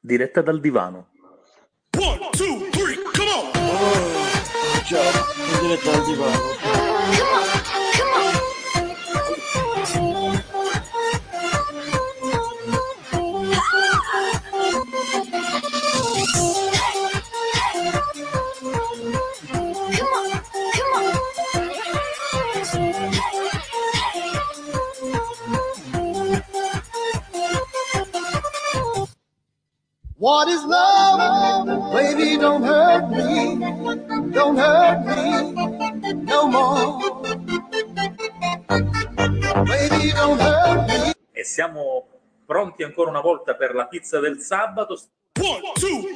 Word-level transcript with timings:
diretta 0.00 0.40
dal 0.40 0.60
divano. 0.60 1.08
One, 1.98 2.30
two, 2.32 2.68
three, 2.70 2.96
come 3.12 3.30
on! 3.30 3.50
Oh, 3.54 4.82
ciao, 4.84 5.10
diretta 5.60 5.90
dal 5.90 6.04
divano. 6.04 7.59
What 30.20 30.48
is 30.48 30.62
love? 30.66 31.94
Baby, 31.94 32.36
don't 32.36 32.62
hurt 32.62 33.08
me. 33.08 33.56
Don't 34.30 34.58
hurt 34.58 35.00
me 35.06 36.12
no 36.12 36.46
more. 36.46 37.22
Baby, 39.64 40.12
don't 40.12 40.38
hurt 40.38 40.88
me. 40.88 41.14
E 41.32 41.42
siamo 41.42 42.06
pronti 42.44 42.82
ancora 42.82 43.08
una 43.08 43.22
volta 43.22 43.54
per 43.54 43.74
la 43.74 43.86
pizza 43.86 44.20
del 44.20 44.40
sabato. 44.40 45.00
One, 45.40 45.72
two, 45.76 46.12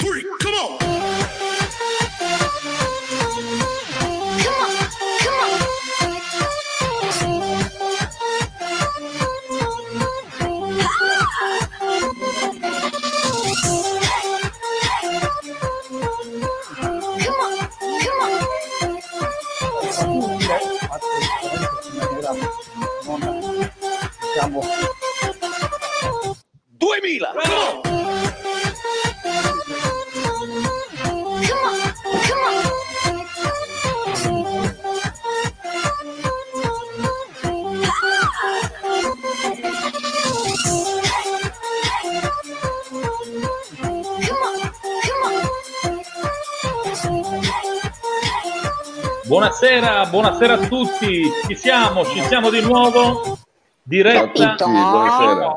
Buonasera, 49.45 50.07
buonasera 50.07 50.55
a 50.55 50.69
tutti. 50.69 51.23
Ci 51.47 51.55
siamo, 51.55 52.03
ci 52.07 52.19
siamo 52.23 52.49
di 52.49 52.63
nuovo. 52.63 53.39
Diretta, 53.83 54.55
tutti, 54.55 54.71
buonasera. 54.71 55.55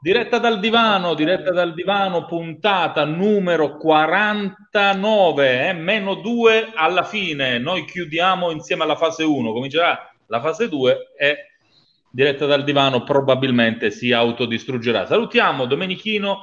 diretta 0.00 0.38
dal 0.38 0.60
divano, 0.60 1.14
diretta 1.14 1.50
dal 1.50 1.74
divano, 1.74 2.26
puntata 2.26 3.04
numero 3.04 3.76
49, 3.76 5.68
eh, 5.68 5.72
meno 5.72 6.14
2 6.14 6.74
alla 6.76 7.02
fine. 7.02 7.58
Noi 7.58 7.84
chiudiamo 7.84 8.52
insieme 8.52 8.84
alla 8.84 8.94
fase 8.94 9.24
1, 9.24 9.52
comincerà 9.52 10.14
la 10.26 10.40
fase 10.40 10.68
2 10.68 11.14
e 11.18 11.36
diretta 12.08 12.46
dal 12.46 12.62
divano 12.62 13.02
probabilmente 13.02 13.90
si 13.90 14.12
autodistruggerà. 14.12 15.06
Salutiamo 15.06 15.66
Domenichino, 15.66 16.42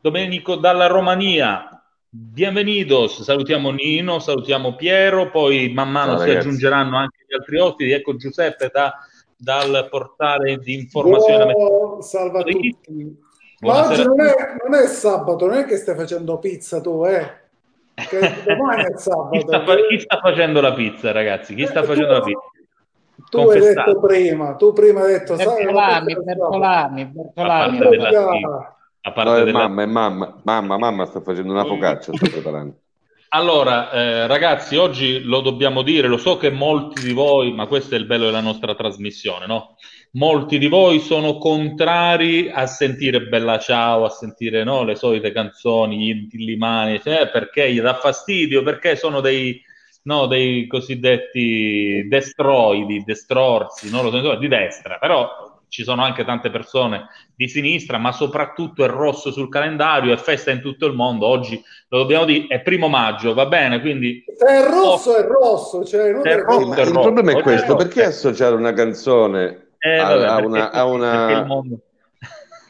Domenico 0.00 0.54
dalla 0.54 0.86
Romania. 0.86 1.79
Bienvenidos, 2.12 3.22
salutiamo 3.22 3.70
Nino, 3.70 4.18
salutiamo 4.18 4.74
Piero, 4.74 5.30
poi 5.30 5.72
man 5.72 5.90
mano 5.92 6.12
Ciao, 6.12 6.20
si 6.20 6.26
ragazzi. 6.26 6.46
aggiungeranno 6.48 6.96
anche 6.96 7.24
gli 7.24 7.34
altri 7.34 7.58
ospiti. 7.60 7.90
Ecco 7.92 8.16
Giuseppe 8.16 8.68
da- 8.72 8.92
dal 9.36 9.86
portale 9.88 10.58
di 10.58 10.74
informazione. 10.74 11.52
Buon- 11.52 12.02
salve 12.02 12.40
a 12.40 12.42
tutti. 12.42 13.16
Ma 13.60 13.86
oggi 13.86 14.02
non 14.02 14.20
è, 14.20 14.34
non 14.64 14.74
è 14.74 14.86
sabato, 14.88 15.46
non 15.46 15.58
è 15.58 15.64
che 15.64 15.76
stai 15.76 15.94
facendo 15.94 16.38
pizza 16.40 16.80
tu, 16.80 17.04
eh? 17.04 17.38
Che 17.94 18.18
domani 18.44 18.82
è 18.82 18.90
Chi 18.90 18.98
sabato. 18.98 19.38
sta, 19.46 19.64
fa- 19.64 19.76
chi 19.88 20.00
sta 20.00 20.18
facendo 20.18 20.60
la 20.60 20.72
pizza, 20.72 21.12
ragazzi? 21.12 21.54
Chi 21.54 21.66
sta 21.66 21.80
Eh, 21.80 21.84
facendo 21.84 22.08
tu- 22.08 22.12
la 22.12 22.22
pizza? 22.22 22.40
Tu 23.30 23.38
hai 23.38 23.44
Confessate. 23.46 23.90
detto 23.90 24.00
prima, 24.00 24.56
tu 24.56 24.72
prima 24.72 25.02
hai 25.02 25.12
detto, 25.12 25.36
Bertolami, 25.36 26.12
è 26.12 26.16
Bertolami, 26.16 27.12
A 29.02 29.12
parte 29.12 29.38
No, 29.38 29.44
della- 29.44 29.68
mamma, 29.68 29.82
è 29.82 29.86
mamma, 29.86 30.40
mamma, 30.44 30.78
mamma 30.78 31.06
sta 31.06 31.20
facendo 31.20 31.52
una 31.52 31.64
focaccia, 31.64 32.12
sta 32.14 32.28
preparando. 32.28 32.76
Allora, 33.32 33.92
eh, 33.92 34.26
ragazzi, 34.26 34.76
oggi 34.76 35.22
lo 35.22 35.40
dobbiamo 35.40 35.82
dire, 35.82 36.08
lo 36.08 36.16
so 36.18 36.36
che 36.36 36.50
molti 36.50 37.00
di 37.00 37.12
voi, 37.12 37.52
ma 37.52 37.66
questo 37.66 37.94
è 37.94 37.98
il 37.98 38.04
bello 38.04 38.24
della 38.24 38.40
nostra 38.40 38.74
trasmissione, 38.74 39.46
no? 39.46 39.76
Molti 40.14 40.58
di 40.58 40.66
voi 40.66 40.98
sono 40.98 41.38
contrari 41.38 42.50
a 42.50 42.66
sentire 42.66 43.22
Bella 43.28 43.60
Ciao, 43.60 44.04
a 44.04 44.08
sentire 44.08 44.64
no, 44.64 44.82
le 44.82 44.96
solite 44.96 45.30
canzoni, 45.30 45.98
gli 45.98 46.08
intillimani, 46.08 47.00
cioè, 47.00 47.28
perché 47.30 47.72
gli 47.72 47.80
dà 47.80 47.94
fastidio, 47.94 48.64
perché 48.64 48.96
sono 48.96 49.20
dei, 49.20 49.62
no, 50.02 50.26
dei 50.26 50.66
cosiddetti 50.66 52.06
destroidi, 52.08 53.04
destrorsi, 53.04 53.90
non 53.90 54.02
lo 54.04 54.10
so, 54.10 54.34
di 54.34 54.48
destra, 54.48 54.98
però 54.98 55.49
ci 55.70 55.82
sono 55.84 56.02
anche 56.02 56.24
tante 56.26 56.50
persone 56.50 57.06
di 57.34 57.48
sinistra, 57.48 57.96
ma 57.96 58.12
soprattutto 58.12 58.84
è 58.84 58.88
rosso 58.88 59.30
sul 59.32 59.48
calendario, 59.48 60.12
è 60.12 60.16
festa 60.18 60.50
in 60.50 60.60
tutto 60.60 60.84
il 60.84 60.92
mondo, 60.94 61.26
oggi 61.26 61.62
lo 61.88 61.98
dobbiamo 61.98 62.26
dire, 62.26 62.46
è 62.48 62.60
primo 62.60 62.88
maggio, 62.88 63.32
va 63.32 63.46
bene, 63.46 63.80
quindi 63.80 64.22
Se 64.36 64.46
è 64.46 64.68
rosso, 64.68 65.16
è 65.16 65.22
rosso. 65.24 65.82
Cioè, 65.84 66.12
non 66.12 66.26
è 66.26 66.32
è 66.32 66.40
rosso, 66.42 66.74
è 66.74 66.82
il 66.84 66.90
problema 66.92 67.30
è 67.30 67.32
rosso. 67.34 67.42
questo, 67.44 67.72
è 67.72 67.76
perché 67.76 68.04
rosso. 68.04 68.28
associare 68.28 68.54
una 68.54 68.72
canzone 68.74 69.68
Eh, 69.78 69.96
a, 69.96 70.08
vabbè, 70.14 70.24
a 70.26 70.34
perché- 70.34 70.46
una... 70.46 70.70
A 70.72 70.84
una... 70.84 71.44
mondo... 71.48 71.78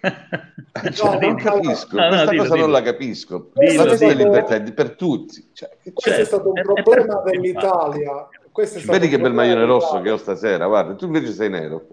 Cioè, 0.01 1.11
No, 1.11 1.19
non 1.21 1.31
no, 1.33 1.37
capisco, 1.37 1.97
no, 1.97 2.03
no, 2.03 2.09
questa 2.09 2.31
dillo, 2.31 2.43
cosa 2.43 2.55
dillo. 2.55 2.67
non 2.67 2.71
la 2.71 2.83
capisco. 2.83 3.51
Dillo, 3.55 3.85
la 3.85 3.95
dillo. 3.97 4.13
libertà 4.13 4.55
è 4.55 4.73
per 4.73 4.91
tutti. 4.95 5.51
Cioè, 5.53 5.69
Questo 5.93 6.21
è 6.21 6.25
stato 6.25 6.49
un 6.51 6.57
È- 6.57 6.61
è 6.61 6.65
problema 6.65 7.19
per- 7.21 7.33
dell'Italia. 7.33 8.29
Questo 8.53 8.79
è 8.79 8.81
stato 8.81 8.99
Vedi 8.99 9.11
che 9.11 9.19
bel 9.21 9.33
maglione 9.35 9.65
rosso 9.65 9.97
che 9.97 10.03
dell'Italia. 10.03 10.15
ho 10.15 10.17
stasera, 10.17 10.67
guarda, 10.67 10.95
tu 10.95 11.05
invece 11.07 11.33
sei 11.33 11.51
nero. 11.51 11.87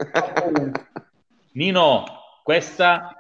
Nino, 1.61 2.03
questa 2.43 3.15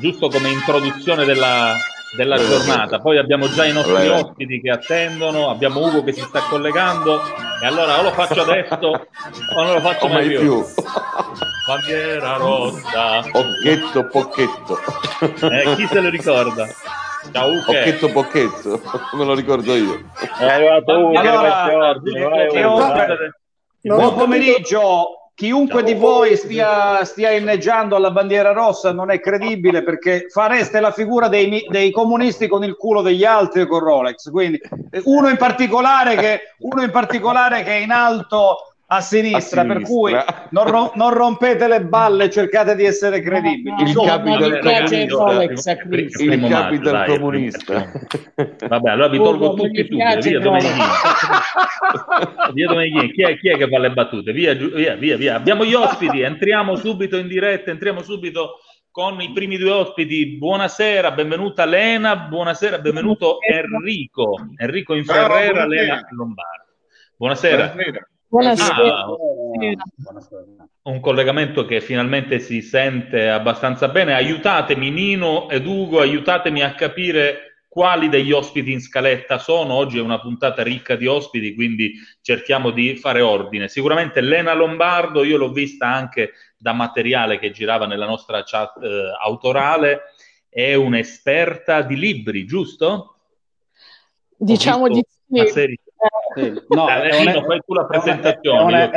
giusto 0.00 0.30
come 0.30 0.48
introduzione 0.48 1.26
della, 1.26 1.74
della 2.16 2.38
giornata. 2.38 2.98
Poi 2.98 3.18
abbiamo 3.18 3.46
già 3.52 3.66
i 3.66 3.74
nostri 3.74 3.94
Allora. 3.94 4.20
ospiti 4.20 4.58
che 4.62 4.70
attendono, 4.70 5.50
abbiamo 5.50 5.80
Ugo 5.86 6.02
che 6.02 6.12
si 6.12 6.22
sta 6.22 6.40
collegando 6.48 7.20
e 7.62 7.66
allora 7.66 7.98
o 8.00 8.04
lo 8.04 8.10
faccio 8.12 8.40
adesso 8.40 8.74
o 8.76 9.62
non 9.62 9.74
lo 9.74 9.80
faccio 9.80 10.08
mai 10.08 10.26
mai 10.26 10.28
più. 10.28 10.38
più. 10.40 10.64
Bandiera 11.66 12.36
rossa. 12.36 13.18
Occhetto, 13.32 14.06
pocchetto. 14.08 14.78
Eh, 15.50 15.74
chi 15.76 15.86
se 15.86 16.00
lo 16.00 16.08
ricorda? 16.08 16.66
Ciao 17.32 17.48
Ugo. 17.50 17.70
Occhetto, 17.70 18.08
pocchetto. 18.12 18.80
Me 19.12 19.24
lo 19.26 19.34
ricordo 19.34 19.74
io. 19.74 20.08
È 20.38 20.44
arrivato 20.46 21.10
che 21.10 21.18
Allora, 21.18 21.66
Non 21.66 22.32
ho 22.32 22.80
Buon 23.82 23.98
capito- 23.98 24.14
pomeriggio. 24.14 25.18
Chiunque 25.36 25.82
di 25.82 25.94
voi 25.94 26.36
stia, 26.36 27.04
stia 27.04 27.32
inneggiando 27.32 27.96
alla 27.96 28.12
bandiera 28.12 28.52
rossa 28.52 28.92
non 28.92 29.10
è 29.10 29.18
credibile 29.18 29.82
perché 29.82 30.26
fareste 30.28 30.78
la 30.78 30.92
figura 30.92 31.26
dei, 31.26 31.66
dei 31.68 31.90
comunisti 31.90 32.46
con 32.46 32.62
il 32.62 32.76
culo 32.76 33.02
degli 33.02 33.24
altri 33.24 33.66
con 33.66 33.80
Rolex. 33.80 34.30
Quindi 34.30 34.60
eh, 34.90 35.02
uno 35.04 35.28
in 35.28 35.36
particolare 35.36 36.14
che, 36.14 36.40
uno 36.58 36.82
in 36.82 36.92
particolare 36.92 37.64
che 37.64 37.78
è 37.78 37.82
in 37.82 37.90
alto 37.90 38.73
a 38.86 39.00
sinistra, 39.00 39.62
A 39.62 39.64
per 39.66 39.84
sinistra. 39.84 40.24
cui 40.24 40.48
non, 40.50 40.68
ro- 40.68 40.92
non 40.94 41.14
rompete 41.14 41.66
le 41.66 41.82
balle, 41.82 42.28
cercate 42.28 42.74
di 42.76 42.84
essere 42.84 43.20
credibili. 43.20 43.74
Il 43.82 43.94
capital 43.94 44.60
comunista. 44.60 45.72
Il 46.18 46.48
capital 46.48 47.06
comunista. 47.06 47.92
Vabbè, 48.68 48.90
allora 48.90 49.08
vi 49.08 49.16
tolgo 49.16 49.54
tutti 49.54 49.86
piace 49.86 50.28
Via 50.30 50.40
Domenichino. 50.40 50.84
Via 52.52 52.66
Domenichino. 52.66 53.08
Chi 53.08 53.22
è, 53.22 53.38
chi 53.38 53.48
è 53.48 53.56
che 53.56 53.68
fa 53.68 53.78
le 53.78 53.90
battute? 53.92 54.32
Via, 54.32 54.54
via, 54.54 54.94
via, 54.96 55.16
via. 55.16 55.34
Abbiamo 55.34 55.64
gli 55.64 55.74
ospiti, 55.74 56.20
entriamo 56.20 56.76
subito 56.76 57.16
in 57.16 57.26
diretta, 57.26 57.70
entriamo 57.70 58.02
subito 58.02 58.58
con 58.90 59.20
i 59.20 59.32
primi 59.32 59.56
due 59.56 59.70
ospiti. 59.70 60.36
Buonasera, 60.36 61.10
benvenuta 61.12 61.64
Lena, 61.64 62.16
buonasera, 62.16 62.78
benvenuto 62.78 63.38
Enrico. 63.40 64.36
Enrico 64.56 64.94
Inferrera. 64.94 65.66
Lena 65.66 66.06
Lombardo. 66.10 66.64
Buonasera. 67.16 67.68
Buonasera. 67.68 68.08
Ah, 68.36 69.06
un 70.82 71.00
collegamento 71.00 71.64
che 71.64 71.80
finalmente 71.80 72.40
si 72.40 72.62
sente 72.62 73.28
abbastanza 73.28 73.88
bene. 73.88 74.14
Aiutatemi, 74.14 74.90
Nino 74.90 75.48
ed 75.48 75.64
Ugo, 75.66 76.00
aiutatemi 76.00 76.62
a 76.62 76.74
capire 76.74 77.54
quali 77.68 78.08
degli 78.08 78.32
ospiti 78.32 78.72
in 78.72 78.80
scaletta 78.80 79.38
sono. 79.38 79.74
Oggi 79.74 79.98
è 79.98 80.00
una 80.00 80.20
puntata 80.20 80.62
ricca 80.62 80.96
di 80.96 81.06
ospiti, 81.06 81.54
quindi 81.54 81.94
cerchiamo 82.22 82.70
di 82.70 82.96
fare 82.96 83.20
ordine. 83.20 83.68
Sicuramente 83.68 84.20
Lena 84.20 84.52
Lombardo, 84.52 85.22
io 85.22 85.36
l'ho 85.36 85.52
vista 85.52 85.86
anche 85.86 86.32
da 86.56 86.72
materiale 86.72 87.38
che 87.38 87.52
girava 87.52 87.86
nella 87.86 88.06
nostra 88.06 88.42
chat 88.44 88.82
eh, 88.82 89.12
autorale. 89.20 90.02
è 90.48 90.74
un'esperta 90.74 91.82
di 91.82 91.96
libri, 91.96 92.46
giusto? 92.46 93.16
Diciamo 94.36 94.86
di 94.86 95.04
sì. 95.08 95.18
una 95.26 95.46
serie- 95.46 95.78
Sì, 96.34 96.52
no, 96.68 96.88
è 96.88 97.10
fai 97.44 97.60
tu 97.64 97.74
la 97.74 97.86
presentazione, 97.86 98.90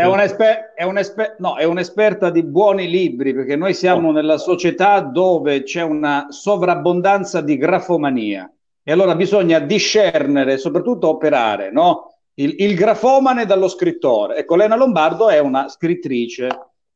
no, 1.38 1.56
un'esperta 1.66 2.30
di 2.30 2.44
buoni 2.44 2.90
libri 2.90 3.34
perché 3.34 3.56
noi 3.56 3.74
siamo 3.74 4.12
nella 4.12 4.38
società 4.38 5.00
dove 5.02 5.64
c'è 5.64 5.82
una 5.82 6.28
sovrabbondanza 6.30 7.42
di 7.42 7.58
grafomania 7.58 8.52
e 8.84 8.92
allora 8.92 9.16
bisogna 9.16 9.60
discernere, 9.60 10.54
e 10.54 10.58
soprattutto 10.58 11.10
operare, 11.10 11.72
no? 11.72 12.20
Il, 12.36 12.56
il 12.60 12.74
grafomane 12.74 13.46
dallo 13.46 13.68
scrittore. 13.68 14.38
Ecco, 14.38 14.56
Lena 14.56 14.78
Lombardo 14.78 15.30
è 15.30 15.40
una 15.40 15.68
scrittrice 15.68 16.48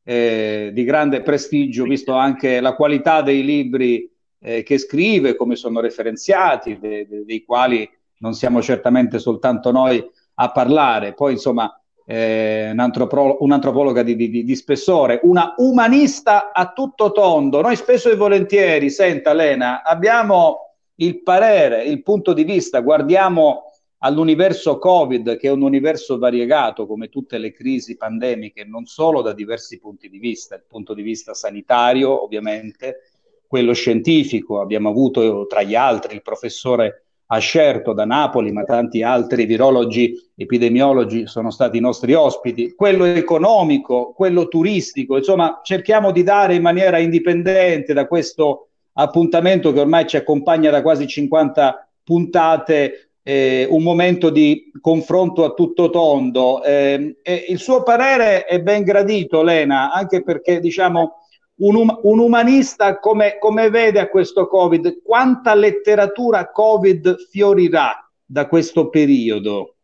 eh, 0.02 0.70
di 0.72 0.84
grande 0.84 1.20
prestigio, 1.20 1.84
visto 1.84 2.14
anche 2.14 2.60
la 2.60 2.74
qualità 2.74 3.20
dei 3.22 3.44
libri 3.44 4.10
eh, 4.40 4.62
che 4.62 4.78
scrive, 4.78 5.36
come 5.36 5.54
sono 5.54 5.80
referenziati, 5.80 6.78
de- 6.78 7.06
de- 7.06 7.24
dei 7.24 7.44
quali 7.44 7.88
non 8.22 8.34
siamo 8.34 8.62
certamente 8.62 9.18
soltanto 9.18 9.70
noi 9.72 10.02
a 10.34 10.50
parlare. 10.50 11.12
Poi, 11.12 11.32
insomma, 11.32 11.76
eh, 12.06 12.70
un'antropolo- 12.70 13.38
un'antropologa 13.40 14.02
di, 14.02 14.16
di- 14.16 14.44
di 14.44 14.54
spessore, 14.56 15.20
una 15.24 15.54
umanista 15.58 16.52
a 16.52 16.72
tutto 16.72 17.12
tondo. 17.12 17.60
Noi 17.60 17.76
spesso 17.76 18.08
e 18.08 18.16
volentieri, 18.16 18.90
senta 18.90 19.32
Lena, 19.32 19.82
abbiamo 19.82 20.70
il 20.96 21.22
parere, 21.22 21.84
il 21.84 22.02
punto 22.02 22.32
di 22.32 22.44
vista, 22.44 22.80
guardiamo 22.80 23.64
all'universo 24.04 24.78
Covid, 24.78 25.36
che 25.36 25.48
è 25.48 25.50
un 25.50 25.62
universo 25.62 26.18
variegato 26.18 26.86
come 26.86 27.08
tutte 27.08 27.38
le 27.38 27.52
crisi 27.52 27.96
pandemiche, 27.96 28.64
non 28.64 28.84
solo 28.84 29.20
da 29.22 29.32
diversi 29.32 29.78
punti 29.78 30.08
di 30.08 30.18
vista, 30.18 30.54
il 30.54 30.64
punto 30.66 30.94
di 30.94 31.02
vista 31.02 31.34
sanitario, 31.34 32.22
ovviamente, 32.22 33.02
quello 33.46 33.72
scientifico, 33.74 34.60
abbiamo 34.60 34.88
avuto 34.88 35.46
tra 35.46 35.62
gli 35.62 35.74
altri 35.74 36.14
il 36.14 36.22
professore 36.22 37.04
Ascerto 37.34 37.94
da 37.94 38.04
Napoli, 38.04 38.52
ma 38.52 38.64
tanti 38.64 39.02
altri 39.02 39.46
virologi, 39.46 40.12
epidemiologi 40.36 41.26
sono 41.26 41.50
stati 41.50 41.78
i 41.78 41.80
nostri 41.80 42.12
ospiti, 42.12 42.74
quello 42.74 43.06
economico, 43.06 44.12
quello 44.14 44.48
turistico, 44.48 45.16
insomma 45.16 45.60
cerchiamo 45.62 46.12
di 46.12 46.22
dare 46.22 46.54
in 46.56 46.62
maniera 46.62 46.98
indipendente 46.98 47.94
da 47.94 48.06
questo 48.06 48.68
appuntamento 48.92 49.72
che 49.72 49.80
ormai 49.80 50.06
ci 50.06 50.18
accompagna 50.18 50.70
da 50.70 50.82
quasi 50.82 51.06
50 51.06 51.88
puntate, 52.04 53.12
eh, 53.22 53.66
un 53.70 53.82
momento 53.82 54.28
di 54.28 54.70
confronto 54.78 55.44
a 55.44 55.54
tutto 55.54 55.88
tondo. 55.88 56.62
Eh, 56.62 57.16
il 57.48 57.58
suo 57.58 57.82
parere 57.82 58.44
è 58.44 58.60
ben 58.60 58.82
gradito, 58.82 59.42
Lena, 59.42 59.90
anche 59.90 60.22
perché 60.22 60.60
diciamo 60.60 61.21
un, 61.62 61.76
um- 61.76 62.00
un 62.02 62.18
umanista 62.18 62.98
come, 62.98 63.38
come 63.38 63.70
vede 63.70 64.00
a 64.00 64.08
questo 64.08 64.46
Covid? 64.46 65.02
Quanta 65.02 65.54
letteratura 65.54 66.50
Covid 66.50 67.16
fiorirà 67.30 68.08
da 68.24 68.46
questo 68.46 68.88
periodo? 68.88 69.74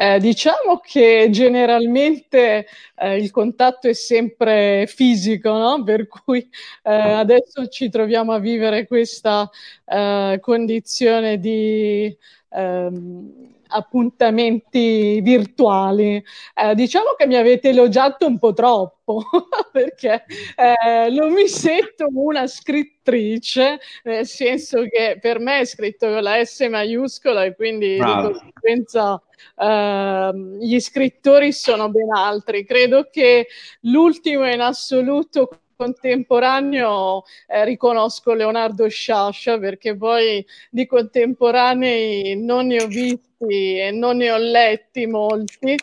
Eh, 0.00 0.20
diciamo 0.20 0.78
che 0.80 1.26
generalmente 1.30 2.66
eh, 2.94 3.16
il 3.16 3.32
contatto 3.32 3.88
è 3.88 3.92
sempre 3.94 4.86
fisico, 4.86 5.50
no? 5.50 5.82
Per 5.82 6.06
cui 6.06 6.48
eh, 6.84 6.92
adesso 6.92 7.66
ci 7.66 7.88
troviamo 7.88 8.32
a 8.32 8.38
vivere 8.38 8.86
questa 8.86 9.50
eh, 9.84 10.38
condizione 10.40 11.40
di 11.40 12.16
ehm, 12.50 13.57
appuntamenti 13.68 15.20
virtuali. 15.20 16.22
Eh, 16.54 16.74
diciamo 16.74 17.14
che 17.16 17.26
mi 17.26 17.36
avete 17.36 17.70
elogiato 17.70 18.26
un 18.26 18.38
po' 18.38 18.52
troppo 18.52 19.22
perché 19.72 20.24
eh, 20.56 21.10
non 21.10 21.32
mi 21.32 21.48
sento 21.48 22.06
una 22.12 22.46
scrittrice, 22.46 23.78
nel 24.04 24.26
senso 24.26 24.82
che 24.82 25.18
per 25.20 25.38
me 25.38 25.60
è 25.60 25.64
scritto 25.64 26.08
con 26.08 26.22
la 26.22 26.44
S 26.44 26.60
maiuscola 26.68 27.44
e 27.44 27.54
quindi 27.54 27.96
Bravo. 27.96 28.28
di 28.28 28.38
conseguenza 28.38 29.22
ehm, 29.56 30.58
gli 30.58 30.78
scrittori 30.80 31.52
sono 31.52 31.90
ben 31.90 32.12
altri. 32.14 32.64
Credo 32.64 33.08
che 33.10 33.48
l'ultimo 33.80 34.50
in 34.50 34.60
assoluto 34.60 35.48
contemporaneo 35.78 37.22
eh, 37.46 37.64
riconosco 37.64 38.34
Leonardo 38.34 38.88
Sciascia 38.88 39.58
perché 39.58 39.96
poi 39.96 40.44
di 40.70 40.86
contemporanei 40.86 42.36
non 42.36 42.66
ne 42.66 42.82
ho 42.82 42.86
visti 42.88 43.37
e 43.46 43.90
non 43.92 44.16
ne 44.16 44.30
ho 44.32 44.36
letti 44.36 45.06
molti 45.06 45.76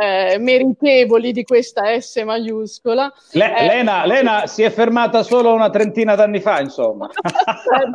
eh, 0.00 0.38
meritevoli 0.38 1.32
di 1.32 1.42
questa 1.44 1.98
S 2.00 2.16
maiuscola. 2.24 3.12
Le- 3.32 3.54
Eh, 3.56 3.66
Lena, 3.66 4.06
Lena 4.06 4.46
si 4.46 4.62
è 4.62 4.70
fermata 4.70 5.22
solo 5.22 5.52
una 5.52 5.68
trentina 5.68 6.14
d'anni 6.14 6.40
fa, 6.40 6.60
insomma. 6.60 7.08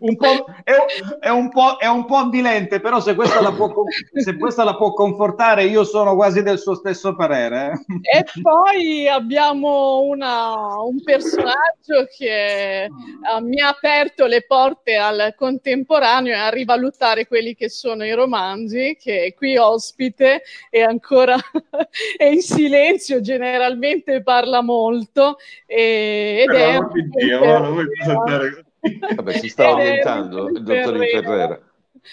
un 0.00 0.16
po', 0.16 0.44
è, 0.64 0.72
è 1.20 1.28
un 1.28 1.48
po', 1.50 1.76
è 1.78 1.86
un 1.86 2.04
po' 2.06 2.16
avvilente, 2.16 2.80
però 2.80 3.00
se 3.00 3.14
questa, 3.14 3.40
la 3.40 3.52
può, 3.52 3.72
se 4.12 4.36
questa 4.36 4.64
la 4.64 4.74
può 4.76 4.92
confortare, 4.92 5.64
io 5.64 5.84
sono 5.84 6.14
quasi 6.16 6.42
del 6.42 6.58
suo 6.58 6.74
stesso 6.74 7.14
parere. 7.14 7.72
eh. 8.10 8.18
E 8.18 8.24
poi 8.42 9.08
abbiamo 9.08 10.00
una- 10.00 10.80
un 10.82 11.00
personaggio 11.02 12.06
che 12.16 12.84
eh, 12.84 12.88
mi 13.42 13.60
ha 13.60 13.68
aperto 13.68 14.26
le 14.26 14.44
porte 14.44 14.96
al 14.96 15.34
contemporaneo 15.36 16.32
e 16.34 16.38
a 16.38 16.48
rivalutare 16.48 17.26
quelli 17.26 17.54
che 17.54 17.68
sono 17.68 18.04
i 18.04 18.12
romanzi, 18.24 18.96
che 19.00 19.24
è 19.24 19.34
qui 19.34 19.56
ospite 19.56 20.42
e 20.70 20.82
ancora 20.82 21.36
è 22.16 22.24
in 22.24 22.40
silenzio, 22.42 23.20
generalmente 23.20 24.22
parla 24.22 24.60
molto. 24.62 25.36
e- 25.66 26.44
ed 26.46 26.54
è 26.54 26.54
Per 26.54 26.70
l'amor 26.70 26.92
di 26.92 27.08
Dio, 27.08 27.40
Vabbè, 29.16 29.32
si 29.38 29.48
sta 29.48 29.64
Ed 29.64 29.68
è 29.70 29.72
orientando 29.72 30.48
il 30.48 30.62
dottor 30.62 30.98
Ferrera. 31.06 31.63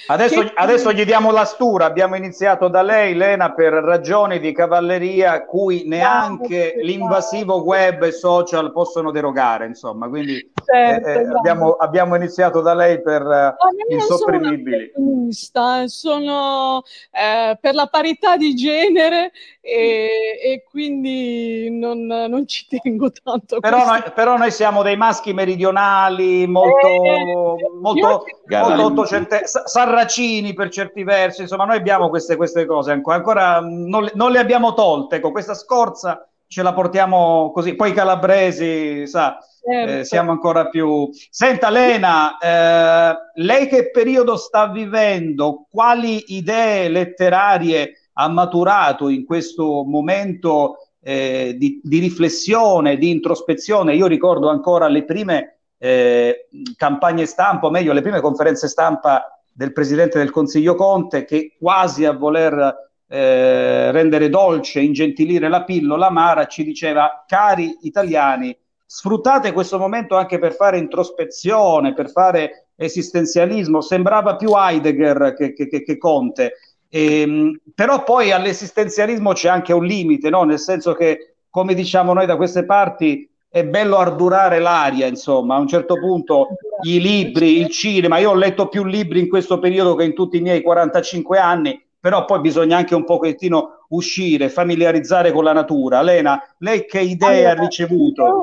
Adesso, 0.08 0.42
Che- 0.42 0.52
adesso 0.56 0.92
gli 0.92 1.04
diamo 1.04 1.32
la 1.32 1.46
stura. 1.46 1.86
Abbiamo 1.86 2.16
iniziato 2.16 2.68
da 2.68 2.82
lei, 2.82 3.14
Lena, 3.14 3.54
per 3.54 3.74
ragioni 3.74 4.40
di 4.40 4.52
cavalleria 4.54 5.46
cui 5.46 5.84
neanche 5.86 6.72
Grazie, 6.74 6.84
l'invasivo 6.84 7.62
web 7.64 8.04
e 8.04 8.12
social 8.12 8.72
possono 8.72 9.12
derogare, 9.12 9.66
insomma. 9.66 10.08
Quindi 10.08 10.50
Certo, 10.64 11.08
eh, 11.08 11.12
eh, 11.12 11.14
grazie. 11.16 11.38
abbiamo, 11.38 11.72
abbiamo 11.74 12.16
iniziato 12.16 12.62
da 12.62 12.74
lei 12.74 13.02
per 13.02 13.22
eh, 13.22 13.56
sono 13.58 13.72
una 13.88 13.96
insopprimibili. 14.02 14.92
femminista, 14.94 15.82
eh, 15.82 15.88
sono 15.90 16.82
eh, 17.12 17.58
per 17.60 17.74
la 17.74 17.88
parità 17.88 18.38
di 18.38 18.56
genere 18.56 19.32
e, 19.64 20.40
e 20.44 20.64
quindi 20.68 21.70
non, 21.70 22.06
non 22.08 22.48
ci 22.48 22.66
tengo 22.68 23.12
tanto 23.12 23.60
Però 23.60 23.86
noi, 23.86 24.02
però 24.14 24.36
noi 24.36 24.52
siamo 24.52 24.82
dei 24.82 24.98
maschi 24.98 25.34
meridionali, 25.34 26.48
molto, 26.48 26.88
Eh, 26.88 27.70
molto, 27.80 28.26
io- 28.48 28.76
molto 28.76 29.06
sa- 29.06 29.68
sarracini 29.68 30.54
per 30.54 30.70
certi 30.70 31.04
versi, 31.04 31.42
insomma 31.42 31.66
noi 31.66 31.78
abbiamo 31.78 32.10
queste, 32.10 32.36
queste 32.36 32.66
cose 32.66 32.92
ancora, 32.92 33.16
ancora 33.18 33.60
non, 33.62 34.04
le- 34.04 34.12
non 34.16 34.32
le 34.32 34.40
abbiamo 34.40 34.74
tolte, 34.74 35.18
ecco, 35.18 35.32
questa 35.32 35.54
scorza 35.54 36.28
ce 36.48 36.64
la 36.64 36.74
portiamo 36.74 37.52
così, 37.54 37.76
poi 37.76 37.92
i 37.92 37.94
calabresi, 37.94 39.06
sa, 39.08 39.38
Certo. 39.64 40.00
eh, 40.00 40.04
siamo 40.04 40.32
ancora 40.32 40.68
più... 40.70 41.08
Senta 41.30 41.70
Lena, 41.70 42.38
eh, 42.40 43.16
lei 43.36 43.68
che 43.68 43.92
periodo 43.92 44.36
sta 44.36 44.68
vivendo? 44.68 45.68
Quali 45.70 46.36
idee 46.36 46.90
letterarie 46.90 47.94
ha 48.22 48.28
maturato 48.30 49.10
in 49.10 49.26
questo 49.26 49.84
momento 49.84 50.78
eh, 51.02 51.56
di, 51.58 51.82
di 51.84 52.00
riflessione, 52.00 52.98
di 52.98 53.10
introspezione? 53.10 53.96
Io 53.96 54.06
ricordo 54.06 54.50
ancora 54.50 54.88
le 54.88 55.04
prime 55.04 55.58
eh, 55.80 56.48
campagne 56.76 57.26
stampa, 57.26 57.68
o 57.68 57.72
meglio, 57.72 57.94
le 57.94 58.02
prime 58.02 58.22
conferenze 58.22 58.68
stampa 58.68 59.42
del 59.52 59.74
Presidente 59.74 60.20
del 60.20 60.30
Consiglio 60.30 60.76
Conte 60.76 61.26
che 61.26 61.56
quasi 61.60 62.06
a 62.06 62.14
voler 62.14 62.90
eh, 63.08 63.92
rendere 63.92 64.30
dolce, 64.30 64.80
ingentilire 64.80 65.50
la 65.50 65.64
pillola 65.64 66.08
amara, 66.08 66.46
ci 66.46 66.64
diceva, 66.64 67.26
cari 67.28 67.80
italiani, 67.82 68.56
sfruttate 68.86 69.52
questo 69.52 69.80
momento 69.80 70.16
anche 70.16 70.38
per 70.38 70.54
fare 70.54 70.78
introspezione, 70.78 71.94
per 71.94 72.12
fare 72.12 72.68
esistenzialismo. 72.76 73.82
Sembrava 73.82 74.36
più 74.36 74.52
Heidegger 74.56 75.34
che, 75.36 75.54
che, 75.54 75.68
che, 75.68 75.82
che 75.82 75.98
Conte. 75.98 76.54
Ehm, 76.94 77.58
però 77.74 78.04
poi 78.04 78.32
all'esistenzialismo 78.32 79.32
c'è 79.32 79.48
anche 79.48 79.72
un 79.74 79.86
limite, 79.86 80.30
no? 80.30 80.44
nel 80.44 80.60
senso 80.60 80.94
che, 80.94 81.36
come 81.50 81.74
diciamo 81.74 82.14
noi 82.14 82.26
da 82.26 82.36
queste 82.36 82.66
parti, 82.66 83.28
è 83.50 83.64
bello 83.66 83.98
ardurare 83.98 84.60
l'aria, 84.60 85.08
insomma, 85.08 85.56
a 85.56 85.60
un 85.60 85.68
certo 85.68 85.98
punto 85.98 86.50
i 86.84 87.00
libri, 87.02 87.60
il 87.60 87.70
cinema, 87.70 88.18
io 88.18 88.32
ho 88.32 88.36
letto 88.36 88.68
più 88.68 88.84
libri 88.84 89.20
in 89.20 89.30
questo 89.30 89.60
periodo 89.60 89.96
che 89.96 90.04
in 90.04 90.14
tutti 90.14 90.38
i 90.38 90.42
miei 90.42 90.62
45 90.62 91.38
anni, 91.38 91.82
però 92.00 92.26
poi 92.26 92.40
bisogna 92.40 92.78
anche 92.78 92.96
un 92.96 93.04
pochettino 93.04 93.86
uscire, 93.90 94.50
familiarizzare 94.50 95.32
con 95.32 95.44
la 95.44 95.54
natura. 95.54 96.02
Lena, 96.02 96.42
lei 96.60 96.86
che 96.86 97.02
idee 97.02 97.46
ha 97.46 97.52
Allora, 97.52 97.64
ricevuto? 97.64 98.24
io 98.24 98.42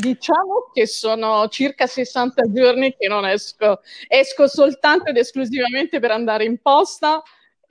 Diciamo 0.00 0.70
che 0.72 0.86
sono 0.86 1.48
circa 1.48 1.86
60 1.86 2.50
giorni 2.52 2.94
che 2.96 3.08
non 3.08 3.26
esco, 3.26 3.80
esco 4.08 4.46
soltanto 4.46 5.10
ed 5.10 5.16
esclusivamente 5.16 5.98
per 5.98 6.10
andare 6.10 6.44
in 6.44 6.58
posta 6.60 7.22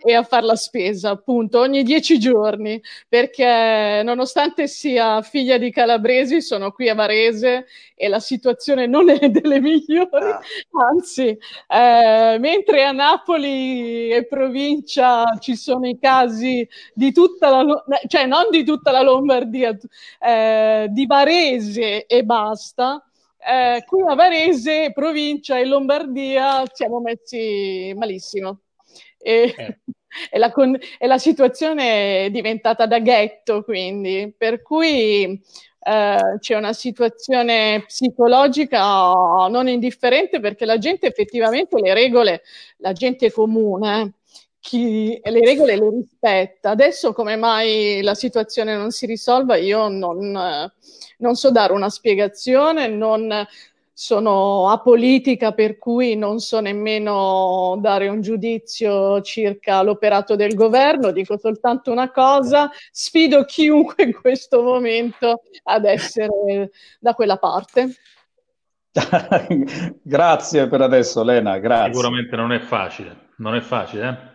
e 0.04 0.14
a 0.16 0.24
fare 0.24 0.46
la 0.46 0.56
spesa, 0.56 1.10
appunto, 1.12 1.60
ogni 1.60 1.84
dieci 1.84 2.20
giorni, 2.20 2.82
perché 3.08 4.02
nonostante 4.04 4.68
sia 4.68 5.22
figlia 5.22 5.58
di 5.58 5.72
calabresi, 5.72 6.42
sono 6.42 6.72
qui 6.72 6.90
a 6.90 6.96
Varese 6.96 7.66
e 7.96 8.08
la 8.08 8.20
situazione 8.20 8.88
non 8.88 9.10
è 9.10 9.20
delle 9.30 9.60
migliori, 9.60 10.10
Ah. 10.12 10.40
anzi, 10.90 11.38
eh, 11.68 12.38
mentre 12.40 12.84
a 12.84 12.92
Napoli 12.92 14.10
e 14.12 14.26
provincia 14.28 15.24
ci 15.40 15.56
sono 15.56 15.88
i 15.88 15.98
casi 16.00 16.68
di 16.94 17.12
tutta 17.12 17.50
la, 17.64 17.84
cioè 18.08 18.26
non 18.26 18.46
di 18.50 18.64
tutta 18.64 18.92
la 18.92 19.02
Lombardia, 19.02 19.78
eh, 20.20 20.88
di 20.90 21.06
Varese 21.06 22.06
e 22.06 22.24
basta. 22.24 23.04
Eh, 23.44 23.84
qui 23.88 24.02
a 24.08 24.14
Varese, 24.16 24.92
provincia 24.94 25.58
e 25.58 25.66
Lombardia 25.66 26.64
siamo 26.72 27.00
messi 27.00 27.94
malissimo. 27.96 28.60
E, 29.24 29.54
Eh. 29.58 29.78
e 30.30 30.38
la, 30.38 30.52
con- 30.52 30.78
e 30.98 31.08
la 31.08 31.18
situazione 31.18 32.26
è 32.26 32.30
diventata 32.32 32.86
da 32.86 33.00
ghetto, 33.00 33.64
quindi 33.64 34.34
per 34.38 34.62
cui 34.62 35.42
eh, 35.84 36.38
c'è 36.40 36.56
una 36.56 36.74
situazione 36.74 37.84
psicologica 37.86 38.80
non 39.50 39.68
indifferente 39.68 40.40
perché 40.40 40.66
la 40.66 40.78
gente 40.78 41.08
effettivamente 41.08 41.80
le 41.82 41.94
regole, 41.94 42.44
la 42.78 42.94
gente 42.94 43.32
comune, 43.32 44.14
chi 44.60 45.20
le 45.24 45.40
regole 45.40 45.76
le 45.76 45.90
rispetta. 45.90 46.70
Adesso 46.70 47.14
come 47.14 47.36
mai 47.36 48.02
la 48.04 48.14
situazione 48.14 48.76
non 48.78 48.92
si 48.92 49.06
risolva, 49.08 49.56
io 49.56 49.88
non, 49.88 50.72
non 51.18 51.36
so 51.36 51.52
dare 51.52 51.74
una 51.74 51.90
spiegazione, 51.90 52.88
non 52.88 53.28
sono 54.02 54.68
apolitica 54.72 55.52
per 55.52 55.78
cui 55.78 56.16
non 56.16 56.40
so 56.40 56.60
nemmeno 56.60 57.78
dare 57.80 58.08
un 58.08 58.20
giudizio 58.22 59.22
circa 59.22 59.84
l'operato 59.84 60.36
del 60.36 60.56
governo, 60.56 61.12
dico 61.12 61.38
soltanto 61.38 61.92
una 61.92 62.10
cosa, 62.10 62.72
sfido 62.92 63.46
chiunque 63.46 64.06
in 64.06 64.20
questo 64.20 64.64
momento 64.64 65.42
ad 65.66 65.86
essere 65.86 66.72
da 67.00 67.14
quella 67.14 67.38
parte. 67.38 67.94
Grazie 70.02 70.68
per 70.68 70.82
adesso, 70.82 71.24
Lena, 71.24 71.60
grazie. 71.60 71.94
Sicuramente 71.94 72.36
non 72.36 72.52
è 72.54 72.60
facile, 72.60 73.30
non 73.38 73.54
è 73.54 73.62
facile, 73.62 74.10
eh? 74.10 74.30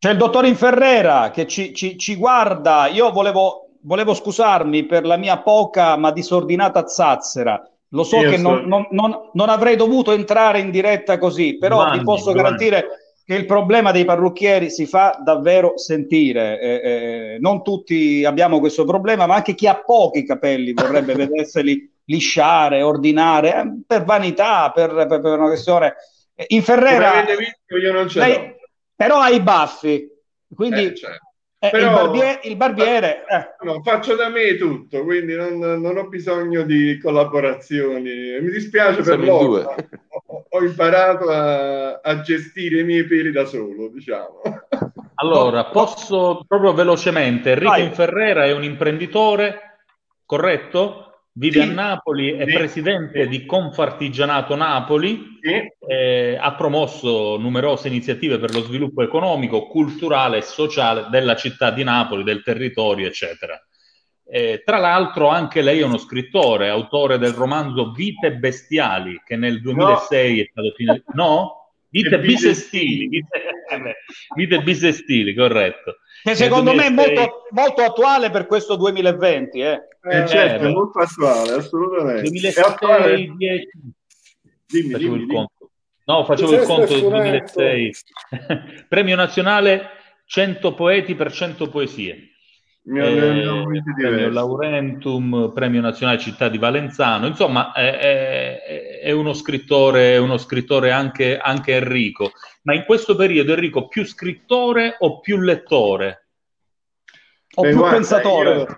C'è 0.00 0.10
il 0.10 0.16
dottor 0.16 0.46
Inferrera 0.46 1.30
che 1.30 1.46
ci, 1.46 1.72
ci- 1.72 1.96
ci 1.96 2.16
guarda. 2.16 2.88
Io 2.88 3.12
volevo, 3.12 3.68
volevo 3.82 4.14
scusarmi 4.14 4.84
per 4.84 5.06
la 5.06 5.16
mia 5.16 5.38
poca 5.38 5.96
ma 5.96 6.10
disordinata 6.10 6.88
zazzera. 6.88 7.71
Lo 7.94 8.04
so 8.04 8.20
Io 8.20 8.30
che 8.30 8.36
non, 8.38 8.64
non- 8.66 8.86
non- 8.90 9.30
non 9.32 9.48
avrei 9.50 9.76
dovuto 9.76 10.12
entrare 10.12 10.60
in 10.60 10.70
diretta 10.70 11.18
così, 11.18 11.58
però 11.58 11.78
Giovanni, 11.78 11.98
vi 11.98 12.04
posso 12.04 12.32
Giovanni. 12.32 12.42
garantire 12.42 12.86
che 13.24 13.34
il 13.34 13.46
problema 13.46 13.92
dei 13.92 14.04
parrucchieri 14.04 14.70
si 14.70 14.86
fa 14.86 15.18
davvero 15.22 15.76
sentire. 15.76 16.58
Eh, 16.60 16.80
eh, 16.82 17.36
non 17.38 17.62
tutti 17.62 18.24
abbiamo 18.24 18.60
questo 18.60 18.84
problema, 18.84 19.26
ma 19.26 19.34
anche 19.34 19.54
chi 19.54 19.66
ha 19.68 19.76
pochi 19.76 20.24
capelli 20.24 20.72
vorrebbe 20.72 21.14
vederseli 21.46 21.90
lisciare, 22.06 22.82
ordinare, 22.82 23.54
eh, 23.54 23.70
per 23.86 24.04
vanità, 24.04 24.70
per, 24.74 24.92
per- 24.94 25.20
per 25.20 25.38
una 25.38 25.46
questione. 25.48 25.86
Eh, 26.34 26.46
Come 26.46 26.46
Inferrera, 26.48 27.12
avete 27.12 27.36
visto 27.36 27.76
io 27.76 27.92
non 27.92 28.08
ce 28.08 28.18
lei- 28.20 28.54
però 28.96 29.18
ha 29.20 29.28
i 29.28 29.40
baffi, 29.40 30.08
quindi 30.54 30.86
Eh, 30.86 30.94
certo. 30.96 31.26
Eh, 31.64 31.70
Però- 31.70 31.86
il, 31.86 31.92
barbie- 31.92 32.40
il 32.42 32.56
barbiere, 32.56 33.24
eh, 33.24 33.64
No, 33.64 33.80
faccio 33.84 34.16
da 34.16 34.28
me 34.28 34.56
tutto, 34.56 35.04
quindi 35.04 35.36
non, 35.36 35.58
non 35.58 35.96
ho 35.96 36.08
bisogno 36.08 36.62
di 36.62 36.98
collaborazioni. 37.00 38.10
Mi 38.40 38.50
dispiace 38.50 38.96
per 38.96 39.04
Siamo 39.04 39.24
loro, 39.24 39.74
ho, 40.08 40.44
ho 40.48 40.64
imparato 40.64 41.28
a, 41.30 42.00
a 42.02 42.20
gestire 42.20 42.80
i 42.80 42.84
miei 42.84 43.04
peli 43.04 43.30
da 43.30 43.44
solo, 43.44 43.88
diciamo. 43.92 44.40
Allora, 45.14 45.66
posso 45.66 46.44
proprio 46.48 46.72
velocemente. 46.72 47.52
Enrico 47.52 47.70
Vai. 47.70 47.84
Inferrera 47.84 48.44
è 48.44 48.52
un 48.52 48.64
imprenditore, 48.64 49.76
corretto? 50.26 51.11
Vive 51.34 51.62
Sì. 51.62 51.68
a 51.68 51.72
Napoli, 51.72 52.32
è 52.32 52.46
Sì. 52.46 52.52
presidente 52.52 53.26
di 53.26 53.46
Confartigianato 53.46 54.54
Napoli, 54.54 55.38
Sì. 55.40 55.62
eh, 55.88 56.36
ha 56.38 56.54
promosso 56.54 57.38
numerose 57.38 57.88
iniziative 57.88 58.38
per 58.38 58.52
lo 58.52 58.60
sviluppo 58.60 59.02
economico, 59.02 59.66
culturale 59.66 60.38
e 60.38 60.42
sociale 60.42 61.06
della 61.10 61.34
città 61.34 61.70
di 61.70 61.84
Napoli, 61.84 62.22
del 62.22 62.42
territorio, 62.42 63.06
eccetera. 63.06 63.58
Eh, 64.24 64.62
tra 64.64 64.76
l'altro 64.78 65.28
anche 65.28 65.62
lei 65.62 65.80
è 65.80 65.84
uno 65.84 65.98
scrittore, 65.98 66.68
autore 66.68 67.18
del 67.18 67.32
romanzo 67.32 67.92
Vite 67.92 68.34
bestiali, 68.36 69.20
che 69.24 69.36
nel 69.36 69.60
2006 69.60 70.40
è 70.40 70.48
stato 70.50 70.72
finalizzato... 70.76 71.12
No? 71.16 71.56
Vite 71.88 72.18
bisestili. 72.20 73.08
Vite, 73.08 73.28
Vite 74.34 74.62
bisestili, 74.62 75.34
corretto. 75.34 75.96
Che 76.22 76.34
secondo 76.34 76.72
me 76.74 76.86
è 76.86 76.90
2006 76.90 77.16
molto, 77.16 77.42
molto 77.50 77.82
attuale 77.82 78.30
per 78.30 78.46
questo 78.46 78.76
2020. 78.76 79.60
eh. 79.60 79.80
Eh, 80.04 80.26
certo, 80.26 80.62
beh. 80.64 80.68
è 80.68 80.72
molto 80.72 80.98
attuale, 80.98 81.52
assolutamente. 81.52 82.22
2006, 82.22 82.62
È 82.64 82.66
attuale? 82.66 83.16
10, 83.36 83.68
Dimmi, 84.66 84.92
facevo 84.92 84.98
dimmi, 84.98 85.20
il 85.20 85.26
dimmi. 85.26 85.34
conto. 85.34 85.70
No, 86.04 86.24
facevo 86.24 86.52
il 86.54 86.62
conto 86.62 86.86
del 86.86 86.98
fumetto. 87.00 87.52
2006. 87.60 87.92
Premio 88.88 89.14
nazionale 89.16 89.88
100 90.26 90.74
poeti 90.74 91.14
per 91.14 91.30
100 91.32 91.68
poesie. 91.68 92.30
Ho 92.84 92.96
Eh, 92.96 93.46
avuti 93.46 93.80
premio. 93.96 94.28
Laurentum, 94.30 95.52
premio 95.54 95.80
nazionale 95.80 96.18
città 96.18 96.48
di 96.48 96.58
Valenzano, 96.58 97.26
insomma 97.28 97.70
è, 97.72 97.96
è- 97.98 98.98
è 99.02 99.10
uno 99.12 99.34
scrittore, 99.34 100.14
è 100.14 100.18
uno 100.18 100.36
scrittore 100.36 100.90
anche, 100.90 101.38
anche 101.38 101.76
Enrico, 101.76 102.32
ma 102.62 102.74
in 102.74 102.84
questo 102.84 103.14
periodo 103.14 103.52
Enrico 103.52 103.86
più 103.86 104.04
scrittore 104.04 104.96
o 104.98 105.20
più 105.20 105.38
lettore? 105.38 106.26
O 107.54 107.62
Beh, 107.62 107.68
più 107.68 107.78
guarda, 107.78 107.96
pensatore. 107.96 108.50
io 108.50 108.76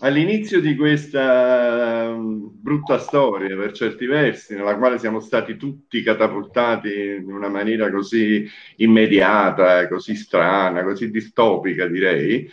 all'inizio 0.00 0.60
di 0.60 0.76
questa 0.76 2.08
um, 2.10 2.50
brutta 2.52 2.98
storia, 2.98 3.56
per 3.56 3.72
certi 3.72 4.04
versi, 4.04 4.54
nella 4.54 4.76
quale 4.76 4.98
siamo 4.98 5.20
stati 5.20 5.56
tutti 5.56 6.02
catapultati 6.02 7.22
in 7.22 7.32
una 7.32 7.48
maniera 7.48 7.90
così 7.90 8.46
immediata, 8.76 9.88
così 9.88 10.14
strana, 10.14 10.82
così 10.82 11.10
distopica, 11.10 11.86
direi. 11.86 12.50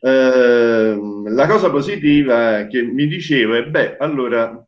Ehm, 0.00 1.34
la 1.34 1.46
cosa 1.46 1.70
positiva 1.70 2.66
che 2.66 2.82
mi 2.82 3.06
dicevo 3.06 3.54
è, 3.54 3.64
beh, 3.64 3.96
allora 3.98 4.62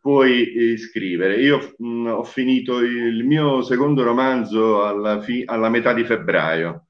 puoi 0.00 0.76
scrivere. 0.78 1.36
Io 1.40 1.74
mh, 1.78 2.06
ho 2.06 2.24
finito 2.24 2.78
il 2.80 3.24
mio 3.24 3.62
secondo 3.62 4.02
romanzo 4.02 4.84
alla, 4.84 5.20
fi- 5.20 5.42
alla 5.46 5.68
metà 5.68 5.92
di 5.92 6.04
febbraio 6.04 6.86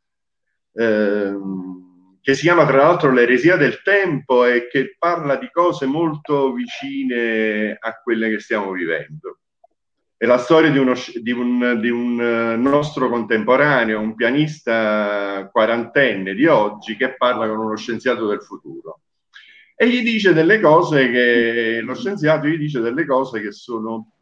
ehm, 0.74 2.18
che 2.20 2.34
si 2.34 2.42
chiama 2.42 2.66
tra 2.66 2.78
l'altro 2.78 3.12
L'eresia 3.12 3.56
del 3.56 3.82
tempo 3.82 4.44
e 4.44 4.68
che 4.68 4.96
parla 4.98 5.36
di 5.36 5.48
cose 5.50 5.86
molto 5.86 6.52
vicine 6.52 7.76
a 7.78 8.00
quelle 8.02 8.30
che 8.30 8.40
stiamo 8.40 8.72
vivendo. 8.72 9.38
È 10.18 10.24
la 10.24 10.38
storia 10.38 10.70
di, 10.70 10.78
uno, 10.78 10.94
di 11.20 11.30
un, 11.30 11.78
di 11.80 11.90
un, 11.90 12.20
eh, 12.20 12.56
nostro 12.56 13.08
contemporaneo, 13.08 14.00
un 14.00 14.14
pianista 14.14 15.48
quarantenne 15.52 16.34
di 16.34 16.46
oggi 16.46 16.96
che 16.96 17.16
parla 17.16 17.46
con 17.46 17.58
uno 17.58 17.76
scienziato 17.76 18.26
del 18.26 18.42
futuro 18.42 19.00
e 19.78 19.90
gli 19.90 20.02
dice 20.02 20.32
delle 20.32 20.58
cose 20.58 21.10
che 21.10 21.80
lo 21.82 21.94
scienziato 21.94 22.46
gli 22.46 22.56
dice 22.56 22.80
delle 22.80 23.04
cose 23.04 23.42
che 23.42 23.52
sono 23.52 24.12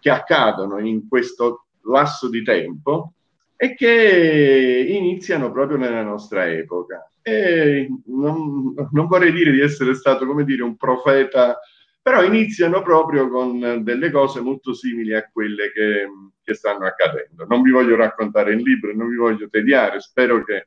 che 0.00 0.10
accadono 0.10 0.78
in 0.78 1.08
questo 1.08 1.66
lasso 1.84 2.28
di 2.28 2.42
tempo 2.42 3.12
e 3.56 3.74
che 3.74 4.86
iniziano 4.88 5.52
proprio 5.52 5.76
nella 5.76 6.02
nostra 6.02 6.48
epoca. 6.48 7.10
E 7.22 7.88
non, 8.06 8.74
non 8.90 9.06
vorrei 9.06 9.32
dire 9.32 9.52
di 9.52 9.60
essere 9.60 9.94
stato, 9.94 10.26
come 10.26 10.44
dire, 10.44 10.62
un 10.62 10.76
profeta, 10.76 11.58
però 12.02 12.24
iniziano 12.24 12.82
proprio 12.82 13.28
con 13.28 13.82
delle 13.84 14.10
cose 14.10 14.40
molto 14.40 14.74
simili 14.74 15.14
a 15.14 15.28
quelle 15.32 15.70
che, 15.70 16.08
che 16.42 16.54
stanno 16.54 16.84
accadendo. 16.84 17.46
Non 17.48 17.62
vi 17.62 17.70
voglio 17.70 17.94
raccontare 17.94 18.52
il 18.54 18.62
libro, 18.62 18.92
non 18.94 19.08
vi 19.08 19.16
voglio 19.16 19.48
tediare, 19.48 20.00
spero 20.00 20.42
che 20.42 20.66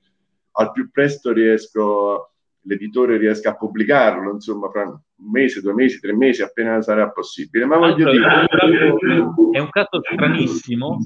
al 0.58 0.72
più 0.72 0.90
presto 0.90 1.34
riesco, 1.34 2.32
l'editore 2.62 3.18
riesca 3.18 3.50
a 3.50 3.56
pubblicarlo, 3.58 4.32
insomma, 4.32 4.70
fra 4.70 4.84
un 4.84 4.98
mese, 5.30 5.60
due 5.62 5.74
mesi, 5.74 6.00
tre 6.00 6.16
mesi, 6.16 6.42
appena 6.42 6.82
sarà 6.82 7.10
possibile. 7.10 7.66
Ma 7.66 7.78
voglio 7.78 8.06
un 8.06 8.12
dire... 8.12 8.26
caso, 8.26 9.52
è 9.52 9.60
un 9.60 9.70
caso 9.70 10.02
stranissimo. 10.10 11.00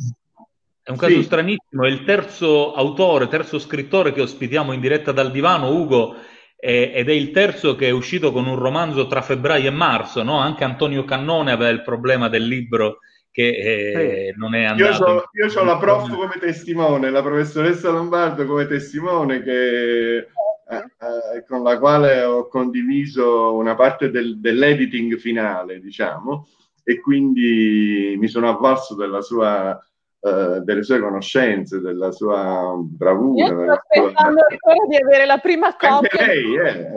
È 0.83 0.91
un 0.91 0.97
caso 0.97 1.15
Sì. 1.15 1.23
stranissimo. 1.23 1.85
È 1.85 1.89
il 1.89 2.03
terzo 2.03 2.73
autore, 2.73 3.27
terzo 3.27 3.57
scrittore 3.57 4.11
che 4.11 4.21
ospitiamo 4.21 4.73
in 4.73 4.79
diretta 4.79 5.11
dal 5.11 5.31
divano, 5.31 5.71
Ugo, 5.71 6.15
ed 6.61 7.07
è 7.07 7.13
il 7.13 7.31
terzo 7.31 7.75
che 7.75 7.87
è 7.87 7.91
uscito 7.91 8.31
con 8.33 8.45
un 8.45 8.57
romanzo 8.57 9.07
tra 9.07 9.21
febbraio 9.21 9.69
e 9.69 9.71
marzo. 9.71 10.23
No? 10.23 10.39
Anche 10.39 10.63
Antonio 10.65 11.05
Cannone 11.05 11.51
aveva 11.51 11.69
il 11.69 11.83
problema 11.83 12.27
del 12.27 12.45
libro 12.45 12.99
che 13.31 13.47
eh, 13.47 14.33
non 14.35 14.55
è 14.55 14.63
Io 14.63 14.69
andato. 14.69 15.29
io 15.33 15.59
ho 15.59 15.63
la 15.63 15.77
prof 15.77 16.13
come 16.13 16.37
testimone, 16.39 17.09
la 17.09 17.21
professoressa 17.21 17.89
Lombardo 17.91 18.45
come 18.45 18.67
testimone 18.67 19.41
che, 19.41 20.17
eh, 20.17 20.25
eh, 20.71 21.45
con 21.47 21.63
la 21.63 21.79
quale 21.79 22.23
ho 22.23 22.47
condiviso 22.47 23.55
una 23.55 23.75
parte 23.75 24.09
del- 24.11 24.39
dell'editing 24.41 25.15
finale, 25.17 25.79
diciamo, 25.79 26.47
e 26.83 26.99
quindi 26.99 28.15
mi 28.19 28.27
sono 28.27 28.49
avvalso 28.49 28.95
della 28.95 29.21
sua 29.21 29.79
eh, 30.21 30.59
delle 30.63 30.83
sue 30.83 30.99
conoscenze, 30.99 31.79
della 31.79 32.11
sua 32.11 32.73
bravura. 32.77 33.45
Io 33.45 33.47
sto 33.47 33.55
della 33.59 33.83
sua- 33.89 34.03
aspettando 34.05 34.39
ancora 34.49 34.85
di 34.87 34.95
avere 34.97 35.25
la 35.25 35.37
prima 35.37 35.67
Anche 35.67 35.87
coppia. 35.87 36.25
lei, 36.25 36.55
eh. 36.55 36.87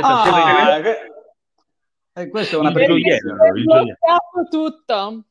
Ah, 0.00 0.80
che- 0.82 2.20
eh, 2.22 2.28
questa 2.28 2.56
è 2.56 2.58
una 2.58 2.72
gioiello. 2.72 3.34
bloccato 3.52 4.48
tutto. 4.50 5.24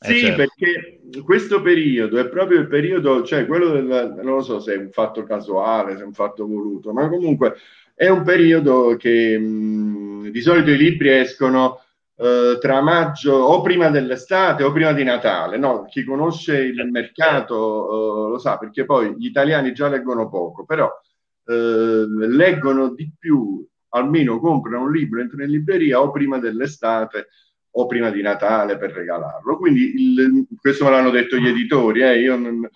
Eh, 0.00 0.06
Sì, 0.12 0.18
certo. 0.20 0.36
perché 0.36 1.00
questo 1.24 1.60
periodo 1.60 2.18
è 2.18 2.28
proprio 2.28 2.60
il 2.60 2.68
periodo, 2.68 3.24
cioè 3.24 3.46
quello 3.46 3.70
del, 3.70 4.14
non 4.22 4.36
lo 4.36 4.42
so 4.42 4.60
se 4.60 4.74
è 4.74 4.76
un 4.76 4.90
fatto 4.90 5.24
casuale, 5.24 5.96
se 5.96 6.02
è 6.02 6.04
un 6.04 6.12
fatto 6.12 6.46
voluto, 6.46 6.92
ma 6.92 7.08
comunque 7.08 7.54
è 7.96 8.08
un 8.08 8.22
periodo 8.22 8.94
che 8.96 9.36
mh, 9.36 10.30
di 10.30 10.40
solito 10.40 10.70
i 10.70 10.76
libri 10.76 11.10
escono 11.18 11.80
eh, 12.20 12.58
tra 12.60 12.80
maggio 12.80 13.32
o 13.34 13.60
prima 13.62 13.88
dell'estate 13.90 14.62
o 14.64 14.72
prima 14.72 14.92
di 14.92 15.04
Natale, 15.04 15.56
no? 15.56 15.84
Chi 15.84 16.04
conosce 16.04 16.58
il 16.58 16.88
mercato 16.90 18.26
eh, 18.26 18.30
lo 18.32 18.38
sa, 18.38 18.58
perché 18.58 18.84
poi 18.84 19.14
gli 19.16 19.26
italiani 19.26 19.72
già 19.72 19.88
leggono 19.88 20.28
poco, 20.28 20.64
però 20.64 20.90
eh, 21.46 22.04
leggono 22.28 22.92
di 22.94 23.10
più, 23.18 23.64
almeno 23.90 24.38
comprano 24.40 24.84
un 24.84 24.92
libro, 24.92 25.20
entrano 25.20 25.44
in 25.44 25.50
libreria 25.50 26.00
o 26.00 26.10
prima 26.10 26.38
dell'estate 26.38 27.28
o 27.70 27.86
prima 27.86 28.10
di 28.10 28.22
Natale 28.22 28.76
per 28.76 28.92
regalarlo. 28.92 29.56
Quindi 29.56 29.92
il- 29.94 30.46
questo 30.60 30.84
me 30.84 30.90
l'hanno 30.90 31.10
detto 31.10 31.36
gli 31.36 31.46
editori, 31.48 32.00
eh, 32.02 32.26
non- 32.36 32.68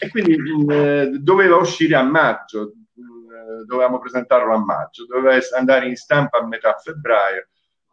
e 0.00 0.08
quindi 0.10 0.36
eh, 0.72 1.10
doveva 1.20 1.56
uscire 1.56 1.94
a 1.96 2.02
maggio, 2.02 2.72
eh, 2.96 3.64
dovevamo 3.66 3.98
presentarlo 3.98 4.54
a 4.54 4.64
maggio, 4.64 5.06
doveva 5.06 5.36
andare 5.56 5.86
in 5.88 5.96
stampa 5.96 6.38
a 6.38 6.46
metà 6.46 6.74
febbraio. 6.82 7.48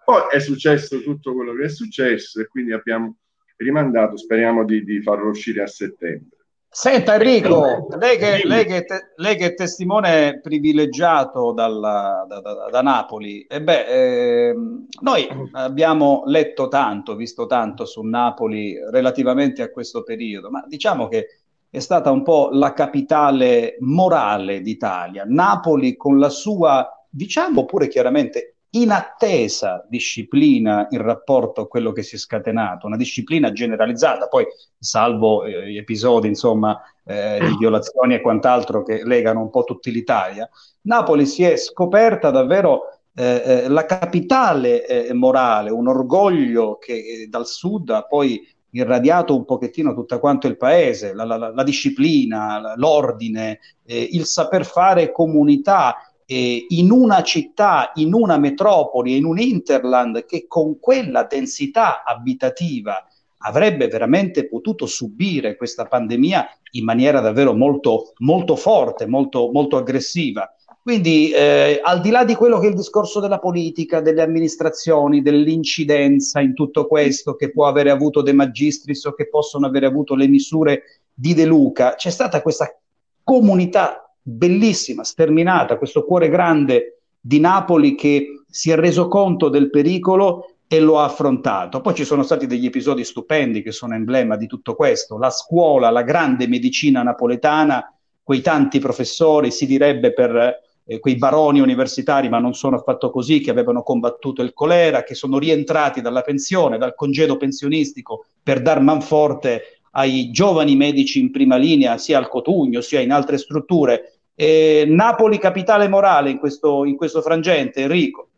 Poi 0.05 0.21
è 0.31 0.39
successo 0.39 1.01
tutto 1.01 1.33
quello 1.33 1.53
che 1.55 1.65
è 1.65 1.69
successo 1.69 2.39
e 2.39 2.47
quindi 2.47 2.73
abbiamo 2.73 3.15
rimandato, 3.57 4.17
speriamo 4.17 4.63
di, 4.63 4.83
di 4.83 5.01
farlo 5.01 5.29
uscire 5.29 5.63
a 5.63 5.67
settembre. 5.67 6.37
Senta 6.69 7.13
Enrico, 7.13 7.87
lei 7.97 8.17
che, 8.17 8.41
lei 8.43 8.65
che, 8.65 8.83
te- 8.83 9.13
lei 9.15 9.37
che 9.37 9.45
è 9.45 9.53
testimone 9.53 10.41
privilegiato 10.41 11.53
dalla- 11.53 12.25
da, 12.27 12.41
da- 12.41 12.67
da 12.69 12.81
Napoli, 12.81 13.43
e 13.43 13.61
beh, 13.61 14.49
ehm, 14.49 14.87
noi 14.99 15.25
abbiamo 15.53 16.23
letto 16.25 16.67
tanto, 16.67 17.15
visto 17.15 17.45
tanto 17.45 17.85
su 17.85 18.01
Napoli 18.01 18.77
relativamente 18.91 19.61
a 19.61 19.69
questo 19.71 20.03
periodo, 20.03 20.49
ma 20.49 20.65
diciamo 20.67 21.07
che 21.07 21.27
è 21.69 21.79
stata 21.79 22.11
un 22.11 22.23
po' 22.23 22.49
la 22.51 22.73
capitale 22.73 23.77
morale 23.79 24.59
d'Italia. 24.59 25.23
Napoli 25.25 25.95
con 25.95 26.19
la 26.19 26.29
sua, 26.29 26.85
diciamo 27.09 27.63
pure 27.63 27.87
chiaramente, 27.87 28.54
inattesa 28.81 29.85
disciplina 29.87 30.87
in 30.89 31.01
rapporto 31.01 31.61
a 31.61 31.67
quello 31.67 31.91
che 31.91 32.03
si 32.03 32.15
è 32.15 32.17
scatenato, 32.17 32.87
una 32.87 32.97
disciplina 32.97 33.51
generalizzata, 33.51 34.27
poi 34.27 34.45
salvo 34.77 35.43
eh, 35.45 35.71
gli 35.71 35.77
episodi 35.77 36.27
insomma 36.27 36.81
eh, 37.05 37.39
di 37.41 37.55
violazioni 37.57 38.15
e 38.15 38.21
quant'altro 38.21 38.83
che 38.83 39.03
legano 39.03 39.41
un 39.41 39.49
po' 39.49 39.63
tutta 39.63 39.89
l'Italia, 39.89 40.49
Napoli 40.81 41.25
si 41.25 41.43
è 41.43 41.55
scoperta 41.55 42.31
davvero 42.31 42.99
eh, 43.13 43.41
eh, 43.63 43.67
la 43.69 43.85
capitale 43.85 44.85
eh, 44.85 45.13
morale, 45.13 45.71
un 45.71 45.87
orgoglio 45.87 46.77
che 46.77 46.93
eh, 46.93 47.27
dal 47.27 47.47
sud 47.47 47.89
ha 47.91 48.03
poi 48.03 48.45
irradiato 48.71 49.33
un 49.37 49.45
pochettino 49.45 49.93
tutto 49.93 50.19
quanto 50.19 50.47
il 50.47 50.57
paese, 50.57 51.13
la, 51.13 51.23
la- 51.23 51.37
la 51.53 51.63
disciplina, 51.63 52.73
l'ordine, 52.75 53.59
il 53.85 54.25
saper 54.25 54.65
fare 54.65 55.13
comunità 55.13 55.95
eh, 56.25 56.65
in 56.69 56.91
una 56.91 57.21
città, 57.23 57.91
in 57.95 58.13
una 58.13 58.37
metropoli, 58.37 59.15
in 59.15 59.25
un 59.25 59.39
interland 59.39 60.25
che 60.25 60.45
con 60.47 60.79
quella 60.79 61.23
densità 61.23 62.03
abitativa 62.03 63.05
avrebbe 63.39 63.87
veramente 63.87 64.47
potuto 64.47 64.85
subire 64.85 65.55
questa 65.55 65.85
pandemia 65.85 66.47
in 66.71 66.83
maniera 66.83 67.19
davvero 67.19 67.53
molto, 67.53 68.13
molto 68.17 68.55
forte, 68.55 69.05
molto, 69.05 69.51
molto 69.51 69.77
aggressiva. 69.77 70.51
Quindi, 70.81 71.31
eh, 71.31 71.79
al 71.83 72.01
di 72.01 72.09
là 72.09 72.23
di 72.23 72.35
quello 72.35 72.59
che 72.59 72.67
è 72.67 72.69
il 72.69 72.75
discorso 72.75 73.19
della 73.19 73.39
politica, 73.39 74.01
delle 74.01 74.21
amministrazioni, 74.21 75.21
dell'incidenza 75.21 76.41
in 76.41 76.53
tutto 76.53 76.85
questo 76.85 77.35
che 77.35 77.51
può 77.51 77.67
avere 77.67 77.89
avuto 77.89 78.21
De 78.21 78.33
Magistris 78.33 79.03
o 79.05 79.13
che 79.13 79.27
possono 79.27 79.65
avere 79.65 79.87
avuto 79.87 80.15
le 80.15 80.27
misure 80.27 80.83
di 81.11 81.33
De 81.33 81.45
Luca, 81.45 81.95
c'è 81.95 82.09
stata 82.11 82.41
questa 82.41 82.77
comunità 83.23 84.04
bellissima, 84.27 85.03
sterminata, 85.03 85.77
questo 85.77 86.03
cuore 86.03 86.29
grande 86.29 87.01
di 87.19 87.39
Napoli 87.39 87.93
che 87.93 88.43
si 88.49 88.71
è 88.71 88.75
reso 88.75 89.07
conto 89.07 89.49
del 89.49 89.69
pericolo 89.69 90.55
e 90.67 90.79
lo 90.79 90.99
ha 90.99 91.03
affrontato. 91.03 91.79
Poi 91.79 91.93
ci 91.93 92.05
sono 92.05 92.23
stati 92.23 92.47
degli 92.47 92.65
episodi 92.65 93.03
stupendi 93.03 93.61
che 93.61 93.71
sono 93.71 93.93
emblema 93.93 94.35
di 94.35 94.47
tutto 94.47 94.73
questo, 94.73 95.19
la 95.19 95.29
scuola, 95.29 95.91
la 95.91 96.01
grande 96.01 96.47
medicina 96.47 97.03
napoletana, 97.03 97.93
quei 98.23 98.41
tanti 98.41 98.79
professori, 98.79 99.51
si 99.51 99.67
direbbe 99.67 100.11
per 100.11 100.61
eh, 100.85 100.99
quei 100.99 101.17
baroni 101.17 101.59
universitari, 101.59 102.27
ma 102.27 102.39
non 102.39 102.55
sono 102.55 102.77
affatto 102.77 103.11
così, 103.11 103.41
che 103.41 103.51
avevano 103.51 103.83
combattuto 103.83 104.41
il 104.41 104.53
colera, 104.53 105.03
che 105.03 105.13
sono 105.13 105.37
rientrati 105.37 106.01
dalla 106.01 106.21
pensione, 106.21 106.79
dal 106.79 106.95
congedo 106.95 107.37
pensionistico 107.37 108.25
per 108.41 108.63
dar 108.63 108.81
manforte 108.81 109.81
ai 109.97 110.29
giovani 110.31 110.75
medici 110.75 111.19
in 111.19 111.31
prima 111.31 111.55
linea, 111.55 111.97
sia 111.97 112.17
al 112.17 112.27
Cotugno, 112.27 112.81
sia 112.81 112.99
in 112.99 113.11
altre 113.11 113.37
strutture. 113.37 114.14
Eh, 114.35 114.83
Napoli 114.87 115.39
capitale 115.39 115.87
morale 115.87 116.29
in 116.29 116.37
questo, 116.37 116.83
in 116.83 116.97
questo 116.97 117.21
frangente, 117.21 117.81
Enrico. 117.81 118.29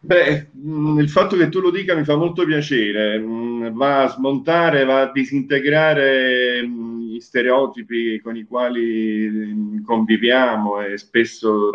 Beh, 0.00 0.48
mh, 0.50 0.98
il 0.98 1.08
fatto 1.08 1.36
che 1.36 1.48
tu 1.48 1.60
lo 1.60 1.70
dica 1.70 1.94
mi 1.94 2.02
fa 2.02 2.16
molto 2.16 2.44
piacere, 2.44 3.18
mh, 3.18 3.72
va 3.72 4.02
a 4.02 4.08
smontare, 4.08 4.84
va 4.84 5.02
a 5.02 5.12
disintegrare 5.12 6.66
mh, 6.66 7.00
gli 7.02 7.20
stereotipi 7.20 8.20
con 8.20 8.36
i 8.36 8.44
quali 8.44 9.80
conviviamo 9.84 10.80
e 10.80 10.98
spesso 10.98 11.70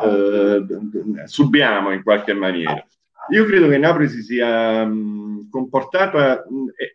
eh, 0.00 0.64
subiamo 1.24 1.90
in 1.90 2.04
qualche 2.04 2.32
maniera. 2.32 2.86
Io 3.30 3.44
credo 3.44 3.68
che 3.68 3.78
Napoli 3.78 4.08
si 4.08 4.22
sia 4.22 4.88
comportata 5.50 6.44
eh, 6.44 6.92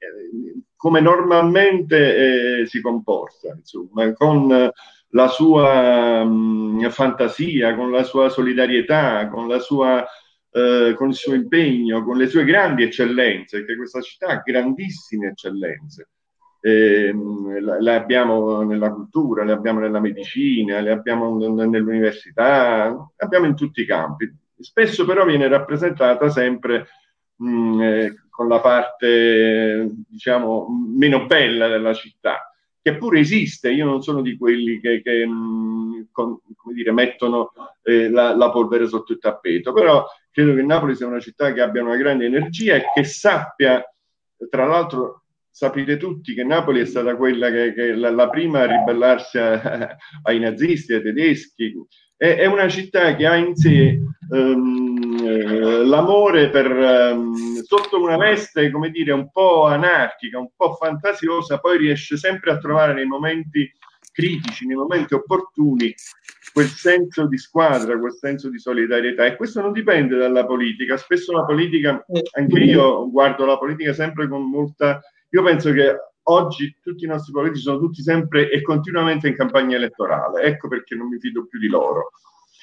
come 0.77 1.01
normalmente 1.01 2.61
eh, 2.61 2.65
si 2.67 2.79
comporta, 2.79 3.53
insomma, 3.53 4.13
con 4.13 4.71
la 5.11 5.27
sua 5.27 6.23
mh, 6.23 6.89
fantasia, 6.89 7.75
con 7.75 7.91
la 7.91 8.03
sua 8.03 8.29
solidarietà, 8.29 9.27
con 9.27 9.47
la 9.47 9.59
sua 9.59 10.05
eh, 10.51 10.93
con 10.95 11.09
il 11.09 11.15
suo 11.15 11.33
impegno, 11.33 12.03
con 12.03 12.17
le 12.17 12.27
sue 12.27 12.43
grandi 12.43 12.83
eccellenze, 12.83 13.59
perché 13.59 13.75
questa 13.77 14.01
città 14.01 14.27
ha 14.27 14.41
grandissime 14.43 15.27
eccellenze. 15.29 16.09
Eh, 16.61 17.13
le 17.79 17.95
abbiamo 17.95 18.63
nella 18.63 18.91
cultura, 18.91 19.43
le 19.43 19.53
abbiamo 19.53 19.79
nella 19.79 19.99
medicina, 19.99 20.81
le 20.81 20.91
abbiamo 20.91 21.37
nell'università, 21.37 22.89
le 22.89 23.25
abbiamo 23.25 23.45
in 23.45 23.55
tutti 23.55 23.81
i 23.81 23.85
campi. 23.85 24.29
Spesso 24.59 25.05
però 25.05 25.23
viene 25.23 25.47
rappresentata 25.47 26.29
sempre 26.29 26.87
mh, 27.35 27.81
eh, 27.81 28.13
con 28.29 28.47
la 28.47 28.59
parte, 28.59 29.89
diciamo, 30.09 30.67
meno 30.97 31.25
bella 31.25 31.67
della 31.67 31.93
città, 31.93 32.48
che 32.81 32.97
pure 32.97 33.19
esiste. 33.19 33.71
Io 33.71 33.85
non 33.85 34.01
sono 34.01 34.21
di 34.21 34.37
quelli 34.37 34.79
che, 34.79 35.01
che 35.01 35.25
mh, 35.25 36.09
con, 36.11 36.39
dire, 36.73 36.91
mettono 36.91 37.51
eh, 37.83 38.09
la, 38.09 38.35
la 38.35 38.49
polvere 38.51 38.87
sotto 38.87 39.13
il 39.13 39.19
tappeto, 39.19 39.73
però 39.73 40.05
credo 40.31 40.53
che 40.53 40.63
Napoli 40.63 40.95
sia 40.95 41.07
una 41.07 41.19
città 41.19 41.53
che 41.53 41.61
abbia 41.61 41.83
una 41.83 41.97
grande 41.97 42.25
energia 42.25 42.75
e 42.75 42.85
che 42.93 43.03
sappia, 43.03 43.83
tra 44.49 44.65
l'altro 44.65 45.23
sapete 45.49 45.97
tutti 45.97 46.33
che 46.33 46.43
Napoli 46.43 46.79
è 46.79 46.85
stata 46.85 47.15
quella 47.15 47.49
che, 47.51 47.73
che 47.73 47.93
la, 47.93 48.11
la, 48.11 48.29
prima 48.29 48.61
a 48.61 48.65
ribellarsi 48.65 49.37
a, 49.37 49.97
ai 50.23 50.39
nazisti, 50.39 50.93
ai 50.93 51.01
tedeschi, 51.01 51.73
è, 52.19 52.35
è, 52.35 52.45
una 52.47 52.67
città 52.67 53.15
che 53.15 53.25
ha 53.25 53.35
in 53.37 53.55
sé 53.55 53.97
um, 54.29 55.85
l'amore 55.87 56.49
per, 56.49 56.69
um, 56.69 57.61
sotto 57.61 58.01
una 58.01 58.17
veste, 58.17 58.69
come 58.71 58.89
dire, 58.89 59.13
un 59.13 59.31
po' 59.31 59.65
anarchica, 59.65 60.37
un 60.37 60.49
po' 60.53 60.73
fantasiosa, 60.73 61.59
poi 61.59 61.77
riesce 61.77 62.17
sempre 62.17 62.51
a 62.51 62.57
trovare 62.57 62.93
nei 62.93 63.05
momenti 63.05 63.71
critici, 64.11 64.67
nei 64.67 64.75
momenti 64.75 65.13
opportuni, 65.13 65.95
quel 66.51 66.67
senso 66.67 67.25
di 67.25 67.37
squadra, 67.37 67.97
quel 67.97 68.13
senso 68.13 68.49
di 68.49 68.59
solidarietà 68.59 69.23
e 69.25 69.37
questo 69.37 69.61
non 69.61 69.71
dipende 69.71 70.17
dalla 70.17 70.45
politica. 70.45 70.97
Spesso 70.97 71.31
la 71.31 71.45
politica, 71.45 72.05
anche 72.33 72.59
io 72.59 73.09
guardo 73.09 73.45
la 73.45 73.57
politica 73.57 73.93
sempre 73.93 74.27
con 74.27 74.49
molta... 74.49 74.99
Io 75.29 75.43
penso 75.43 75.71
che 75.71 75.95
oggi 76.31 76.75
tutti 76.81 77.05
i 77.05 77.07
nostri 77.07 77.31
politici 77.31 77.63
sono 77.63 77.79
tutti 77.79 78.01
sempre 78.01 78.49
e 78.49 78.61
continuamente 78.61 79.27
in 79.27 79.35
campagna 79.35 79.75
elettorale, 79.75 80.43
ecco 80.43 80.67
perché 80.67 80.95
non 80.95 81.07
mi 81.07 81.19
fido 81.19 81.45
più 81.45 81.59
di 81.59 81.67
loro. 81.67 82.11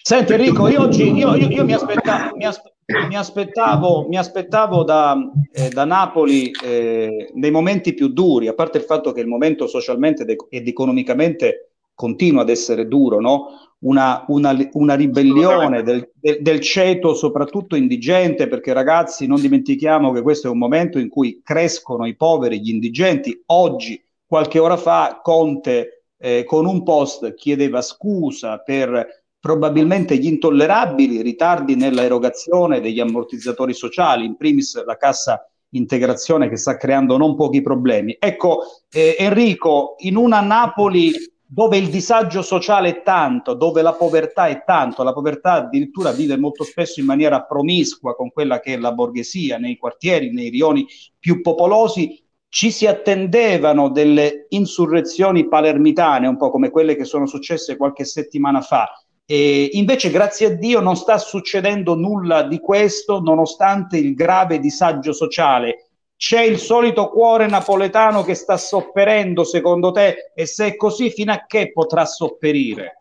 Senti 0.03 0.35
Enrico, 0.35 0.69
io 0.69 0.83
oggi 0.83 1.13
io, 1.13 1.35
io, 1.35 1.49
io 1.49 1.65
mi, 1.65 1.73
aspettavo, 1.73 2.37
mi, 2.37 2.45
aspe- 2.45 2.75
mi, 3.09 3.17
aspettavo, 3.17 4.07
mi 4.09 4.17
aspettavo 4.17 4.85
da, 4.85 5.17
eh, 5.53 5.69
da 5.69 5.85
Napoli 5.85 6.53
eh, 6.63 7.33
nei 7.35 7.51
momenti 7.51 7.93
più 7.93 8.09
duri, 8.09 8.47
a 8.47 8.55
parte 8.55 8.79
il 8.79 8.85
fatto 8.85 9.11
che 9.11 9.21
il 9.21 9.27
momento 9.27 9.67
socialmente 9.67 10.25
ed 10.49 10.69
economicamente 10.69 11.73
continua 11.97 12.43
ad 12.43 12.51
essere 12.51 12.87
duro, 12.87 13.21
no? 13.21 13.49
una, 13.79 14.25
una, 14.29 14.57
una 14.73 14.95
ribellione 14.95 15.83
del, 15.83 16.11
del, 16.15 16.41
del, 16.41 16.61
ceto 16.61 17.15
soprattutto 17.15 17.75
indigente, 17.75 18.47
perché 18.49 18.73
ragazzi 18.73 19.27
non 19.27 19.41
dimentichiamo 19.41 20.13
che 20.13 20.23
questo 20.23 20.47
è 20.47 20.51
un 20.51 20.59
momento 20.59 20.99
in 20.99 21.09
cui 21.09 21.41
crescono 21.43 22.07
i 22.07 22.15
poveri, 22.15 22.61
gli 22.61 22.71
indigenti, 22.71 23.43
oggi 23.47 24.01
qualche 24.27 24.59
ora 24.59 24.77
fa 24.77 25.21
Conte 25.23 26.05
eh, 26.19 26.45
con 26.45 26.67
un 26.67 26.83
post 26.83 27.35
chiedeva 27.35 27.81
scusa 27.83 28.59
per 28.59 29.25
probabilmente 29.39 30.17
gli 30.17 30.27
intollerabili 30.27 31.23
ritardi 31.23 31.77
nella 31.77 32.03
erogazione 32.03 32.81
degli 32.81 33.01
ammortizzatori 33.01 33.75
sociali, 33.75 34.25
in 34.25 34.37
primis 34.37 34.83
la 34.85 34.97
cassa 34.97 35.49
integrazione 35.71 36.49
che 36.49 36.57
sta 36.57 36.77
creando 36.77 37.17
non 37.17 37.37
pochi 37.37 37.61
problemi. 37.61 38.17
Ecco, 38.19 38.63
eh, 38.91 39.15
Enrico, 39.19 39.95
in 39.99 40.17
una 40.17 40.41
Napoli 40.41 41.13
dove 41.49 41.77
il 41.77 41.89
disagio 41.89 42.43
sociale 42.43 42.89
è 42.89 43.03
tanto, 43.03 43.55
dove 43.55 43.81
la 43.81 43.93
povertà 43.93 44.47
è 44.49 44.65
tanto, 44.65 45.05
la 45.05 45.13
povertà 45.13 45.53
addirittura 45.53 46.11
vive 46.11 46.37
molto 46.37 46.65
spesso 46.65 46.99
in 46.99 47.07
maniera 47.07 47.43
promiscua 47.43 48.17
con 48.17 48.33
quella 48.33 48.59
che 48.59 48.75
è 48.75 48.77
la 48.77 48.93
borghesia 48.93 49.57
nei 49.57 49.77
quartieri, 49.77 50.33
nei 50.33 50.49
rioni 50.49 50.87
più 51.19 51.41
popolosi, 51.41 52.21
ci 52.49 52.71
si 52.71 52.87
attendevano 52.87 53.91
delle 53.91 54.47
insurrezioni 54.49 55.47
palermitane, 55.47 56.27
un 56.27 56.37
po' 56.37 56.51
come 56.51 56.71
quelle 56.71 56.97
che 56.97 57.05
sono 57.05 57.27
successe 57.27 57.77
qualche 57.77 58.05
settimana 58.05 58.61
fa. 58.61 58.89
E 59.25 59.71
invece, 59.73 60.11
grazie 60.11 60.47
a 60.47 60.55
Dio, 60.55 60.81
non 60.81 60.97
sta 60.97 61.19
succedendo 61.19 61.95
nulla 61.95 62.43
di 62.45 62.59
questo, 62.61 63.21
nonostante 63.21 63.99
il 63.99 64.15
grave 64.15 64.59
disagio 64.59 65.13
sociale 65.13 65.86
c'è 66.17 66.41
il 66.41 66.59
solito 66.59 67.09
cuore 67.09 67.47
napoletano 67.47 68.23
che 68.23 68.35
sta 68.35 68.57
sofferendo 68.57 69.45
secondo 69.45 69.93
te 69.93 70.33
e 70.35 70.47
se 70.47 70.67
è 70.67 70.77
così 70.77 71.11
fino 71.11 71.33
a 71.33 71.45
che 71.47 71.73
potrà 71.73 72.05
sopperire? 72.05 72.99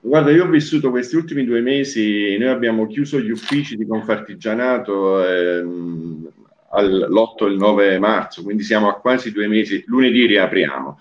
Guarda, 0.00 0.30
io 0.30 0.44
ho 0.44 0.48
vissuto 0.48 0.90
questi 0.90 1.16
ultimi 1.16 1.44
due 1.44 1.60
mesi, 1.60 2.36
noi 2.38 2.48
abbiamo 2.48 2.86
chiuso 2.86 3.18
gli 3.18 3.30
uffici 3.30 3.76
di 3.76 3.86
Confartigianato 3.86 5.26
ehm, 5.26 6.28
all'8 6.70 7.44
e 7.44 7.46
il 7.46 7.56
9 7.56 7.98
marzo, 7.98 8.42
quindi 8.42 8.62
siamo 8.62 8.88
a 8.88 9.00
quasi 9.00 9.32
due 9.32 9.48
mesi, 9.48 9.82
lunedì 9.86 10.26
riapriamo 10.26 10.98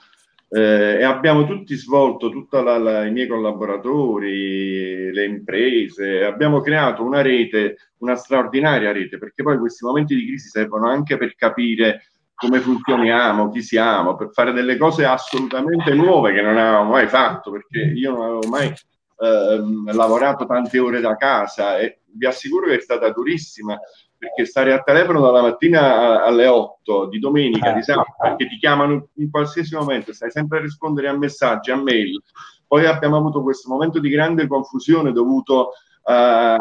eh, 0.50 0.98
e 1.00 1.04
abbiamo 1.04 1.46
tutti 1.46 1.76
svolto, 1.76 2.30
tutti 2.30 2.56
i 2.56 3.12
miei 3.12 3.28
collaboratori, 3.28 5.12
le 5.12 5.26
imprese, 5.26 6.24
abbiamo 6.24 6.62
creato 6.62 7.04
una 7.04 7.22
rete, 7.22 7.92
una 7.98 8.16
straordinaria 8.16 8.92
rete, 8.92 9.18
perché 9.18 9.44
poi 9.44 9.58
questi 9.58 9.86
momenti 9.86 10.16
di 10.16 10.26
crisi 10.26 10.50
servono 10.50 10.88
anche 10.88 11.18
per 11.18 11.36
capire 11.36 12.12
come 12.34 12.60
funzioniamo, 12.60 13.50
chi 13.50 13.64
siamo, 13.64 14.16
per 14.16 14.30
fare 14.32 14.54
delle 14.54 14.78
cose 14.78 15.06
assolutamente 15.06 15.94
nuove 15.94 16.34
che 16.34 16.42
non 16.42 16.56
avevamo 16.56 16.92
mai 16.92 17.08
fatto, 17.08 17.52
perché 17.52 17.80
io 17.80 18.12
non 18.12 18.22
avevo 18.22 18.48
mai 18.48 18.68
eh, 18.68 19.94
lavorato 19.94 20.46
tante 20.46 20.78
ore 20.78 21.02
da 21.02 21.16
casa 21.16 21.80
e 21.80 22.02
vi 22.06 22.28
assicuro 22.28 22.68
che 22.68 22.76
è 22.76 22.80
stata 22.80 23.10
durissima 23.12 23.78
perché 24.18 24.46
stare 24.46 24.74
a 24.74 24.82
telefono 24.82 25.22
dalla 25.22 25.42
mattina 25.42 26.24
alle 26.24 26.48
8 26.48 27.08
di 27.08 27.20
domenica, 27.20 27.72
di 27.72 27.84
sabato, 27.84 28.16
perché 28.20 28.48
ti 28.48 28.58
chiamano 28.58 29.10
in 29.16 29.30
qualsiasi 29.30 29.76
momento, 29.76 30.14
stai 30.14 30.32
sempre 30.32 30.58
a 30.58 30.62
rispondere 30.62 31.08
a 31.08 31.18
messaggi, 31.18 31.72
a 31.72 31.76
mail. 31.76 32.22
Poi 32.66 32.86
abbiamo 32.86 33.18
avuto 33.18 33.44
questo 33.44 33.70
momento 33.70 34.00
di 34.00 34.10
grande 34.10 34.48
confusione 34.48 35.12
dovuto 35.12 35.70
uh, 36.04 36.12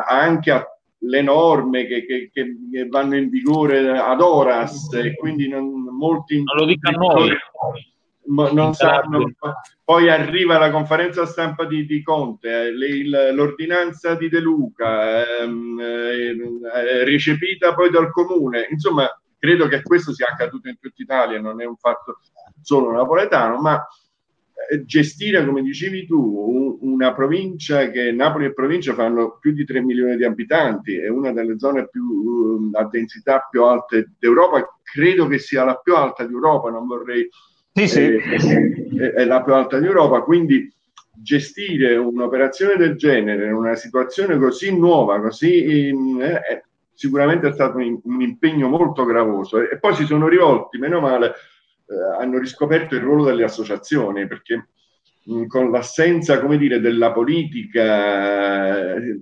anche 0.07 0.51
alle 0.53 1.23
norme 1.23 1.87
che, 1.87 2.05
che, 2.07 2.31
che, 2.33 2.88
vanno 2.88 3.16
in 3.16 3.29
vigore 3.29 3.99
ad 3.99 4.21
horas 4.21 4.92
e 4.92 5.16
quindi 5.16 5.49
non, 5.49 5.69
molti... 5.97 6.42
Non 6.42 6.57
lo 6.57 6.64
dica 6.66 6.90
a 6.90 6.92
noi 6.92 7.31
non 8.27 8.75
sanno. 8.75 9.31
Poi 9.85 10.09
arriva 10.11 10.59
la 10.59 10.71
conferenza 10.71 11.27
stampa 11.27 11.65
di, 11.65 11.87
di 11.87 12.03
Conte, 12.03 12.67
eh, 12.67 12.73
le, 12.73 13.33
l'ordinanza 13.33 14.15
di 14.15 14.29
De 14.29 14.41
Luca, 14.41 15.41
ehm, 15.41 15.79
eh, 15.81 17.05
recepita 17.05 17.75
poi 17.75 17.91
dal 17.91 18.11
comune. 18.11 18.67
Insomma, 18.71 19.09
credo 19.39 19.69
che 19.69 19.83
questo 19.83 20.12
sia 20.12 20.27
accaduto 20.29 20.69
in 20.69 20.79
tutta 20.81 21.03
Italia, 21.03 21.41
non 21.41 21.61
è 21.61 21.65
un 21.65 21.77
fatto 21.77 22.21
solo 22.62 22.91
napoletano, 22.91 23.61
ma 23.61 23.87
eh, 24.69 24.85
gestire, 24.85 25.45
come 25.45 25.62
dicevi 25.62 26.07
tu, 26.07 26.79
una 26.81 27.15
provincia 27.15 27.89
che 27.91 28.11
Napoli 28.11 28.47
e 28.47 28.55
provincia 28.55 28.95
fanno 28.95 29.39
più 29.39 29.53
di 29.53 29.65
3 29.65 29.83
milioni 29.83 30.17
di 30.17 30.25
abitanti, 30.25 30.97
è 30.97 31.09
una 31.09 31.33
delle 31.33 31.59
zone 31.59 31.89
più 31.89 32.71
a 32.73 32.89
densità 32.89 33.47
più 33.49 33.62
alte 33.62 34.15
d'Europa, 34.19 34.79
credo 34.83 35.27
che 35.29 35.39
sia 35.39 35.65
la 35.65 35.77
più 35.77 35.95
alta 35.95 36.25
d'Europa, 36.25 36.71
non 36.71 36.87
vorrei 36.87 37.29
sì, 37.87 38.39
sì. 38.39 38.97
È, 38.97 39.12
è, 39.12 39.25
la 39.25 39.43
più 39.43 39.53
alta 39.53 39.79
d'Europa, 39.79 40.23
quindi 40.23 40.73
gestire 41.12 41.97
un'operazione 41.97 42.77
del 42.77 42.97
genere 42.97 43.47
in 43.47 43.53
una 43.53 43.75
situazione 43.75 44.39
così 44.39 44.77
nuova, 44.77 45.21
così 45.21 45.89
eh, 45.89 46.65
sicuramente 46.95 47.49
è 47.49 47.53
stato 47.53 47.79
un, 47.79 48.01
un, 48.03 48.21
impegno 48.23 48.69
molto 48.69 49.05
gravoso 49.05 49.61
e 49.61 49.79
poi 49.79 49.95
si 49.95 50.05
sono 50.05 50.29
rivolti, 50.29 50.79
meno 50.79 51.01
male, 51.01 51.35
eh, 51.87 52.23
hanno 52.23 52.39
riscoperto 52.39 52.95
il 52.95 53.03
ruolo 53.03 53.25
delle 53.25 53.45
associazioni 53.45 54.27
perché 54.27 54.69
mh, 55.25 55.47
con 55.47 55.71
l'assenza, 55.71 56.41
come 56.41 56.57
dire, 56.57 56.81
della 56.81 57.12
politica 57.12 58.95
eh, 58.95 59.21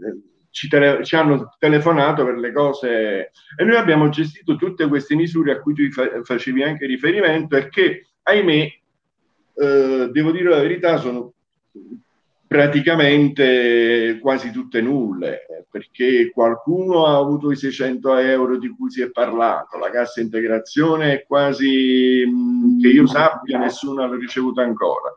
ci, 0.50 0.68
tele, 0.68 1.04
ci, 1.04 1.16
hanno 1.16 1.56
telefonato 1.58 2.24
per 2.24 2.36
le 2.36 2.52
cose 2.52 3.30
e 3.56 3.64
noi 3.64 3.76
abbiamo 3.76 4.08
gestito 4.08 4.56
tutte 4.56 4.86
queste 4.86 5.16
misure 5.16 5.52
a 5.52 5.60
cui 5.60 5.74
tu 5.74 5.90
fa, 5.90 6.22
facevi 6.22 6.62
anche 6.62 6.86
riferimento 6.86 7.56
e 7.56 7.68
che 7.68 8.06
ahimè, 8.24 8.72
eh, 9.54 10.08
devo 10.10 10.32
dire 10.32 10.50
la 10.50 10.60
verità, 10.60 10.96
sono 10.98 11.32
praticamente 12.46 14.18
quasi 14.20 14.50
tutte 14.50 14.80
nulle, 14.80 15.46
perché 15.70 16.30
qualcuno 16.32 17.06
ha 17.06 17.16
avuto 17.16 17.50
i 17.50 17.56
600 17.56 18.16
euro 18.18 18.58
di 18.58 18.68
cui 18.68 18.90
si 18.90 19.02
è 19.02 19.10
parlato, 19.10 19.78
la 19.78 19.90
cassa 19.90 20.20
integrazione 20.20 21.12
è 21.12 21.24
quasi, 21.26 22.24
mh, 22.24 22.80
che 22.80 22.88
io 22.88 23.06
sappia, 23.06 23.58
nessuno 23.58 24.06
l'ha 24.06 24.16
ricevuta 24.16 24.62
ancora. 24.62 25.16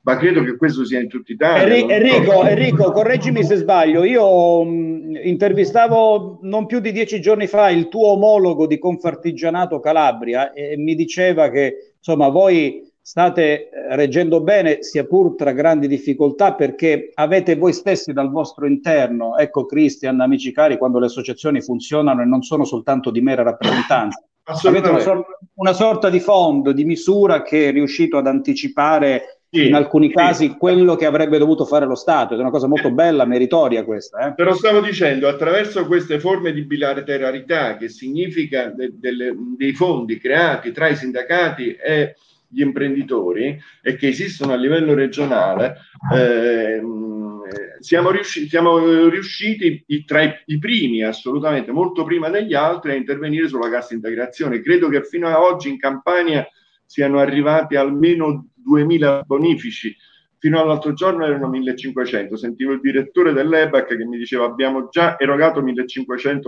Ma 0.00 0.16
credo 0.16 0.42
che 0.42 0.56
questo 0.56 0.86
sia 0.86 1.00
in 1.00 1.08
tutta 1.08 1.32
Italia. 1.32 1.94
Enrico, 1.94 2.42
Enrico, 2.46 2.92
correggimi 2.92 3.44
se 3.44 3.56
sbaglio. 3.56 4.04
Io 4.04 4.64
mh, 4.64 5.20
intervistavo 5.24 6.38
non 6.42 6.64
più 6.64 6.78
di 6.78 6.92
dieci 6.92 7.20
giorni 7.20 7.46
fa 7.46 7.68
il 7.68 7.88
tuo 7.88 8.12
omologo 8.12 8.66
di 8.66 8.78
Confartigianato 8.78 9.80
Calabria 9.80 10.54
e 10.54 10.78
mi 10.78 10.94
diceva 10.94 11.50
che 11.50 11.87
insomma 11.98 12.28
voi 12.28 12.86
state 13.00 13.70
eh, 13.70 13.96
reggendo 13.96 14.42
bene 14.42 14.82
sia 14.82 15.04
pur 15.04 15.34
tra 15.34 15.52
grandi 15.52 15.88
difficoltà 15.88 16.54
perché 16.54 17.10
avete 17.14 17.56
voi 17.56 17.72
stessi 17.72 18.12
dal 18.12 18.30
vostro 18.30 18.66
interno, 18.66 19.38
ecco 19.38 19.64
Cristian, 19.64 20.20
amici 20.20 20.52
cari, 20.52 20.76
quando 20.76 20.98
le 20.98 21.06
associazioni 21.06 21.62
funzionano 21.62 22.20
e 22.20 22.26
non 22.26 22.42
sono 22.42 22.64
soltanto 22.64 23.10
di 23.10 23.22
mera 23.22 23.42
rappresentanza, 23.42 24.22
avete 24.44 24.88
una 24.88 25.00
sorta, 25.00 25.38
una 25.54 25.72
sorta, 25.72 26.10
di 26.10 26.20
fondo, 26.20 26.72
di 26.72 26.84
misura 26.84 27.40
che 27.40 27.68
è 27.68 27.72
riuscito 27.72 28.18
ad 28.18 28.26
anticipare 28.26 29.37
sì, 29.50 29.66
in 29.66 29.74
alcuni 29.74 30.12
casi 30.12 30.56
quello 30.56 30.94
che 30.94 31.06
avrebbe 31.06 31.38
dovuto 31.38 31.64
fare 31.64 31.86
lo 31.86 31.94
Stato, 31.94 32.34
ed 32.34 32.38
è 32.40 32.42
una 32.42 32.50
cosa 32.50 32.66
molto 32.66 32.90
bella, 32.90 33.24
meritoria 33.24 33.84
questa. 33.84 34.28
Eh? 34.28 34.34
Te 34.34 34.42
lo 34.42 34.54
stavo 34.54 34.80
dicendo, 34.80 35.26
attraverso 35.26 35.86
queste 35.86 36.20
forme 36.20 36.52
di 36.52 36.64
bilateralità, 36.64 37.76
che 37.76 37.88
significa 37.88 38.66
de, 38.66 38.90
de, 38.94 39.34
dei 39.56 39.72
fondi 39.72 40.18
creati 40.18 40.70
tra 40.72 40.88
i 40.88 40.96
sindacati 40.96 41.72
e 41.74 42.16
gli 42.46 42.60
imprenditori 42.60 43.58
e 43.82 43.96
che 43.96 44.08
esistono 44.08 44.52
a 44.52 44.56
livello 44.56 44.94
regionale, 44.94 45.76
eh, 46.14 46.82
siamo, 47.80 48.10
riusciti, 48.10 48.48
siamo 48.48 49.08
riusciti 49.08 49.82
i, 49.86 50.04
tra 50.04 50.22
i, 50.22 50.32
i, 50.46 50.58
primi, 50.58 51.02
assolutamente, 51.02 51.72
molto 51.72 52.04
prima 52.04 52.28
degli 52.28 52.54
altri, 52.54 52.92
a 52.92 52.96
intervenire 52.96 53.48
sulla 53.48 53.70
cassa 53.70 53.94
integrazione. 53.94 54.60
Credo 54.60 54.88
che 54.88 55.04
fino 55.04 55.28
ad 55.28 55.34
oggi 55.34 55.68
in 55.68 55.78
Campania 55.78 56.46
siano 56.84 57.18
arrivati 57.18 57.76
almeno 57.76 58.48
2.000 58.68 59.22
bonifici. 59.24 59.94
Fino 60.38 60.60
all'altro 60.60 60.92
giorno 60.92 61.24
erano 61.24 61.50
1.500. 61.50 62.34
Sentivo 62.34 62.72
il 62.72 62.80
direttore 62.80 63.32
dell'EBAC 63.32 63.96
che 63.96 64.04
mi 64.04 64.18
diceva 64.18 64.44
abbiamo 64.44 64.88
già 64.88 65.18
erogato 65.18 65.60
1.500 65.62 66.40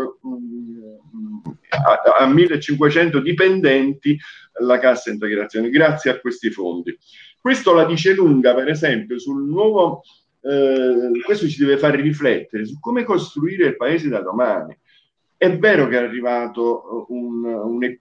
a, 1.71 2.03
a 2.19 2.27
1500 2.27 3.21
dipendenti 3.21 4.19
la 4.61 4.79
cassa 4.79 5.11
integrazione 5.11 5.71
grazie 5.71 6.11
a 6.11 6.21
questi 6.21 6.51
fondi. 6.51 6.97
Questo 7.41 7.73
la 7.73 7.85
dice 7.85 8.15
lunga, 8.15 8.55
per 8.55 8.69
esempio, 8.69 9.19
sul 9.19 9.47
nuovo, 9.47 10.03
eh, 10.43 11.11
questo 11.25 11.49
ci 11.49 11.59
deve 11.59 11.79
fare 11.79 12.01
riflettere 12.01 12.67
su 12.67 12.79
come 12.79 13.05
costruire 13.05 13.67
il 13.69 13.77
paese 13.77 14.09
da 14.09 14.21
domani. 14.21 14.77
È 15.37 15.57
vero 15.57 15.89
che 15.89 15.99
è 15.99 16.03
arrivato 16.03 17.07
un, 17.09 17.45
un, 17.45 17.99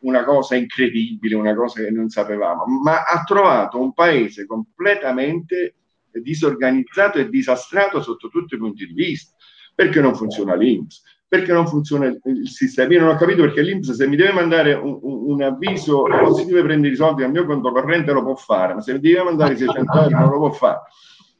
una 0.00 0.24
cosa 0.24 0.56
incredibile, 0.56 1.34
una 1.34 1.54
cosa 1.54 1.82
che 1.82 1.90
non 1.90 2.08
sapevamo, 2.08 2.64
ma 2.82 3.02
ha 3.02 3.22
trovato 3.24 3.80
un 3.80 3.92
paese 3.92 4.46
completamente 4.46 5.76
disorganizzato 6.10 7.18
e 7.18 7.28
disastrato 7.28 8.02
sotto 8.02 8.28
tutti 8.28 8.54
i 8.54 8.58
punti 8.58 8.86
di 8.86 8.92
vista. 8.92 9.34
Perché 9.74 10.00
non 10.00 10.14
funziona 10.14 10.54
l'Inps? 10.54 11.02
perché 11.32 11.50
non 11.50 11.66
funziona 11.66 12.04
il, 12.04 12.46
sistema. 12.46 12.92
Io 12.92 13.00
non 13.00 13.08
ho 13.08 13.14
capito 13.14 13.40
perché 13.40 13.62
l'Inps 13.62 13.92
se 13.92 14.06
mi 14.06 14.16
deve 14.16 14.34
mandare 14.34 14.74
un, 14.74 14.98
un, 15.02 15.40
avviso 15.40 16.00
o 16.00 16.34
si 16.34 16.44
deve 16.44 16.62
prendere 16.62 16.92
i 16.92 16.96
soldi 16.96 17.22
dal 17.22 17.30
mio 17.30 17.46
conto 17.46 17.72
corrente 17.72 18.12
lo 18.12 18.22
può 18.22 18.34
fare, 18.34 18.74
ma 18.74 18.82
se 18.82 18.92
mi 18.92 19.00
deve 19.00 19.22
mandare 19.22 19.54
i 19.54 19.56
600 19.56 19.98
euro 19.98 20.18
non 20.18 20.28
lo 20.28 20.36
può 20.36 20.50
fare. 20.50 20.80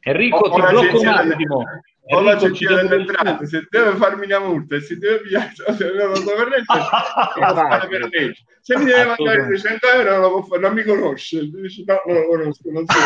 Enrico, 0.00 0.50
ti 0.50 0.60
blocco 0.62 0.98
un 0.98 1.06
attimo. 1.08 1.56
ho 1.56 1.64
Enrico, 2.04 2.20
l'agenzia 2.22 2.54
ci 2.54 2.74
devo 2.74 2.88
delle 2.88 3.00
entrate, 3.02 3.46
se 3.46 3.66
deve 3.70 3.94
farmi 3.94 4.24
una 4.26 4.40
multa 4.40 4.74
e 4.74 4.80
si 4.80 4.98
deve 4.98 5.20
pigliare 5.20 5.52
se 5.54 5.92
la 7.38 7.86
per 7.88 8.08
legge. 8.10 8.44
Se 8.60 8.76
mi 8.76 8.84
deve 8.84 9.04
mandare 9.04 9.46
200 9.46 9.86
euro 9.86 10.10
non 10.10 10.20
lo 10.20 10.30
può 10.30 10.42
fare, 10.42 10.60
non 10.62 10.72
mi 10.72 10.82
conosce. 10.82 11.48
Dici, 11.50 11.84
no, 11.84 12.00
non 12.06 12.16
lo 12.16 12.28
conosco, 12.28 12.70
non 12.70 12.84
so. 12.86 12.98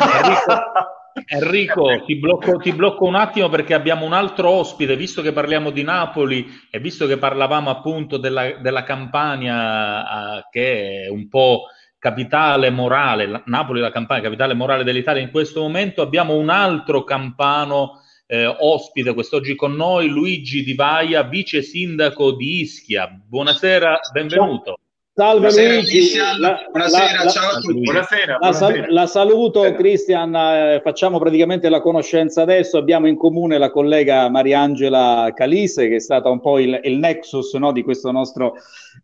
Enrico, 1.29 1.87
ti 2.05 2.17
blocco, 2.17 2.57
ti 2.59 2.73
blocco 2.73 3.05
un 3.05 3.15
attimo 3.15 3.49
perché 3.49 3.75
abbiamo 3.75 4.05
un 4.07 4.13
altro 4.13 4.49
ospite, 4.51 4.97
visto 4.97 5.21
che 5.23 5.33
parliamo 5.33 5.71
di 5.71 5.83
Napoli 5.83 6.47
e 6.71 6.79
visto 6.79 7.07
che 7.07 7.19
parlavamo 7.19 7.71
appunto 7.71 8.17
della, 8.17 8.53
della 8.61 8.83
Campania, 8.83 10.39
eh, 10.39 10.47
che 10.51 11.05
è 11.05 11.09
un 11.09 11.29
po' 11.29 11.65
capitale 11.99 12.71
morale, 12.71 13.27
la- 13.27 13.43
Napoli 13.47 13.81
la 13.81 13.91
Campania, 13.91 14.23
capitale 14.25 14.55
morale 14.55 14.85
dell'Italia 14.85 15.23
in 15.23 15.31
questo 15.31 15.61
momento, 15.61 16.03
abbiamo 16.03 16.35
un 16.35 16.51
altro 16.51 17.05
campano 17.05 18.03
eh, 18.27 18.47
ospite 18.47 19.15
quest'oggi 19.15 19.55
con 19.55 19.75
noi, 19.75 20.09
Luigi 20.09 20.63
Di 20.63 20.75
Vaia, 20.75 21.23
vice 21.23 21.63
sindaco 21.63 22.33
di 22.33 22.61
Ischia. 22.61 23.09
Buonasera, 23.09 24.01
benvenuto. 24.13 24.79
Salve 25.19 25.39
Buonasera, 25.49 25.73
Luigi. 25.73 26.11
La- 26.41 26.67
Buonasera, 26.71 27.25
la- 27.25 27.31
ciao 27.31 27.57
a 27.57 27.59
tutti. 27.59 27.81
Buonasera, 27.81 28.37
La, 28.39 28.53
sal- 28.53 28.69
buonasera. 28.73 28.93
la 28.93 29.07
saluto 29.07 29.73
Cristian, 29.73 30.35
eh, 30.35 30.81
facciamo 30.85 31.19
praticamente 31.19 31.71
la 31.71 31.81
conoscenza 31.81 32.43
adesso, 32.43 32.77
abbiamo 32.77 33.07
in 33.09 33.17
comune 33.17 33.57
la 33.57 33.71
collega 33.71 34.29
Mariangela 34.29 35.33
Calise 35.35 35.89
che 35.89 35.95
è 35.95 36.01
stata 36.01 36.29
un 36.29 36.39
po' 36.43 36.59
il, 36.59 36.79
il 36.85 36.99
nexus 36.99 37.55
no, 37.55 37.73
di 37.73 37.83
questo 37.83 38.11
nostro 38.11 38.57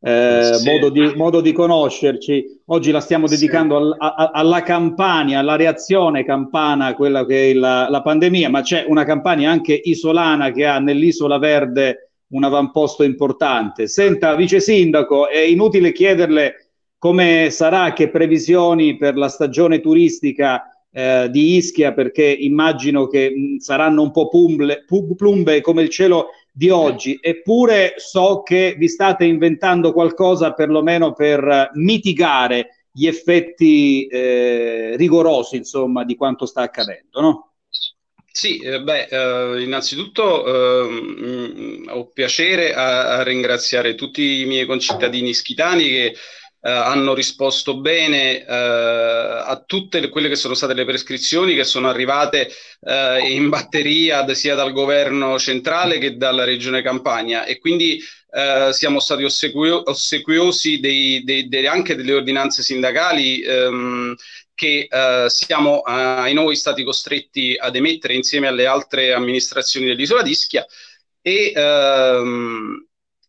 eh, 0.03 0.51
Sì. 0.53 0.68
modo, 0.70 0.90
di, 0.90 1.14
modo 1.16 1.40
di 1.40 1.53
conoscerci. 1.53 2.61
Oggi 2.66 2.90
la 2.90 3.01
stiamo 3.01 3.27
Sì. 3.27 3.37
dedicando 3.37 3.77
al- 3.79 3.96
a- 3.98 4.14
a- 4.14 4.31
alla 4.35 4.62
Campania, 4.62 5.38
alla 5.38 5.57
reazione 5.57 6.27
campana 6.27 6.88
a 6.88 6.94
quella 6.94 7.25
che 7.25 7.53
è 7.53 7.55
la, 7.55 7.88
la 7.88 8.03
pandemia, 8.03 8.51
ma 8.51 8.61
c'è 8.61 8.85
una 8.87 9.05
Campania 9.05 9.51
anche 9.51 9.81
isolana 9.83 10.51
che 10.51 10.66
ha 10.66 10.79
nell'isola 10.79 11.38
verde 11.38 12.09
un 12.33 12.45
avamposto 12.45 13.03
importante. 13.03 13.87
Senta, 13.88 14.35
vice 14.35 14.61
sindaco, 14.61 15.29
è 15.29 15.38
inutile 15.38 15.92
chiederle 15.92 16.68
come 16.99 17.49
sarà, 17.51 17.92
che 17.92 18.11
previsioni 18.11 18.97
per 18.97 19.16
la 19.16 19.29
stagione 19.29 19.81
turistica 19.81 20.62
eh, 20.92 21.29
di 21.31 21.57
Ischia, 21.57 21.92
perché 21.92 22.25
immagino 22.25 23.07
che 23.07 23.31
mh, 23.31 23.57
saranno 23.57 24.03
un 24.03 24.11
po' 24.12 24.29
pu- 24.29 25.14
plumbe 25.16 25.61
come 25.61 25.83
il 25.83 25.88
cielo 25.88 26.29
di 26.53 26.68
oggi, 26.68 27.18
eppure 27.21 27.95
so 27.97 28.42
che 28.42 28.77
vi 28.79 28.88
state 28.88 29.25
inventando 29.25 29.92
qualcosa 29.92 30.53
perlomeno 30.53 31.12
per 31.12 31.42
eh, 31.42 31.71
mitigare 31.75 32.87
gli 32.92 33.07
effetti 33.07 34.07
eh, 34.07 34.95
rigorosi, 34.97 35.57
insomma, 35.57 36.05
di 36.05 36.14
quanto 36.14 36.45
sta 36.45 36.61
accadendo, 36.61 37.21
no? 37.21 37.51
Sì, 38.35 38.59
eh, 38.61 38.81
beh, 38.81 39.09
eh, 39.11 39.62
innanzitutto 39.62 40.87
ehm, 40.87 41.87
ho 41.90 42.11
piacere 42.12 42.73
a, 42.75 43.23
ringraziare 43.23 43.95
tutti 43.95 44.40
i 44.40 44.45
miei 44.47 44.64
concittadini 44.64 45.29
ischitani 45.31 45.85
che 45.88 46.05
eh, 46.64 46.71
hanno 46.71 47.12
risposto 47.14 47.79
bene 47.81 48.45
a 48.47 49.62
tutte 49.66 50.01
le- 50.01 50.09
quelle 50.09 50.29
che 50.29 50.37
sono 50.37 50.55
state 50.55 50.73
le 50.75 50.85
prescrizioni 50.85 51.55
che 51.55 51.64
sono 51.64 51.88
arrivate 51.88 52.49
in 53.29 53.49
batteria 53.49 54.27
sia 54.35 54.55
dal 54.55 54.73
governo 54.73 55.38
centrale 55.38 55.99
che 55.99 56.16
dalla 56.16 56.45
regione 56.45 56.83
Campania. 56.83 57.45
E 57.45 57.59
quindi 57.59 58.01
siamo 58.73 58.99
stati 59.01 59.25
ossequio- 59.25 59.83
ossequiosi 59.85 60.81
dei- 60.81 61.23
dei- 61.23 61.49
dei- 61.49 61.66
anche 61.66 61.95
delle 61.95 62.14
ordinanze 62.14 62.62
sindacali 62.62 63.42
ehm, 63.42 64.14
che 64.54 64.86
eh, 64.90 65.24
siamo 65.28 65.84
eh, 65.84 65.92
ai 65.92 66.34
noi 66.34 66.56
stati 66.56 66.84
costretti 66.84 67.56
ad 67.58 67.76
emettere 67.76 68.14
insieme 68.14 68.48
alle 68.48 68.66
altre 68.66 69.12
amministrazioni 69.12 69.86
dell'isola 69.86 70.22
d'Ischia 70.22 70.66
e 71.20 71.52
ehm, 71.54 72.86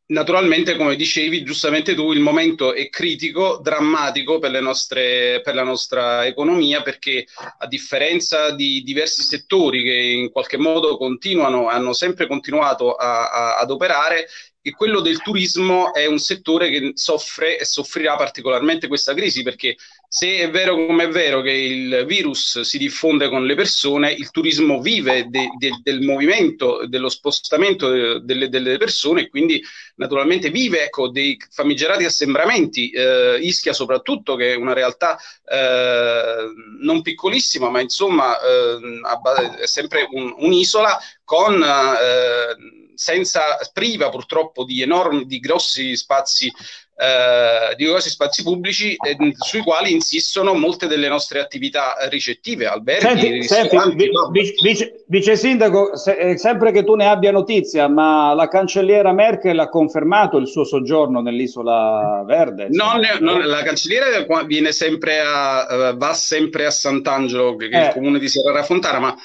naturalmente, 0.07 0.75
come 0.75 0.95
dicevi 0.95 1.43
giustamente 1.43 1.95
tu, 1.95 2.11
il 2.11 2.19
momento 2.19 2.73
è 2.73 2.89
critico, 2.89 3.59
drammatico 3.61 4.39
per 4.39 4.59
nostre, 4.61 5.41
per 5.43 5.55
la 5.55 5.63
nostra 5.63 6.25
economia 6.25 6.81
perché 6.81 7.25
a 7.59 7.67
differenza 7.67 8.51
di 8.51 8.83
diversi 8.83 9.23
settori 9.23 9.83
che 9.83 9.93
in 9.93 10.31
qualche 10.31 10.57
modo 10.57 10.97
continuano, 10.97 11.67
hanno 11.67 11.93
sempre 11.93 12.27
continuato 12.27 12.93
a- 12.93 13.29
a- 13.29 13.57
ad 13.57 13.71
operare, 13.71 14.27
e 14.65 14.71
quello 14.71 15.01
del 15.01 15.21
turismo 15.21 15.93
è 15.93 16.05
un 16.05 16.19
settore 16.19 16.69
che 16.69 16.91
soffre 16.95 17.59
e 17.59 17.65
soffrirà 17.65 18.15
particolarmente 18.15 18.87
questa 18.87 19.13
crisi 19.13 19.43
perché 19.43 19.75
se 20.15 20.37
è 20.37 20.49
vero 20.51 20.75
come 20.85 21.05
è 21.05 21.09
vero 21.09 21.41
che 21.41 21.49
il 21.49 22.05
virus 22.05 22.59
si 22.61 22.77
diffonde 22.77 23.29
con 23.29 23.47
le 23.47 23.55
persone, 23.55 24.11
il 24.11 24.29
turismo 24.29 24.79
vive 24.79 25.25
de- 25.27 25.49
de- 25.57 25.79
del 25.81 26.01
movimento, 26.01 26.85
dello 26.85 27.09
spostamento 27.09 27.89
de- 27.89 28.19
delle, 28.21 28.47
delle 28.47 28.77
persone 28.77 29.27
quindi 29.27 29.59
naturalmente 29.95 30.51
vive 30.51 30.83
ecco, 30.83 31.09
dei 31.09 31.35
famigerati 31.49 32.03
assembramenti, 32.05 32.91
eh, 32.91 33.39
Ischia 33.41 33.73
soprattutto 33.73 34.35
che 34.35 34.53
è 34.53 34.55
una 34.55 34.73
realtà 34.73 35.17
eh, 35.45 36.45
non 36.79 37.01
piccolissima 37.01 37.71
ma 37.71 37.81
insomma 37.81 38.37
eh, 38.39 39.61
è 39.61 39.65
sempre 39.65 40.07
un- 40.11 40.35
un'isola 40.37 40.95
con... 41.23 41.59
eh, 41.63 42.81
senza 42.95 43.41
priva 43.73 44.09
purtroppo 44.09 44.63
di 44.63 44.83
enormi, 44.83 45.25
di 45.25 45.39
grossi 45.39 45.95
spazi, 45.95 46.51
eh, 46.95 47.75
di 47.75 47.85
grossi 47.85 48.09
spazi 48.09 48.43
pubblici 48.43 48.95
eh, 48.95 49.17
sui 49.37 49.61
quali 49.61 49.91
insistono 49.91 50.53
molte 50.53 50.87
delle 50.87 51.07
nostre 51.07 51.39
attività 51.39 51.95
ricettive, 52.09 52.67
alberghi, 52.67 53.43
Senti, 53.43 53.43
senti, 53.43 53.95
vi- 53.95 54.09
vi- 54.31 54.53
vice, 54.61 55.03
vice 55.07 55.35
sindaco, 55.35 55.95
se- 55.95 56.17
eh, 56.17 56.37
sempre 56.37 56.71
che 56.71 56.83
tu 56.83 56.95
ne 56.95 57.07
abbia 57.07 57.31
notizia, 57.31 57.87
ma 57.87 58.33
la 58.33 58.47
cancelliera 58.47 59.11
Merkel 59.11 59.57
ha 59.59 59.69
confermato 59.69 60.37
il 60.37 60.47
suo 60.47 60.63
soggiorno 60.63 61.21
nell'isola 61.21 62.23
verde? 62.25 62.67
Non, 62.69 62.99
insomma. 62.99 63.31
non- 63.31 63.47
la 63.47 63.63
cancelliera 63.63 64.07
viene 64.45 64.71
sempre 64.71 65.19
a, 65.19 65.67
eh, 65.89 65.93
va 65.95 66.13
sempre 66.13 66.65
a 66.65 66.71
Sant'Angelo, 66.71 67.55
che 67.55 67.69
è 67.69 67.87
il 67.87 67.93
comune 67.93 68.19
di 68.19 68.27
Serrara 68.27 68.63
Fontana, 68.63 68.99
ma 68.99 69.15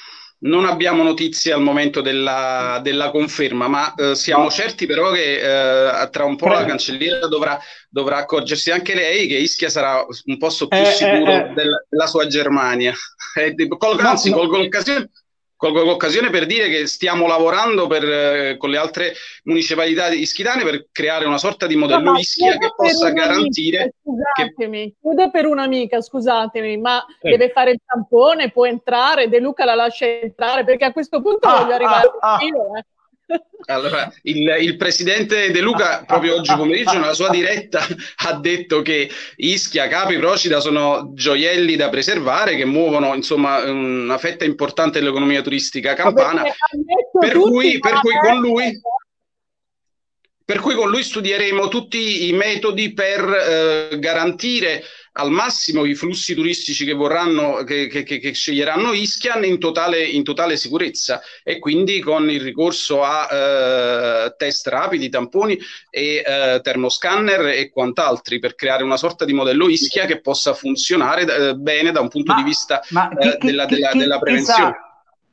non 0.40 0.66
abbiamo 0.66 1.02
notizie 1.02 1.52
al 1.52 1.60
momento 1.62 2.00
della, 2.00 2.80
della 2.82 3.10
conferma, 3.10 3.66
ma 3.68 3.94
eh, 3.94 4.14
siamo 4.14 4.44
No. 4.44 4.50
certi 4.50 4.86
però 4.86 5.10
che 5.10 6.00
eh, 6.02 6.10
tra 6.10 6.24
un 6.24 6.36
po' 6.36 6.46
la 6.48 6.58
Pre- 6.58 6.66
cancelliera 6.66 7.26
dovrà, 7.26 7.58
dovrà 7.88 8.18
accorgersi 8.18 8.70
anche 8.70 8.94
lei 8.94 9.26
che 9.26 9.36
Ischia 9.36 9.68
sarà 9.68 10.04
un 10.26 10.38
posto 10.38 10.68
più 10.68 10.78
Eh, 10.78 10.82
eh, 10.82 10.92
sicuro 10.92 11.32
eh. 11.32 11.52
della, 11.54 11.84
della 11.88 12.06
sua 12.06 12.26
Germania. 12.26 12.92
Eh, 13.38 13.54
No, 13.54 14.08
anzi, 14.08 14.30
no. 14.30 14.36
colgo 14.38 14.56
l'occasione. 14.58 15.10
Colgo 15.58 15.82
l'occasione 15.82 16.30
per 16.30 16.46
dire 16.46 16.68
che 16.68 16.86
stiamo 16.86 17.26
lavorando 17.26 17.88
per, 17.88 18.04
eh, 18.04 18.56
con 18.56 18.70
le 18.70 18.78
altre 18.78 19.14
municipalità 19.42 20.06
ischitane 20.06 20.62
per 20.62 20.86
creare 20.92 21.24
una 21.26 21.36
sorta 21.36 21.66
di 21.66 21.74
modello 21.74 22.00
No, 22.00 22.12
ma 22.12 22.18
Ischia 22.20 22.56
che 22.56 22.72
possa 22.76 23.10
garantire 23.10 23.78
che 23.78 23.94
Scusatemi, 24.04 24.94
chiudo 25.00 25.30
per 25.32 25.46
un'amica, 25.46 26.00
scusatemi, 26.00 26.76
ma 26.78 27.04
Sì. 27.20 27.30
deve 27.30 27.50
fare 27.50 27.72
il 27.72 27.80
tampone, 27.84 28.52
può 28.52 28.66
entrare, 28.66 29.28
De 29.28 29.40
Luca 29.40 29.64
la 29.64 29.74
lascia 29.74 30.06
entrare, 30.06 30.62
perché 30.62 30.84
a 30.84 30.92
questo 30.92 31.20
punto 31.20 31.48
Ah, 31.48 31.62
voglio 31.62 31.74
arrivare 31.74 32.08
ah, 32.20 32.34
ah. 32.36 32.38
io, 32.44 32.76
eh. 32.76 32.84
Allora, 33.66 34.10
il, 34.22 34.56
il 34.60 34.76
presidente 34.76 35.50
De 35.50 35.60
Luca 35.60 36.04
proprio 36.06 36.36
oggi 36.36 36.54
pomeriggio 36.54 36.94
nella 36.94 37.12
sua 37.12 37.28
diretta 37.28 37.86
ha 38.24 38.32
detto 38.34 38.80
che 38.80 39.10
Ischia, 39.36 39.88
Capri, 39.88 40.16
Procida 40.16 40.60
sono 40.60 41.10
gioielli 41.14 41.76
da 41.76 41.90
preservare 41.90 42.56
che 42.56 42.64
muovono 42.64 43.14
insomma 43.14 43.62
una 43.70 44.16
fetta 44.16 44.44
importante 44.44 45.00
dell'economia 45.00 45.42
turistica 45.42 45.92
campana. 45.92 46.44
Per 47.20 47.32
cui, 47.36 47.78
per 47.78 48.00
cui 48.00 48.18
con 48.18 48.38
lui, 48.38 48.64
adesso- 48.64 48.80
per 50.48 50.60
cui 50.60 50.74
con 50.74 50.88
lui 50.88 51.02
studieremo 51.02 51.68
tutti 51.68 52.26
i 52.26 52.32
metodi 52.32 52.94
per 52.94 53.20
eh, 53.90 53.98
garantire 53.98 54.82
al 55.18 55.30
massimo 55.30 55.84
i 55.84 55.94
flussi 55.96 56.34
turistici 56.34 56.84
che 56.84 56.92
vorranno, 56.92 57.64
che, 57.64 57.88
che- 57.88 58.04
che- 58.04 58.18
che 58.20 58.32
sceglieranno 58.32 58.92
Ischia 58.92 59.36
in 59.44 59.58
totale, 59.58 60.02
in 60.04 60.22
totale 60.22 60.56
sicurezza 60.56 61.20
e 61.42 61.58
quindi 61.58 62.00
con 62.00 62.30
il 62.30 62.40
ricorso 62.40 63.02
a 63.02 63.28
eh, 64.26 64.34
test 64.36 64.66
rapidi, 64.68 65.08
tamponi 65.08 65.58
e 65.90 66.22
eh, 66.24 66.60
termoscanner 66.62 67.46
e 67.46 67.68
quant'altri 67.70 68.38
per 68.38 68.54
creare 68.54 68.84
una 68.84 68.96
sorta 68.96 69.24
di 69.24 69.32
modello 69.32 69.68
Ischia 69.68 70.06
che 70.06 70.20
possa 70.20 70.54
funzionare 70.54 71.22
eh, 71.48 71.54
bene 71.54 71.90
da 71.90 72.00
un 72.00 72.08
punto 72.08 72.32
Ma- 72.32 72.38
di 72.38 72.44
vista 72.44 72.80
eh, 72.80 73.36
della, 73.40 73.66
chi- 73.66 73.74
della- 73.74 73.92
della 73.92 74.14
chi 74.18 74.20
prevenzione. 74.22 74.70
sa- 74.70 74.87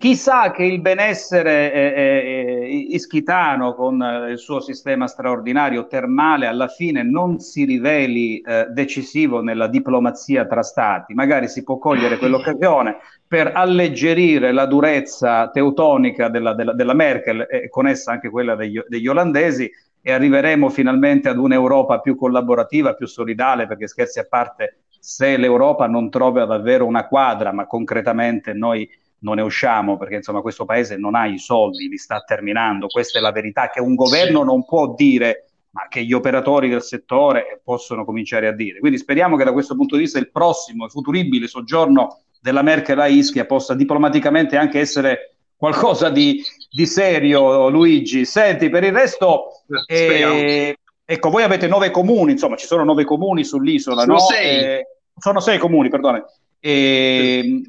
Chissà 0.06 0.52
che 0.52 0.64
il 0.64 0.82
benessere 0.82 1.74
eh, 1.74 1.94
eh, 1.96 2.86
ischitano 2.90 3.74
con 3.74 4.00
eh, 4.00 4.34
il 4.34 4.38
suo 4.38 4.60
sistema 4.60 5.08
straordinario 5.08 5.88
termale 5.88 6.46
alla 6.46 6.68
fine 6.68 7.02
non 7.02 7.40
si 7.40 7.66
riveli 7.66 8.40
eh, 8.40 8.68
decisivo 8.70 9.42
nella 9.42 9.66
diplomazia 9.66 10.46
tra 10.46 10.62
stati. 10.62 11.16
Magari 11.16 11.48
si 11.48 11.64
può 11.64 11.80
cogliere 11.80 12.20
quell'occasione 12.20 12.98
per 13.28 13.54
alleggerire 13.56 14.52
la 14.52 14.68
durezza 14.68 15.50
teutonica 15.50 16.30
della, 16.30 16.54
della- 16.54 16.74
della 16.74 16.94
Merkel 16.94 17.48
e 17.50 17.68
con 17.70 17.88
essa 17.88 18.12
anche 18.12 18.30
quella 18.30 18.54
degli, 18.54 18.80
degli 18.88 19.08
olandesi 19.08 19.68
e 20.04 20.12
arriveremo 20.12 20.70
finalmente 20.70 21.30
ad 21.30 21.40
un'Europa 21.40 22.00
più 22.00 22.16
collaborativa, 22.16 22.94
più 22.94 23.08
solidale, 23.08 23.66
perché 23.66 23.88
scherzi 23.88 24.20
a 24.20 24.28
parte, 24.30 24.82
se 25.00 25.36
l'Europa 25.36 25.88
non 25.88 26.12
trova 26.12 26.46
davvero 26.46 26.86
una 26.86 27.08
quadra, 27.08 27.52
ma 27.52 27.66
concretamente 27.66 28.54
noi 28.54 28.88
non 29.26 29.36
ne 29.36 29.42
usciamo 29.42 29.98
perché 29.98 30.16
insomma 30.16 30.42
questo 30.42 30.66
paese 30.66 30.96
non 30.98 31.16
ha 31.16 31.26
i 31.26 31.40
soldi, 31.40 31.90
li 31.90 31.98
sta 31.98 32.22
terminando, 32.22 32.86
questa 32.86 33.18
è 33.18 33.22
la 33.22 33.32
verità 33.32 33.70
che 33.70 33.82
un 33.82 33.96
governo 33.96 34.44
non 34.44 34.64
può 34.64 34.94
dire 34.94 35.48
ma 35.72 35.88
che 35.90 36.06
gli 36.06 36.14
operatori 36.14 36.70
del 36.70 36.84
settore 36.84 37.60
possono 37.62 38.06
cominciare 38.06 38.48
a 38.48 38.54
dire. 38.54 38.80
Quindi 38.80 38.98
speriamo 38.98 39.36
che 39.36 39.44
da 39.44 39.52
questo 39.52 39.76
punto 39.76 39.96
di 39.96 40.04
vista 40.04 40.20
il 40.20 40.32
prossimo 40.32 40.86
e 40.86 40.90
futuribile 40.90 41.48
soggiorno 41.48 42.22
della 42.40 42.62
Merkel 42.62 43.00
a 43.00 43.08
Ischia 43.08 43.46
possa 43.46 43.74
diplomaticamente 43.74 44.56
anche 44.56 44.80
essere 44.80 45.36
qualcosa 45.58 46.10
di, 46.10 46.42
di 46.70 46.86
serio, 46.86 47.68
Luigi. 47.68 48.24
Senti, 48.24 48.70
per 48.70 48.86
il 48.86 48.94
resto, 48.94 49.48
eh, 49.88 50.78
ecco, 51.04 51.30
voi 51.30 51.44
avete 51.44 51.68
nove 51.68 51.92
comuni, 51.92 52.34
insomma, 52.34 52.56
ci 52.56 52.68
sono 52.68 52.86
nove 52.86 53.04
comuni 53.04 53.44
sull'isola, 53.44 54.02
Sono 54.02 54.14
no? 54.14 54.20
sei. 54.20 54.58
Eh, 54.58 54.88
sono 55.18 55.42
sei 55.42 55.58
comuni, 55.58 55.90
perdone. 55.90 56.24
E, 56.60 57.62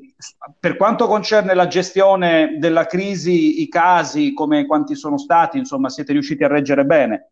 per 0.59 0.77
quanto 0.77 1.07
concerne 1.07 1.55
la 1.55 1.67
gestione 1.67 2.57
della 2.59 2.87
crisi, 2.87 3.61
i 3.61 3.69
casi, 3.69 4.33
come 4.33 4.67
quanti 4.67 4.95
sono 4.95 5.19
stati, 5.19 5.59
insomma, 5.59 5.91
siete 5.91 6.13
riusciti 6.13 6.43
a 6.43 6.49
reggere 6.49 6.85
bene? 6.85 7.31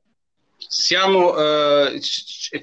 Siamo, 0.57 1.37
eh, 1.37 2.01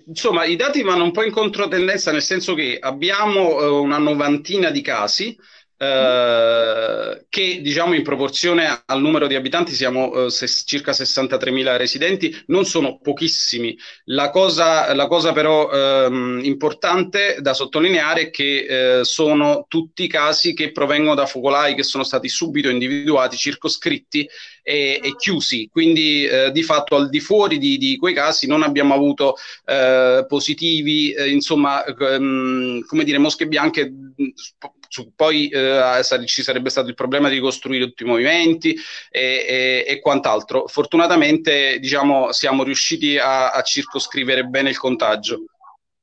insomma, 0.06 0.46
i 0.46 0.56
dati 0.56 0.82
vanno 0.84 1.04
un 1.04 1.12
po' 1.12 1.24
in 1.24 1.32
controtendenza, 1.32 2.12
nel 2.12 2.22
senso 2.22 2.54
che 2.54 2.78
abbiamo 2.80 3.60
eh, 3.60 3.68
una 3.68 3.98
novantina 3.98 4.70
di 4.70 4.82
casi, 4.82 5.38
eh, 5.82 7.26
che 7.28 7.60
diciamo 7.62 7.96
in 7.96 8.04
proporzione 8.04 8.84
al 8.86 9.02
numero 9.02 9.26
di 9.26 9.34
abitanti 9.34 9.74
siamo 9.74 10.26
eh, 10.26 10.30
ses- 10.30 10.64
circa 10.64 10.94
63.000 10.94 11.76
residenti, 11.76 12.44
non 12.48 12.66
sono 12.66 13.00
pochissimi. 13.00 13.76
La 14.06 14.30
cosa, 14.30 14.94
la 14.94 15.08
cosa 15.08 15.32
però 15.32 15.72
ehm, 15.72 16.42
importante 16.44 17.38
da 17.42 17.54
sottolineare 17.56 18.22
è 18.22 18.30
che 18.30 19.00
eh, 19.00 19.04
sono 19.06 19.66
tutti 19.68 20.06
casi 20.08 20.54
che 20.54 20.72
provengono 20.72 21.16
da 21.16 21.26
focolai 21.26 21.74
che 21.74 21.84
sono 21.84 22.04
stati 22.04 22.30
subito 22.30 22.70
individuati, 22.70 23.36
circoscritti 23.36 24.30
e, 24.62 25.00
e 25.02 25.16
chiusi. 25.16 25.68
Quindi 25.72 26.26
eh, 26.26 26.52
di 26.52 26.62
fatto 26.62 26.96
al 26.96 27.10
di 27.10 27.20
fuori 27.20 27.58
di, 27.58 27.80
di 27.80 27.98
quei 27.98 28.14
casi 28.14 28.46
non 28.46 28.62
abbiamo 28.62 28.94
avuto 28.94 29.36
eh, 29.66 30.26
positivi, 30.28 31.16
insomma, 31.32 31.84
ehm, 31.86 32.86
come 32.86 33.04
dire, 33.04 33.18
mosche 33.18 33.48
bianche. 33.48 33.90
mh, 33.90 34.32
sp- 34.36 34.80
su- 34.92 35.14
poi 35.16 35.48
eh, 35.48 36.04
ci 36.26 36.44
sarebbe 36.44 36.70
stato 36.70 36.90
il 36.90 36.96
problema 36.96 37.30
di 37.30 37.36
ricostruire 37.36 37.86
tutti 37.86 38.04
i 38.04 38.08
movimenti 38.08 38.76
e, 39.10 39.46
e- 39.48 39.86
e 39.88 40.00
quant'altro. 40.02 40.68
Fortunatamente, 40.68 41.80
diciamo, 41.80 42.34
siamo 42.34 42.64
riusciti 42.64 43.18
a, 43.18 43.52
a 43.52 43.62
circoscrivere 43.62 44.44
bene 44.44 44.70
il 44.70 44.78
contagio. 44.78 45.46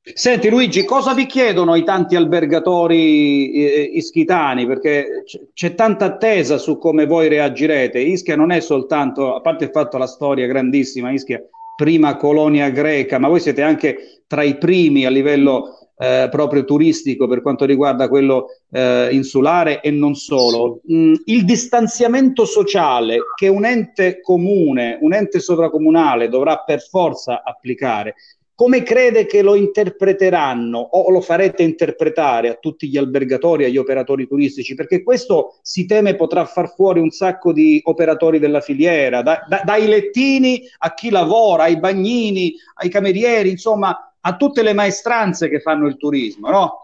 Senti 0.01 0.49
Luigi, 0.49 0.85
cosa 0.85 1.13
vi 1.13 1.27
chiedono 1.27 1.75
i 1.75 1.83
tanti 1.83 2.15
albergatori 2.15 3.51
eh, 3.51 3.91
ischitani? 3.93 4.65
Perché 4.65 5.23
c- 5.23 5.51
c'è 5.53 5.75
tanta 5.75 6.05
attesa 6.05 6.57
su 6.57 6.79
come 6.79 7.05
voi 7.05 7.27
reagirete. 7.27 7.99
Ischia 7.99 8.35
non 8.35 8.49
è 8.49 8.59
soltanto, 8.59 9.35
a 9.35 9.41
parte 9.41 9.65
il 9.65 9.71
fatto 9.71 9.99
la 9.99 10.07
storia 10.07 10.47
grandissima, 10.47 11.11
Ischia, 11.11 11.39
prima 11.75 12.15
colonia 12.15 12.69
greca, 12.69 13.19
ma 13.19 13.27
voi 13.27 13.39
siete 13.39 13.61
anche 13.61 14.23
tra 14.25 14.41
i 14.41 14.57
primi 14.57 15.05
a 15.05 15.11
livello 15.11 15.88
eh, 16.01 16.29
proprio 16.31 16.63
turistico 16.63 17.27
per 17.27 17.41
quanto 17.41 17.65
riguarda 17.65 18.07
quello 18.07 18.47
eh, 18.71 19.09
insulare 19.11 19.81
e 19.81 19.91
non 19.91 20.15
solo. 20.15 20.81
Mm, 20.91 21.15
il 21.25 21.43
distanziamento 21.43 22.45
sociale 22.45 23.17
che 23.35 23.49
un 23.49 23.65
ente 23.65 24.21
comune, 24.21 24.97
un 25.01 25.13
ente 25.13 25.39
sovracomunale 25.39 26.29
dovrà 26.29 26.59
per 26.59 26.81
forza 26.81 27.43
applicare, 27.43 28.15
come 28.55 28.83
crede 28.83 29.25
che 29.25 29.41
lo 29.41 29.55
interpreteranno 29.55 30.77
o 30.77 31.09
lo 31.11 31.21
farete 31.21 31.63
interpretare 31.63 32.49
a 32.49 32.55
tutti 32.55 32.89
gli 32.89 32.97
albergatori, 32.97 33.63
agli 33.63 33.77
operatori 33.77 34.27
turistici? 34.27 34.75
Perché 34.75 35.01
questo 35.01 35.59
si 35.61 35.85
teme 35.85 36.15
potrà 36.15 36.43
far 36.43 36.73
fuori 36.73 36.99
un 36.99 37.09
sacco 37.09 37.53
di 37.53 37.79
operatori 37.85 38.37
della 38.37 38.59
filiera, 38.59 39.21
da- 39.21 39.45
da- 39.47 39.61
dai 39.63 39.87
lettini 39.87 40.61
a 40.79 40.93
chi 40.93 41.09
lavora, 41.09 41.63
ai 41.63 41.79
bagnini, 41.79 42.53
ai 42.75 42.89
camerieri, 42.89 43.49
insomma, 43.49 44.08
a 44.21 44.35
tutte 44.35 44.63
le 44.63 44.73
maestranze 44.73 45.49
che 45.49 45.59
fanno 45.59 45.87
il 45.87 45.97
turismo, 45.97 46.49
no? 46.49 46.83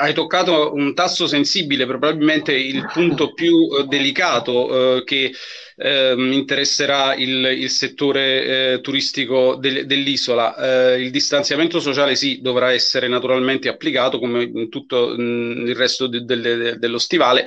Hai 0.00 0.14
toccato 0.14 0.74
un 0.74 0.94
tasto 0.94 1.26
sensibile, 1.26 1.84
probabilmente 1.84 2.52
il 2.52 2.86
punto 2.92 3.32
più 3.32 3.68
eh, 3.76 3.84
delicato 3.84 4.98
eh, 4.98 5.04
che 5.04 5.32
ehm, 5.76 6.30
interesserà 6.32 7.16
il, 7.16 7.44
il 7.46 7.68
settore 7.68 8.74
eh, 8.74 8.80
turistico 8.80 9.56
del- 9.56 9.86
dell'isola. 9.86 10.92
Eh, 10.94 11.00
il 11.02 11.10
distanziamento 11.10 11.80
sociale 11.80 12.14
sì, 12.14 12.40
dovrà 12.40 12.70
essere 12.72 13.08
naturalmente 13.08 13.68
applicato 13.68 14.20
come 14.20 14.44
in 14.44 14.68
tutto 14.68 15.16
mm, 15.18 15.66
il 15.66 15.74
resto 15.74 16.06
de- 16.06 16.24
delle- 16.24 16.76
dello 16.78 16.98
stivale. 16.98 17.46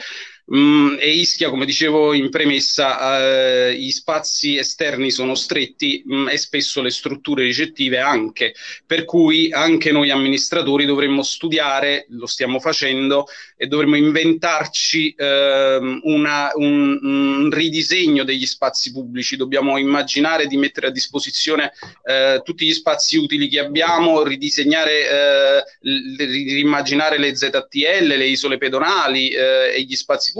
Mm, 0.54 0.98
e 1.00 1.12
Ischia, 1.12 1.50
come 1.50 1.66
dicevo 1.66 2.12
in 2.12 2.30
premessa, 2.30 3.70
eh, 3.70 3.76
gli 3.78 3.90
spazi 3.90 4.58
esterni 4.58 5.10
sono 5.10 5.34
stretti 5.34 6.04
mm, 6.06 6.28
e 6.28 6.36
spesso 6.38 6.82
le 6.82 6.90
strutture 6.90 7.44
ricettive 7.44 8.00
anche, 8.00 8.54
per 8.86 9.06
cui 9.06 9.50
anche 9.54 9.94
noi 9.94 10.10
amministratori 10.10 10.84
dovremmo 10.84 11.24
studiare, 11.24 12.06
lo 12.10 12.26
stiamo 12.26 12.60
facendo, 12.60 13.28
e 13.56 13.68
dovremmo 13.68 13.96
inventarci 13.96 15.16
ehm, 15.18 16.02
una- 16.04 16.52
un, 16.56 17.00
un 17.02 17.50
ridisegno 17.50 18.26
degli 18.26 18.46
spazi 18.46 18.92
pubblici. 18.92 19.38
Dobbiamo 19.38 19.78
immaginare 19.78 20.48
di 20.48 20.58
mettere 20.58 20.88
a 20.88 20.92
disposizione 20.92 21.72
eh, 22.04 22.42
tutti 22.44 22.66
gli 22.66 22.74
spazi 22.74 23.16
utili 23.16 23.48
che 23.48 23.60
abbiamo, 23.60 24.22
ridisegnare, 24.24 25.10
eh, 25.10 25.64
l- 25.80 26.16
ri- 26.18 26.54
rimmaginare 26.56 27.18
le 27.18 27.34
ZTL, 27.38 28.06
le 28.06 28.26
isole 28.26 28.58
pedonali 28.58 29.30
eh, 29.30 29.74
e 29.78 29.82
gli 29.84 29.96
spazi 29.96 30.32
pubblici 30.32 30.40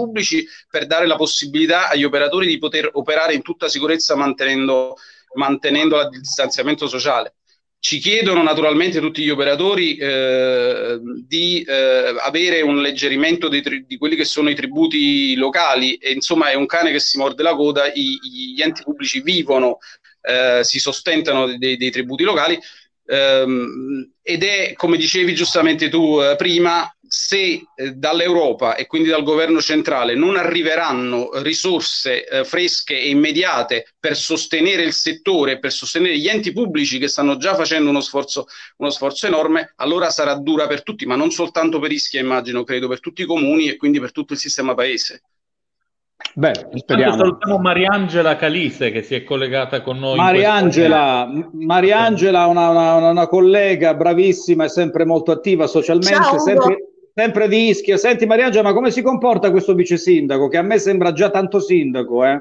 per 0.68 0.86
dare 0.86 1.06
la 1.06 1.16
possibilità 1.16 1.88
agli 1.88 2.04
operatori 2.04 2.46
di 2.46 2.58
poter 2.58 2.90
operare 2.92 3.34
in 3.34 3.42
tutta 3.42 3.68
sicurezza 3.68 4.16
mantenendo, 4.16 4.96
mantenendo 5.34 6.00
il 6.00 6.08
distanziamento 6.20 6.86
sociale. 6.86 7.34
Ci 7.78 7.98
chiedono 7.98 8.44
naturalmente 8.44 9.00
tutti 9.00 9.24
gli 9.24 9.28
operatori 9.30 9.96
eh, 9.96 11.00
di 11.26 11.62
eh, 11.62 12.14
avere 12.20 12.60
un 12.60 12.78
alleggerimento 12.78 13.48
dei 13.48 13.60
tri- 13.60 13.84
di 13.84 13.98
quelli 13.98 14.14
che 14.14 14.24
sono 14.24 14.48
i 14.50 14.54
tributi 14.54 15.34
locali 15.34 15.94
e 15.94 16.12
insomma 16.12 16.50
è 16.50 16.54
un 16.54 16.66
cane 16.66 16.92
che 16.92 17.00
si 17.00 17.18
morde 17.18 17.42
la 17.42 17.56
coda, 17.56 17.90
i- 17.92 18.18
gli 18.54 18.62
enti 18.62 18.82
pubblici 18.84 19.20
vivono, 19.20 19.78
eh, 20.20 20.60
si 20.62 20.78
sostentano 20.78 21.56
dei, 21.58 21.76
dei 21.76 21.90
tributi 21.90 22.22
locali 22.22 22.56
ehm, 23.06 24.12
ed 24.22 24.44
è 24.44 24.72
come 24.74 24.96
dicevi 24.96 25.34
giustamente 25.34 25.88
tu 25.88 26.20
eh, 26.20 26.36
prima, 26.36 26.88
se 27.14 27.66
eh, 27.74 27.90
dall'Europa 27.92 28.74
e 28.74 28.86
quindi 28.86 29.10
dal 29.10 29.22
governo 29.22 29.60
centrale 29.60 30.14
non 30.14 30.36
arriveranno 30.36 31.28
risorse 31.42 32.26
eh, 32.26 32.42
fresche 32.44 32.98
e 32.98 33.10
immediate 33.10 33.92
per 34.00 34.16
sostenere 34.16 34.82
il 34.82 34.94
settore, 34.94 35.58
per 35.58 35.72
sostenere 35.72 36.16
gli 36.16 36.26
enti 36.26 36.52
pubblici 36.54 36.98
che 36.98 37.08
stanno 37.08 37.36
già 37.36 37.54
facendo 37.54 37.90
uno 37.90 38.00
sforzo, 38.00 38.46
uno 38.78 38.88
sforzo 38.88 39.26
enorme, 39.26 39.74
allora 39.76 40.08
sarà 40.08 40.36
dura 40.36 40.66
per 40.66 40.82
tutti, 40.82 41.04
ma 41.04 41.14
non 41.14 41.30
soltanto 41.30 41.78
per 41.78 41.92
Ischia, 41.92 42.18
immagino, 42.18 42.64
credo 42.64 42.88
per 42.88 43.00
tutti 43.00 43.20
i 43.20 43.26
comuni 43.26 43.68
e 43.68 43.76
quindi 43.76 44.00
per 44.00 44.10
tutto 44.10 44.32
il 44.32 44.38
sistema 44.38 44.72
paese. 44.74 45.20
Beh, 46.34 46.48
Intanto 46.48 46.78
speriamo. 46.78 47.16
salutiamo 47.16 47.58
Mariangela 47.58 48.36
Calise 48.36 48.90
che 48.90 49.02
si 49.02 49.14
è 49.16 49.22
collegata 49.22 49.82
con 49.82 49.98
noi. 49.98 50.16
Mariangela, 50.16 51.28
Mariangela, 51.52 52.46
una, 52.46 52.70
una- 52.70 53.10
una 53.10 53.26
collega 53.26 53.92
bravissima 53.92 54.64
e 54.64 54.68
sempre 54.70 55.04
molto 55.04 55.30
attiva 55.30 55.66
socialmente, 55.66 56.14
Ciao, 56.24 56.38
sempre, 56.38 56.91
sempre 57.14 57.48
di 57.48 57.68
Ischia. 57.68 57.96
Senti 57.96 58.26
Mariangela, 58.26 58.68
ma 58.68 58.74
come 58.74 58.90
si 58.90 59.02
comporta 59.02 59.50
questo 59.50 59.74
vice 59.74 59.96
sindaco? 59.96 60.48
Che 60.48 60.58
a 60.58 60.62
me 60.62 60.78
sembra 60.78 61.12
già 61.12 61.30
tanto 61.30 61.60
sindaco, 61.60 62.24
eh? 62.24 62.40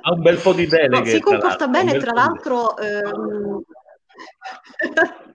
Ha 0.00 0.12
un 0.12 0.22
bel 0.22 0.38
po' 0.38 0.52
di 0.52 0.66
deleghe. 0.66 0.98
No, 0.98 1.04
si 1.04 1.20
comporta 1.20 1.66
bene, 1.66 1.98
tra 1.98 2.12
l'altro. 2.12 2.76
ehm, 2.76 3.62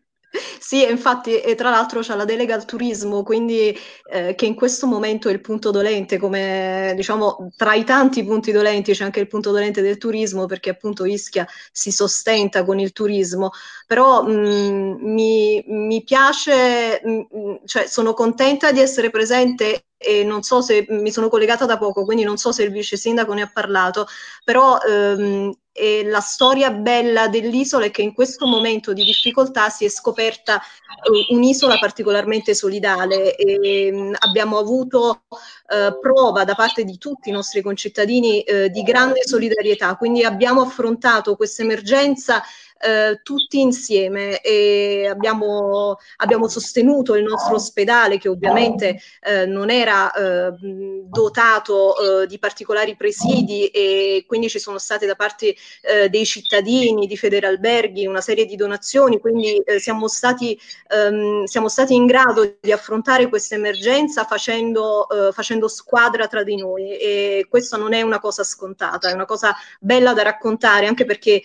Sì, 0.60 0.88
infatti, 0.90 1.40
e 1.42 1.56
tra 1.56 1.70
l'altro 1.70 2.00
c'ha 2.02 2.16
la 2.16 2.26
delega 2.26 2.56
al 2.56 2.66
turismo, 2.66 3.24
quindi 3.24 3.78
eh, 4.12 4.34
che 4.36 4.46
in 4.46 4.56
questo 4.56 4.88
momento 4.88 5.30
è 5.30 5.32
il 5.32 5.42
punto 5.42 5.72
dolente, 5.72 6.18
come 6.18 6.94
diciamo 6.96 7.52
tra 7.56 7.74
i 7.74 7.84
tanti 7.84 8.24
punti 8.24 8.52
dolenti 8.52 8.94
c'è 8.94 9.04
anche 9.04 9.20
il 9.20 9.28
punto 9.28 9.52
dolente 9.52 9.82
del 9.82 9.98
turismo, 9.98 10.46
perché 10.46 10.70
appunto 10.70 11.06
Ischia 11.06 11.46
si 11.72 11.92
sostenta 11.92 12.64
con 12.64 12.80
il 12.80 12.92
turismo. 12.94 13.50
Però 13.88 14.24
mh, 14.24 14.98
mi, 15.02 15.64
mi 15.68 16.04
piace, 16.04 17.02
mh, 17.04 17.66
cioè 17.66 17.88
sono 17.88 18.14
contenta 18.14 18.72
di 18.72 18.80
essere 18.80 19.10
presente 19.10 19.86
e 19.98 20.24
non 20.24 20.42
so 20.44 20.62
se 20.62 20.86
mi 20.90 21.12
sono 21.12 21.30
collegata 21.30 21.66
da 21.66 21.78
poco, 21.78 22.06
quindi 22.06 22.24
non 22.24 22.38
so 22.38 22.52
se 22.52 22.64
il 22.64 22.72
vice 22.72 22.98
sindaco 22.98 23.34
ne 23.34 23.44
ha 23.44 23.52
parlato, 23.54 24.08
però 24.44 24.78
ehm, 24.80 25.52
e 25.74 26.04
la 26.04 26.20
storia 26.20 26.72
bella 26.72 27.28
dell'isola 27.28 27.86
è 27.86 27.92
che 27.92 28.02
in 28.02 28.14
questo 28.14 28.46
momento 28.46 28.94
di 28.94 29.04
difficoltà 29.04 29.70
si 29.70 29.86
è 29.86 29.90
scoperta 29.90 30.60
eh, 30.60 31.34
un'isola 31.34 31.78
particolarmente 31.78 32.54
solidale 32.54 33.36
e 33.36 33.92
mh, 33.92 34.16
abbiamo 34.20 34.58
avuto 34.58 35.24
eh, 35.70 35.98
prova 36.00 36.44
da 36.44 36.56
parte 36.56 36.84
di 36.84 36.98
tutti 36.98 37.30
i 37.30 37.32
nostri 37.32 37.62
concittadini 37.62 38.42
eh, 38.42 38.70
di 38.70 38.82
grande 38.84 39.26
solidarietà. 39.26 39.96
Quindi 39.96 40.24
abbiamo 40.24 40.62
affrontato 40.62 41.36
questa 41.36 41.62
emergenza 41.62 42.44
eh, 42.82 43.20
tutti 43.22 43.60
insieme 43.60 44.42
e 44.42 45.08
abbiamo, 45.08 45.98
abbiamo, 46.18 46.48
sostenuto 46.48 47.16
il 47.16 47.24
nostro 47.24 47.56
ospedale 47.56 48.18
che 48.18 48.28
ovviamente 48.28 49.00
eh, 49.22 49.46
non 49.46 49.70
era 49.70 50.12
eh, 50.12 50.54
dotato 50.60 52.22
eh, 52.24 52.28
di 52.28 52.40
particolari 52.40 52.96
presidi 52.96 53.68
e 53.68 54.24
quindi 54.28 54.50
ci 54.50 54.60
sono 54.60 54.78
state 54.78 55.06
da 55.06 55.16
parte 55.16 55.56
eh, 55.82 56.10
dei 56.10 56.26
cittadini, 56.26 57.08
di 57.08 57.18
Federalberghi, 57.18 58.08
una 58.08 58.22
serie 58.22 58.46
di 58.46 58.56
donazioni, 58.56 59.20
quindi 59.20 59.58
eh, 59.58 59.80
siamo, 59.80 60.08
stati, 60.08 60.60
ehm, 60.90 61.44
siamo 61.46 61.70
stati 61.70 61.94
in 61.94 62.06
grado 62.06 62.58
di 62.60 62.72
affrontare 62.72 63.30
questa 63.30 63.56
emergenza 63.56 64.26
facendo, 64.26 65.08
facendo 65.34 65.68
squadra 65.68 66.28
tra 66.28 66.44
di 66.44 66.56
noi 66.56 66.98
e 66.98 67.46
questa 67.50 67.78
non 67.78 67.94
è 67.94 68.02
una 68.02 68.20
cosa 68.20 68.44
scontata, 68.44 69.10
è 69.10 69.14
una 69.14 69.26
cosa 69.26 69.54
bella 69.80 70.14
da 70.14 70.24
raccontare 70.24 70.88
anche 70.88 71.06
perché 71.06 71.42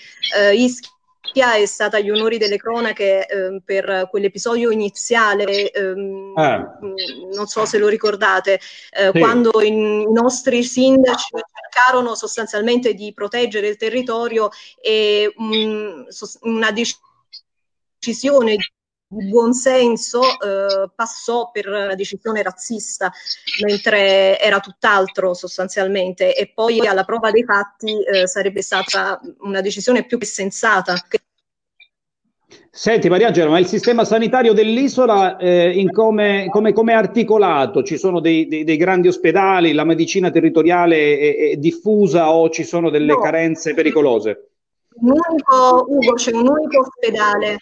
Ischia 0.52 0.86
Ischia 0.86 0.95
è 1.32 1.66
stata 1.66 1.96
agli 1.98 2.10
onori 2.10 2.38
delle 2.38 2.56
cronache 2.56 3.26
eh, 3.26 3.60
per 3.64 4.08
quell'episodio 4.10 4.70
iniziale, 4.70 5.70
ehm, 5.70 6.32
Ah. 6.36 6.78
non 7.34 7.46
so 7.46 7.64
se 7.64 7.78
lo 7.78 7.88
ricordate, 7.88 8.60
eh, 8.90 9.10
Sì. 9.12 9.18
quando 9.18 9.60
i, 9.62 10.04
nostri 10.10 10.62
sindaci 10.62 11.28
cercarono 11.32 12.14
sostanzialmente 12.14 12.92
di 12.94 13.12
proteggere 13.14 13.68
il 13.68 13.76
territorio 13.76 14.50
e 14.80 15.32
mh, 15.34 16.08
sos- 16.08 16.38
una 16.42 16.70
decisione 17.98 18.56
di 19.08 19.28
buon 19.28 19.52
senso 19.52 20.20
eh, 20.20 20.90
passò 20.94 21.50
per 21.50 21.68
una 21.68 21.94
decisione 21.94 22.42
razzista, 22.42 23.12
mentre 23.64 24.38
era 24.40 24.58
tutt'altro 24.58 25.32
sostanzialmente, 25.32 26.34
e 26.34 26.50
poi 26.52 26.80
alla 26.86 27.04
prova 27.04 27.30
dei 27.30 27.44
fatti 27.44 28.02
eh, 28.02 28.26
sarebbe 28.26 28.62
stata 28.62 29.20
una 29.40 29.60
decisione 29.60 30.04
più 30.04 30.18
che 30.18 30.26
sensata. 30.26 30.94
Senti 32.70 33.08
Mariangela, 33.08 33.50
ma 33.50 33.58
il 33.58 33.66
sistema 33.66 34.04
sanitario 34.04 34.52
dell'isola 34.52 35.36
eh, 35.36 35.70
in 35.70 35.90
come, 35.90 36.46
come, 36.50 36.72
come 36.72 36.92
è 36.92 36.96
articolato? 36.96 37.82
Ci 37.82 37.96
sono 37.96 38.20
dei, 38.20 38.46
dei- 38.48 38.64
dei 38.64 38.76
grandi 38.76 39.08
ospedali, 39.08 39.72
la 39.72 39.84
medicina 39.84 40.30
territoriale 40.30 41.18
è, 41.18 41.36
è 41.52 41.56
diffusa 41.56 42.30
o 42.30 42.50
ci 42.50 42.64
sono 42.64 42.90
delle 42.90 43.14
No. 43.14 43.20
carenze 43.20 43.72
pericolose? 43.72 44.50
Un 44.98 45.10
unico, 45.10 45.84
Ugo, 45.88 46.12
c'è 46.14 46.32
un 46.32 46.48
unico 46.48 46.80
ospedale, 46.80 47.56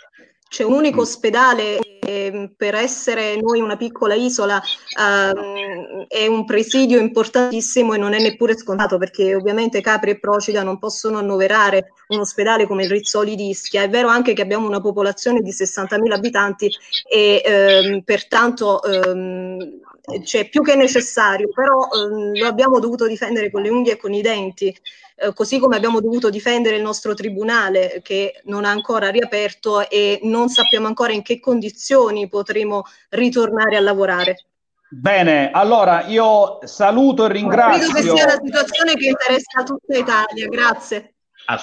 c'è 0.55 0.63
un 0.63 0.75
unico 0.75 1.01
ospedale 1.01 1.81
e 1.99 2.55
per 2.57 2.77
essere 2.77 3.35
noi 3.41 3.59
una 3.61 3.77
piccola 3.77 4.15
isola 4.15 4.63
ehm, 4.97 6.05
è 6.07 6.29
un 6.29 6.45
presidio 6.45 7.01
importantissimo 7.01 7.93
e 7.93 7.99
non 7.99 8.13
è 8.13 8.21
neppure 8.21 8.57
scontato 8.57 8.97
perché 8.97 9.35
ovviamente 9.35 9.81
Capri 9.81 10.11
e 10.11 10.21
Procida 10.21 10.63
non 10.63 10.79
possono 10.79 11.19
annoverare 11.19 11.95
un 12.09 12.21
ospedale 12.21 12.69
come 12.69 12.85
il 12.85 12.91
Rizzoli 12.91 13.35
di 13.35 13.49
Ischia. 13.49 13.83
È 13.83 13.89
vero 13.89 14.07
anche 14.07 14.33
che 14.33 14.43
abbiamo 14.43 14.69
una 14.69 14.81
popolazione 14.81 15.41
di 15.41 15.51
60.000 15.51 16.13
abitanti 16.13 16.71
e 17.11 17.43
ehm, 17.45 18.03
pertanto 18.03 18.81
ehm, 18.85 19.81
c'è 20.23 20.49
più 20.49 20.63
che 20.63 20.77
necessario, 20.77 21.49
però 21.53 21.89
ehm, 21.93 22.39
lo 22.39 22.47
abbiamo 22.47 22.79
dovuto 22.79 23.09
difendere 23.09 23.51
con 23.51 23.63
le 23.63 23.71
unghie 23.71 23.95
e 23.95 23.97
con 23.97 24.13
i 24.13 24.23
denti 24.23 24.73
eh, 25.17 25.33
così 25.33 25.59
come 25.59 25.77
abbiamo 25.77 26.01
dovuto 26.01 26.31
difendere 26.31 26.77
il 26.77 26.83
nostro 26.83 27.15
tribunale 27.15 28.01
che 28.03 28.41
non 28.45 28.65
ha 28.65 28.71
ancora 28.71 29.11
riaperto 29.11 29.89
e 29.89 30.21
non 30.25 30.49
sappiamo 30.49 30.87
ancora 30.87 31.13
in 31.13 31.23
che 31.23 31.39
condizioni 31.41 32.29
potremo 32.29 32.83
ritornare 33.11 33.77
a 33.77 33.81
lavorare. 33.81 34.47
Bene, 34.89 35.51
allora 35.51 36.05
io 36.07 36.59
saluto 36.65 37.25
e 37.25 37.29
Credo 37.29 37.49
che 37.49 37.57
ringrazio 37.57 38.17
sia 38.17 38.27
la 38.27 38.41
situazione 38.43 38.95
che 38.95 39.07
interessa 39.07 39.63
tutta 39.65 39.97
Italia, 39.97 40.49
grazie. 40.49 41.15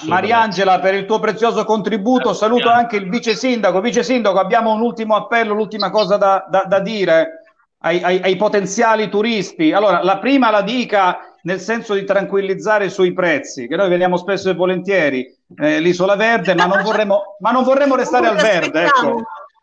Mariangela 0.06 0.78
per 0.78 0.94
il 0.94 1.06
tuo 1.06 1.18
prezioso 1.18 1.64
contributo, 1.64 2.34
saluto 2.34 2.68
anche 2.68 2.96
il 2.96 3.08
vice 3.08 3.34
sindaco. 3.34 3.80
Vice 3.80 4.02
sindaco, 4.04 4.38
abbiamo 4.38 4.72
un 4.72 4.80
ultimo 4.80 5.16
appello, 5.16 5.54
l'ultima 5.54 5.90
cosa 5.90 6.16
da, 6.16 6.46
da- 6.48 6.64
da 6.68 6.78
dire 6.78 7.42
ai, 7.78 8.02
ai- 8.02 8.20
ai 8.22 8.36
potenziali 8.36 9.08
turisti. 9.08 9.72
Allora, 9.72 10.02
la 10.04 10.18
prima 10.18 10.50
la 10.50 10.62
dica 10.62 11.31
nel 11.42 11.60
senso 11.60 11.94
di 11.94 12.04
tranquillizzare 12.04 12.88
sui 12.88 13.12
prezzi, 13.12 13.66
che 13.66 13.76
noi 13.76 13.88
veniamo 13.88 14.16
spesso 14.16 14.50
e 14.50 14.54
volentieri 14.54 15.26
eh, 15.58 15.80
l'isola 15.80 16.16
verde, 16.16 16.54
ma 16.54 16.66
non 16.66 16.82
vorremmo, 16.82 17.36
ma 17.40 17.50
non 17.50 17.64
vorremmo 17.64 17.96
restare 17.96 18.26
al 18.28 18.36
verde, 18.36 18.84
ecco. 18.84 19.22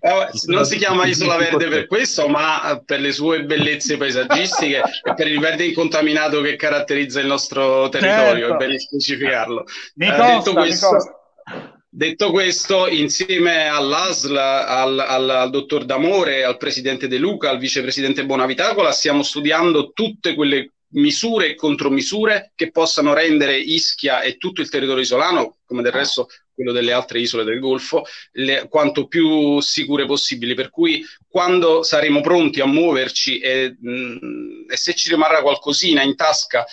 Eh, 0.00 0.28
non 0.46 0.64
si 0.64 0.76
chiama 0.76 1.06
Isola 1.06 1.36
Verde 1.36 1.68
per 1.68 1.86
questo, 1.86 2.26
ma 2.28 2.72
eh, 2.72 2.82
per 2.84 2.98
le 3.00 3.12
sue 3.12 3.44
bellezze 3.44 3.96
paesaggistiche 3.96 4.82
e 5.02 5.14
per 5.14 5.28
il 5.28 5.38
verde 5.38 5.64
incontaminato 5.64 6.40
che 6.40 6.56
caratterizza 6.56 7.20
il 7.20 7.26
nostro 7.26 7.88
territorio, 7.90 8.48
Certo. 8.48 8.54
è 8.54 8.56
bene 8.66 8.78
specificarlo. 8.78 9.64
Mi 9.94 10.06
Eh, 10.06 10.10
costa, 10.10 10.26
detto, 10.26 10.50
mi 10.50 10.56
questo, 10.56 10.88
costa. 10.88 11.73
Detto 11.96 12.32
questo, 12.32 12.88
insieme 12.88 13.68
all'ASL, 13.68 14.36
al, 14.36 14.98
al, 14.98 15.30
al 15.30 15.50
dottor 15.50 15.84
D'Amore, 15.84 16.42
al 16.42 16.56
presidente 16.56 17.06
De 17.06 17.18
Luca, 17.18 17.50
al 17.50 17.58
vicepresidente 17.58 18.26
Bonavitacola, 18.26 18.90
stiamo 18.90 19.22
studiando 19.22 19.92
tutte 19.92 20.34
quelle 20.34 20.72
misure 20.94 21.50
e 21.50 21.54
contromisure 21.54 22.52
che 22.54 22.70
possano 22.70 23.14
rendere 23.14 23.58
Ischia 23.58 24.22
e 24.22 24.36
tutto 24.36 24.60
il 24.60 24.68
territorio 24.68 25.02
isolano, 25.02 25.58
come 25.64 25.82
del 25.82 25.92
resto 25.92 26.28
quello 26.52 26.72
delle 26.72 26.92
altre 26.92 27.20
isole 27.20 27.42
del 27.42 27.58
Golfo, 27.58 28.04
le- 28.32 28.66
quanto 28.68 29.06
più 29.06 29.60
sicure 29.60 30.04
possibili. 30.04 30.54
Per 30.54 30.70
cui 30.70 31.04
quando 31.28 31.82
saremo 31.84 32.20
pronti 32.20 32.60
a 32.60 32.66
muoverci 32.66 33.38
e, 33.38 33.76
mh, 33.80 34.66
e 34.68 34.76
se 34.76 34.94
ci 34.94 35.10
rimarrà 35.10 35.42
qualcosina 35.42 36.02
in 36.02 36.16
tasca 36.16 36.64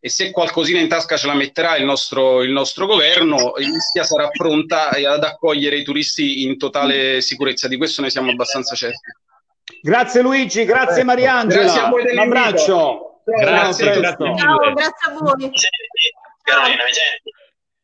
e 0.00 0.08
se 0.08 0.30
qualcosina 0.30 0.78
in 0.78 0.88
tasca 0.88 1.16
ce 1.16 1.26
la 1.26 1.34
metterà 1.34 1.76
il 1.76 1.84
nostro, 1.84 2.42
il 2.42 2.52
nostro 2.52 2.86
governo, 2.86 3.54
Ischia 3.56 4.04
sarà 4.04 4.28
pronta 4.28 4.90
ad 4.90 5.24
accogliere 5.24 5.76
i 5.76 5.82
turisti 5.82 6.44
in 6.44 6.56
totale 6.56 7.20
sicurezza. 7.20 7.66
Di 7.66 7.76
questo 7.76 8.02
ne 8.02 8.10
siamo 8.10 8.30
abbastanza 8.30 8.74
certi. 8.74 9.12
Grazie 9.80 10.22
Luigi, 10.22 10.64
grazie 10.64 11.04
Mariangela. 11.04 11.62
Grazie 11.62 11.80
a 11.80 11.88
voi 11.88 12.12
Un 12.12 12.18
abbraccio. 12.18 13.20
Grazie, 13.24 13.98
grazie 13.98 14.28
mille. 14.28 14.38
Ciao, 14.38 14.72
grazie 14.72 15.06
a 15.06 15.18
voi. 15.18 15.50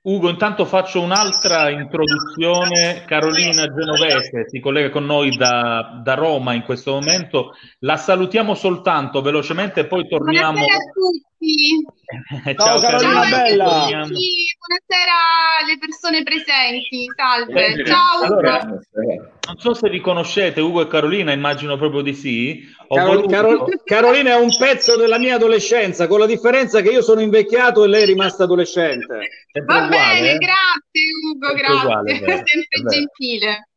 Ugo, 0.07 0.29
intanto 0.29 0.67
faccio 0.67 1.01
un'altra 1.01 1.71
introduzione. 1.71 3.05
Carolina 3.07 3.67
Genovese 3.73 4.47
si 4.51 4.61
collega 4.61 4.91
con 4.91 5.07
noi 5.07 5.35
da, 5.35 5.99
da 6.03 6.13
Roma 6.13 6.53
in 6.53 6.63
questo 6.63 6.93
momento. 6.93 7.55
La 7.81 7.97
salutiamo 7.97 8.55
soltanto 8.55 9.23
velocemente 9.23 9.81
e 9.81 9.87
poi 9.87 10.07
torniamo. 10.07 10.59
Buonasera 10.59 10.77
a 10.77 10.93
tutti. 10.93 11.34
Ciao, 12.57 12.81
Carolina 12.81 13.13
Ciao 13.13 13.23
a 13.23 13.29
bella. 13.43 13.65
tutti. 14.03 14.25
Buonasera 14.59 15.15
alle 15.63 15.79
persone 15.79 16.23
presenti. 16.23 17.07
Salve. 17.15 17.65
Senti, 17.75 17.85
Ciao. 17.91 18.23
allora, 18.23 18.57
Ugo. 18.65 18.81
non 19.47 19.57
so 19.59 19.75
se 19.75 19.89
vi 19.91 20.01
conoscete, 20.01 20.61
Ugo 20.61 20.81
e 20.83 20.87
Carolina, 20.89 21.33
immagino 21.33 21.77
proprio 21.77 22.01
di 22.03 22.15
sì. 22.15 22.65
Ho 22.89 22.95
Caro- 22.97 23.09
voluto- 23.15 23.29
Caro- 23.29 23.67
Carolina 23.85 24.31
è 24.33 24.37
un 24.41 24.57
pezzo 24.57 24.97
della 24.97 25.19
mia 25.19 25.35
adolescenza, 25.35 26.07
con 26.07 26.19
la 26.21 26.27
differenza 26.27 26.81
che 26.81 26.91
io 26.91 27.03
sono 27.03 27.21
invecchiato 27.21 27.85
e 27.85 27.89
lei 27.89 28.03
è 28.03 28.07
rimasta 28.07 28.45
adolescente. 28.45 29.07
sempre 29.53 29.75
Va 29.75 29.85
uguale, 29.85 30.21
bene, 30.21 30.31
eh? 30.33 30.39
grazie 30.39 31.03
Ugo, 31.31 31.47
Sempre 31.47 31.63
grazie. 31.63 31.85
uguale, 31.87 32.13
è 32.13 32.19
vero, 32.21 32.33
è 32.33 32.43
Sempre 32.47 32.83
gentile. 32.97 33.69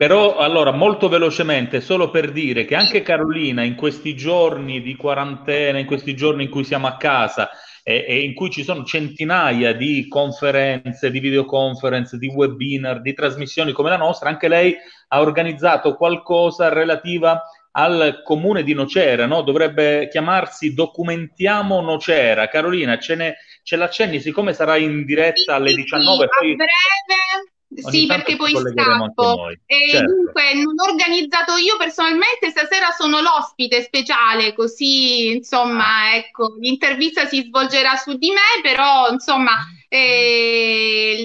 Però 0.00 0.38
allora, 0.38 0.70
molto 0.70 1.10
velocemente, 1.10 1.82
solo 1.82 2.08
per 2.08 2.32
dire 2.32 2.64
che 2.64 2.74
anche 2.74 3.02
Carolina 3.02 3.62
in 3.64 3.74
questi 3.74 4.16
giorni 4.16 4.80
di 4.80 4.96
quarantena, 4.96 5.78
in 5.78 5.84
questi 5.84 6.16
giorni 6.16 6.44
in 6.44 6.48
cui 6.48 6.64
siamo 6.64 6.86
a 6.86 6.96
casa 6.96 7.50
e, 7.82 8.06
e 8.08 8.20
in 8.22 8.32
cui 8.32 8.48
ci 8.48 8.64
sono 8.64 8.82
centinaia 8.82 9.74
di 9.74 10.08
conferenze, 10.08 11.10
di 11.10 11.20
videoconference, 11.20 12.16
di 12.16 12.28
webinar, 12.28 13.02
di 13.02 13.12
trasmissioni 13.12 13.72
come 13.72 13.90
la 13.90 13.98
nostra, 13.98 14.30
anche 14.30 14.48
lei 14.48 14.74
ha 15.08 15.20
organizzato 15.20 15.94
qualcosa 15.96 16.70
relativa 16.70 17.42
al 17.72 18.22
comune 18.24 18.62
di 18.62 18.72
Nocera, 18.72 19.26
no? 19.26 19.42
Dovrebbe 19.42 20.08
chiamarsi 20.08 20.72
Documentiamo 20.72 21.82
Nocera. 21.82 22.48
Carolina, 22.48 22.98
ce, 22.98 23.16
ne, 23.16 23.36
ce 23.62 23.76
l'accenni, 23.76 24.18
siccome 24.18 24.54
sarà 24.54 24.78
in 24.78 25.04
diretta 25.04 25.56
alle 25.56 25.74
19, 25.74 26.22
Sì, 26.22 26.28
poi 26.38 26.52
a 26.52 26.54
breve. 26.54 27.50
Ogni 27.84 28.00
Sì, 28.00 28.06
perché 28.06 28.36
poi 28.36 28.52
scappo. 28.56 29.48
E 29.66 29.88
Certo. 29.90 30.12
dunque, 30.12 30.54
non 30.54 30.74
ho 30.76 30.90
organizzato 30.90 31.56
io 31.56 31.76
personalmente, 31.76 32.50
stasera 32.50 32.90
sono 32.96 33.20
l'ospite 33.20 33.82
speciale, 33.82 34.52
così 34.54 35.28
insomma, 35.28 36.14
ecco, 36.14 36.56
l'intervista 36.58 37.26
si 37.26 37.42
svolgerà 37.42 37.96
su 37.96 38.16
di 38.16 38.30
me, 38.30 38.60
però 38.62 39.08
insomma, 39.10 39.52
eh, 39.92 41.24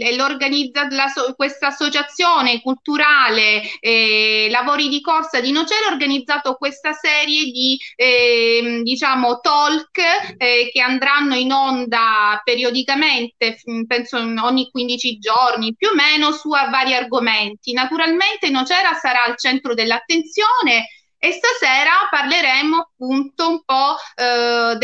so- 1.13 1.33
questa 1.35 1.67
associazione 1.67 2.61
culturale 2.61 3.61
eh, 3.79 4.47
Lavori 4.49 4.89
di 4.89 5.01
Corsa 5.01 5.39
di 5.39 5.51
Nocera 5.51 5.87
ha 5.87 5.91
organizzato 5.91 6.55
questa 6.55 6.93
serie 6.93 7.45
di 7.45 7.79
ehm, 7.95 8.81
diciamo 8.81 9.39
talk 9.39 9.99
eh, 10.37 10.69
che 10.71 10.81
andranno 10.81 11.35
in 11.35 11.51
onda 11.51 12.41
periodicamente, 12.43 13.59
penso 13.87 14.17
ogni 14.17 14.69
15 14.71 15.19
giorni 15.19 15.75
più 15.75 15.89
o 15.89 15.95
meno, 15.95 16.31
su 16.31 16.49
vari 16.49 16.93
argomenti. 16.93 17.73
Naturalmente 17.73 18.49
Nocera 18.49 18.93
sarà 18.93 19.23
al 19.23 19.37
centro 19.37 19.73
dell'attenzione 19.73 20.87
e 21.17 21.31
stasera 21.31 21.91
parleremo 22.09 22.77
appunto 22.77 23.63
eh, 23.64 23.64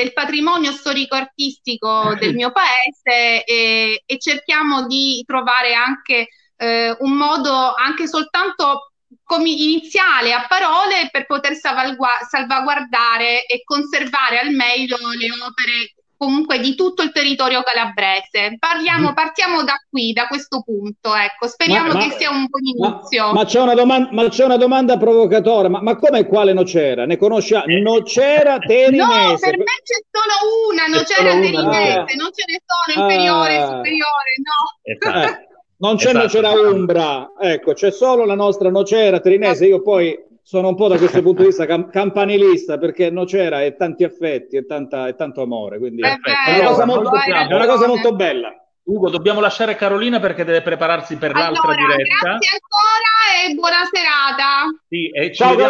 del 0.01 0.13
patrimonio 0.13 0.71
storico-artistico 0.71 2.15
del 2.15 2.33
mio 2.33 2.51
paese 2.51 3.43
e, 3.43 4.01
e 4.03 4.19
cerchiamo 4.19 4.87
di 4.87 5.23
trovare 5.27 5.75
anche 5.75 6.27
eh, 6.57 6.95
un 6.99 7.13
modo 7.13 7.73
anche 7.75 8.07
soltanto 8.07 8.93
com- 9.23 9.45
iniziale 9.45 10.33
a 10.33 10.45
parole 10.47 11.09
per 11.11 11.27
poter 11.27 11.53
salvagua- 11.53 12.25
salvaguardare 12.27 13.45
e 13.45 13.61
conservare 13.63 14.39
al 14.39 14.49
meglio 14.49 14.97
le 14.97 15.29
opere 15.31 15.93
comunque 16.21 16.59
di 16.59 16.75
tutto 16.75 17.01
il 17.01 17.11
territorio 17.11 17.63
calabrese. 17.63 18.55
Parliamo, 18.59 19.13
partiamo 19.13 19.63
da 19.63 19.73
qui, 19.89 20.13
da 20.13 20.27
questo 20.27 20.61
punto, 20.61 21.15
ecco. 21.15 21.47
Speriamo 21.47 21.87
Ma- 21.87 21.93
ma- 21.95 21.99
che 22.03 22.11
sia 22.11 22.29
un 22.29 22.45
buon 22.45 22.61
inizio. 22.63 23.31
Ma 23.33 23.43
c'è 23.45 23.59
una, 23.59 23.73
doman- 23.73 24.09
ma 24.11 24.29
c'è 24.29 24.45
una 24.45 24.57
domanda 24.57 24.97
provocatoria, 24.97 25.69
ma, 25.69 25.81
ma 25.81 25.95
come 25.95 26.27
quale 26.27 26.53
Nocera? 26.53 27.05
Ne 27.07 27.17
conosci? 27.17 27.55
Nocera 27.81 28.53
No, 28.53 28.59
Terinese. 28.59 29.49
per 29.49 29.57
me 29.57 29.63
c'è 29.83 29.97
solo 30.11 30.69
una, 30.69 30.87
la 30.95 31.03
solo 31.05 31.31
una. 31.31 31.41
terinese, 31.41 32.15
non 32.17 32.29
ce 32.31 32.43
ne 32.45 32.61
sono 32.69 33.01
inferiore, 33.07 33.57
Ah. 33.57 33.65
superiore, 33.65 34.31
no. 34.45 34.69
Eh, 35.31 35.49
non 35.77 35.95
c'è 35.95 36.09
Esatto. 36.09 36.17
Nocera 36.19 36.51
Umbra, 36.51 37.31
ecco, 37.39 37.73
c'è 37.73 37.89
solo 37.91 38.25
la 38.25 38.35
nostra 38.35 38.69
Nocera 38.69 39.19
Terinese. 39.19 39.65
Io 39.65 39.81
poi 39.81 40.15
sono 40.41 40.69
un 40.69 40.75
po' 40.75 40.87
da 40.87 40.97
questo 40.97 41.21
punto 41.21 41.41
di 41.41 41.47
vista 41.47 41.65
cam- 41.67 41.89
campanilista 41.89 42.77
perché 42.77 43.09
Nocera 43.09 43.63
è 43.63 43.75
tanti 43.75 44.03
affetti 44.03 44.55
e, 44.57 44.65
tanta- 44.65 45.07
e 45.07 45.15
tanto 45.15 45.41
amore, 45.41 45.77
quindi 45.79 46.01
è, 46.01 46.17
una 46.59 46.67
cosa 46.69 46.85
molto, 46.85 47.11
è 47.13 47.53
una 47.53 47.67
cosa 47.67 47.87
molto 47.87 48.13
bella. 48.15 48.55
Ugo, 48.83 49.09
dobbiamo 49.09 49.39
lasciare 49.39 49.75
Carolina 49.75 50.19
perché 50.19 50.43
deve 50.43 50.61
prepararsi 50.61 51.15
per 51.15 51.33
l'altra 51.33 51.69
Allora, 51.71 51.95
diretta. 51.95 52.29
grazie 52.29 52.59
ancora 52.59 53.10
e 53.45 53.53
buona 53.53 53.87
serata. 53.91 54.69
Sì, 54.87 55.09
e 55.09 55.31
ci 55.31 55.43
Ciao, 55.43 55.57
Ciao. 55.57 55.69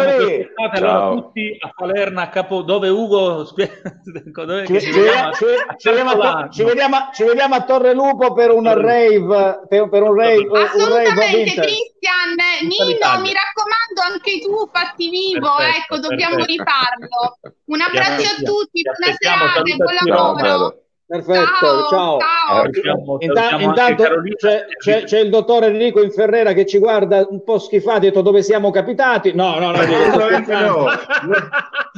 allora 0.76 1.20
tutti 1.20 1.56
a 1.60 1.72
Palermo, 1.74 2.20
a 2.20 2.28
Capo, 2.28 2.62
dove 2.62 2.88
Ugo 2.88 3.44
dove 3.54 4.66
Ci, 4.66 4.72
vediamo, 4.72 5.32
ci- 5.32 5.44
vediamo 5.88 6.10
a, 6.10 6.12
Certolano. 6.12 6.50
ci 6.50 6.62
vediamo 6.64 6.96
a- 6.96 7.10
ci 7.12 7.24
vediamo 7.24 7.54
a 7.54 7.62
Torre 7.64 7.94
Lupo 7.94 8.32
per 8.32 8.50
un 8.50 8.64
rave, 8.64 9.60
per, 9.68 9.88
per 9.88 10.02
un 10.02 10.14
rave, 10.14 10.46
Assolutamente. 10.64 11.60
Cristian, 11.60 12.34
Nino, 12.62 13.20
mi 13.20 13.32
raccomando 13.32 14.00
anche 14.12 14.40
tu, 14.40 14.68
fatti 14.72 15.08
vivo, 15.08 15.54
Perfetto, 15.56 15.78
ecco, 15.94 15.98
dobbiamo 16.08 16.36
perfetto. 16.36 16.64
rifarlo. 16.64 17.38
Un 17.66 17.80
abbraccio 17.80 18.28
a 18.28 18.42
tutti, 18.44 18.82
ti 18.82 18.82
buona 18.82 19.16
serata 19.18 19.62
e 19.62 19.76
buon 19.76 19.94
lavoro. 19.94 20.76
Perfetto, 21.06 21.88
ciao. 21.90 22.18
Ciao, 22.18 22.18
ciao. 22.18 22.56
Salutiamo- 22.62 23.16
Inta- 23.20 23.42
salutiamo 23.42 23.64
intanto 23.68 24.04
c'è, 24.36 24.64
c'è- 24.78 25.04
c'è 25.04 25.20
il 25.20 25.28
dottor 25.30 25.64
Enrico 25.64 26.02
Inferrera 26.02 26.52
che 26.54 26.64
ci 26.64 26.78
guarda 26.78 27.26
un 27.28 27.44
po' 27.44 27.58
schifato, 27.58 27.96
ha 27.96 28.00
detto 28.00 28.22
dove 28.22 28.42
siamo 28.42 28.70
capitati. 28.70 29.34
No, 29.34 29.58
no, 29.58 29.72
no, 29.72 29.78
Assolutamente 29.78 30.54
no. 30.54 30.86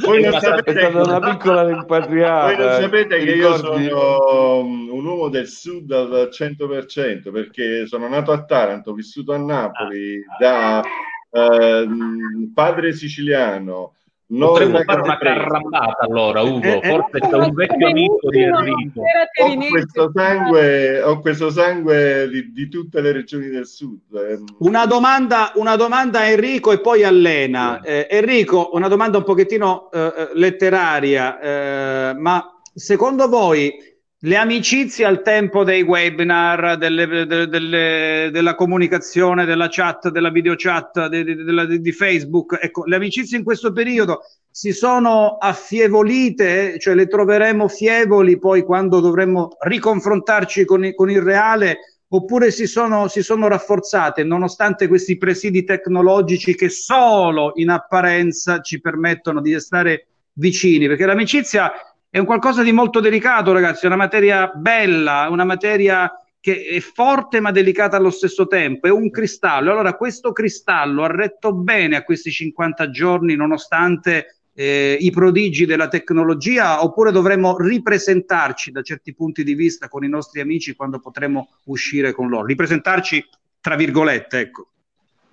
Voi 0.05 0.23
non 0.23 0.35
È 0.35 0.41
sapete 0.41 0.73
È 0.73 0.91
stata 0.91 1.17
una 1.17 1.21
piccola 1.31 1.65
rimpatriata. 1.65 2.47
Voi 2.47 2.57
non 2.67 2.81
sapete 2.81 3.19
Ti 3.21 3.25
che 3.25 3.31
io 3.33 3.57
sono 3.57 4.59
un 4.59 5.07
uomo 5.07 5.29
del 5.29 5.47
sud 5.47 5.93
al 5.93 6.29
100% 6.33 7.31
perché 7.31 7.87
sono 7.87 8.09
nato 8.09 8.33
a 8.33 8.43
Taranto, 8.45 8.91
ho 8.91 8.95
vissuto 8.95 9.33
a 9.33 9.39
Napoli 9.39 10.25
da 10.41 10.83
ehm, 11.31 12.51
padre 12.55 12.93
siciliano, 12.93 13.95
Potremmo 14.27 14.73
nonna 14.73 14.85
fare 14.85 15.01
una 15.03 15.19
carrambata 15.19 15.97
allora, 15.99 16.41
Ugo. 16.41 16.63
Eh, 16.63 16.81
eh, 16.83 16.89
Forse 16.89 17.19
c'è 17.19 17.37
un 17.37 17.53
vecchio 17.53 17.89
amico 17.89 18.31
di 18.31 18.43
Enrico. 18.43 19.01
Ho 19.01 19.69
questo 19.69 20.11
sangue, 20.15 21.03
ho 21.03 21.21
questo 21.21 21.51
sangue 21.51 22.29
di, 22.29 22.53
di 22.53 22.69
tutte 22.69 23.03
le 23.03 23.13
regioni 23.13 23.49
del 23.49 23.67
sud. 23.67 24.01
ehm. 24.15 24.45
Una 24.61 24.87
domanda, 24.87 25.53
una 25.57 25.77
domanda 25.77 26.21
a 26.21 26.27
Enrico 26.27 26.73
e 26.73 26.81
poi 26.81 27.05
a 27.05 27.11
Lena. 27.11 27.81
Eh, 27.83 28.07
Enrico, 28.11 28.71
una 28.73 28.89
domanda 28.89 29.19
un 29.19 29.25
pochettino 29.25 29.91
eh, 29.91 30.01
eh, 30.17 30.29
letteraria, 30.33 31.41
eh, 31.41 32.15
ma 32.15 32.61
secondo 32.75 33.29
voi 33.29 33.93
le 34.25 34.37
amicizie 34.37 35.05
al 35.05 35.21
tempo 35.21 35.65
dei 35.65 35.83
webinar, 35.83 36.79
delle- 36.79 37.27
de- 37.27 37.47
delle- 37.47 38.31
della 38.33 38.55
comunicazione, 38.55 39.45
della 39.45 39.69
chat, 39.71 40.09
della 40.09 40.31
videochat, 40.31 41.09
de- 41.09 41.25
de- 41.25 41.45
della- 41.45 41.67
di 41.67 41.93
Facebook, 41.93 42.59
ecco, 42.59 42.85
le 42.87 42.97
amicizie 42.97 43.37
in 43.37 43.45
questo 43.45 43.73
periodo 43.73 44.23
si 44.51 44.73
sono 44.73 45.37
affievolite, 45.39 46.79
cioè 46.79 46.95
le 46.95 47.07
troveremo 47.07 47.69
fievoli 47.69 48.39
poi 48.39 48.63
quando 48.63 49.01
dovremmo 49.01 49.57
riconfrontarci 49.61 50.65
con, 50.65 50.91
con 50.95 51.11
il 51.11 51.21
reale 51.21 51.79
oppure 52.09 52.51
si 52.51 52.67
sono, 52.67 53.09
si 53.09 53.23
sono 53.23 53.47
rafforzate 53.47 54.25
nonostante 54.25 54.89
questi 54.89 55.19
presidi 55.19 55.65
tecnologici 55.65 56.55
che 56.55 56.71
solo 56.71 57.53
in 57.57 57.69
apparenza 57.69 58.61
ci 58.61 58.81
permettono 58.81 59.43
di 59.43 59.59
stare 59.61 60.07
vicini, 60.35 60.87
perché 60.87 61.05
l'amicizia 61.05 61.71
è 62.15 62.19
un 62.19 62.27
qualcosa 62.27 62.63
di 62.63 62.71
molto 62.71 63.01
delicato, 63.01 63.51
ragazzi, 63.51 63.83
è 63.83 63.87
una 63.89 63.97
materia 63.97 64.47
bella, 64.47 65.27
una 65.31 65.43
materia 65.43 66.09
che 66.39 66.63
è 66.63 66.79
forte 66.79 67.41
ma 67.41 67.51
delicata 67.51 67.97
allo 67.97 68.11
stesso 68.11 68.47
tempo, 68.47 68.87
è 68.87 68.91
un 68.91 69.11
cristallo. 69.11 69.73
Allora, 69.73 69.97
questo 69.97 70.31
cristallo 70.31 71.03
ha 71.03 71.09
retto 71.09 71.53
bene 71.53 71.97
a 71.97 72.05
questi 72.05 72.31
50 72.31 72.89
giorni 72.91 73.35
nonostante 73.35 74.43
eh, 74.55 74.97
i 75.01 75.11
prodigi 75.11 75.67
della 75.67 75.89
tecnologia, 75.89 76.85
oppure 76.85 77.11
dovremmo 77.11 77.57
ripresentarci 77.59 78.71
da 78.71 78.83
certi 78.83 79.13
punti 79.13 79.43
di 79.43 79.55
vista 79.55 79.89
con 79.89 80.05
i 80.05 80.09
nostri 80.09 80.41
amici 80.41 80.77
quando 80.77 81.01
potremo 81.01 81.49
uscire 81.65 82.13
con 82.13 82.29
loro? 82.29 82.47
Ripresentarci 82.47 83.27
tra 83.61 83.75
virgolette, 83.75 84.39
ecco. 84.39 84.69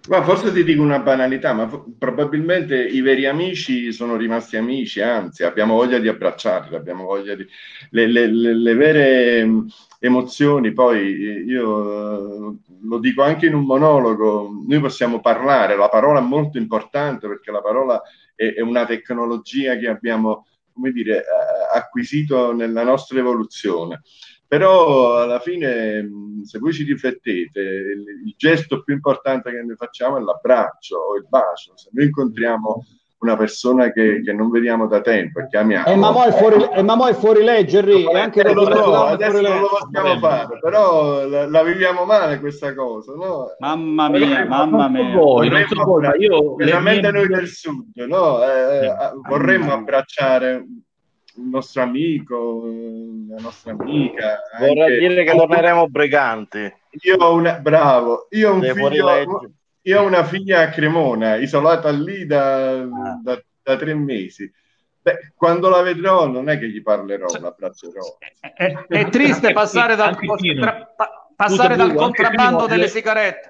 Ma 0.10 0.24
forse 0.24 0.52
ti 0.52 0.64
dico 0.64 0.82
una 0.82 1.00
banalità, 1.00 1.54
ma 1.54 1.68
fo- 1.68 1.86
probabilmente 1.98 2.76
i 2.84 3.02
veri 3.02 3.28
amici 3.28 3.92
sono 3.92 4.16
rimasti 4.16 4.58
amici, 4.58 5.00
anzi 5.00 5.44
abbiamo 5.44 5.76
voglia 5.76 6.00
di 6.00 6.08
abbracciarli, 6.08 6.76
abbiamo 6.76 7.06
voglia 7.06 7.36
di... 7.36 7.46
Le, 7.92 8.08
le- 8.08 8.26
le- 8.28 8.56
le 8.56 8.74
vere 8.74 9.46
mh, 9.46 9.68
emozioni, 10.00 10.74
poi 10.74 11.00
eh, 11.24 11.44
io 11.46 12.50
eh, 12.52 12.58
lo 12.82 12.98
dico 12.98 13.22
anche 13.22 13.46
in 13.46 13.54
un 13.54 13.64
monologo, 13.66 14.50
noi 14.68 14.80
possiamo 14.80 15.20
parlare, 15.22 15.76
la 15.78 15.90
parola 15.90 16.20
è 16.20 16.24
molto 16.24 16.58
importante 16.58 17.28
perché 17.28 17.52
la 17.52 17.62
parola 17.62 18.02
è, 18.36 18.54
è 18.56 18.62
una 18.62 18.86
tecnologia 18.88 19.78
che 19.78 19.88
abbiamo, 19.88 20.48
come 20.74 20.92
dire, 20.92 21.18
eh, 21.20 21.78
acquisito 21.78 22.54
nella 22.54 22.84
nostra 22.84 23.20
evoluzione. 23.20 24.02
Però 24.52 25.22
alla 25.22 25.40
fine, 25.40 26.06
se 26.44 26.60
voi 26.60 26.74
ci 26.74 26.84
riflettete, 26.84 27.62
il, 27.62 28.04
il 28.26 28.34
gesto 28.36 28.84
più 28.84 28.94
importante 28.94 29.50
che 29.50 29.62
noi 29.62 29.78
facciamo 29.78 30.18
è 30.18 30.20
l'abbraccio 30.20 30.98
o 30.98 31.16
il 31.16 31.26
bacio. 31.26 31.72
Se 31.78 31.88
noi 31.94 32.08
incontriamo 32.08 32.84
una 33.20 33.38
persona 33.38 33.94
che, 33.94 34.22
che 34.22 34.34
non 34.34 34.50
vediamo 34.50 34.88
da 34.88 35.00
tempo 35.00 35.40
e 35.40 35.48
che 35.48 35.56
amiamo, 35.56 35.86
E 35.86 35.96
ma 35.96 36.12
mo 36.12 36.26
è 36.26 36.34
fuori, 36.34 36.68
e 36.70 36.82
ma 36.82 36.96
mo 36.96 37.08
è 37.08 37.14
fuori 37.14 37.46
legge, 37.46 37.78
Henry, 37.78 38.04
e 38.06 38.18
anche 38.20 38.42
eh, 38.42 38.54
lo 38.54 38.66
so, 38.66 39.08
è 39.08 39.12
adesso 39.12 39.32
fuori 39.32 39.48
non 39.48 39.62
lo 39.62 39.68
possiamo 39.70 40.20
fare, 40.20 40.60
però 40.60 41.26
la, 41.28 41.50
la 41.50 41.64
viviamo 41.64 42.04
male 42.04 42.40
questa 42.42 42.74
cosa, 42.76 43.14
no? 43.14 43.56
Mamma 43.60 44.10
mia, 44.10 44.46
mamma 44.46 44.90
mia. 44.90 45.16
voi, 45.16 45.48
non 45.48 45.64
so 45.66 45.82
voi, 45.82 46.02
ma 46.08 46.16
io 46.18 46.58
le 46.58 46.64
specialmente 46.66 47.10
mie- 47.10 47.20
noi 47.20 47.28
del 47.30 47.48
sud, 47.48 47.96
no? 48.06 48.44
Eh, 48.44 48.86
eh, 48.86 48.94
vorremmo 49.30 49.72
abbracciare 49.72 50.66
il 51.38 51.44
nostro 51.44 51.82
amico, 51.82 52.64
la 53.30 53.42
nostra 53.42 53.72
amica. 53.72 54.40
Vorrei 54.60 54.82
anche- 54.82 55.08
dire 55.08 55.24
che 55.24 55.36
torneremo 55.36 55.88
briganti. 55.88 56.74
Io 57.04 57.16
ho 57.18 57.34
una, 57.34 57.54
bravo, 57.54 58.28
io 58.32 58.52
ho 58.52 58.54
un 58.56 58.62
figlio, 58.62 59.52
io 59.84 60.02
ho 60.02 60.06
una 60.06 60.24
figlia 60.24 60.62
a 60.62 60.70
Cremona, 60.70 61.36
isolata 61.36 61.90
lì 61.90 62.26
da, 62.26 62.84
da- 63.24 63.42
da 63.64 63.76
tre 63.78 63.94
mesi. 63.94 64.52
Beh, 65.04 65.32
quando 65.36 65.70
la 65.70 65.82
vedrò 65.82 66.28
non 66.28 66.50
è 66.50 66.60
che 66.60 66.70
gli 66.70 66.82
parlerò, 66.82 67.26
l'abbraccerò. 67.40 68.18
È, 68.54 68.86
è 68.88 69.10
triste 69.10 69.52
passare 69.54 69.96
dal, 69.96 70.10
Anche 70.10 70.28
Pino. 70.36 70.62
tra- 70.62 70.94
pa- 70.96 71.28
passare 71.36 71.74
Scusa, 71.76 71.88
dal 71.88 71.96
contrabbando 71.96 72.68
delle 72.68 72.82
le- 72.84 72.88
sigarette. 72.88 73.50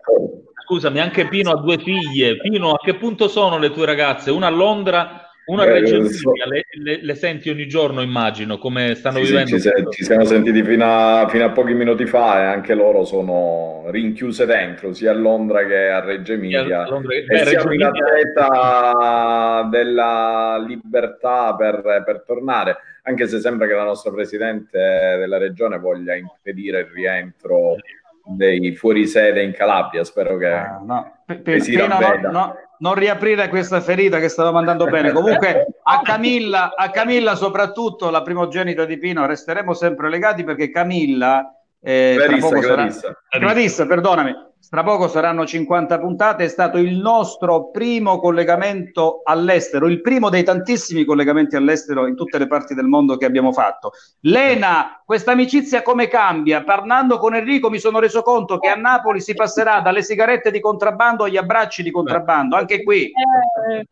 Scusami, 0.65 0.99
anche 1.01 1.27
Pino 1.27 1.51
ha 1.51 1.59
due 1.59 1.77
figlie. 1.79 2.37
Pino, 2.37 2.71
a 2.71 2.79
che 2.81 2.95
punto 2.95 3.27
sono 3.27 3.57
le 3.57 3.71
tue 3.71 3.85
ragazze? 3.85 4.31
Una 4.31 4.47
a 4.47 4.51
Londra, 4.51 5.29
una 5.51 5.63
a 5.63 5.65
Eh, 5.65 5.69
Reggio 5.71 5.97
lo 5.99 6.07
so. 6.09 6.29
Emilia. 6.29 6.45
Le, 6.47 6.65
le- 6.81 6.99
le 7.03 7.15
senti 7.15 7.49
ogni 7.49 7.67
giorno, 7.67 8.01
immagino, 8.01 8.57
come 8.57 8.95
stanno 8.95 9.17
Sì, 9.17 9.25
sì, 9.25 9.29
vivendo. 9.31 9.49
ci, 9.51 9.59
se- 9.59 9.85
ci 9.91 10.03
siamo 10.03 10.23
sentiti 10.25 10.63
fino 10.63 10.85
a, 10.85 11.27
fino 11.27 11.45
a 11.45 11.51
pochi 11.51 11.73
minuti 11.73 12.05
fa 12.05 12.39
e 12.39 12.43
anche 12.45 12.73
loro 12.73 13.03
sono 13.03 13.83
rinchiuse 13.87 14.45
dentro, 14.45 14.93
sia 14.93 15.11
a 15.11 15.13
Londra 15.15 15.65
che 15.65 15.89
a 15.89 15.99
Reggio 15.99 16.33
Emilia. 16.33 16.83
a 16.83 16.89
Londra 16.89 17.11
che- 17.11 17.19
e 17.19 17.25
beh, 17.25 17.45
siamo 17.45 17.73
in 17.73 17.83
attesa 17.83 19.67
della 19.69 20.63
libertà 20.65 21.55
per, 21.55 22.03
per 22.05 22.23
tornare, 22.25 22.77
anche 23.03 23.27
se 23.27 23.39
sembra 23.39 23.67
che 23.67 23.73
la 23.73 23.83
nostra 23.83 24.11
Presidente 24.11 24.77
della 25.17 25.37
Regione 25.37 25.77
voglia 25.79 26.15
impedire 26.15 26.79
il 26.81 26.85
rientro 26.87 27.75
dei 28.23 28.73
fuorisede 28.75 29.41
in 29.41 29.51
Calabria. 29.51 30.03
Spero 30.03 30.37
che, 30.37 30.47
Ah, 30.47 30.81
no. 30.85 31.23
P- 31.25 31.41
che 31.41 31.59
si 31.59 31.71
Pino, 31.71 31.87
no, 31.87 31.99
ravveda. 31.99 32.29
no, 32.29 32.55
non 32.81 32.93
riaprire 32.95 33.47
questa 33.49 33.79
ferita 33.81 34.19
che 34.19 34.27
stavamo 34.29 34.57
andando 34.57 34.85
bene. 34.85 35.11
Comunque 35.11 35.67
a 35.83 36.01
Camilla, 36.01 36.73
a 36.75 36.89
Camilla, 36.89 37.35
soprattutto 37.35 38.09
la 38.09 38.21
primogenita 38.21 38.85
di 38.85 38.97
Pino, 38.97 39.25
resteremo 39.25 39.73
sempre 39.73 40.09
legati 40.09 40.43
perché 40.43 40.69
Camilla 40.69 41.55
Eh, 41.83 42.13
Clarissa, 42.17 42.47
sarà- 42.47 42.73
Clarissa. 42.75 43.21
Clarissa, 43.27 43.85
perdonami, 43.87 44.35
tra 44.71 44.83
poco 44.83 45.09
saranno 45.09 45.45
50 45.45 45.99
puntate, 45.99 46.45
è 46.45 46.47
stato 46.47 46.77
il 46.77 46.95
nostro 46.95 47.71
primo 47.71 48.21
collegamento 48.21 49.19
all'estero, 49.25 49.85
il 49.85 49.99
primo 49.99 50.29
dei 50.29 50.45
tantissimi 50.45 51.03
collegamenti 51.03 51.57
all'estero 51.57 52.07
in 52.07 52.15
tutte 52.15 52.37
le 52.37 52.47
parti 52.47 52.73
del 52.73 52.85
mondo 52.85 53.17
che 53.17 53.25
abbiamo 53.25 53.51
fatto. 53.51 53.91
Lena, 54.21 55.01
questa 55.05 55.33
amicizia 55.33 55.81
come 55.81 56.07
cambia? 56.07 56.63
Parlando 56.63 57.17
con 57.17 57.35
Enrico 57.35 57.69
mi 57.69 57.79
sono 57.79 57.99
reso 57.99 58.21
conto 58.21 58.59
che 58.59 58.69
a 58.69 58.75
Napoli 58.75 59.19
si 59.19 59.33
passerà 59.33 59.81
dalle 59.81 60.03
sigarette 60.03 60.51
di 60.51 60.61
contrabbando 60.61 61.25
agli 61.25 61.35
abbracci 61.35 61.83
di 61.83 61.91
contrabbando, 61.91 62.55
anche 62.55 62.81
qui. 62.81 63.11
Eh, 63.11 63.87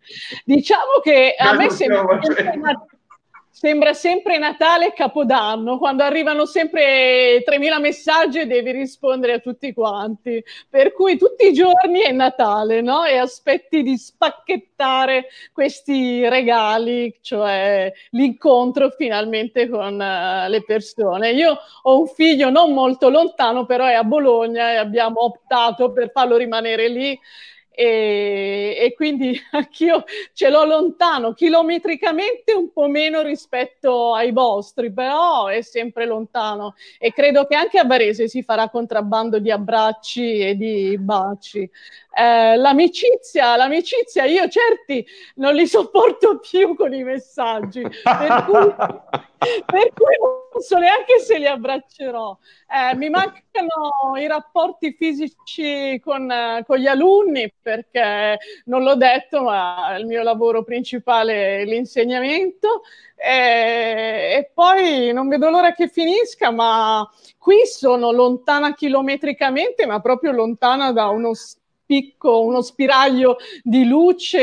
diciamo 0.45 1.01
che 1.03 1.35
a 1.37 1.55
me 1.57 1.69
sembra 1.71 2.05
facendo. 2.07 2.87
Sembra 3.59 3.93
sempre 3.93 4.37
Natale 4.37 4.87
e 4.87 4.93
Capodanno, 4.93 5.77
quando 5.79 6.03
arrivano 6.03 6.45
sempre 6.45 7.43
3.000 7.43 7.81
messaggi 7.81 8.39
e 8.39 8.45
devi 8.45 8.71
rispondere 8.71 9.33
a 9.33 9.39
tutti 9.39 9.73
quanti. 9.73 10.41
Per 10.69 10.93
cui 10.93 11.17
tutti 11.17 11.47
i 11.47 11.51
giorni 11.51 11.99
è 11.99 12.13
Natale, 12.13 12.79
no? 12.79 13.03
E 13.03 13.17
aspetti 13.17 13.83
di 13.83 13.97
spacchettare 13.97 15.25
questi 15.51 16.25
regali, 16.29 17.13
cioè 17.19 17.91
l'incontro 18.11 18.91
finalmente 18.91 19.67
con 19.67 20.01
eh, 20.01 20.47
le 20.47 20.63
persone. 20.63 21.31
Io 21.31 21.57
ho 21.81 21.99
un 21.99 22.07
figlio 22.07 22.49
non 22.49 22.73
molto 22.73 23.09
lontano, 23.09 23.65
però 23.65 23.87
è 23.87 23.93
a 23.93 24.05
Bologna 24.05 24.71
e 24.71 24.75
abbiamo 24.77 25.25
optato 25.25 25.91
per 25.91 26.11
farlo 26.11 26.37
rimanere 26.37 26.87
lì 26.87 27.19
e, 27.79 28.75
e 28.77 28.93
quindi 28.93 29.39
anch'io 29.51 30.03
ce 30.33 30.49
l'ho 30.49 30.65
lontano, 30.65 31.31
chilometricamente 31.33 32.51
un 32.53 32.73
po' 32.73 32.89
meno 32.89 33.21
rispetto 33.21 34.13
ai 34.13 34.33
vostri, 34.33 34.91
però 34.91 35.47
è 35.47 35.61
sempre 35.61 36.05
lontano 36.05 36.75
e 36.97 37.13
credo 37.13 37.45
che 37.45 37.55
anche 37.55 37.79
a 37.79 37.85
Varese 37.85 38.27
si 38.27 38.43
farà 38.43 38.67
contrabbando 38.69 39.39
di 39.39 39.49
abbracci 39.49 40.39
e 40.39 40.55
di 40.57 40.97
baci. 40.99 41.69
Eh, 42.19 42.57
l'amicizia, 42.57 43.55
l'amicizia, 43.55 44.25
io 44.25 44.49
certi 44.49 45.05
non 45.35 45.55
li 45.55 45.65
sopporto 45.65 46.39
più 46.39 46.75
con 46.75 46.93
i 46.93 47.01
messaggi, 47.01 47.81
per 47.81 48.45
cui, 48.45 48.75
per 49.65 49.93
cui 49.93 50.17
non 50.19 50.61
so 50.61 50.77
neanche 50.79 51.19
se 51.19 51.37
li 51.37 51.47
abbraccerò. 51.47 52.37
Eh, 52.67 52.95
mi 52.97 53.09
mancano 53.09 54.17
i 54.17 54.27
rapporti 54.27 54.91
fisici 54.91 55.97
con, 56.03 56.29
eh, 56.29 56.65
con 56.67 56.75
gli 56.77 56.87
alunni 56.87 57.53
perché 57.61 58.37
non 58.65 58.83
l'ho 58.83 58.95
detto, 58.95 59.43
ma 59.43 59.95
il 59.97 60.05
mio 60.05 60.21
lavoro 60.21 60.63
principale 60.63 61.59
è 61.59 61.63
l'insegnamento. 61.63 62.81
Eh, 63.15 64.35
e 64.39 64.51
poi 64.53 65.13
non 65.13 65.29
vedo 65.29 65.49
l'ora 65.49 65.71
che 65.73 65.87
finisca, 65.87 66.51
ma 66.51 67.09
qui 67.37 67.65
sono 67.65 68.11
lontana 68.11 68.73
chilometricamente, 68.73 69.85
ma 69.85 70.01
proprio 70.01 70.33
lontana 70.33 70.91
da 70.91 71.07
uno 71.07 71.33
spicco, 71.93 72.41
uno 72.43 72.61
spiraglio 72.61 73.37
di 73.63 73.83
luce 73.85 74.37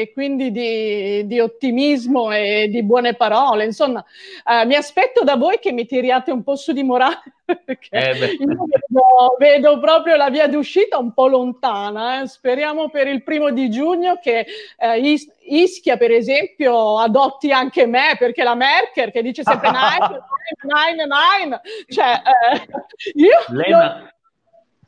e 0.00 0.10
quindi 0.12 0.50
di, 0.50 1.24
di 1.28 1.38
ottimismo 1.38 2.32
e 2.32 2.66
di 2.68 2.82
buone 2.82 3.14
parole. 3.14 3.64
Insomma, 3.64 4.04
eh, 4.44 4.66
mi 4.66 4.74
aspetto 4.74 5.22
da 5.22 5.36
voi 5.36 5.60
che 5.60 5.70
mi 5.70 5.86
tiriate 5.86 6.32
un 6.32 6.42
po' 6.42 6.56
su 6.56 6.72
di 6.72 6.82
morale. 6.82 7.22
Perché 7.64 7.88
Eh, 7.90 8.12
vedo, 8.14 8.66
vedo 9.38 9.78
proprio 9.78 10.16
la 10.16 10.28
via 10.28 10.48
d'uscita 10.48 10.98
un 10.98 11.12
po' 11.12 11.28
lontana. 11.28 12.22
eh. 12.22 12.26
Speriamo 12.26 12.88
per 12.90 13.06
il 13.06 13.22
primo 13.22 13.50
di 13.52 13.70
giugno 13.70 14.18
che 14.20 14.44
eh, 14.78 14.98
Is- 14.98 15.30
Ischia, 15.44 15.96
per 15.96 16.10
esempio, 16.10 16.98
adotti 16.98 17.52
anche 17.52 17.86
me, 17.86 18.16
perché 18.18 18.42
la 18.42 18.54
Merkel 18.56 19.12
che 19.12 19.22
dice 19.22 19.42
sempre 19.44 19.70
nine, 19.70 20.24
nine, 20.64 21.06
nine, 21.06 21.46
nine, 21.46 21.60
cioè 21.88 22.22
eh, 22.24 22.66
io 23.14 23.38
Lena, 23.48 24.12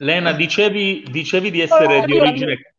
Lena, 0.05 0.33
dicevi, 0.33 1.03
dicevi 1.11 1.51
di 1.51 1.61
essere 1.61 2.05
di 2.05 2.19
origine 2.19 2.75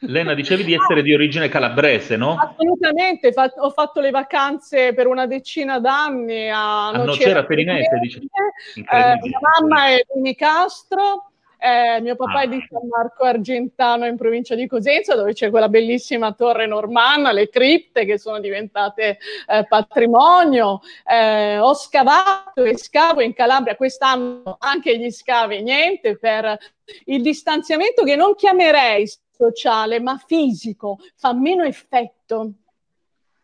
Lena, 0.00 0.34
dicevi 0.34 0.64
di 0.64 0.74
essere 0.74 1.00
di 1.00 1.14
origine 1.14 1.48
calabrese, 1.48 2.16
no? 2.16 2.36
Assolutamente, 2.38 3.32
fa- 3.32 3.52
ho 3.56 3.70
fatto 3.70 4.00
le 4.00 4.10
vacanze 4.10 4.92
per 4.92 5.06
una 5.06 5.26
decina 5.26 5.78
d'anni 5.80 6.50
a, 6.50 6.88
A 6.88 7.04
Nocera 7.04 7.44
Perinese, 7.44 7.98
dice. 8.00 8.18
Eh, 8.18 8.84
mia 8.84 9.38
mamma 9.58 9.86
è 9.88 10.04
di 10.12 10.20
Nicastro, 10.20 11.30
eh, 11.58 12.00
mio 12.00 12.16
papà 12.16 12.40
Ah. 12.40 12.42
è 12.42 12.48
di 12.48 12.66
San 12.68 12.86
Marco 12.88 13.24
Argentano 13.24 14.06
in 14.06 14.16
provincia 14.16 14.54
di 14.54 14.66
Cosenza, 14.66 15.14
dove 15.14 15.32
c'è 15.32 15.50
quella 15.50 15.68
bellissima 15.68 16.32
torre 16.32 16.66
normanna, 16.66 17.32
le 17.32 17.48
cripte 17.48 18.04
che 18.04 18.18
sono 18.18 18.40
diventate 18.40 19.18
eh, 19.48 19.66
patrimonio. 19.66 20.80
Eh, 21.04 21.58
ho 21.58 21.74
scavato 21.74 22.62
e 22.62 22.76
scavo 22.76 23.20
in 23.20 23.32
Calabria 23.32 23.76
quest'anno 23.76 24.56
anche 24.58 24.98
gli 24.98 25.10
scavi, 25.10 25.62
niente 25.62 26.16
per 26.16 26.58
il 27.06 27.22
distanziamento 27.22 28.04
che 28.04 28.16
non 28.16 28.34
chiamerei 28.34 29.08
sociale, 29.30 30.00
ma 30.00 30.16
fisico, 30.24 30.98
fa 31.16 31.32
meno 31.32 31.64
effetto. 31.64 32.52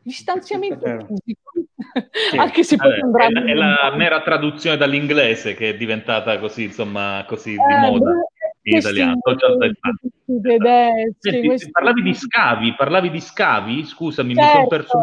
Distanziamento 0.05 0.85
fisico, 1.07 1.42
Sì. 2.31 2.39
anche 2.39 2.65
se 2.65 2.77
poi 2.77 2.97
sembrare 2.99 3.45
è, 3.45 3.53
la, 3.55 3.81
è 3.81 3.91
la 3.91 3.97
mera 3.97 4.23
traduzione 4.23 4.79
dall'inglese 4.79 5.55
che 5.55 5.71
è 5.71 5.77
diventata 5.77 6.39
così, 6.39 6.65
insomma, 6.65 7.25
così 7.29 7.51
di 7.51 7.57
Eh, 7.57 7.79
moda 7.79 8.11
bru- 8.11 8.27
in 8.63 8.77
italiano. 8.79 9.21
Parlavi 11.71 12.03
di 12.03 12.15
scavi, 12.15 12.75
parlavi 12.75 13.11
di 13.11 13.21
scavi? 13.21 13.85
Scusami, 13.85 14.29
mi 14.29 14.35
sono 14.35 14.51
Certo. 14.51 14.69
perso. 14.69 14.99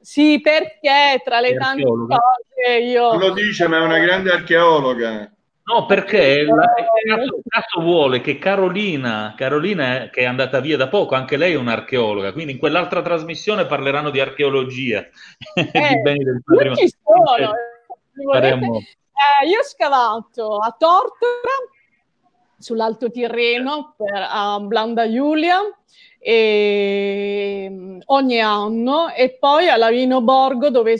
Sì, 0.00 0.40
perché 0.40 1.20
tra 1.24 1.40
le 1.40 1.54
tante 1.54 1.82
cose 1.82 2.78
io... 2.82 3.10
Non 3.12 3.20
lo 3.20 3.32
dice, 3.32 3.68
ma 3.68 3.78
è 3.78 3.80
una 3.80 3.98
grande 3.98 4.30
archeologa. 4.30 5.30
No, 5.66 5.86
perché 5.86 6.42
la- 6.44 6.74
il 7.14 7.42
caso 7.48 7.80
vuole 7.80 8.20
che 8.20 8.38
Carolina, 8.38 9.32
Carolina, 9.34 10.10
che 10.10 10.20
è 10.20 10.24
andata 10.24 10.60
via 10.60 10.76
da 10.76 10.88
poco, 10.88 11.14
anche 11.14 11.38
lei 11.38 11.54
è 11.54 11.56
un'archeologa, 11.56 12.32
quindi 12.32 12.52
in 12.52 12.58
quell'altra 12.58 13.00
trasmissione 13.00 13.64
parleranno 13.64 14.10
di 14.10 14.20
archeologia, 14.20 15.06
di 15.54 16.00
beni 16.02 16.22
del 16.24 16.34
Io 16.34 16.42
patrimonio. 16.44 16.76
ci 16.76 16.88
sono. 17.02 17.36
eh. 17.36 18.30
Faremo- 18.30 18.76
Eh, 18.76 19.48
io 19.48 19.60
ho 19.60 19.64
scavato 19.64 20.58
a 20.58 20.74
Tortora, 20.78 21.54
sull'Alto 22.58 23.10
Tirreno, 23.10 23.94
per, 23.96 24.26
a 24.28 24.58
Blanda 24.60 25.10
Giulia, 25.10 25.60
e, 26.18 27.66
mm, 27.70 28.00
ogni 28.06 28.40
anno, 28.40 29.08
e 29.14 29.36
poi 29.38 29.68
a 29.68 29.76
Lavino 29.76 30.20
Borgo, 30.20 30.68
dove 30.70 30.96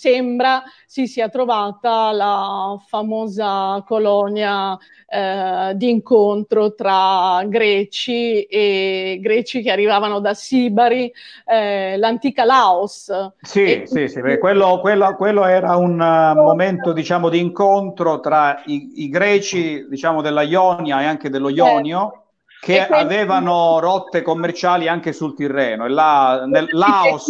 sembra 0.00 0.62
si 0.86 1.06
sia 1.06 1.28
trovata 1.28 2.10
la 2.10 2.82
famosa 2.86 3.84
colonia 3.86 4.78
eh, 5.06 5.72
di 5.74 5.90
incontro 5.90 6.74
tra 6.74 7.42
greci 7.46 8.44
e 8.44 9.18
greci 9.20 9.60
che 9.60 9.70
arrivavano 9.70 10.20
da 10.20 10.32
Sibari, 10.32 11.12
eh, 11.44 11.98
l'antica 11.98 12.44
Laos. 12.44 13.12
Sì, 13.42 13.82
E- 13.82 13.86
sì, 13.86 14.08
sì, 14.08 14.20
quello, 14.38 14.80
quello- 14.80 15.14
quello 15.16 15.44
era 15.44 15.76
un 15.76 16.00
eh, 16.00 16.34
momento, 16.34 16.92
diciamo, 16.92 17.28
di 17.28 17.38
incontro 17.38 18.20
tra 18.20 18.62
i, 18.66 19.02
i 19.04 19.08
greci, 19.10 19.86
diciamo, 19.86 20.22
della 20.22 20.42
Ionia 20.42 21.02
e 21.02 21.04
anche 21.04 21.28
dello 21.28 21.50
Ionio, 21.50 22.24
che 22.58 22.82
E 22.82 22.86
quindi- 22.86 23.04
avevano 23.14 23.78
rotte 23.80 24.22
commerciali 24.22 24.88
anche 24.88 25.12
sul 25.12 25.34
Tirreno. 25.34 25.84
E 25.84 25.88
là, 25.90 26.44
nel 26.46 26.68
Laos, 26.70 27.26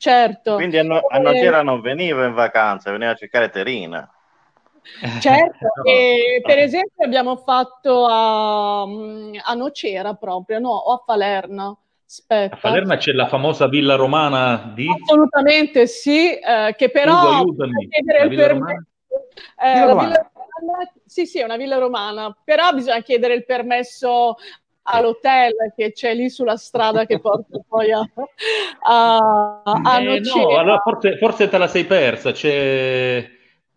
Certo. 0.00 0.54
Quindi 0.54 0.78
a, 0.78 0.82
no- 0.82 0.96
a 1.06 1.18
Eh, 1.18 1.20
Nocera 1.20 1.62
non 1.62 1.82
veniva 1.82 2.24
in 2.24 2.32
vacanza, 2.32 2.90
veniva 2.90 3.10
a 3.10 3.14
cercare 3.14 3.50
Terina. 3.50 4.10
Certo, 5.20 5.66
e 5.86 6.40
per 6.42 6.58
esempio 6.58 7.04
abbiamo 7.04 7.36
fatto 7.36 8.06
a, 8.06 8.80
a 8.80 9.54
Nocera 9.54 10.14
proprio, 10.14 10.58
no, 10.58 10.70
o 10.70 10.94
a 10.94 11.02
Falerna. 11.04 11.76
Aspetta. 12.06 12.54
A 12.54 12.58
Palermo 12.58 12.96
c'è 12.96 13.12
la 13.12 13.26
famosa 13.26 13.68
villa 13.68 13.96
romana 13.96 14.72
di 14.74 14.86
Assolutamente 14.88 15.86
sì, 15.86 16.32
eh, 16.32 16.74
che 16.78 16.90
però 16.90 17.42
Ugo, 17.42 17.66
chiedere 17.90 18.24
il 18.24 18.34
permesso. 18.34 18.86
Eh, 19.62 19.72
villa 19.74 19.86
romana- 19.86 20.30
sì, 21.04 21.26
sì, 21.26 21.40
è 21.40 21.44
una 21.44 21.58
villa 21.58 21.76
romana, 21.76 22.34
però 22.42 22.72
bisogna 22.72 23.02
chiedere 23.02 23.34
il 23.34 23.44
permesso 23.44 24.36
all'hotel 24.92 25.52
che 25.76 25.92
c'è 25.92 26.14
lì 26.14 26.28
sulla 26.30 26.56
strada 26.56 27.06
che 27.06 27.20
porta 27.20 27.58
poi 27.68 27.90
a, 27.92 28.00
a, 28.82 29.62
a 29.64 30.00
Eh, 30.00 30.04
Nocera. 30.04 30.40
no, 30.42 30.58
allora 30.58 30.78
forse, 30.82 31.16
forse 31.18 31.48
te 31.48 31.58
la 31.58 31.68
sei 31.68 31.84
persa. 31.84 32.32
C'è 32.32 33.28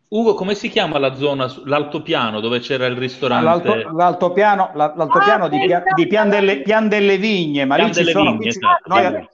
Ugo, 0.10 0.36
come 0.36 0.54
si 0.54 0.70
chiama 0.70 1.00
la 1.00 1.16
zona, 1.16 1.52
l'altopiano 1.66 2.40
dove 2.40 2.60
c'era 2.60 2.86
il 2.86 2.96
ristorante? 2.96 3.46
l'alto- 3.46 3.92
l'altopiano, 3.96 4.70
la- 4.76 4.94
l'altopiano 4.96 5.48
di, 5.50 5.58
Pia- 5.66 5.84
di 5.96 6.06
Pian, 6.06 6.30
delle, 6.30 6.62
Pian 6.62 6.88
delle 6.88 7.18
Vigne, 7.18 7.66
ma 7.66 7.76
Pian 7.76 7.88
lì 7.88 7.94
ci 7.94 8.00
delle 8.02 8.12
sono... 8.12 8.32
Vigne, 8.34 8.52
ci- 8.52 8.60
esatto. 8.60 8.94
noi, 8.94 9.28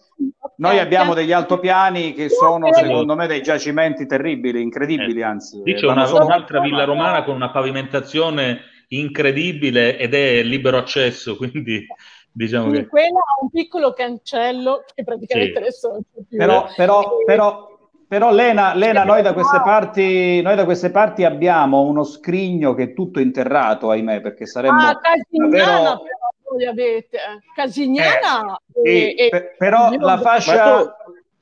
noi 0.56 0.80
abbiamo 0.80 1.14
degli 1.14 1.34
altopiani 1.34 2.14
che 2.14 2.30
sono, 2.30 2.72
secondo 2.74 3.14
me, 3.16 3.28
dei 3.28 3.42
giacimenti 3.42 4.06
terribili, 4.06 4.62
incredibili, 4.62 5.22
anzi. 5.22 5.62
Lì 5.66 5.74
c'è 5.74 5.86
vanno 5.86 6.00
una- 6.00 6.06
solo- 6.08 6.26
un'altra 6.26 6.62
villa 6.62 6.86
romana 6.86 7.24
con 7.24 7.36
una 7.36 7.50
pavimentazione 7.50 8.60
incredibile 8.90 9.98
ed 9.98 10.14
è 10.14 10.44
libero 10.44 10.78
accesso, 10.78 11.36
quindi 11.36 11.86
diciamo 12.32 12.72
che... 12.72 12.88
quella 12.88 13.20
ha 13.20 13.42
un 13.42 13.50
piccolo 13.50 13.94
cancello 13.94 14.84
che 14.94 15.04
praticamente 15.04 15.54
Sì. 15.54 15.58
adesso 15.58 15.90
non 15.90 16.02
c'è 16.14 16.22
più. 16.28 16.38
Però, 16.38 16.68
però, 16.76 17.02
E- 17.02 17.24
però, 17.26 17.68
Però 18.10 18.32
Lena, 18.32 18.74
Lena, 18.74 19.04
noi, 19.04 19.22
da 19.22 19.34
queste 19.34 19.62
parti, 19.62 20.42
noi 20.42 20.56
da 20.56 20.66
queste 20.66 20.90
parti 20.90 21.26
abbiamo 21.26 21.82
uno 21.82 22.04
scrigno 22.04 22.74
che 22.74 22.84
è 22.86 22.94
tutto 22.94 23.20
interrato, 23.20 23.92
ahimè, 23.92 24.20
perché 24.22 24.48
saremmo 24.48 24.82
Ah, 24.82 24.98
Casignana 25.00 25.50
davvero... 25.50 26.02
però 26.02 26.30
voi 26.50 26.66
avete. 26.66 27.20
Casignana 27.54 28.60
Sì, 28.74 29.14
e- 29.14 29.16
e- 29.16 29.30
pe- 29.30 29.56
però 29.56 29.92
la 30.00 30.18
fascia, 30.18 30.96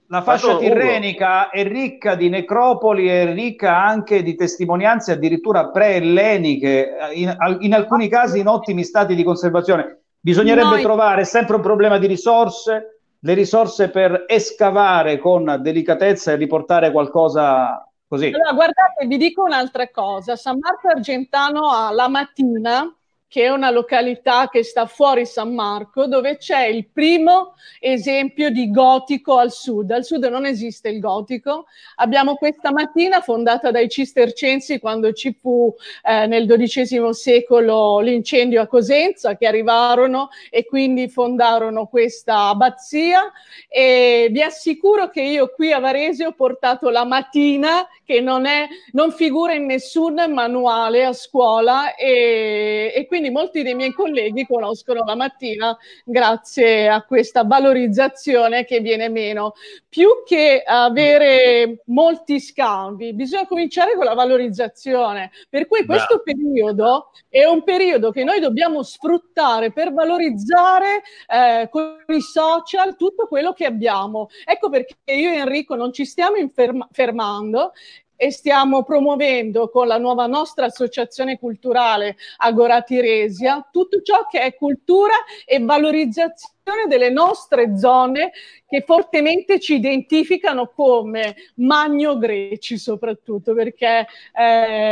la 0.09 0.21
fascia 0.21 0.51
Ugo. 0.51 0.59
tirrenica 0.59 1.49
è 1.49 1.67
ricca 1.67 2.15
di 2.15 2.29
necropoli, 2.29 3.07
è 3.07 3.33
ricca 3.33 3.77
anche 3.83 4.23
di 4.23 4.35
testimonianze 4.35 5.13
addirittura 5.13 5.69
pre-elleniche, 5.69 6.95
in, 7.13 7.35
in 7.59 7.73
alcuni 7.73 8.07
casi 8.07 8.39
in 8.39 8.47
ottimi 8.47 8.83
stati 8.83 9.15
di 9.15 9.23
conservazione. 9.23 10.01
Bisognerebbe 10.19 10.69
Noi- 10.69 10.81
trovare 10.81 11.21
è 11.21 11.25
sempre 11.25 11.55
un 11.55 11.61
problema 11.61 11.97
di 11.97 12.07
risorse, 12.07 12.99
le 13.19 13.33
risorse 13.33 13.89
per 13.89 14.23
escavare 14.27 15.17
con 15.17 15.59
delicatezza 15.61 16.31
e 16.31 16.35
riportare 16.35 16.91
qualcosa 16.91 17.85
così. 18.07 18.27
Allora, 18.27 18.53
guardate, 18.53 19.05
vi 19.07 19.17
dico 19.17 19.43
un'altra 19.43 19.89
cosa. 19.89 20.35
San 20.35 20.57
Marco 20.59 20.87
Argentano 20.87 21.69
ha 21.69 21.91
La 21.91 22.07
Mattina, 22.07 22.93
che 23.29 23.43
è 23.43 23.49
una 23.49 23.71
località 23.71 24.47
che 24.49 24.63
sta 24.63 24.85
fuori 24.85 25.25
San 25.25 25.53
Marco, 25.53 26.07
dove 26.07 26.37
c'è 26.37 26.65
il 26.65 26.87
primo 26.87 27.55
esempio 27.79 28.49
di 28.49 28.71
gotico 28.71 29.37
al 29.37 29.51
sud. 29.51 29.91
Al 29.91 30.05
sud 30.05 30.23
non 30.25 30.45
esiste 30.45 30.89
il 30.89 30.99
gotico. 30.99 31.65
Abbiamo 31.95 32.35
questa 32.35 32.71
mattina, 32.71 33.19
fondata 33.21 33.69
dai 33.69 33.89
cistercensi 33.89 34.79
quando 34.79 35.11
ci 35.11 35.37
fu 35.39 35.73
eh, 36.03 36.25
nel 36.25 36.47
XII 36.47 37.13
secolo 37.13 37.99
l'incendio 37.99 38.61
a 38.61 38.67
Cosenza, 38.67 39.35
che 39.35 39.45
arrivarono 39.45 40.29
e 40.49 40.65
quindi 40.65 41.09
fondarono 41.09 41.87
questa 41.87 42.47
abbazia. 42.47 43.31
E 43.67 44.29
vi 44.31 44.41
assicuro 44.41 45.09
che 45.09 45.21
io 45.21 45.51
qui 45.53 45.73
a 45.73 45.79
Varese 45.79 46.25
ho 46.25 46.31
portato 46.31 46.89
la 46.89 47.03
mattina, 47.03 47.85
che 48.05 48.21
non, 48.21 48.45
è, 48.45 48.67
non 48.93 49.11
figura 49.11 49.53
in 49.53 49.65
nessun 49.65 50.13
manuale 50.31 51.03
a 51.03 51.11
scuola, 51.11 51.93
e, 51.95 52.93
e 52.95 53.05
quindi 53.05 53.16
molti 53.29 53.63
dei 53.63 53.75
miei 53.75 53.91
colleghi 53.91 54.45
conoscono 54.45 55.03
la 55.03 55.15
mattina 55.15 55.77
grazie 56.05 56.87
a 56.87 57.03
questa 57.03 57.43
valorizzazione 57.43 58.63
che 58.65 58.79
viene 58.79 59.09
meno. 59.09 59.53
Più 59.89 60.23
che 60.25 60.63
avere 60.65 61.81
molti 61.85 62.39
scambi, 62.39 63.13
bisogna 63.13 63.47
cominciare 63.47 63.95
con 63.95 64.05
la 64.05 64.13
valorizzazione. 64.13 65.31
Per 65.49 65.67
cui 65.67 65.85
questo 65.85 66.21
periodo 66.23 67.11
è 67.29 67.45
un 67.45 67.63
periodo 67.63 68.11
che 68.11 68.23
noi 68.23 68.39
dobbiamo 68.39 68.83
sfruttare 68.83 69.71
per 69.71 69.93
valorizzare 69.93 71.01
eh, 71.27 71.67
con 71.69 72.03
i 72.07 72.21
social 72.21 72.95
tutto 72.95 73.27
quello 73.27 73.53
che 73.53 73.65
abbiamo. 73.65 74.29
Ecco 74.45 74.69
perché 74.69 74.95
io 75.05 75.31
e 75.31 75.37
Enrico 75.37 75.75
non 75.75 75.91
ci 75.91 76.05
stiamo 76.05 76.37
inferma- 76.37 76.87
fermando 76.91 77.73
e 78.17 78.31
stiamo 78.31 78.83
promuovendo 78.83 79.69
con 79.69 79.87
la 79.87 79.97
nuova 79.97 80.25
nostra 80.25 80.65
associazione 80.65 81.39
culturale 81.39 82.17
Agora 82.37 82.81
Tiresia 82.81 83.65
tutto 83.71 84.01
ciò 84.01 84.25
che 84.27 84.41
è 84.41 84.55
cultura 84.55 85.13
e 85.45 85.59
valorizzazione 85.59 86.55
delle 86.87 87.09
nostre 87.09 87.77
zone 87.77 88.31
che 88.67 88.83
fortemente 88.85 89.59
ci 89.59 89.75
identificano 89.75 90.71
come 90.75 91.35
magno 91.55 92.17
greci 92.17 92.77
soprattutto 92.77 93.53
perché 93.53 94.05
eh, 94.37 94.43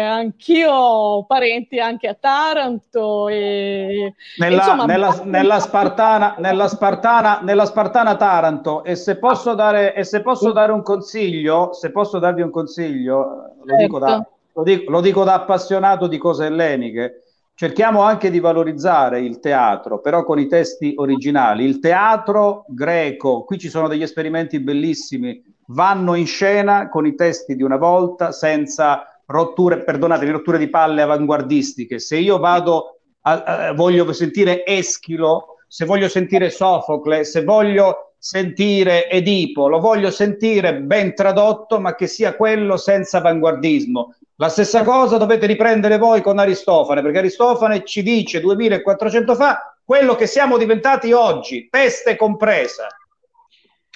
anch'io 0.02 0.72
ho 0.72 1.26
parenti 1.26 1.80
anche 1.80 2.08
a 2.08 2.14
Taranto 2.18 3.28
e 3.28 4.14
Nella, 4.38 4.56
insomma, 4.58 4.86
nella- 4.86 5.22
nella 5.26 5.60
Spartana, 5.60 6.36
nella, 6.38 6.68
Spartana, 6.70 7.40
nella 7.44 7.66
Spartana 7.66 8.16
Taranto 8.16 8.84
e 8.86 8.96
se 8.96 9.18
posso 9.18 9.54
dare, 9.56 9.94
e 9.94 10.04
se 10.06 10.22
posso 10.22 10.52
dare 10.54 10.72
un 10.72 10.82
consiglio, 10.82 11.74
se 11.74 11.92
posso 11.92 12.18
darvi 12.20 12.42
un 12.42 12.52
consiglio, 12.52 13.56
lo 13.64 13.76
dico 13.76 14.00
da, 14.00 14.08
Certo. 14.08 14.30
lo 14.54 14.64
dico- 14.64 14.92
lo 14.92 15.02
dico 15.02 15.24
da 15.26 15.34
appassionato 15.34 16.08
di 16.08 16.18
cose 16.18 16.46
elleniche, 16.46 17.24
cerchiamo 17.56 18.02
anche 18.02 18.30
di 18.30 18.40
valorizzare 18.40 19.22
il 19.22 19.40
teatro, 19.40 20.00
però 20.02 20.24
con 20.24 20.40
i 20.40 20.48
testi 20.48 20.94
originali. 20.98 21.64
Il 21.64 21.80
teatro 21.80 22.66
greco, 22.68 23.44
qui 23.44 23.58
ci 23.58 23.70
sono 23.70 23.88
degli 23.88 24.04
esperimenti 24.04 24.60
bellissimi, 24.60 25.42
vanno 25.68 26.16
in 26.16 26.28
scena 26.28 26.90
con 26.90 27.08
i 27.08 27.16
testi 27.16 27.56
di 27.56 27.64
una 27.64 27.78
volta 27.78 28.32
senza 28.32 29.08
rotture, 29.26 29.84
perdonatemi, 29.84 30.32
rotture 30.32 30.58
di 30.58 30.70
palle 30.70 31.02
avanguardistiche. 31.02 31.98
Se 31.98 32.18
io 32.18 32.38
vado 32.38 33.00
a- 33.22 33.44
a- 33.44 33.74
voglio 33.74 34.12
sentire 34.14 34.66
Eschilo, 34.66 35.56
se 35.68 35.86
voglio 35.86 36.08
sentire 36.10 36.50
Sofocle, 36.50 37.24
se 37.24 37.44
voglio 37.44 38.05
sentire 38.26 39.08
Edipo, 39.08 39.68
lo 39.68 39.80
voglio 39.80 40.10
sentire 40.10 40.74
ben 40.78 41.14
tradotto, 41.14 41.80
ma 41.80 41.94
che 41.94 42.08
sia 42.08 42.36
quello 42.36 42.76
senza 42.76 43.20
avanguardismo. 43.20 44.16
La 44.38 44.50
stessa 44.50 44.84
cosa 44.84 45.18
dovete 45.18 45.46
riprendere 45.46 46.00
voi 46.00 46.22
con 46.22 46.40
Aristofane, 46.40 47.04
perché 47.04 47.20
Aristofane 47.20 47.86
ci 47.86 48.02
dice 48.02 48.42
2400 48.42 49.36
fa 49.36 49.78
quello 49.84 50.16
che 50.16 50.26
siamo 50.26 50.58
diventati 50.58 51.12
oggi, 51.12 51.68
peste 51.70 52.16
compresa. 52.16 52.88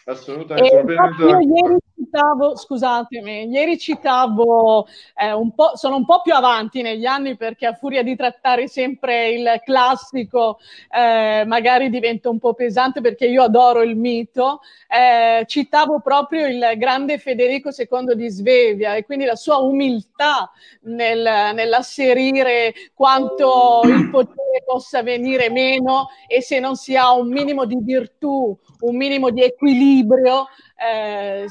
Assolutamente. 0.06 0.76
E 0.76 0.80
infatti 0.80 1.22
io 1.22 1.40
ieri 1.40 1.78
citavo, 2.10 2.56
scusatemi, 2.56 3.46
ieri 3.50 3.78
citavo 3.78 4.88
eh, 5.16 5.32
un 5.32 5.54
po', 5.54 5.72
sono 5.76 5.96
un 5.96 6.06
po' 6.06 6.22
più 6.22 6.34
avanti 6.34 6.82
negli 6.82 7.06
anni 7.06 7.38
perché 7.38 7.68
a 7.68 7.74
furia 7.74 8.02
di 8.02 8.16
trattare 8.16 8.68
sempre 8.68 9.30
il 9.30 9.62
classico 9.64 10.58
eh, 10.90 11.44
magari 11.46 11.90
diventa 11.90 12.30
un 12.30 12.40
po' 12.40 12.54
pesante 12.56 13.00
perché 13.02 13.28
io 13.28 13.44
adoro 13.44 13.84
il 13.84 13.96
mito. 13.96 14.62
Eh, 14.88 15.46
citavo 15.46 16.00
proprio 16.00 16.48
il 16.48 16.74
grande 16.78 17.20
Federico 17.20 17.70
II 17.70 18.16
di 18.16 18.30
Svevia 18.30 18.96
e 18.96 19.06
quindi 19.06 19.26
la 19.26 19.36
sua 19.36 19.58
umiltà 19.58 20.52
nel, 20.82 21.54
nell'asserire 21.54 22.74
quanto 22.96 23.82
il 23.84 24.10
potere 24.10 24.64
possa 24.66 25.04
venire 25.04 25.52
meno 25.52 26.08
e 26.28 26.42
se 26.42 26.60
non 26.60 26.76
si 26.76 26.96
ha 26.96 27.12
un 27.14 27.30
minimo 27.30 27.66
di 27.66 27.78
virtù, 27.82 28.58
un 28.80 28.96
minimo 28.96 29.30
di 29.30 29.44
equilibrio, 29.44 30.48
eh, 30.76 31.46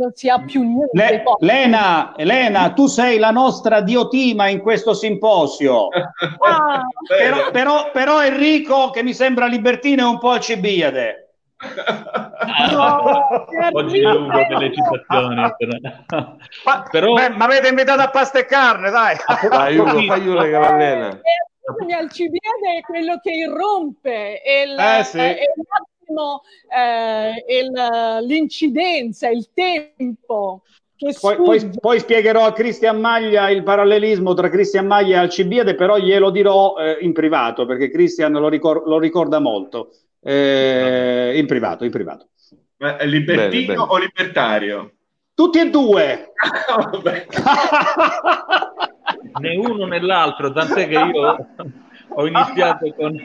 non 0.00 0.12
si 0.14 0.28
ha 0.28 0.40
più 0.42 0.62
niente. 0.62 0.90
Le- 0.92 1.20
Poi- 1.22 1.36
Lena, 1.40 2.14
Elena, 2.16 2.72
tu 2.72 2.86
sei 2.86 3.18
la 3.18 3.30
nostra 3.30 3.80
diotima 3.82 4.48
in 4.48 4.60
questo 4.60 4.94
simposio. 4.94 5.88
Ah, 6.40 6.82
Però, 7.06 7.50
però- 7.50 7.90
però 7.92 8.22
Enrico, 8.24 8.90
che 8.90 9.02
mi 9.02 9.12
sembra 9.14 9.46
libertino, 9.46 10.02
è 10.06 10.08
un 10.08 10.18
po' 10.18 10.30
Alcibiade. 10.30 11.34
no, 12.72 13.46
Oggi 13.72 13.98
è 14.00 14.02
lungo 14.02 14.38
delle 14.48 14.72
citazioni. 14.72 15.52
però- 15.56 16.36
Ma, 16.64 16.82
Però- 16.90 17.12
beh, 17.14 17.30
mi 17.30 17.42
avete 17.42 17.68
invitato 17.68 18.00
a 18.00 18.08
pasta 18.10 18.38
e 18.38 18.44
carne, 18.46 18.90
dai. 18.90 19.16
Dai, 19.48 19.76
Ugo, 19.76 19.90
fagli 20.06 20.28
una 20.28 20.48
cavallena. 20.48 21.08
Eh, 21.10 21.94
Alcibiade 21.94 22.78
è 22.78 22.80
quello 22.80 23.18
che 23.22 23.30
irrompe, 23.30 24.40
è, 24.40 24.62
il, 24.62 24.78
Eh, 24.78 25.04
sì. 25.04 25.18
è 25.18 25.36
l'attimo, 26.10 26.42
eh, 26.68 27.44
il- 27.60 28.26
l'incidenza, 28.26 29.28
il 29.28 29.48
tempo 29.54 30.62
che 30.96 31.16
Poi, 31.18 31.36
poi- 31.36 31.70
poi 31.80 31.98
spiegherò 31.98 32.44
a 32.44 32.52
Cristian 32.52 33.00
Maglia 33.00 33.48
il 33.48 33.62
parallelismo 33.62 34.34
tra 34.34 34.50
Cristian 34.50 34.86
Maglia 34.86 35.16
e 35.16 35.18
Alcibiade, 35.20 35.74
però 35.74 35.96
glielo 35.96 36.28
dirò 36.30 36.74
eh, 36.76 36.98
in 37.00 37.12
privato, 37.14 37.64
perché 37.64 37.90
Cristian 37.90 38.32
lo, 38.32 38.48
ricor- 38.48 38.86
lo 38.86 38.98
ricorda 38.98 39.38
molto. 39.38 39.92
Eh, 40.22 41.32
in 41.36 41.46
privato, 41.46 41.84
in 41.84 41.90
privato. 41.90 42.28
Ma 42.78 42.96
è 42.98 43.06
libertino 43.06 43.50
Bene, 43.50 43.66
bene. 43.66 43.80
o 43.88 43.96
libertario? 43.98 44.92
Tutti 45.34 45.58
e 45.58 45.70
due. 45.70 46.32
Vabbè. 46.92 47.26
né 49.40 49.56
uno 49.56 49.86
né 49.86 50.00
l'altro, 50.00 50.52
tant'è 50.52 50.86
che 50.86 50.98
io 50.98 51.46
ho 52.14 52.26
iniziato 52.26 52.92
con, 52.94 53.16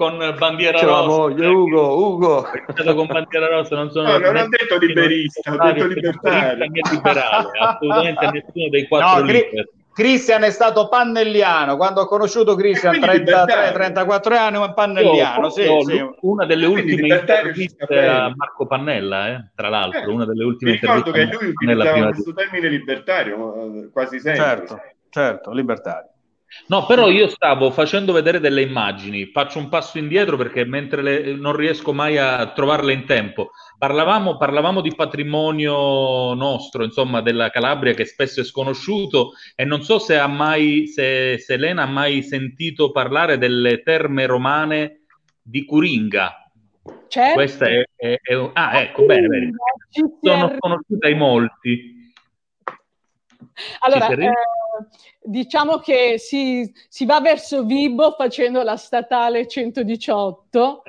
con 0.00 0.34
bandiera 0.38 0.78
Ce 0.78 0.86
la 0.86 0.92
rossa. 0.92 1.04
voglio, 1.08 1.50
Ugo, 1.50 2.08
Ugo. 2.08 2.46
Con 2.94 3.06
bandiera 3.06 3.48
rossa, 3.48 3.76
non 3.76 3.90
sono 3.90 4.12
No, 4.12 4.18
non 4.18 4.34
ho 4.36 4.48
detto 4.48 4.78
liberista, 4.78 5.52
ho 5.52 5.56
detto 5.58 5.86
libertario. 5.86 6.56
né 6.68 6.80
liberale, 6.90 7.50
assolutamente 7.60 8.24
nessuno 8.32 8.68
dei 8.70 8.88
quattro 8.88 9.18
No, 9.20 9.24
liberi. 9.26 9.68
Cristian 9.92 10.44
è 10.44 10.50
stato 10.50 10.88
pannelliano. 10.88 11.76
Quando 11.76 12.00
ho 12.00 12.06
conosciuto 12.06 12.54
Cristian, 12.54 12.94
E 12.94 12.98
quindi 12.98 13.16
33, 13.24 13.34
libertario. 13.42 13.72
34 13.74 14.36
anni, 14.36 14.56
un 14.56 14.72
pannelliano. 14.74 15.42
Io- 15.46 15.50
Sì, 15.50 15.62
io- 15.62 15.80
sì. 15.82 16.04
Una 16.20 16.46
delle 16.46 16.64
ultime 16.66 17.06
interviste 17.18 18.06
a. 18.06 18.32
Marco 18.34 18.66
Pannella, 18.66 19.28
eh, 19.28 19.50
tra 19.54 19.68
l'altro, 19.68 20.00
Eh, 20.00 20.06
una 20.06 20.24
delle 20.24 20.44
Mi 20.44 20.48
ultime 20.50 20.70
ricordo 20.72 21.10
che 21.10 21.20
interviste 21.20 21.34
a 21.34 21.38
lui 21.44 21.54
utilizzava 21.74 22.08
questo 22.12 22.32
termine 22.32 22.68
libertario 22.68 23.54
eh, 23.84 23.90
quasi 23.92 24.18
sempre. 24.20 24.42
Certo, 24.42 24.80
certo, 25.10 25.52
libertario. 25.52 26.08
No, 26.66 26.84
però 26.86 27.08
io 27.08 27.28
stavo 27.28 27.70
facendo 27.70 28.12
vedere 28.12 28.40
delle 28.40 28.62
immagini, 28.62 29.26
faccio 29.26 29.58
un 29.58 29.68
passo 29.68 29.98
indietro 29.98 30.36
perché 30.36 30.64
mentre 30.64 31.02
le- 31.02 31.34
non 31.34 31.54
riesco 31.54 31.92
mai 31.92 32.16
a 32.18 32.52
trovarle 32.52 32.92
in 32.92 33.06
tempo. 33.06 33.50
Parlavamo, 33.78 34.36
parlavamo 34.36 34.80
di 34.80 34.94
patrimonio 34.94 36.34
nostro, 36.34 36.82
insomma, 36.84 37.20
della 37.22 37.50
Calabria 37.50 37.94
che 37.94 38.04
spesso 38.04 38.40
è 38.40 38.44
sconosciuto 38.44 39.32
e 39.54 39.64
non 39.64 39.82
so 39.82 39.98
se 39.98 40.18
ha 40.18 40.26
mai, 40.26 40.86
se, 40.88 41.38
se 41.38 41.54
Elena 41.54 41.82
ha 41.84 41.86
mai 41.86 42.22
sentito 42.22 42.90
parlare 42.90 43.38
delle 43.38 43.82
terme 43.82 44.26
romane 44.26 45.04
di 45.40 45.64
Curinga. 45.64 46.34
Certo. 47.08 47.34
Questa 47.34 47.66
è, 47.68 47.82
è- 47.96 48.18
è 48.20 48.50
Ah, 48.54 48.80
ecco, 48.80 49.04
bene, 49.04 49.26
bene. 49.28 49.50
Sono 50.20 50.54
conosciuta 50.58 51.06
ai 51.06 51.14
molti. 51.14 51.99
Allora, 53.80 54.08
eh, 54.08 54.30
diciamo 55.22 55.78
che 55.78 56.18
si, 56.18 56.72
si 56.88 57.04
va 57.04 57.20
verso 57.20 57.64
Vibo 57.64 58.14
facendo 58.16 58.62
la 58.62 58.76
statale 58.76 59.46
118 59.46 60.82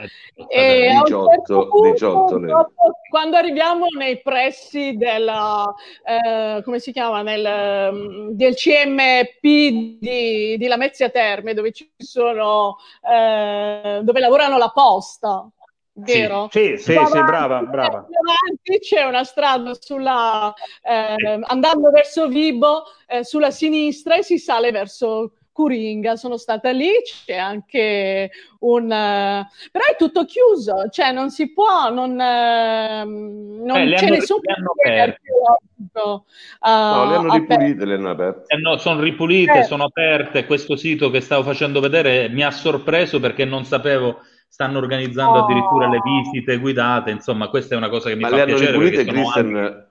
e 0.47 0.88
a 0.88 0.97
un 0.97 1.04
18, 1.04 1.30
certo 1.30 1.68
punto, 1.68 1.91
18, 1.91 2.38
Lena. 2.38 2.54
dopo, 2.54 2.74
quando 3.10 3.38
arriviamo 3.38 3.88
nei 3.97 4.22
pressi 4.22 4.95
della, 4.95 5.74
eh, 6.06 6.62
come 6.64 6.80
si 6.80 6.91
chiama, 6.91 7.22
nel, 7.22 7.93
mm, 7.93 8.30
del 8.30 8.56
CMP 8.56 9.41
di, 9.41 10.56
di 10.58 10.68
Lamezia 10.68 11.10
Terme, 11.10 11.54
dove 11.54 11.72
ci 11.72 11.91
sono, 11.97 12.78
eh, 13.02 13.99
dove 14.02 14.20
lavorano 14.20 14.58
la 14.58 14.70
posta, 14.70 15.45
vero? 15.94 16.48
Sì, 16.52 16.78
sì, 16.78 16.94
Più 16.94 17.06
sì, 17.06 17.24
brava, 17.24 17.62
brava. 17.64 18.04
più 18.04 18.16
avanti 18.18 18.80
c'è 18.80 19.04
una 19.04 19.24
strada 19.24 19.74
sulla, 19.80 20.54
eh, 20.84 21.39
andando 21.44 21.89
verso 21.92 22.28
Vibo, 22.28 22.84
eh, 23.08 23.24
sulla 23.24 23.52
sinistra 23.52 24.16
e 24.18 24.24
si 24.24 24.38
sale 24.38 24.72
verso 24.72 25.34
Curinga. 25.52 26.16
Sono 26.16 26.38
stata 26.38 26.72
lì, 26.72 26.89
c'è 27.26 27.36
anche 27.36 28.32
un... 28.60 28.92
eh, 28.92 29.48
però 29.72 29.86
è 29.86 29.96
tutto 29.98 30.26
chiuso, 30.26 30.88
cioè 30.89 31.12
non 31.12 31.30
si 31.30 31.52
può, 31.54 31.89
non, 31.92 32.20
ehm, 32.20 33.62
non 33.64 33.78
Eh, 33.78 33.94
c'è 33.96 34.06
hanno- 34.06 34.16
nessun 34.16 34.39
le 34.42 34.54
hanno 34.54 34.74
cantiere 34.76 35.02
aperte. 35.02 35.22
archeologico, 35.22 36.26
No, 36.64 37.06
le 37.06 37.14
eh, 37.14 37.16
hanno 37.18 37.34
ripulite, 37.34 37.86
le 37.86 37.94
hanno 37.96 38.10
aperte. 38.12 38.54
Eh 38.54 38.58
no, 38.58 38.78
sono 38.78 39.02
ripulite, 39.02 39.60
Eh. 39.60 39.64
sono 39.64 39.86
aperte. 39.86 40.46
Questo 40.46 40.76
sito 40.76 41.10
che 41.10 41.22
stavo 41.22 41.44
facendo 41.44 41.80
vedere 41.80 42.30
mi 42.30 42.44
ha 42.44 42.52
sorpreso 42.52 43.20
perché 43.20 43.46
non 43.46 43.66
sapevo. 43.66 44.22
Stanno 44.52 44.80
organizzando 44.80 45.39
Oh. 45.39 45.43
addirittura 45.43 45.88
le 45.88 46.02
visite 46.04 46.58
guidate. 46.58 47.10
Insomma, 47.10 47.47
questa 47.47 47.74
è 47.74 47.78
una 47.78 47.88
cosa 47.88 48.10
che 48.10 48.16
mi 48.16 48.22
Ma 48.24 48.28
fa 48.28 48.36
le 48.36 48.41
hanno 48.41 48.56
piacere 48.56 48.72
ripulite, 48.74 49.06
Christian, 49.06 49.56
anni 49.56 49.89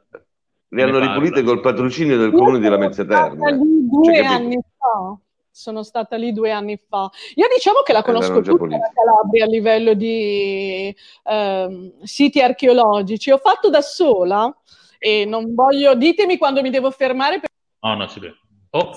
le 0.73 0.83
hanno 0.83 0.99
ripulite 0.99 1.43
col 1.43 1.61
patrocinio 1.61 2.19
del 2.19 2.31
comune 2.31 2.59
di 2.61 2.69
Lamezia 2.69 3.07
Terme. 3.07 3.53
lì 3.53 3.89
due 3.89 4.15
Cioè, 4.15 4.23
anni 4.23 4.59
fa. 4.77 5.17
Sono 5.51 5.83
stata 5.83 6.17
lì 6.17 6.35
due 6.35 6.53
anni 6.53 6.77
fa. 6.77 7.11
Io 7.37 7.47
diciamo 7.53 7.81
che 7.81 7.95
la 7.95 8.01
Eh, 8.01 8.03
conosco 8.05 8.43
già 8.43 8.53
tutta 8.53 8.77
la 8.77 8.91
Calabria 8.93 9.45
a 9.47 9.49
livello 9.49 9.95
di 9.95 10.95
ehm, 11.25 12.03
siti 12.03 12.43
archeologici. 12.43 13.31
Ho 13.31 13.39
fatto 13.39 13.71
da 13.71 13.81
sola 13.81 14.55
e 14.99 15.25
non 15.25 15.55
voglio. 15.55 15.95
Ditemi 15.95 16.37
quando 16.37 16.61
mi 16.61 16.69
devo 16.69 16.91
fermare 16.91 17.41
perché 17.41 17.49
No, 17.81 17.95
no, 17.95 18.07
si 18.09 18.21
vede. 18.21 18.35
Oh, 18.73 18.93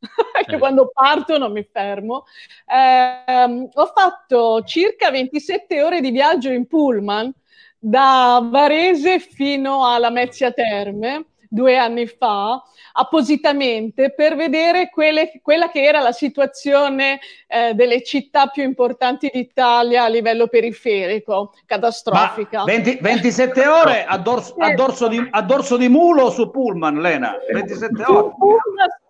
che 0.46 0.58
quando 0.58 0.90
parto 0.92 1.38
non 1.38 1.52
mi 1.52 1.66
fermo. 1.70 2.24
Ehm, 2.66 3.68
ho 3.72 3.86
fatto 3.94 4.62
circa 4.62 5.10
27 5.10 5.82
ore 5.82 6.00
di 6.00 6.10
viaggio 6.10 6.50
in 6.50 6.66
pullman 6.66 7.32
da 7.78 8.40
Varese 8.42 9.18
fino 9.18 9.84
a 9.84 9.98
Lamezia 9.98 10.52
Terme 10.52 11.24
due 11.52 11.76
anni 11.76 12.06
fa, 12.06 12.62
appositamente 12.92 14.14
per 14.14 14.36
vedere 14.36 14.88
quelle- 14.88 15.40
quella 15.42 15.68
che 15.68 15.82
era 15.82 16.00
la 16.00 16.12
situazione 16.12 17.18
eh, 17.48 17.74
delle 17.74 18.04
città 18.04 18.46
più 18.46 18.62
importanti 18.62 19.28
d'Italia 19.32 20.04
a 20.04 20.08
livello 20.08 20.46
periferico, 20.46 21.52
catastrofica. 21.66 22.62
20 22.62 22.98
27 23.00 23.66
ore 23.66 24.04
a 24.04 24.16
dorso, 24.18 24.54
a 24.58 24.72
dorso 24.74 25.08
di, 25.08 25.26
a 25.28 25.42
dorso 25.42 25.76
di 25.76 25.88
mulo 25.88 26.30
su 26.30 26.50
Pullman, 26.50 27.00
Lena? 27.00 27.36
27 27.52 28.04
ore. 28.06 28.34
Però 28.38 28.56
Sì. 28.56 29.09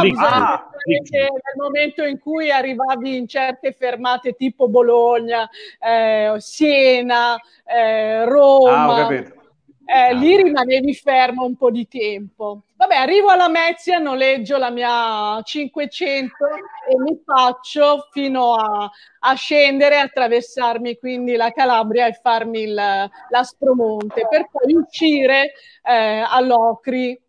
Bisogna 0.00 0.52
Ah, 0.52 0.70
nel 0.84 1.56
momento 1.56 2.04
in 2.04 2.18
cui 2.18 2.50
arrivavi 2.50 3.16
in 3.16 3.28
certe 3.28 3.72
fermate 3.72 4.32
tipo 4.32 4.68
Bologna, 4.68 5.48
eh, 5.78 6.34
Siena, 6.38 7.36
eh, 7.64 8.22
Ah, 8.22 8.24
Roma, 8.24 8.96
capito. 8.96 9.34
eh, 9.84 10.14
lì 10.14 10.36
rimanevi 10.36 10.94
fermo 10.94 11.44
un 11.44 11.56
po' 11.56 11.70
di 11.70 11.86
tempo. 11.86 12.62
Vabbè, 12.76 12.94
arrivo 12.94 13.28
alla 13.28 13.48
Mezia, 13.48 13.98
noleggio 13.98 14.56
la 14.56 14.70
mia 14.70 15.42
500 15.42 16.46
e 16.88 16.98
mi 16.98 17.20
faccio 17.22 18.08
fino 18.10 18.54
a, 18.54 18.90
a 19.20 19.34
scendere, 19.34 19.98
attraversarmi 19.98 20.96
quindi 20.96 21.36
la 21.36 21.50
Calabria 21.50 22.06
e 22.06 22.18
farmi 22.22 22.62
il, 22.62 22.74
l'Aspromonte 23.28 24.26
per 24.30 24.48
poi 24.50 24.74
uscire 24.74 25.52
eh, 25.82 26.24
all'Ocri 26.26 27.20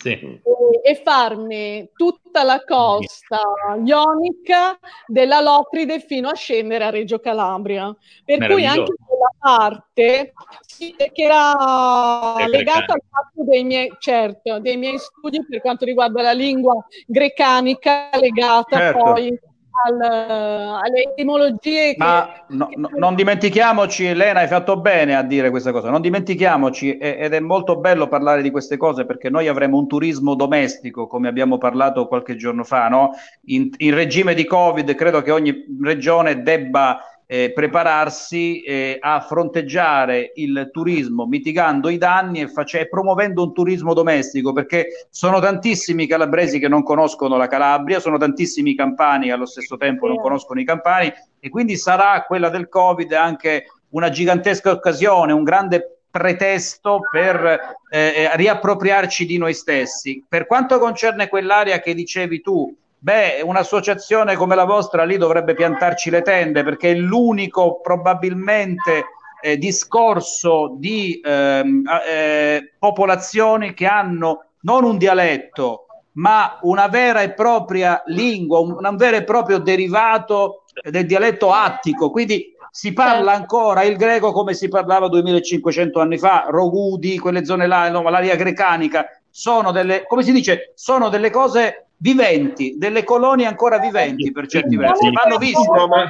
Sì. 0.00 0.12
e, 0.12 0.40
e 0.82 0.94
farmi 1.04 1.90
tutta 1.94 2.42
la 2.42 2.64
costa 2.64 3.38
ionica 3.84 4.78
della 5.06 5.40
Locride 5.40 6.00
fino 6.00 6.30
a 6.30 6.34
scendere 6.34 6.84
a 6.84 6.90
Reggio 6.90 7.18
Calabria. 7.18 7.94
Per 8.24 8.46
cui 8.46 8.64
anche 8.64 8.94
quella 9.06 9.30
parte 9.38 10.32
sì, 10.62 10.94
che 10.96 11.12
era 11.16 12.34
È 12.36 12.46
legata 12.46 12.94
al 12.94 13.02
fatto 13.10 13.44
dei 13.44 13.62
miei, 13.62 13.94
certo, 13.98 14.58
dei 14.58 14.78
miei 14.78 14.98
studi 14.98 15.44
per 15.46 15.60
quanto 15.60 15.84
riguarda 15.84 16.22
la 16.22 16.32
lingua 16.32 16.74
grecanica, 17.06 18.08
legata 18.18 18.78
Certo. 18.78 18.98
poi 18.98 19.38
al- 19.84 20.00
alle 20.00 21.02
etimologie 21.10 21.94
che 21.94 21.96
Ma 21.98 22.44
no- 22.48 22.68
no- 22.74 22.90
non 22.96 23.14
dimentichiamoci, 23.14 24.04
Elena, 24.06 24.40
hai 24.40 24.46
fatto 24.48 24.78
bene 24.80 25.14
a 25.14 25.22
dire 25.22 25.50
questa 25.50 25.72
cosa, 25.72 25.90
non 25.90 26.00
dimentichiamoci, 26.00 26.98
ed 26.98 27.32
è 27.32 27.40
molto 27.40 27.78
bello 27.78 28.08
parlare 28.08 28.42
di 28.42 28.50
queste 28.50 28.76
cose 28.76 29.06
perché 29.06 29.30
noi 29.30 29.48
avremo 29.48 29.78
un 29.78 29.86
turismo 29.86 30.34
domestico, 30.34 31.06
come 31.06 31.28
abbiamo 31.28 31.58
parlato 31.58 32.06
qualche 32.08 32.36
giorno 32.36 32.64
fa, 32.64 32.88
no? 32.88 33.10
In, 33.46 33.70
in 33.78 33.94
regime 33.94 34.34
di 34.34 34.44
Covid 34.44 34.94
credo 34.94 35.22
che 35.22 35.30
ogni 35.30 35.64
regione 35.82 36.42
debba 36.42 37.00
eh, 37.32 37.52
prepararsi 37.52 38.60
eh, 38.62 38.98
a 38.98 39.20
fronteggiare 39.20 40.32
il 40.34 40.70
turismo 40.72 41.26
mitigando 41.26 41.88
i 41.88 41.96
danni 41.96 42.40
e 42.40 42.48
face- 42.48 42.88
promuovendo 42.88 43.44
un 43.44 43.52
turismo 43.52 43.94
domestico 43.94 44.52
perché 44.52 45.06
sono 45.10 45.38
tantissimi 45.38 46.08
calabresi 46.08 46.58
che 46.58 46.66
non 46.66 46.82
conoscono 46.82 47.36
la 47.36 47.46
Calabria, 47.46 48.00
sono 48.00 48.18
tantissimi 48.18 48.74
campani 48.74 49.26
che 49.26 49.32
allo 49.32 49.46
stesso 49.46 49.76
tempo 49.76 50.08
non 50.08 50.16
conoscono 50.16 50.58
i 50.58 50.64
campani 50.64 51.12
e 51.38 51.48
quindi 51.50 51.76
sarà 51.76 52.24
quella 52.26 52.48
del 52.48 52.68
Covid 52.68 53.12
anche 53.12 53.66
una 53.90 54.08
gigantesca 54.08 54.72
occasione, 54.72 55.32
un 55.32 55.44
grande 55.44 56.00
pretesto 56.10 56.98
per 57.12 57.76
eh, 57.90 58.28
riappropriarci 58.34 59.24
di 59.24 59.38
noi 59.38 59.54
stessi. 59.54 60.24
Per 60.28 60.48
quanto 60.48 60.80
concerne 60.80 61.28
quell'area 61.28 61.78
che 61.78 61.94
dicevi 61.94 62.40
tu, 62.40 62.76
beh, 63.00 63.40
un'associazione 63.42 64.36
come 64.36 64.54
la 64.54 64.64
vostra 64.64 65.04
lì 65.04 65.16
dovrebbe 65.16 65.54
piantarci 65.54 66.10
le 66.10 66.22
tende 66.22 66.62
perché 66.62 66.92
è 66.92 66.94
l'unico 66.94 67.80
probabilmente 67.80 69.06
eh, 69.42 69.56
discorso 69.56 70.74
di 70.76 71.20
a- 71.24 72.02
eh, 72.06 72.74
popolazioni 72.78 73.72
che 73.72 73.86
hanno 73.86 74.44
non 74.62 74.84
un 74.84 74.98
dialetto, 74.98 75.86
ma 76.12 76.58
una 76.62 76.88
vera 76.88 77.22
e 77.22 77.32
propria 77.32 78.02
lingua, 78.06 78.60
un, 78.60 78.76
un 78.78 78.96
vero 78.96 79.16
e 79.16 79.24
proprio 79.24 79.58
derivato 79.58 80.64
del 80.82 81.06
dialetto 81.06 81.52
attico. 81.52 82.10
Quindi 82.10 82.54
si 82.70 82.92
parla 82.92 83.32
ancora 83.32 83.82
il 83.82 83.96
greco 83.96 84.32
come 84.32 84.54
si 84.54 84.68
parlava 84.68 85.08
2500 85.08 86.00
anni 86.00 86.18
fa, 86.18 86.46
Rogudi, 86.48 87.18
quelle 87.18 87.44
zone 87.44 87.66
là, 87.66 87.88
no, 87.88 88.02
l'area 88.08 88.36
grecanica, 88.36 89.06
sono 89.30 89.72
delle, 89.72 90.04
come 90.06 90.22
si 90.22 90.32
dice, 90.32 90.72
sono 90.74 91.08
delle 91.08 91.30
cose 91.30 91.89
viventi, 92.00 92.74
delle 92.78 93.04
colonie 93.04 93.46
ancora 93.46 93.78
viventi 93.78 94.32
per 94.32 94.46
certi 94.46 94.76
versi, 94.76 95.10
vanno 95.12 95.36
viste. 95.38 95.70
No, 95.70 95.86
ma 95.86 96.06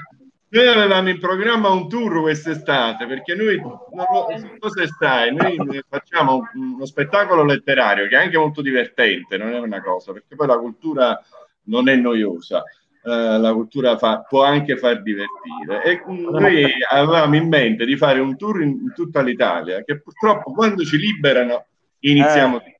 noi 0.53 0.67
avevamo 0.69 1.09
in 1.09 1.19
programma 1.19 1.69
un 1.71 1.89
tour 1.89 2.21
quest'estate 2.21 3.07
perché 3.07 3.35
noi, 3.35 3.61
non 3.61 3.79
lo- 4.11 4.27
non 4.31 4.57
so 4.61 4.71
se 4.71 4.87
sai, 4.99 5.35
noi 5.35 5.57
facciamo 5.89 6.43
uno 6.55 6.85
spettacolo 6.87 7.45
letterario 7.45 8.07
che 8.09 8.17
è 8.17 8.23
anche 8.23 8.39
molto 8.39 8.63
divertente, 8.63 9.37
non 9.37 9.53
è 9.53 9.59
una 9.59 9.83
cosa, 9.83 10.13
perché 10.13 10.35
poi 10.37 10.47
la 10.47 10.59
cultura 10.59 11.21
non 11.65 11.89
è 11.89 11.97
noiosa. 11.97 12.63
eh, 13.03 13.39
la 13.39 13.55
cultura 13.55 13.97
fa- 13.97 14.21
può 14.29 14.45
anche 14.45 14.77
far 14.77 15.01
divertire 15.01 15.83
e 15.85 16.03
mm, 16.07 16.29
noi 16.29 16.67
avevamo 16.91 17.35
in 17.35 17.49
mente 17.49 17.87
di 17.87 17.97
fare 17.97 18.21
un 18.21 18.37
tour 18.37 18.61
in, 18.61 18.69
in 18.69 18.93
tutta 18.95 19.23
l'Italia 19.23 19.83
che 19.85 20.03
purtroppo 20.03 20.53
quando 20.53 20.85
ci 20.85 20.99
liberano 20.99 21.65
iniziamo 22.01 22.61
Eh, 22.61 22.80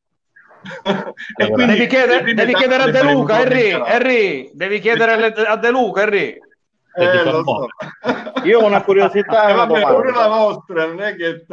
devi 1.37 1.87
chiedere, 1.87 2.35
devi 2.35 2.55
chiedere 2.55 2.83
a 2.85 2.91
De 2.91 3.03
Luca, 3.03 3.41
Henry, 3.41 3.71
Henry, 3.71 4.51
devi 4.55 4.79
chiedere 4.81 5.33
a 5.47 5.57
De 5.57 5.71
Luca, 5.71 6.03
Henry. 6.03 6.39
Eh, 6.93 7.25
lo 7.25 7.43
so. 7.45 7.67
Io 8.45 8.61
ho 8.61 8.65
una 8.67 8.83
curiosità 8.83 9.49
Eh, 9.49 9.53
una 9.53 9.65
vabbè, 9.65 9.87
pure 9.87 10.13
la 10.13 10.27
vostra, 10.27 10.87
non 10.87 11.01
è 11.03 11.15
che. 11.15 11.45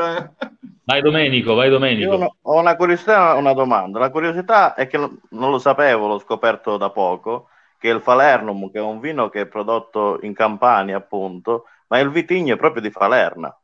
Vai 0.84 1.02
Domenico, 1.02 1.54
vai 1.54 1.70
Domenico. 1.70 2.16
Io 2.16 2.36
ho 2.42 2.60
una- 2.60 2.76
curiosità 2.76 3.36
e 3.36 3.38
una 3.38 3.54
domanda. 3.54 4.00
La 4.00 4.10
curiosità 4.10 4.74
è 4.74 4.88
che 4.88 4.98
non 4.98 5.20
non 5.32 5.52
lo 5.52 5.60
sapevo, 5.60 6.08
l'ho 6.08 6.20
scoperto 6.20 6.78
da 6.78 6.90
poco, 6.90 7.50
che 7.78 7.90
il 7.90 8.02
Falernum, 8.02 8.72
che 8.72 8.80
è 8.80 8.82
un 8.82 9.00
vino 9.00 9.30
che 9.30 9.42
è 9.42 9.46
prodotto 9.46 10.18
in 10.24 10.34
Campania, 10.34 10.98
appunto, 10.98 11.66
ma 11.88 12.00
il 12.00 12.10
vitigno 12.10 12.56
è 12.56 12.58
proprio 12.58 12.82
di 12.82 12.90
Falerna. 12.90 13.56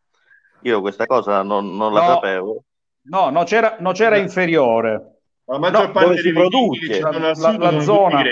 Io 0.62 0.80
questa 0.82 1.06
cosa 1.08 1.42
non, 1.42 1.76
non 1.76 1.92
la 1.94 2.02
No. 2.02 2.08
sapevo. 2.14 2.64
No, 3.06 3.30
no 3.30 3.44
c'era, 3.44 3.78
no 3.80 3.92
c'era 3.94 4.16
inferiore. 4.18 5.13
La 5.46 5.60
maggior 5.60 5.88
No, 5.88 5.92
parte 5.92 6.08
dove 6.08 6.18
si 6.18 6.24
dei 6.24 6.34
produce? 6.34 7.00
La- 7.00 7.34
sud 7.36 7.60
la 7.60 7.80
zona. 7.82 8.24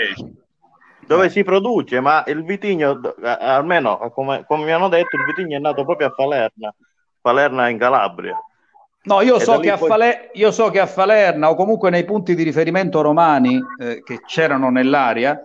dove 1.06 1.28
si 1.30 1.42
produce, 1.42 2.00
ma 2.00 2.24
il 2.26 2.42
vitigno, 2.44 3.00
almeno 3.22 3.98
come, 4.14 4.44
come 4.46 4.64
mi 4.64 4.70
hanno 4.72 4.88
detto, 4.88 5.16
il 5.16 5.24
vitigno 5.24 5.56
è 5.56 5.60
nato 5.60 5.84
proprio 5.84 6.06
a 6.06 6.10
Falerna, 6.10 6.74
Falerna 7.20 7.68
in 7.68 7.78
Calabria. 7.78 8.36
No, 9.04 9.20
io 9.20 9.38
so, 9.40 9.58
poi- 9.58 9.76
Fale- 9.76 10.30
io 10.34 10.50
so 10.52 10.70
che 10.70 10.78
a 10.78 10.86
Falerna 10.86 11.50
o 11.50 11.54
comunque 11.54 11.90
nei 11.90 12.04
punti 12.04 12.34
di 12.34 12.44
riferimento 12.44 13.00
romani 13.00 13.60
eh, 13.80 14.02
che 14.04 14.20
c'erano 14.26 14.70
nell'area 14.70 15.38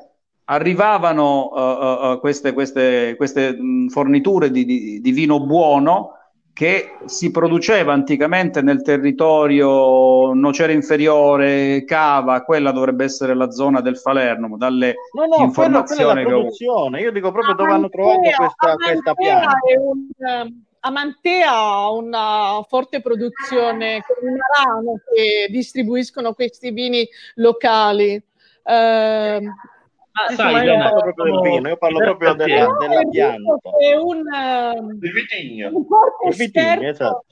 arrivavano 0.45 1.51
eh, 1.55 2.11
eh, 2.13 2.19
queste, 2.19 2.53
queste- 2.53 3.15
queste, 3.17 3.57
forniture 3.89 4.51
di, 4.51 4.63
di- 4.63 5.01
di 5.01 5.11
vino 5.11 5.43
buono 5.43 6.16
che 6.57 6.97
si 7.05 7.29
produceva 7.29 7.93
anticamente 7.93 8.63
nel 8.63 8.81
territorio 8.81 10.33
Nocera 10.33 10.71
Inferiore, 10.71 11.83
Cava, 11.85 12.41
quella 12.41 12.71
dovrebbe 12.71 13.03
essere 13.03 13.35
la 13.35 13.51
zona 13.51 13.79
del 13.79 13.95
Falerno, 13.95 14.57
dalle 14.57 14.95
No, 15.13 15.25
no, 15.25 15.27
quella, 15.27 15.35
quella 15.35 15.43
è 15.43 15.45
informazioni 15.45 16.23
la 16.23 16.27
che 16.27 16.33
ho 16.33 16.39
produzione. 16.39 17.01
Io 17.01 17.11
dico 17.11 17.31
proprio 17.31 17.53
dove 17.53 17.71
hanno 17.71 17.89
trovato 17.89 18.21
questa, 18.21 18.73
questa 18.73 19.11
Amantea 19.11 19.13
pianta. 19.13 19.59
è 19.67 19.77
un, 19.77 20.53
Amantea 20.79 21.51
ha 21.51 21.91
una 21.91 22.65
forte 22.67 23.01
produzione 23.01 24.01
con 24.01 24.27
un 24.27 24.37
arano 24.55 24.99
che 25.13 25.51
distribuiscono 25.51 26.33
questi 26.33 26.71
vini 26.71 27.07
locali. 27.35 28.19
Ehm, 30.29 30.35
Sì, 30.35 30.41
ma 30.41 30.63
io 30.63 30.71
non 30.75 30.81
parlo 30.83 31.01
proprio 31.01 31.23
del 31.23 31.41
vino, 31.41 31.67
io 31.69 31.77
parlo 31.77 31.97
proprio 31.99 32.33
della, 32.33 32.65
della 32.79 33.03
pianta. 33.09 33.57
è 33.79 33.95
un, 33.95 34.23
ehm, 34.33 34.99
Il 35.01 35.11
vitigno. 35.11 35.69
un 35.73 35.85
forte 35.85 36.27
Il 36.29 36.35
vitigno, 36.35 36.89
esatto. 36.89 37.25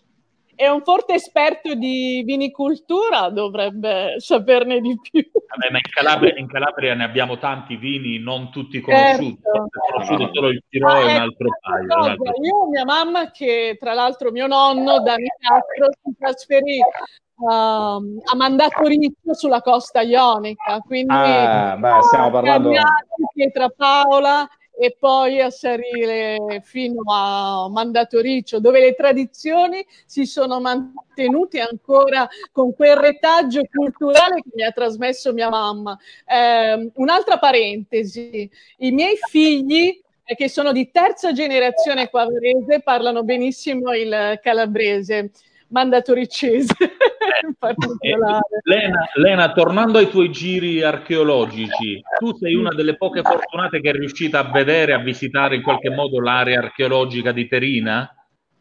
È 0.55 0.67
un 0.67 0.81
forte 0.83 1.13
esperto 1.13 1.75
di 1.75 2.23
vinicultura, 2.25 3.29
dovrebbe 3.29 4.15
saperne 4.19 4.79
di 4.79 4.97
più. 5.01 5.21
Vabbè, 5.21 5.71
ma 5.71 5.77
in 5.77 5.89
Calabria, 5.93 6.33
in 6.37 6.47
Calabria 6.47 6.93
ne 6.95 7.03
abbiamo 7.03 7.37
tanti 7.37 7.75
vini, 7.75 8.17
non 8.19 8.51
tutti 8.51 8.79
conosciuti. 8.81 9.39
Certo. 9.41 9.67
Conosciuto 9.91 10.29
solo 10.33 10.47
il 10.49 10.63
Tiro 10.69 10.87
Ah, 10.87 10.99
e 10.99 11.03
un 11.03 11.09
ecco, 11.09 11.21
altro 11.21 11.47
paio. 11.61 11.83
un 11.85 12.09
altro- 12.09 12.33
Io 12.41 12.69
mia 12.69 12.85
mamma 12.85 13.31
che 13.31 13.77
tra 13.79 13.93
l'altro 13.93 14.31
mio 14.31 14.47
nonno 14.47 14.99
da 15.01 15.15
Nicastro 15.15 15.89
si 16.03 16.15
trasferì 16.17 16.79
ehm, 16.79 18.17
a 18.31 18.35
Mandatoriccio 18.35 19.33
sulla 19.33 19.61
costa 19.61 20.01
ionica, 20.01 20.79
quindi 20.79 21.13
Ah, 21.13 21.75
beh, 21.77 22.01
stiamo 22.03 22.31
parlando- 22.31 22.69
Cagliari, 22.69 23.05
Pietrapaola 23.33 24.47
e 24.77 24.95
poi 24.97 25.41
a 25.41 25.49
salire 25.49 26.61
fino 26.63 27.03
a 27.07 27.69
Mandatoriccio, 27.69 28.59
dove 28.59 28.79
le 28.79 28.93
tradizioni 28.93 29.85
si 30.05 30.25
sono 30.25 30.59
mantenute 30.59 31.61
ancora 31.61 32.27
con 32.51 32.73
quel 32.73 32.97
retaggio 32.97 33.61
culturale 33.71 34.41
che 34.41 34.49
mi 34.53 34.63
ha 34.63 34.71
trasmesso 34.71 35.33
mia 35.33 35.49
mamma. 35.49 35.97
Ehm, 36.25 36.91
un'altra 36.95 37.37
parentesi, 37.39 38.49
i 38.77 38.91
miei 38.91 39.17
figli 39.29 40.01
eh, 40.27 40.35
che 40.35 40.49
sono 40.49 40.71
di 40.71 40.89
terza 40.91 41.31
generazione 41.31 42.09
quavrese 42.09 42.81
parlano 42.81 43.23
benissimo 43.23 43.93
il 43.93 44.39
calabrese, 44.41 45.31
mandatoricese 45.69 46.73
in 47.47 47.53
particolare. 47.57 48.43
Lena, 48.63 48.99
Lena, 49.15 49.51
tornando 49.51 49.97
ai 49.97 50.09
tuoi 50.09 50.31
giri 50.31 50.81
archeologici, 50.81 52.01
tu 52.19 52.35
sei 52.35 52.55
una 52.55 52.73
delle 52.73 52.95
poche 52.97 53.21
fortunate 53.21 53.81
che 53.81 53.89
è 53.89 53.93
riuscita 53.93 54.39
a 54.39 54.51
vedere, 54.51 54.93
a 54.93 54.99
visitare 54.99 55.55
in 55.55 55.61
qualche 55.61 55.89
modo 55.89 56.19
l'area 56.21 56.59
archeologica 56.59 57.31
di 57.31 57.47
Terina? 57.47 58.09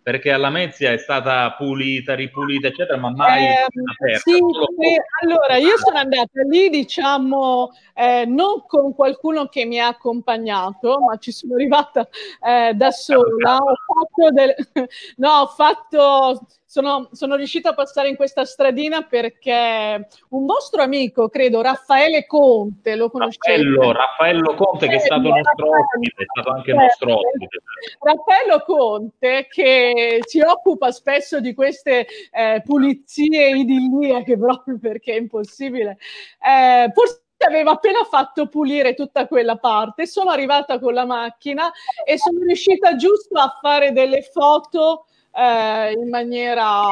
Perché 0.05 0.33
alla 0.33 0.51
Mezia 0.51 0.93
è 0.93 0.99
stata 0.99 1.51
pulita, 1.57 2.15
ripulita, 2.15 2.67
eccetera, 2.69 2.99
ma 2.99 3.11
mai 3.11 3.43
Ehm, 3.47 3.55
aperta. 3.91 4.19
sì, 4.19 4.33
sì, 4.33 5.01
allora 5.23 5.57
io 5.57 5.79
sono 5.79 5.97
andata 5.97 6.43
lì, 6.47 6.69
diciamo, 6.69 7.71
eh, 7.95 8.27
non 8.27 8.67
con 8.67 8.95
qualcuno 8.95 9.47
che 9.47 9.65
mi 9.65 9.81
ha 9.81 9.87
accompagnato, 9.87 11.01
ma 11.01 11.17
ci 11.17 11.33
sono 11.33 11.55
arrivata 11.55 12.07
eh, 12.47 12.75
da 12.75 12.91
sola. 12.91 13.57
Ho 13.57 13.75
fatto 13.87 14.31
del... 14.31 14.55
no, 15.17 15.31
ho 15.31 15.47
fatto. 15.47 16.47
Sono, 16.75 17.09
sono 17.13 17.37
riuscita 17.37 17.69
a 17.69 17.75
passare 17.75 18.09
in 18.09 18.17
questa 18.17 18.45
stradina 18.45 19.03
perché 19.03 20.09
un 20.31 20.45
vostro 20.45 20.83
amico, 20.83 21.29
credo, 21.29 21.63
Raffaele 21.63 22.27
Conte, 22.27 22.97
lo 22.97 23.11
conoscete? 23.11 23.63
Raffaello, 23.63 23.93
Raffaello 23.93 24.55
Conte, 24.57 24.89
che 24.89 24.97
è 24.97 24.99
stato 24.99 25.23
Raffaello, 25.23 25.37
nostro 25.37 25.69
ospite, 25.69 26.23
è 26.23 26.27
stato 26.33 26.51
anche 26.51 26.73
nostro 26.73 27.15
ospite. 27.15 27.59
Raffaello 28.01 28.65
Conte 28.67 29.47
che 29.49 30.19
si 30.27 30.41
occupa 30.41 30.91
spesso 30.91 31.39
di 31.39 31.55
queste 31.55 32.09
eh, 32.33 32.61
pulizie 32.65 33.51
idilliache 33.51 34.35
proprio 34.37 34.77
perché 34.81 35.13
è 35.13 35.19
impossibile. 35.19 35.99
Eh, 36.45 36.91
forse 36.93 37.23
aveva 37.47 37.71
appena 37.71 38.03
fatto 38.03 38.49
pulire 38.49 38.95
tutta 38.95 39.29
quella 39.29 39.59
parte. 39.59 40.09
Sono 40.09 40.31
arrivata 40.31 40.81
con 40.81 40.93
la 40.93 41.07
macchina 41.07 41.71
e 42.05 42.19
sono 42.19 42.41
riuscita 42.41 42.97
giusto 42.97 43.39
a 43.39 43.61
fare 43.63 43.93
delle 43.93 44.23
foto 44.23 45.05
eh, 45.37 45.93
in 45.93 46.09
maniera 46.09 46.83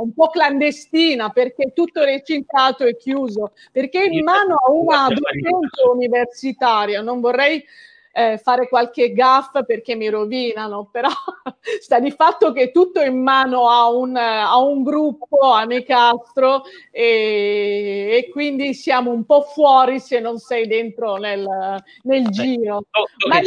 un 0.00 0.12
po' 0.14 0.28
clandestina 0.28 1.30
perché 1.30 1.72
tutto 1.74 2.04
recintato 2.04 2.84
e 2.84 2.96
chiuso 2.96 3.52
perché 3.72 4.04
in 4.04 4.22
mano 4.22 4.54
a 4.54 4.70
una 4.70 5.08
docente 5.08 5.82
universitaria 5.92 7.00
non 7.00 7.20
vorrei 7.20 7.64
eh, 8.12 8.38
fare 8.42 8.68
qualche 8.68 9.12
gaff 9.12 9.64
perché 9.64 9.94
mi 9.94 10.08
rovinano, 10.08 10.88
però 10.90 11.08
sta 11.80 11.98
di 11.98 12.10
fatto 12.10 12.52
che 12.52 12.70
tutto 12.70 13.00
in 13.00 13.22
mano 13.22 13.68
a 13.68 13.88
un, 13.88 14.16
a 14.16 14.58
un 14.58 14.82
gruppo, 14.82 15.52
a 15.52 15.64
Nicastro, 15.64 16.62
e, 16.90 18.10
e 18.12 18.28
quindi 18.30 18.74
siamo 18.74 19.10
un 19.10 19.24
po' 19.24 19.42
fuori 19.42 19.98
se 19.98 20.20
non 20.20 20.38
sei 20.38 20.66
dentro 20.66 21.16
nel, 21.16 21.46
nel 22.02 22.28
giro. 22.28 22.84
So 22.90 23.28
Ma 23.28 23.40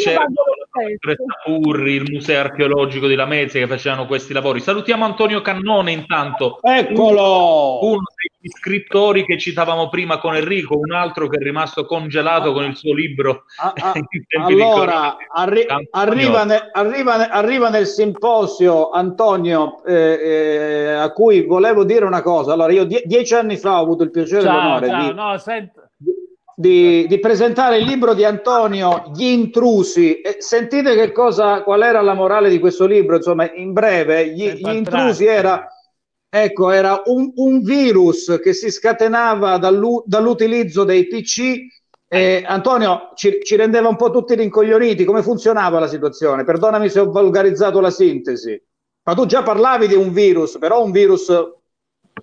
Purri, 1.44 1.94
il 1.94 2.12
museo 2.12 2.40
archeologico 2.42 3.08
di 3.08 3.16
Lamezia 3.16 3.60
che 3.60 3.68
facevano 3.68 4.08
questi 4.08 4.34
lavori. 4.34 4.60
Salutiamo 4.60 5.06
Antonio 5.06 5.42
Cannone 5.42 5.92
intanto. 5.92 6.60
Eccolo! 6.62 7.80
Uno 7.84 8.04
degli 8.16 8.52
scrittori 8.52 9.26
che 9.26 9.38
citavamo 9.38 9.90
prima 9.90 10.18
con 10.18 10.36
Enrico, 10.36 10.78
un 10.78 10.92
altro 10.92 11.28
che 11.28 11.38
è 11.38 11.44
rimasto 11.44 11.86
congelato 11.86 12.52
con 12.52 12.64
il 12.64 12.76
suo 12.76 12.94
libro. 12.94 13.46
in 13.94 14.26
tempi 14.28 14.55
di 14.55 14.55
Allora, 14.64 15.18
arri- 15.32 15.66
arriva, 15.92 16.44
ne- 16.44 16.70
arriva 16.72 17.18
ne- 17.18 17.30
arriva 17.30 17.70
nel 17.70 17.88
simposio 17.88 18.90
Antonio, 18.90 19.84
eh, 19.86 19.94
eh, 19.94 20.92
a 20.94 21.12
cui 21.12 21.46
volevo 21.46 21.84
dire 21.84 22.06
una 22.06 22.22
cosa. 22.22 22.54
Allora, 22.54 22.72
io 22.72 22.86
die- 22.86 23.04
dieci 23.06 23.34
anni 23.34 23.58
fa 23.58 23.80
ho 23.80 23.84
avuto 23.84 24.04
il 24.04 24.12
piacere 24.12 24.42
e 24.42 24.44
Ciao, 24.44 24.62
l'onore 24.62 24.88
ciao, 24.88 25.08
di, 25.08 25.14
no, 25.14 25.38
sento. 25.38 25.82
di- 26.56 27.06
di 27.08 27.20
presentare 27.20 27.78
il 27.78 27.86
libro 27.86 28.14
di 28.14 28.24
Antonio, 28.24 29.12
Gli 29.14 29.26
intrusi. 29.26 30.22
E 30.22 30.38
sentite 30.40 30.96
che 30.96 31.12
cosa, 31.12 31.64
qual 31.64 31.82
era 31.84 32.02
la 32.02 32.14
morale 32.14 32.50
di 32.50 32.60
questo 32.60 32.86
libro? 32.86 33.18
Insomma, 33.18 33.52
in 33.54 33.74
breve, 33.74 34.30
gli, 34.30 34.50
gli 34.52 34.70
intrusi 34.70 35.26
era, 35.26 35.68
ecco, 36.30 36.72
era 36.72 37.02
un, 37.06 37.32
un 37.36 37.62
virus 37.62 38.40
che 38.42 38.54
si 38.54 38.70
scatenava 38.72 39.58
dall'u- 39.58 40.04
dall'utilizzo 40.06 40.84
dei 40.86 41.08
PC. 41.08 41.84
E 42.16 42.44
Antonio 42.46 43.12
ci, 43.16 43.40
ci 43.44 43.56
rendeva 43.56 43.90
un 43.90 43.98
po' 43.98 44.10
tutti 44.10 44.36
rincoglioniti. 44.36 45.04
Come 45.04 45.22
funzionava 45.22 45.80
la 45.80 45.88
situazione? 45.88 46.44
Perdonami 46.46 46.90
se 46.90 47.02
ho 47.02 47.12
volgarizzato 47.12 47.82
la 47.82 47.90
sintesi. 47.90 48.62
Ma 49.04 49.14
tu 49.14 49.26
già 49.26 49.44
parlavi 49.44 49.88
di 49.88 49.96
un 49.96 50.12
virus, 50.14 50.58
però 50.58 50.84
un 50.84 50.92
virus 50.92 51.30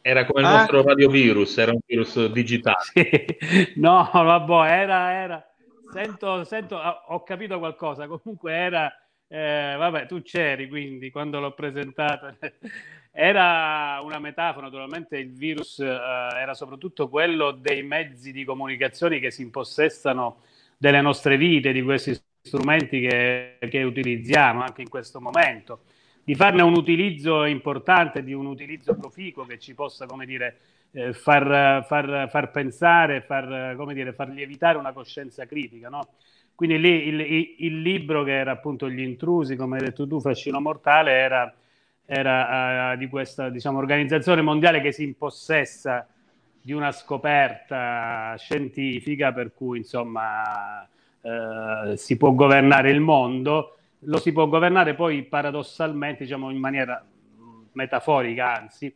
Era 0.01 0.25
come 0.25 0.41
il 0.41 0.47
Eh? 0.47 0.51
nostro 0.51 0.83
radiovirus, 0.83 1.59
era 1.59 1.73
un 1.73 1.81
virus 1.85 2.27
digitale. 2.33 3.37
No, 3.77 4.09
vabbè, 4.11 4.71
era, 4.71 5.13
era. 5.13 5.47
Sento, 5.93 6.43
sento, 6.45 6.77
ho 6.77 7.23
capito 7.23 7.59
qualcosa. 7.59 8.07
Comunque 8.07 8.53
era, 8.53 8.91
eh, 9.29 9.75
vabbè, 9.77 10.07
tu 10.07 10.23
c'eri 10.23 10.69
quindi 10.69 11.11
quando 11.11 11.39
l'ho 11.39 11.53
presentato. 11.53 12.35
Era 13.15 14.01
una 14.03 14.19
metafora, 14.19 14.67
naturalmente 14.67 15.19
il 15.19 15.33
virus 15.33 15.79
eh, 15.81 15.85
era 15.87 16.55
soprattutto 16.55 17.09
quello 17.11 17.51
dei 17.51 17.83
mezzi 17.83 18.33
di 18.33 18.43
comunicazione 18.45 19.19
che 19.21 19.31
si 19.31 19.43
impossessano 19.43 20.41
delle 20.79 21.01
nostre 21.03 21.37
vite, 21.37 21.73
di 21.73 21.83
questi 21.83 22.19
strumenti 22.41 23.01
che, 23.01 23.59
che 23.69 23.83
utilizziamo 23.83 24.63
anche 24.63 24.81
in 24.83 24.89
questo 24.89 25.21
momento, 25.21 25.81
di 26.25 26.35
farne 26.35 26.63
un 26.63 26.73
utilizzo 26.75 27.45
importante, 27.45 28.25
di 28.25 28.33
un 28.33 28.47
utilizzo 28.47 28.95
proficuo 28.95 29.45
che 29.45 29.59
ci 29.59 29.75
possa, 29.75 30.07
come 30.07 30.25
dire, 30.25 30.59
eh, 30.93 31.13
far, 31.13 31.85
far, 31.87 32.29
far 32.31 32.51
pensare, 32.51 33.21
far, 33.21 33.77
come 33.77 33.93
dire, 33.95 34.13
far 34.15 34.31
lievitare 34.31 34.79
una 34.79 34.93
coscienza 34.93 35.45
critica, 35.47 35.89
no? 35.91 36.09
Quindi 36.55 36.79
lì 36.81 37.09
il, 37.09 37.21
il- 37.21 37.55
il 37.59 37.81
libro 37.83 38.23
che 38.25 38.33
era 38.39 38.53
appunto 38.53 38.89
Gli 38.89 39.01
intrusi, 39.01 39.55
come 39.57 39.77
hai 39.79 39.85
detto 39.85 40.07
tu, 40.07 40.21
Fascino 40.21 40.61
Mortale, 40.61 41.13
era, 41.13 41.55
era 42.05 42.93
eh, 42.93 42.97
di 42.99 43.09
questa 43.09 43.49
diciamo, 43.49 43.79
organizzazione 43.79 44.43
mondiale 44.43 44.81
che 44.81 44.93
si 44.93 45.05
impossessa 45.05 46.07
di 46.61 46.73
una 46.73 46.93
scoperta 46.93 48.35
scientifica 48.39 49.33
per 49.33 49.53
cui 49.53 49.79
insomma 49.79 50.87
eh, 51.21 51.97
si 51.97 52.17
può 52.17 52.33
governare 52.33 52.91
il 52.91 53.01
mondo, 53.01 53.79
lo 54.01 54.19
si 54.19 54.33
può 54.33 54.47
governare 54.47 54.95
poi 54.95 55.23
paradossalmente, 55.23 56.25
diciamo 56.25 56.51
in 56.51 56.59
maniera 56.59 57.05
mh, 57.05 57.43
metaforica 57.73 58.57
anzi, 58.59 58.95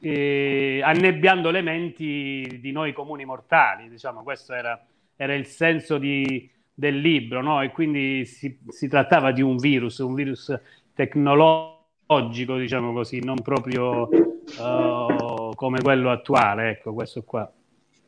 eh, 0.00 0.80
annebbiando 0.82 1.50
le 1.50 1.62
menti 1.62 2.58
di 2.60 2.72
noi 2.72 2.92
comuni 2.92 3.24
mortali, 3.24 3.88
diciamo, 3.88 4.22
questo 4.22 4.52
era, 4.52 4.84
era 5.16 5.34
il 5.34 5.46
senso 5.46 5.98
di, 5.98 6.48
del 6.72 6.98
libro, 6.98 7.40
no? 7.42 7.62
E 7.62 7.70
quindi 7.70 8.24
si, 8.24 8.58
si 8.68 8.88
trattava 8.88 9.32
di 9.32 9.42
un 9.42 9.56
virus, 9.56 9.98
un 9.98 10.14
virus 10.14 10.58
tecnologico, 10.94 11.75
diciamo 12.06 12.92
così, 12.92 13.18
non 13.20 13.40
proprio 13.42 14.08
eh, 14.10 15.50
come 15.54 15.80
quello 15.80 16.10
attuale, 16.10 16.70
ecco, 16.70 16.92
questo 16.94 17.22
qua. 17.24 17.50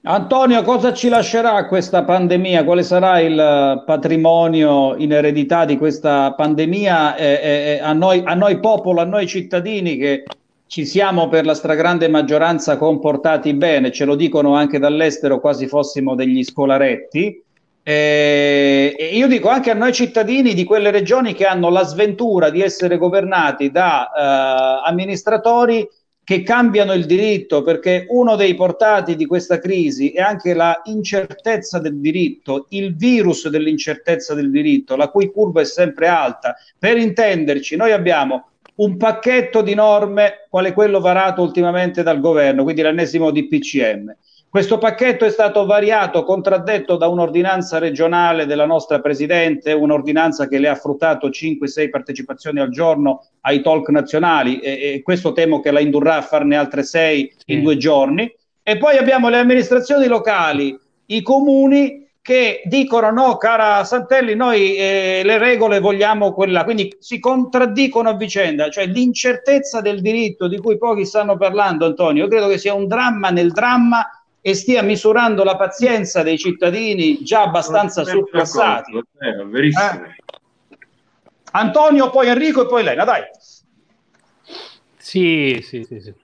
Antonio, 0.02 0.62
cosa 0.62 0.92
ci 0.94 1.08
lascerà 1.08 1.66
questa 1.66 2.04
pandemia? 2.04 2.64
Quale 2.64 2.84
sarà 2.84 3.18
il 3.18 3.82
patrimonio 3.84 4.94
in 4.96 5.12
eredità 5.12 5.64
di 5.64 5.76
questa 5.76 6.32
pandemia 6.34 7.16
eh, 7.16 7.40
eh, 7.42 7.80
a, 7.82 7.92
noi, 7.92 8.22
a 8.24 8.34
noi 8.34 8.60
popolo, 8.60 9.00
a 9.00 9.04
noi 9.04 9.26
cittadini 9.26 9.96
che 9.96 10.22
ci 10.66 10.86
siamo 10.86 11.28
per 11.28 11.44
la 11.44 11.54
stragrande 11.54 12.08
maggioranza 12.08 12.76
comportati 12.76 13.54
bene, 13.54 13.90
ce 13.90 14.04
lo 14.04 14.14
dicono 14.14 14.54
anche 14.54 14.78
dall'estero 14.78 15.40
quasi 15.40 15.66
fossimo 15.66 16.14
degli 16.14 16.44
scolaretti. 16.44 17.42
Eh, 17.90 19.08
io 19.14 19.26
dico 19.28 19.48
anche 19.48 19.70
a 19.70 19.74
noi 19.74 19.94
cittadini 19.94 20.52
di 20.52 20.64
quelle 20.64 20.90
regioni 20.90 21.32
che 21.32 21.46
hanno 21.46 21.70
la 21.70 21.84
sventura 21.84 22.50
di 22.50 22.60
essere 22.60 22.98
governati 22.98 23.70
da 23.70 24.10
eh, 24.12 24.90
amministratori 24.90 25.88
che 26.22 26.42
cambiano 26.42 26.92
il 26.92 27.06
diritto, 27.06 27.62
perché 27.62 28.04
uno 28.10 28.36
dei 28.36 28.54
portati 28.54 29.16
di 29.16 29.24
questa 29.24 29.58
crisi 29.58 30.10
è 30.10 30.20
anche 30.20 30.52
la 30.52 30.82
incertezza 30.84 31.78
del 31.78 31.98
diritto, 31.98 32.66
il 32.70 32.94
virus 32.94 33.48
dell'incertezza 33.48 34.34
del 34.34 34.50
diritto, 34.50 34.94
la 34.94 35.08
cui 35.08 35.32
curva 35.32 35.62
è 35.62 35.64
sempre 35.64 36.08
alta. 36.08 36.56
Per 36.78 36.98
intenderci, 36.98 37.74
noi 37.76 37.92
abbiamo 37.92 38.50
un 38.74 38.98
pacchetto 38.98 39.62
di 39.62 39.72
norme 39.72 40.46
quale 40.50 40.74
quello 40.74 41.00
varato 41.00 41.40
ultimamente 41.40 42.02
dal 42.02 42.20
governo, 42.20 42.64
quindi 42.64 42.82
l'ennesimo 42.82 43.30
DPCM. 43.30 44.14
Questo 44.50 44.78
pacchetto 44.78 45.26
è 45.26 45.30
stato 45.30 45.66
variato, 45.66 46.24
contraddetto 46.24 46.96
da 46.96 47.06
un'ordinanza 47.06 47.78
regionale 47.78 48.46
della 48.46 48.64
nostra 48.64 48.98
Presidente, 48.98 49.72
un'ordinanza 49.72 50.48
che 50.48 50.58
le 50.58 50.68
ha 50.68 50.74
fruttato 50.74 51.28
5-6 51.28 51.90
partecipazioni 51.90 52.58
al 52.58 52.70
giorno 52.70 53.26
ai 53.42 53.60
talk 53.60 53.90
nazionali 53.90 54.58
e, 54.60 54.70
e, 54.94 55.02
questo 55.02 55.32
temo 55.32 55.60
che 55.60 55.70
la 55.70 55.80
indurrà 55.80 56.16
a 56.16 56.22
farne 56.22 56.56
altre 56.56 56.82
6 56.82 57.34
in 57.46 57.62
due 57.62 57.76
giorni. 57.76 58.34
E 58.62 58.78
poi 58.78 58.96
abbiamo 58.96 59.28
le 59.28 59.38
amministrazioni 59.38 60.06
locali, 60.06 60.78
i 61.06 61.20
comuni 61.20 62.06
che 62.22 62.62
dicono 62.64 63.10
no, 63.10 63.36
cara 63.36 63.84
Santelli, 63.84 64.34
noi 64.34 64.76
eh, 64.76 65.22
le 65.24 65.36
regole 65.38 65.78
vogliamo 65.78 66.32
quella, 66.32 66.64
quindi 66.64 66.94
si 66.98 67.18
contraddicono 67.18 68.10
a 68.10 68.16
vicenda, 68.16 68.70
cioè 68.70 68.86
l'incertezza 68.86 69.82
del 69.82 70.00
diritto 70.00 70.48
di 70.48 70.58
cui 70.58 70.78
pochi 70.78 71.04
stanno 71.04 71.36
parlando, 71.36 71.84
Antonio, 71.84 72.24
io 72.24 72.28
credo 72.30 72.48
che 72.48 72.58
sia 72.58 72.74
un 72.74 72.86
dramma 72.86 73.30
nel 73.30 73.52
dramma 73.52 74.06
e 74.48 74.54
stia 74.54 74.82
misurando 74.82 75.44
la 75.44 75.56
pazienza 75.56 76.22
dei 76.22 76.38
cittadini 76.38 77.22
già 77.22 77.42
abbastanza 77.42 78.02
surclassati. 78.02 78.96
Eh. 78.96 79.66
Eh? 79.66 80.16
Antonio, 81.52 82.08
poi 82.08 82.28
Enrico 82.28 82.62
e 82.62 82.66
poi 82.66 82.80
Elena, 82.80 83.04
dai. 83.04 83.24
Sì, 84.96 85.60
sì, 85.62 85.84
sì, 85.84 86.00
sì. 86.00 86.14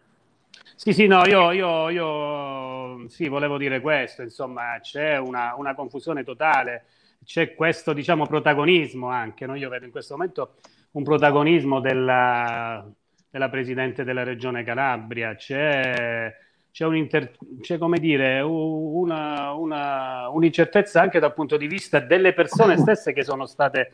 Sì, 0.75 0.93
sì, 0.93 1.07
no, 1.07 1.27
io, 1.27 1.51
io, 1.53 1.89
io 1.91 3.09
sì, 3.09 3.29
volevo 3.29 3.59
dire 3.59 3.81
questo, 3.81 4.22
insomma, 4.22 4.79
c'è 4.81 5.18
una, 5.18 5.55
una 5.57 5.75
confusione 5.75 6.25
totale, 6.25 6.85
c'è 7.25 7.55
questo, 7.55 7.93
diciamo, 7.93 8.27
protagonismo 8.27 9.09
anche, 9.09 9.47
no? 9.47 9.55
io 9.55 9.68
vedo 9.68 9.85
in 9.85 9.91
questo 9.91 10.16
momento 10.16 10.57
un 10.93 11.03
protagonismo 11.03 11.81
della, 11.81 12.87
della 13.31 13.49
Presidente 13.49 14.05
della 14.05 14.25
Regione 14.25 14.62
Calabria, 14.62 15.35
c'è 15.35 16.35
c'è, 16.75 17.31
c'è 17.61 17.79
come 17.79 18.01
dire, 18.01 18.41
una, 18.41 19.53
una, 19.53 20.29
un'incertezza 20.29 21.01
anche 21.01 21.20
dal 21.20 21.33
punto 21.33 21.57
di 21.57 21.68
vista 21.68 22.01
delle 22.01 22.33
persone 22.33 22.77
stesse 22.77 23.12
che 23.12 23.22
sono 23.22 23.47
state 23.47 23.93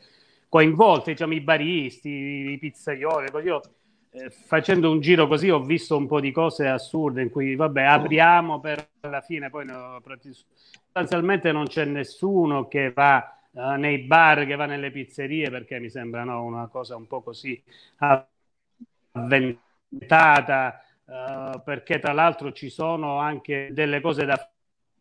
coinvolte, 0.49 1.11
diciamo 1.11 1.35
i 1.35 1.43
baristi, 1.43 2.09
i 2.09 2.57
pizzaioli. 2.59 3.28
Io 3.45 3.61
eh, 4.12 4.31
facendo 4.31 4.91
un 4.91 5.01
giro 5.01 5.26
così 5.26 5.51
ho 5.51 5.61
visto 5.61 5.95
un 5.95 6.07
po' 6.07 6.20
di 6.20 6.33
cose 6.33 6.68
assurde 6.68 7.20
in 7.20 7.28
cui, 7.28 7.55
vabbè, 7.55 7.83
apriamo 7.83 8.61
per 8.61 8.89
la 9.01 9.20
fine, 9.20 9.51
poi 9.51 9.66
no, 9.66 10.01
sostanzialmente 10.83 11.53
non 11.53 11.66
c'è 11.66 11.85
nessuno 11.85 12.66
che 12.66 12.93
va 12.93 13.41
uh, 13.51 13.72
nei 13.72 13.99
bar, 13.99 14.47
che 14.47 14.57
va 14.57 14.64
nelle 14.64 14.91
pizzerie, 14.91 15.51
perché 15.51 15.78
mi 15.78 15.91
sembra 15.91 16.24
no, 16.24 16.43
una 16.45 16.66
cosa 16.68 16.97
un 16.97 17.07
po' 17.07 17.20
così 17.20 17.62
avventata 19.12 20.83
uh, 21.11 21.62
perché 21.62 21.98
tra 21.98 22.12
l'altro 22.12 22.52
ci 22.52 22.70
sono 22.70 23.18
anche 23.18 23.70
delle 23.72 24.00
cose 24.00 24.24
da 24.24 24.50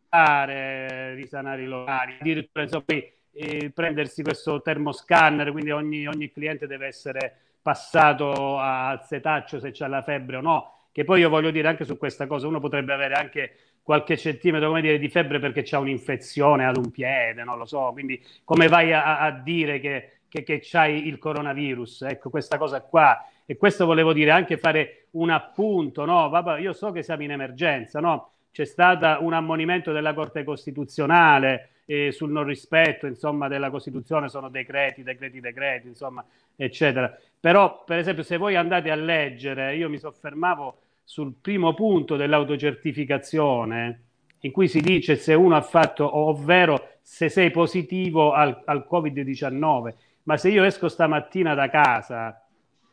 fare, 0.08 1.14
risanare 1.14 1.62
i 1.62 1.66
locali, 1.66 2.16
addirittura 2.18 2.64
insomma, 2.64 2.84
eh, 3.32 3.70
prendersi 3.72 4.22
questo 4.22 4.60
termoscanner, 4.60 5.52
quindi 5.52 5.70
ogni, 5.70 6.06
ogni 6.06 6.30
cliente 6.32 6.66
deve 6.66 6.88
essere 6.88 7.36
passato 7.62 8.58
al 8.58 9.04
setaccio 9.04 9.60
se 9.60 9.70
c'è 9.70 9.86
la 9.86 10.02
febbre 10.02 10.36
o 10.36 10.40
no, 10.40 10.88
che 10.92 11.04
poi 11.04 11.20
io 11.20 11.28
voglio 11.28 11.50
dire 11.50 11.68
anche 11.68 11.84
su 11.84 11.96
questa 11.96 12.26
cosa, 12.26 12.48
uno 12.48 12.58
potrebbe 12.58 12.92
avere 12.92 13.14
anche 13.14 13.56
qualche 13.82 14.16
centimetro 14.16 14.68
come 14.68 14.80
dire, 14.80 14.98
di 14.98 15.08
febbre 15.08 15.38
perché 15.38 15.62
c'è 15.62 15.76
un'infezione 15.76 16.66
ad 16.66 16.76
un 16.76 16.90
piede, 16.90 17.44
non 17.44 17.58
lo 17.58 17.66
so, 17.66 17.90
quindi 17.92 18.22
come 18.44 18.66
vai 18.68 18.92
a, 18.92 19.20
a 19.20 19.30
dire 19.30 19.78
che, 19.78 20.20
che, 20.28 20.42
che 20.42 20.60
c'hai 20.62 21.06
il 21.06 21.18
coronavirus? 21.18 22.02
Ecco, 22.02 22.30
questa 22.30 22.58
cosa 22.58 22.80
qua 22.80 23.24
e 23.50 23.56
questo 23.56 23.84
volevo 23.84 24.12
dire 24.12 24.30
anche 24.30 24.58
fare 24.58 25.06
un 25.14 25.28
appunto, 25.28 26.04
no? 26.04 26.28
Vabbè, 26.28 26.60
io 26.60 26.72
so 26.72 26.92
che 26.92 27.02
siamo 27.02 27.24
in 27.24 27.32
emergenza, 27.32 27.98
no? 27.98 28.30
C'è 28.52 28.64
stato 28.64 29.24
un 29.24 29.32
ammonimento 29.32 29.90
della 29.90 30.14
Corte 30.14 30.44
Costituzionale 30.44 31.70
eh, 31.84 32.12
sul 32.12 32.30
non 32.30 32.44
rispetto, 32.44 33.08
insomma, 33.08 33.48
della 33.48 33.68
Costituzione, 33.70 34.28
sono 34.28 34.50
decreti, 34.50 35.02
decreti, 35.02 35.40
decreti, 35.40 35.88
insomma, 35.88 36.24
eccetera. 36.54 37.12
Però, 37.40 37.82
per 37.84 37.98
esempio, 37.98 38.22
se 38.22 38.36
voi 38.36 38.54
andate 38.54 38.88
a 38.88 38.94
leggere, 38.94 39.74
io 39.74 39.88
mi 39.88 39.98
soffermavo 39.98 40.76
sul 41.02 41.32
primo 41.40 41.74
punto 41.74 42.14
dell'autocertificazione, 42.14 44.02
in 44.42 44.52
cui 44.52 44.68
si 44.68 44.80
dice 44.80 45.16
se 45.16 45.34
uno 45.34 45.56
ha 45.56 45.62
fatto, 45.62 46.18
ovvero 46.18 46.98
se 47.02 47.28
sei 47.28 47.50
positivo 47.50 48.30
al, 48.30 48.62
al 48.66 48.86
Covid-19, 48.88 49.92
ma 50.22 50.36
se 50.36 50.50
io 50.50 50.62
esco 50.62 50.88
stamattina 50.88 51.54
da 51.54 51.68
casa 51.68 52.39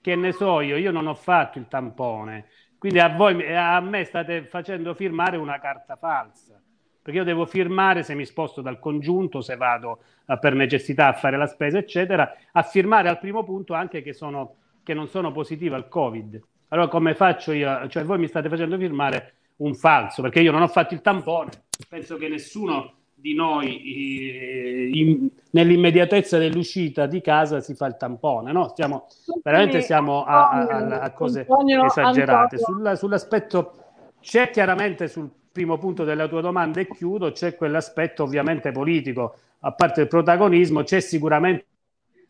che 0.08 0.16
ne 0.16 0.32
so 0.32 0.62
io, 0.62 0.78
io 0.78 0.92
non 0.92 1.06
ho 1.06 1.16
fatto 1.16 1.60
il 1.60 1.68
tampone, 1.68 2.46
quindi 2.78 2.98
a 2.98 3.10
voi, 3.10 3.54
a 3.54 3.78
me 3.82 4.06
state 4.06 4.46
facendo 4.46 4.94
firmare 4.94 5.36
una 5.36 5.60
carta 5.60 5.98
falsa, 5.98 6.58
perché 7.02 7.20
io 7.20 7.26
devo 7.26 7.46
firmare 7.46 8.04
se 8.04 8.16
mi 8.16 8.24
sposto 8.24 8.62
dal 8.62 8.80
congiunto, 8.80 9.42
se 9.42 9.58
vado 9.58 10.00
uh, 10.24 10.40
per 10.40 10.54
necessità 10.54 11.08
a 11.08 11.14
fare 11.14 11.36
la 11.36 11.46
spesa, 11.46 11.78
eccetera, 11.78 12.38
a 12.54 12.64
firmare 12.64 13.10
al 13.10 13.20
primo 13.20 13.44
punto 13.44 13.74
anche 13.74 14.02
che, 14.02 14.14
sono, 14.14 14.56
che 14.82 14.94
non 14.94 15.10
sono 15.10 15.34
positivo 15.34 15.76
al 15.76 15.90
Covid. 15.90 16.42
Allora 16.70 16.88
come 16.88 17.14
faccio 17.14 17.52
io? 17.52 17.86
Cioè 17.90 18.06
voi 18.06 18.18
mi 18.18 18.28
state 18.28 18.48
facendo 18.48 18.78
firmare 18.78 19.34
un 19.58 19.76
falso, 19.76 20.22
perché 20.22 20.40
io 20.40 20.54
non 20.54 20.62
ho 20.62 20.70
fatto 20.70 20.94
il 20.94 21.02
tampone, 21.02 21.50
penso 21.90 22.16
che 22.16 22.30
nessuno 22.30 22.97
di 23.20 23.34
noi 23.34 23.82
eh, 23.82 24.90
in, 24.94 25.28
nell'immediatezza 25.52 26.38
dell'uscita 26.38 27.08
di 27.08 27.20
casa 27.20 27.62
si 27.62 27.74
fa 27.74 27.88
il 27.88 27.98
tampone, 27.98 28.52
no? 28.52 28.70
Stiamo, 28.70 29.08
veramente 29.42 29.82
siamo 29.82 30.24
a, 30.24 30.50
a, 30.50 31.00
a 31.00 31.12
cose 31.12 31.48
esagerate. 31.86 32.60
Sulla, 32.60 32.96
sull'aspetto 32.96 33.74
c'è 34.22 34.52
chiaramente 34.52 35.08
sul 35.08 35.30
primo 35.52 35.80
punto 35.80 36.04
della 36.04 36.28
tua 36.28 36.42
domanda 36.42 36.80
e 36.80 36.88
chiudo, 36.88 37.32
c'è 37.32 37.56
quell'aspetto 37.56 38.22
ovviamente 38.24 38.72
politico, 38.72 39.36
a 39.62 39.72
parte 39.72 40.02
il 40.02 40.08
protagonismo, 40.08 40.84
c'è 40.84 41.00
sicuramente 41.00 41.66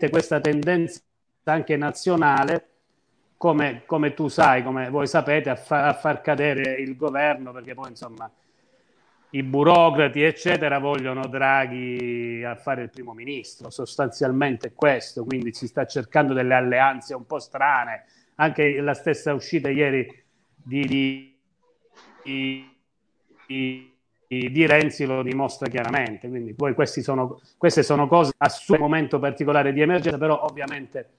questa 0.09 0.39
tendenza 0.39 1.01
anche 1.43 1.75
nazionale, 1.75 2.69
come, 3.35 3.83
come 3.85 4.13
tu 4.13 4.29
sai, 4.29 4.63
come 4.63 4.89
voi 4.89 5.07
sapete, 5.07 5.49
a, 5.49 5.55
fa, 5.55 5.87
a 5.87 5.93
far 5.93 6.21
cadere 6.21 6.75
il 6.79 6.95
governo, 6.95 7.51
perché 7.51 7.73
poi 7.73 7.89
insomma 7.89 8.31
i 9.31 9.43
burocrati, 9.43 10.21
eccetera, 10.21 10.79
vogliono 10.79 11.27
Draghi 11.27 12.43
a 12.45 12.55
fare 12.55 12.83
il 12.83 12.89
primo 12.89 13.13
ministro, 13.13 13.69
sostanzialmente 13.69 14.73
questo, 14.73 15.25
quindi 15.25 15.53
si 15.53 15.67
sta 15.67 15.85
cercando 15.85 16.33
delle 16.33 16.53
alleanze 16.53 17.13
un 17.13 17.25
po' 17.25 17.39
strane, 17.39 18.05
anche 18.35 18.79
la 18.79 18.93
stessa 18.93 19.33
uscita 19.33 19.69
ieri 19.69 20.07
di, 20.55 21.35
di, 22.23 22.71
di, 23.45 23.93
di 24.27 24.65
Renzi 24.65 25.05
lo 25.05 25.21
dimostra 25.23 25.67
chiaramente, 25.67 26.29
quindi 26.29 26.53
poi 26.53 26.73
sono, 26.85 27.41
queste 27.57 27.83
sono 27.83 28.07
cose 28.07 28.31
a 28.37 28.47
suo 28.47 28.77
momento 28.77 29.19
particolare 29.19 29.73
di 29.73 29.81
emergenza, 29.81 30.17
però 30.17 30.41
ovviamente 30.43 31.09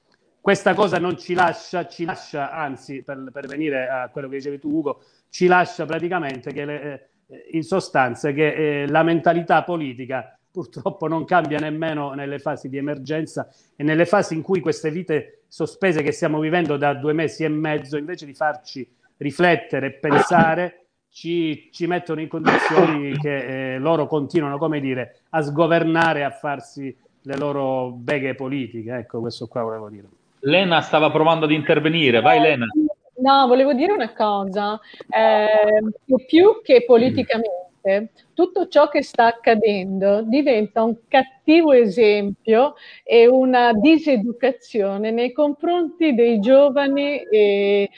questa 0.40 0.72
cosa 0.72 0.98
non 0.98 1.18
ci 1.18 1.34
lascia, 1.34 1.86
ci 1.86 2.06
lascia 2.06 2.52
anzi, 2.52 3.02
per, 3.02 3.28
per 3.30 3.46
venire 3.46 3.86
a 3.86 4.08
quello 4.08 4.28
che 4.28 4.36
dicevi 4.36 4.58
tu 4.58 4.70
Ugo, 4.70 5.02
ci 5.28 5.46
lascia 5.46 5.84
praticamente 5.84 6.52
che 6.52 6.64
le, 6.64 6.82
eh, 6.82 7.08
in 7.52 7.62
sostanza 7.62 8.32
che 8.32 8.82
eh, 8.82 8.88
la 8.88 9.02
mentalità 9.02 9.62
politica 9.62 10.38
purtroppo 10.50 11.06
non 11.06 11.24
cambia 11.24 11.58
nemmeno 11.58 12.12
nelle 12.14 12.38
fasi 12.38 12.68
di 12.68 12.78
emergenza 12.78 13.48
e 13.76 13.84
nelle 13.84 14.06
fasi 14.06 14.34
in 14.34 14.42
cui 14.42 14.60
queste 14.60 14.90
vite 14.90 15.42
sospese 15.46 16.02
che 16.02 16.12
stiamo 16.12 16.40
vivendo 16.40 16.76
da 16.76 16.94
due 16.94 17.12
mesi 17.12 17.44
e 17.44 17.48
mezzo, 17.48 17.96
invece 17.96 18.26
di 18.26 18.34
farci 18.34 18.88
riflettere 19.18 19.86
e 19.86 19.92
pensare, 19.92 20.86
ci, 21.10 21.68
ci 21.72 21.86
mettono 21.86 22.20
in 22.20 22.28
condizioni 22.28 23.16
che 23.18 23.74
eh, 23.74 23.78
loro 23.78 24.06
continuano, 24.06 24.58
come 24.58 24.80
dire, 24.80 25.20
a 25.30 25.42
sgovernare, 25.42 26.24
a 26.24 26.30
farsi 26.30 26.96
le 27.22 27.36
loro 27.36 27.90
beghe 27.90 28.34
politiche. 28.34 28.94
Ecco, 28.94 29.20
questo 29.20 29.46
qua 29.46 29.62
volevo 29.62 29.88
dire. 29.88 30.06
Lena 30.40 30.80
stava 30.80 31.10
provando 31.10 31.46
ad 31.46 31.50
intervenire, 31.50 32.20
vai 32.20 32.40
Lena. 32.40 32.66
No, 33.20 33.46
volevo 33.48 33.72
dire 33.74 33.92
una 33.92 34.12
cosa, 34.12 34.78
eh, 35.10 35.82
più 36.26 36.60
che 36.62 36.84
politicamente, 36.84 38.12
tutto 38.32 38.68
ciò 38.68 38.88
che 38.88 39.02
sta 39.02 39.26
accadendo 39.26 40.22
diventa 40.22 40.82
un 40.84 40.96
cattivo 41.08 41.72
esempio 41.72 42.74
e 43.02 43.26
una 43.26 43.72
diseducazione 43.72 45.10
nei 45.10 45.32
confronti 45.32 46.14
dei 46.14 46.38
giovani 46.38 47.16
e 47.28 47.90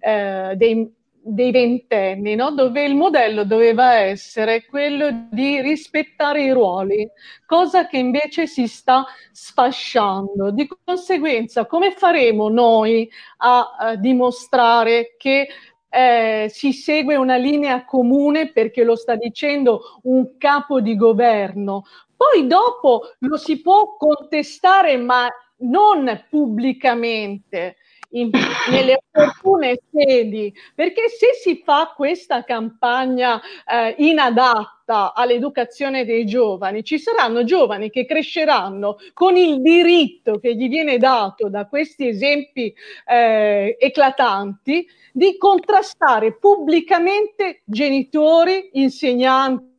eh, 0.00 0.52
dei, 0.56 0.94
dei 1.28 1.50
ventenni, 1.50 2.34
no? 2.34 2.50
dove 2.52 2.84
il 2.84 2.94
modello 2.94 3.44
doveva 3.44 3.94
essere 3.94 4.64
quello 4.64 5.26
di 5.30 5.60
rispettare 5.60 6.42
i 6.42 6.52
ruoli, 6.52 7.08
cosa 7.46 7.86
che 7.86 7.98
invece 7.98 8.46
si 8.46 8.66
sta 8.66 9.04
sfasciando. 9.32 10.50
Di 10.50 10.68
conseguenza, 10.84 11.66
come 11.66 11.92
faremo 11.92 12.48
noi 12.48 13.08
a, 13.38 13.76
a 13.78 13.96
dimostrare 13.96 15.14
che 15.18 15.48
eh, 15.90 16.46
si 16.50 16.72
segue 16.72 17.16
una 17.16 17.36
linea 17.36 17.84
comune 17.84 18.50
perché 18.50 18.84
lo 18.84 18.96
sta 18.96 19.14
dicendo 19.14 20.00
un 20.04 20.36
capo 20.38 20.80
di 20.80 20.96
governo? 20.96 21.84
Poi 22.16 22.46
dopo 22.46 23.12
lo 23.20 23.36
si 23.36 23.60
può 23.60 23.96
contestare, 23.96 24.96
ma 24.96 25.28
non 25.58 26.24
pubblicamente 26.28 27.76
in, 28.10 28.30
nelle 28.70 29.00
opportune 29.12 29.78
sedi, 29.92 30.52
perché 30.74 31.08
se 31.08 31.34
si 31.34 31.62
fa 31.64 31.92
questa 31.94 32.44
campagna 32.44 33.40
eh, 33.40 33.94
inadatta 33.98 35.12
all'educazione 35.14 36.04
dei 36.04 36.24
giovani, 36.24 36.82
ci 36.84 36.98
saranno 36.98 37.44
giovani 37.44 37.90
che 37.90 38.06
cresceranno 38.06 38.96
con 39.12 39.36
il 39.36 39.60
diritto 39.60 40.38
che 40.38 40.54
gli 40.54 40.68
viene 40.68 40.96
dato 40.98 41.48
da 41.48 41.66
questi 41.66 42.08
esempi 42.08 42.74
eh, 43.06 43.76
eclatanti 43.78 44.86
di 45.12 45.36
contrastare 45.36 46.38
pubblicamente 46.38 47.62
genitori, 47.64 48.70
insegnanti, 48.74 49.76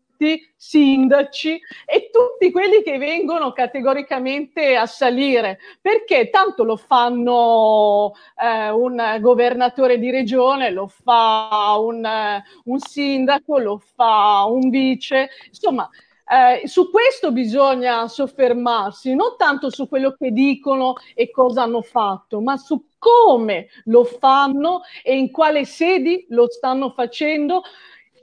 sindaci 0.56 1.60
e 1.86 2.10
tutti 2.12 2.52
quelli 2.52 2.82
che 2.84 2.98
vengono 2.98 3.54
categoricamente 3.54 4.76
a 4.76 4.86
salire, 4.86 5.60
perché 5.82 6.30
tanto 6.30 6.64
lo 6.64 6.76
fanno 6.76 8.14
eh, 8.36 8.70
un 8.70 9.18
governatore 9.22 9.98
di 9.98 10.12
regione, 10.12 10.72
lo 10.72 10.88
fa 10.88 11.76
un, 11.80 12.08
un 12.66 12.80
sindaco, 12.80 13.58
lo 13.58 13.82
fa 13.96 14.46
un 14.46 14.70
vice, 14.70 15.30
insomma. 15.48 15.90
Eh, 16.32 16.68
su 16.68 16.92
questo 16.92 17.32
bisogna 17.32 18.08
soffermarsi, 18.08 19.16
non 19.16 19.36
tanto 19.36 19.72
su 19.72 19.88
quello 19.90 20.16
che 20.16 20.30
dicono 20.30 20.94
e 21.16 21.32
cosa 21.32 21.64
hanno 21.64 21.82
fatto, 21.82 22.40
ma 22.40 22.56
su 22.56 22.90
come 23.00 23.70
lo 23.86 24.04
fanno 24.04 24.82
e 25.02 25.18
in 25.18 25.32
quale 25.32 25.66
sedi 25.66 26.28
lo 26.30 26.48
stanno 26.48 26.92
facendo, 26.92 27.64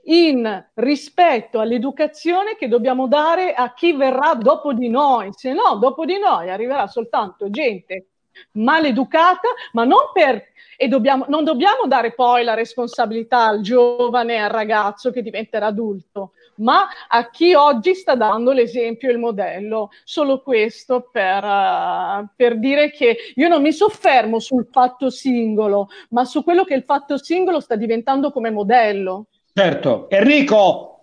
in 0.08 0.64
rispetto 0.74 1.60
all'educazione 1.60 2.56
che 2.56 2.68
dobbiamo 2.68 3.08
dare 3.08 3.54
a 3.54 3.72
chi 3.72 3.92
verrà 3.92 4.34
dopo 4.34 4.72
di 4.72 4.88
noi, 4.88 5.30
se 5.32 5.52
no 5.52 5.76
dopo 5.76 6.04
di 6.04 6.18
noi 6.18 6.50
arriverà 6.50 6.86
soltanto 6.86 7.50
gente 7.50 8.06
maleducata, 8.52 9.48
ma 9.72 9.84
non 9.84 10.10
per 10.12 10.54
e 10.76 10.88
dobbiamo, 10.88 11.24
non 11.28 11.42
dobbiamo 11.42 11.86
dare 11.86 12.12
poi 12.12 12.44
la 12.44 12.54
responsabilità 12.54 13.46
al 13.46 13.60
giovane, 13.62 14.38
al 14.38 14.50
ragazzo 14.50 15.10
che 15.10 15.22
diventerà 15.22 15.66
adulto, 15.66 16.32
ma 16.56 16.86
a 17.08 17.30
chi 17.30 17.54
oggi 17.54 17.94
sta 17.94 18.14
dando 18.14 18.52
l'esempio 18.52 19.08
e 19.08 19.12
il 19.12 19.18
modello. 19.18 19.90
Solo 20.04 20.42
questo 20.42 21.08
per, 21.10 21.42
uh, 21.42 22.28
per 22.36 22.58
dire 22.58 22.90
che 22.90 23.16
io 23.34 23.48
non 23.48 23.62
mi 23.62 23.72
soffermo 23.72 24.38
sul 24.38 24.68
fatto 24.70 25.08
singolo, 25.08 25.88
ma 26.10 26.24
su 26.24 26.44
quello 26.44 26.64
che 26.64 26.74
il 26.74 26.84
fatto 26.84 27.16
singolo 27.16 27.60
sta 27.60 27.76
diventando 27.76 28.30
come 28.30 28.50
modello. 28.50 29.28
Certo, 29.58 30.06
Enrico. 30.10 31.00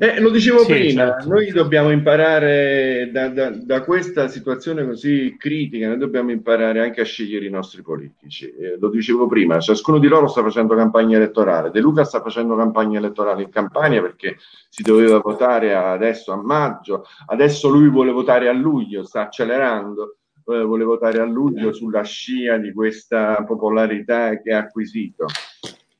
Eh, 0.00 0.18
lo 0.18 0.30
dicevo 0.30 0.64
Sì, 0.64 0.72
prima, 0.72 1.02
certo. 1.04 1.28
noi 1.28 1.52
dobbiamo 1.52 1.90
imparare 1.92 3.08
da, 3.12 3.28
da- 3.28 3.50
da 3.50 3.84
questa 3.84 4.26
situazione 4.26 4.84
così 4.84 5.36
critica, 5.38 5.86
noi 5.86 5.96
dobbiamo 5.98 6.32
imparare 6.32 6.80
anche 6.80 7.02
a 7.02 7.04
scegliere 7.04 7.46
i 7.46 7.50
nostri 7.50 7.82
politici. 7.82 8.50
Eh, 8.50 8.76
lo 8.80 8.88
dicevo 8.90 9.28
prima, 9.28 9.60
ciascuno 9.60 10.00
di 10.00 10.08
loro 10.08 10.26
sta 10.26 10.42
facendo 10.42 10.74
campagna 10.74 11.18
elettorale. 11.18 11.70
De 11.70 11.78
Luca 11.78 12.02
sta 12.02 12.20
facendo 12.20 12.56
campagna 12.56 12.98
elettorale 12.98 13.44
in 13.44 13.50
Campania 13.50 14.02
perché 14.02 14.38
si 14.68 14.82
doveva 14.82 15.20
votare 15.20 15.72
adesso 15.72 16.32
a 16.32 16.42
maggio, 16.42 17.04
adesso 17.26 17.68
lui 17.68 17.88
vuole 17.88 18.10
votare 18.10 18.48
a 18.48 18.52
luglio, 18.52 19.04
sta 19.04 19.20
accelerando, 19.22 20.16
eh, 20.46 20.62
vuole 20.64 20.82
votare 20.82 21.20
a 21.20 21.24
luglio 21.24 21.72
sulla 21.72 22.02
scia 22.02 22.56
di 22.56 22.72
questa 22.72 23.44
popolarità 23.46 24.42
che 24.42 24.52
ha 24.52 24.58
acquisito. 24.58 25.26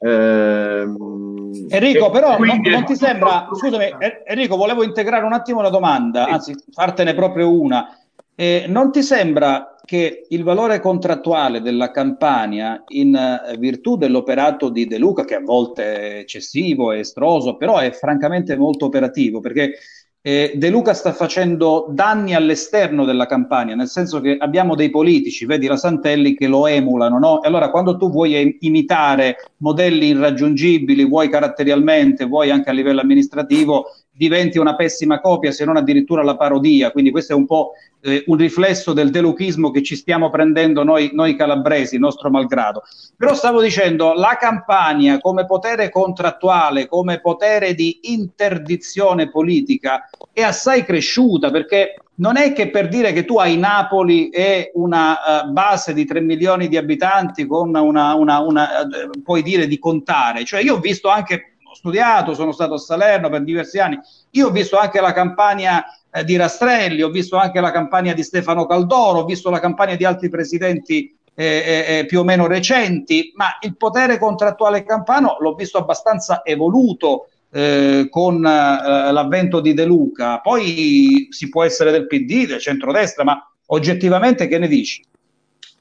Ehm, 0.01 1.67
Enrico, 1.69 2.11
però 2.11 2.39
non, 2.39 2.61
non 2.63 2.85
ti 2.85 2.95
sembra, 2.95 3.49
scusami, 3.53 3.85
En- 3.99 4.23
Enrico, 4.25 4.57
volevo 4.57 4.83
integrare 4.83 5.25
un 5.25 5.33
attimo 5.33 5.61
la 5.61 5.71
domanda, 5.71 6.27
anzi 6.27 6.55
fartene 6.71 7.15
proprio 7.15 7.53
una. 7.53 7.97
Eh, 8.35 8.67
non 8.69 8.93
ti 8.93 9.03
sembra 9.03 9.75
che 9.85 10.27
il 10.29 10.45
valore 10.45 10.81
contrattuale 10.81 11.61
della 11.61 11.91
Campania, 11.91 12.85
in 12.89 13.15
eh, 13.17 13.57
virtù 13.57 13.97
dell'operato 13.97 14.69
di 14.69 14.87
De 14.87 14.99
Luca, 14.99 15.25
che 15.25 15.35
a 15.35 15.41
volte 15.41 15.95
è 15.97 16.19
eccessivo, 16.19 16.93
è 16.93 16.99
estroso, 16.99 17.57
però 17.57 17.79
è 17.79 17.91
francamente 17.91 18.57
molto 18.57 18.85
operativo, 18.85 19.41
perché 19.41 19.73
eh, 20.21 20.53
De 20.57 20.69
Luca 20.69 20.95
sta 20.95 21.13
facendo 21.13 21.87
danni 21.91 22.35
all'esterno 22.35 23.05
della 23.05 23.27
Campania, 23.27 23.75
nel 23.75 23.89
senso 23.89 24.21
che 24.21 24.37
abbiamo 24.39 24.75
dei 24.75 24.91
politici, 24.91 25.47
vedi 25.47 25.67
la 25.67 25.77
Santelli, 25.77 26.35
che 26.35 26.47
lo 26.49 26.67
emulano, 26.67 27.19
no? 27.19 27.43
E 27.43 27.47
allora 27.47 27.71
quando 27.71 27.97
tu 27.97 28.11
vuoi 28.11 28.41
im- 28.41 28.57
imitare 28.61 29.37
modelli 29.59 30.09
irraggiungibili, 30.09 31.05
vuoi 31.05 31.29
caratterialmente, 31.29 32.25
vuoi 32.25 32.51
anche 32.51 32.71
a 32.71 32.73
livello 32.73 33.01
amministrativo, 33.01 33.87
diventi 34.19 34.59
una 34.59 34.75
pessima 34.75 35.21
copia, 35.21 35.53
se 35.53 35.65
non 35.65 35.77
addirittura 35.77 36.25
la 36.25 36.37
parodia. 36.37 36.91
Quindi 36.91 37.13
questo 37.13 37.33
è 37.33 37.37
un 37.37 37.47
po' 37.47 37.73
eh, 38.01 38.25
un 38.27 38.37
riflesso 38.37 38.93
del 38.93 39.11
deluchismo 39.11 39.71
che 39.71 39.83
ci 39.83 39.95
stiamo 39.95 40.29
prendendo 40.29 40.83
noi, 40.83 41.11
noi 41.13 41.37
calabresi, 41.37 41.99
nostro 41.99 42.29
malgrado. 42.29 42.83
Però 43.17 43.33
stavo 43.35 43.63
dicendo, 43.63 44.15
la 44.15 44.37
Campania 44.39 45.21
come 45.21 45.47
potere 45.47 45.89
contrattuale, 45.89 46.89
come 46.89 47.21
potere 47.21 47.75
di 47.75 48.01
interdizione 48.03 49.31
politica 49.31 50.11
è 50.33 50.43
assai 50.43 50.85
cresciuta 50.85 51.51
perché 51.51 51.95
non 52.17 52.37
è 52.37 52.53
che 52.53 52.71
per 52.71 52.89
dire 52.89 53.13
che 53.13 53.25
tu 53.25 53.39
hai 53.39 53.57
Napoli 53.57 54.29
e 54.31 54.73
una 54.75 55.45
eh, 55.45 55.47
base 55.47 55.95
di 55.95 56.05
3 56.05 56.21
milioni 56.21 56.67
di 56.67 56.77
abitanti 56.77 57.47
con 57.47 57.73
una, 57.75 58.15
una, 58.15 58.41
una 58.41 58.81
eh, 58.81 59.11
puoi 59.23 59.43
dire 59.43 59.69
di 59.69 59.79
contare, 59.79 60.45
cioè 60.45 60.61
io 60.61 60.75
ho 60.75 60.81
visto 60.81 61.09
anche, 61.09 61.58
studiato, 61.79 62.35
sono 62.35 62.51
stato 62.51 62.75
a 62.75 62.79
Salerno 62.79 63.29
per 63.29 63.45
diversi 63.45 63.79
anni, 63.79 63.99
io 64.31 64.49
ho 64.49 64.51
visto 64.51 64.77
anche 64.77 65.01
la 65.01 65.13
campagna 65.13 65.85
eh, 66.11 66.25
di 66.25 66.37
Rastrelli, 66.37 67.03
ho 67.03 67.09
visto 67.09 67.37
anche 67.37 67.61
la 67.61 67.71
campagna 67.71 68.13
di 68.13 68.25
Stefano 68.25 68.67
Caldoro, 68.67 69.21
ho 69.21 69.25
visto 69.25 69.49
la 69.49 69.61
campagna 69.61 69.95
di 69.95 70.05
altri 70.05 70.29
presidenti 70.29 71.17
eh, 71.35 71.45
eh, 71.45 71.99
eh, 71.99 72.05
più 72.07 72.19
o 72.19 72.25
meno 72.25 72.49
recenti, 72.49 73.31
ma 73.37 73.59
il 73.61 73.77
potere 73.77 74.19
contrattuale 74.19 74.83
campano 74.83 75.37
l'ho 75.39 75.55
visto 75.55 75.79
abbastanza 75.79 76.43
evoluto 76.45 77.29
eh, 77.51 78.09
con 78.11 78.45
eh, 78.45 79.13
l'avvento 79.13 79.61
di 79.61 79.73
De 79.73 79.85
Luca. 79.85 80.41
Poi 80.41 81.29
si 81.31 81.49
può 81.49 81.63
essere 81.63 81.93
del 81.93 82.09
PD, 82.09 82.49
del 82.49 82.59
centrodestra, 82.59 83.23
ma 83.23 83.41
oggettivamente 83.67 84.49
che 84.49 84.59
ne 84.59 84.67
dici? 84.67 85.05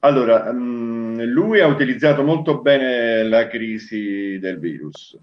Allora, 0.02 0.54
mm, 0.54 1.22
lui 1.22 1.60
ha 1.60 1.66
utilizzato 1.66 2.22
molto 2.22 2.60
bene 2.60 3.24
la 3.24 3.48
crisi 3.48 4.38
del 4.38 4.60
virus. 4.60 5.18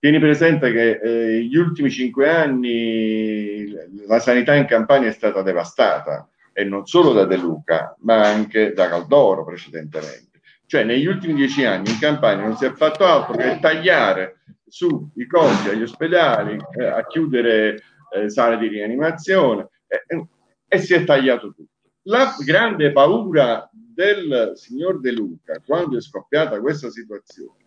Tieni 0.00 0.18
presente 0.18 0.72
che 0.72 0.98
eh, 0.98 1.42
gli 1.42 1.56
ultimi 1.56 1.90
cinque 1.90 2.30
anni 2.30 3.70
la 4.06 4.18
sanità 4.18 4.54
in 4.54 4.64
Campania 4.64 5.10
è 5.10 5.12
stata 5.12 5.42
devastata 5.42 6.26
e 6.54 6.64
non 6.64 6.86
solo 6.86 7.12
da 7.12 7.26
De 7.26 7.36
Luca, 7.36 7.94
ma 8.00 8.26
anche 8.26 8.72
da 8.72 8.88
Caldoro 8.88 9.44
precedentemente. 9.44 10.40
Cioè, 10.64 10.84
negli 10.84 11.04
ultimi 11.04 11.34
dieci 11.34 11.66
anni 11.66 11.90
in 11.90 11.98
Campania 11.98 12.46
non 12.46 12.56
si 12.56 12.64
è 12.64 12.72
fatto 12.72 13.04
altro 13.04 13.36
che 13.36 13.58
tagliare 13.60 14.40
sui 14.66 15.26
costi 15.28 15.68
agli 15.68 15.82
ospedali, 15.82 16.56
eh, 16.78 16.86
a 16.86 17.06
chiudere 17.06 17.82
eh, 18.14 18.30
sale 18.30 18.56
di 18.56 18.68
rianimazione 18.68 19.68
e 20.66 20.78
si 20.78 20.94
è 20.94 21.04
tagliato 21.04 21.52
tutto. 21.52 21.72
La 22.04 22.34
grande 22.42 22.90
paura 22.90 23.68
del 23.70 24.52
signor 24.54 24.98
De 24.98 25.12
Luca 25.12 25.60
quando 25.62 25.98
è 25.98 26.00
scoppiata 26.00 26.58
questa 26.58 26.88
situazione 26.88 27.59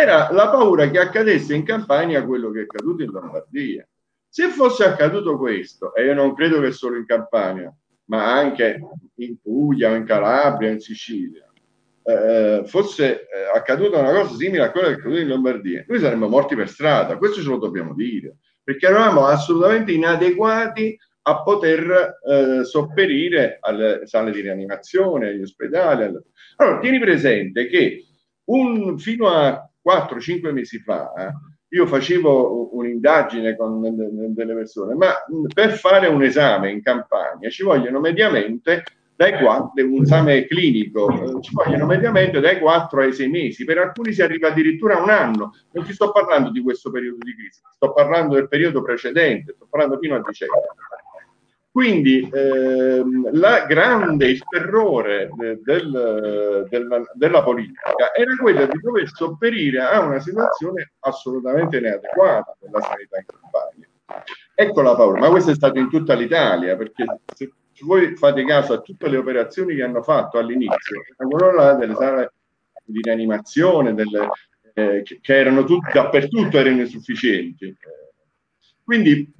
era 0.00 0.30
la 0.32 0.48
paura 0.48 0.88
che 0.88 0.98
accadesse 0.98 1.54
in 1.54 1.64
Campania 1.64 2.24
quello 2.24 2.50
che 2.50 2.60
è 2.60 2.62
accaduto 2.62 3.02
in 3.02 3.10
Lombardia. 3.10 3.86
Se 4.28 4.48
fosse 4.48 4.84
accaduto 4.84 5.36
questo, 5.36 5.94
e 5.94 6.04
io 6.04 6.14
non 6.14 6.34
credo 6.34 6.60
che 6.60 6.70
solo 6.70 6.96
in 6.96 7.06
Campania, 7.06 7.74
ma 8.06 8.32
anche 8.32 8.80
in 9.16 9.40
Puglia, 9.40 9.94
in 9.96 10.04
Calabria, 10.04 10.70
in 10.70 10.80
Sicilia, 10.80 11.50
eh, 12.02 12.62
fosse 12.64 13.26
eh, 13.28 13.50
accaduta 13.54 13.98
una 13.98 14.12
cosa 14.12 14.34
simile 14.34 14.62
a 14.62 14.70
quella 14.70 14.88
che 14.88 14.94
è 14.94 14.96
accaduta 14.96 15.20
in 15.20 15.28
Lombardia, 15.28 15.84
noi 15.86 15.98
saremmo 15.98 16.28
morti 16.28 16.54
per 16.54 16.68
strada, 16.68 17.18
questo 17.18 17.40
ce 17.40 17.48
lo 17.48 17.58
dobbiamo 17.58 17.94
dire, 17.94 18.36
perché 18.62 18.86
eravamo 18.86 19.26
assolutamente 19.26 19.92
inadeguati 19.92 20.96
a 21.22 21.42
poter 21.42 22.18
eh, 22.26 22.64
sopperire 22.64 23.58
alle 23.60 24.02
sale 24.04 24.30
di 24.30 24.40
rianimazione, 24.40 25.28
agli 25.28 25.42
ospedali. 25.42 26.10
Allora, 26.56 26.78
tieni 26.78 26.98
presente 26.98 27.66
che 27.66 28.04
un- 28.44 28.98
fino 28.98 29.28
a 29.28 29.67
4-5 29.86 30.52
mesi 30.52 30.78
fa 30.78 31.12
eh, 31.14 31.32
io 31.70 31.86
facevo 31.86 32.74
un'indagine 32.76 33.54
con 33.56 33.80
de- 33.82 33.90
de- 33.94 34.32
delle 34.32 34.54
persone, 34.54 34.94
ma 34.94 35.12
per 35.52 35.72
fare 35.72 36.06
un 36.06 36.22
esame 36.22 36.70
in 36.70 36.82
campagna 36.82 37.48
ci 37.50 37.62
vogliono 37.62 38.00
mediamente 38.00 38.84
dai 39.14 39.36
4, 39.36 39.84
un 39.84 40.02
esame 40.02 40.46
clinico, 40.46 41.10
eh, 41.10 41.42
ci 41.42 41.50
vogliono 41.52 41.86
mediamente 41.86 42.38
dai 42.38 42.60
4 42.60 43.02
ai 43.02 43.12
6 43.12 43.28
mesi, 43.28 43.64
per 43.64 43.78
alcuni 43.78 44.12
si 44.12 44.22
arriva 44.22 44.48
addirittura 44.48 44.96
a 44.96 45.02
un 45.02 45.10
anno. 45.10 45.52
Non 45.72 45.84
ti 45.84 45.92
sto 45.92 46.12
parlando 46.12 46.52
di 46.52 46.62
questo 46.62 46.92
periodo 46.92 47.16
di 47.18 47.34
crisi, 47.34 47.60
sto 47.68 47.92
parlando 47.92 48.36
del 48.36 48.46
periodo 48.46 48.80
precedente, 48.80 49.54
sto 49.56 49.66
parlando 49.68 49.98
fino 49.98 50.14
a 50.14 50.22
dicembre. 50.24 50.60
Quindi 51.78 52.28
ehm, 52.32 53.38
la 53.38 53.64
grande, 53.64 54.30
il 54.30 54.42
terrore 54.48 55.30
de- 55.36 55.60
del- 55.62 56.66
della, 56.68 57.02
della 57.12 57.42
politica 57.44 58.12
era 58.12 58.34
quello 58.34 58.66
di 58.66 58.80
dover 58.80 59.08
sopperire 59.08 59.78
a 59.82 60.00
una 60.00 60.18
situazione 60.18 60.94
assolutamente 60.98 61.76
inadeguata 61.76 62.56
della 62.58 62.80
sanità 62.80 63.18
in 63.18 63.24
campagna. 63.26 64.24
Ecco 64.56 64.82
la 64.82 64.96
paura, 64.96 65.20
ma 65.20 65.28
questo 65.30 65.52
è 65.52 65.54
stato 65.54 65.78
in 65.78 65.88
tutta 65.88 66.14
l'Italia, 66.14 66.74
perché 66.76 67.04
se 67.32 67.52
voi 67.84 68.16
fate 68.16 68.44
caso 68.44 68.72
a 68.72 68.80
tutte 68.80 69.08
le 69.08 69.18
operazioni 69.18 69.76
che 69.76 69.84
hanno 69.84 70.02
fatto 70.02 70.38
all'inizio, 70.38 71.04
là 71.54 71.74
delle 71.74 71.94
sale 71.94 72.32
di 72.82 73.02
rianimazione, 73.02 73.94
delle, 73.94 74.30
eh, 74.74 75.02
che, 75.04 75.20
che 75.22 75.36
erano 75.36 75.62
tutte, 75.62 75.92
dappertutto 75.92 76.58
erano 76.58 76.80
insufficienti. 76.80 77.72
Quindi 78.82 79.32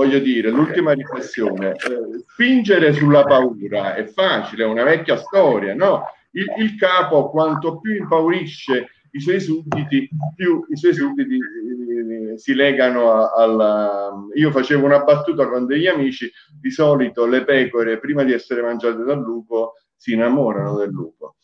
voglio 0.00 0.18
dire, 0.18 0.48
l'ultima 0.48 0.92
riflessione, 0.92 1.72
eh, 1.72 2.24
spingere 2.26 2.94
sulla 2.94 3.22
paura 3.24 3.94
è 3.94 4.06
facile, 4.06 4.64
è 4.64 4.66
una 4.66 4.82
vecchia 4.82 5.16
storia, 5.18 5.74
no? 5.74 6.04
Il, 6.30 6.46
il 6.58 6.76
capo 6.76 7.28
quanto 7.28 7.80
più 7.80 7.94
impaurisce 7.96 8.88
i 9.10 9.20
suoi 9.20 9.40
sudditi, 9.40 10.08
più 10.36 10.64
i 10.70 10.76
suoi 10.76 10.94
sudditi 10.94 11.34
eh, 11.36 12.38
si 12.38 12.54
legano 12.54 13.12
a- 13.12 13.32
alla... 13.36 14.10
Io 14.36 14.50
facevo 14.50 14.86
una 14.86 15.00
battuta 15.02 15.46
con 15.48 15.66
degli 15.66 15.86
amici, 15.86 16.30
di 16.58 16.70
solito 16.70 17.26
le 17.26 17.44
pecore 17.44 17.98
prima 17.98 18.22
di 18.22 18.32
essere 18.32 18.62
mangiate 18.62 19.02
dal 19.04 19.20
lupo 19.20 19.74
si 19.96 20.12
innamorano 20.14 20.76
del 20.78 20.88
lupo. 20.90 21.34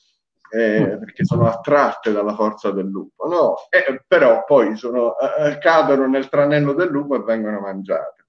eh, 0.48 0.96
perché 1.00 1.24
sono 1.24 1.48
attratte 1.48 2.12
dalla 2.12 2.32
forza 2.34 2.70
del 2.70 2.86
lupo, 2.86 3.26
no? 3.26 3.54
Eh, 3.68 4.02
però 4.06 4.44
poi 4.44 4.76
sono, 4.76 5.14
eh, 5.18 5.58
cadono 5.58 6.06
nel 6.06 6.28
tranello 6.28 6.72
del 6.72 6.88
lupo 6.88 7.16
e 7.16 7.24
vengono 7.24 7.58
mangiate. 7.60 8.25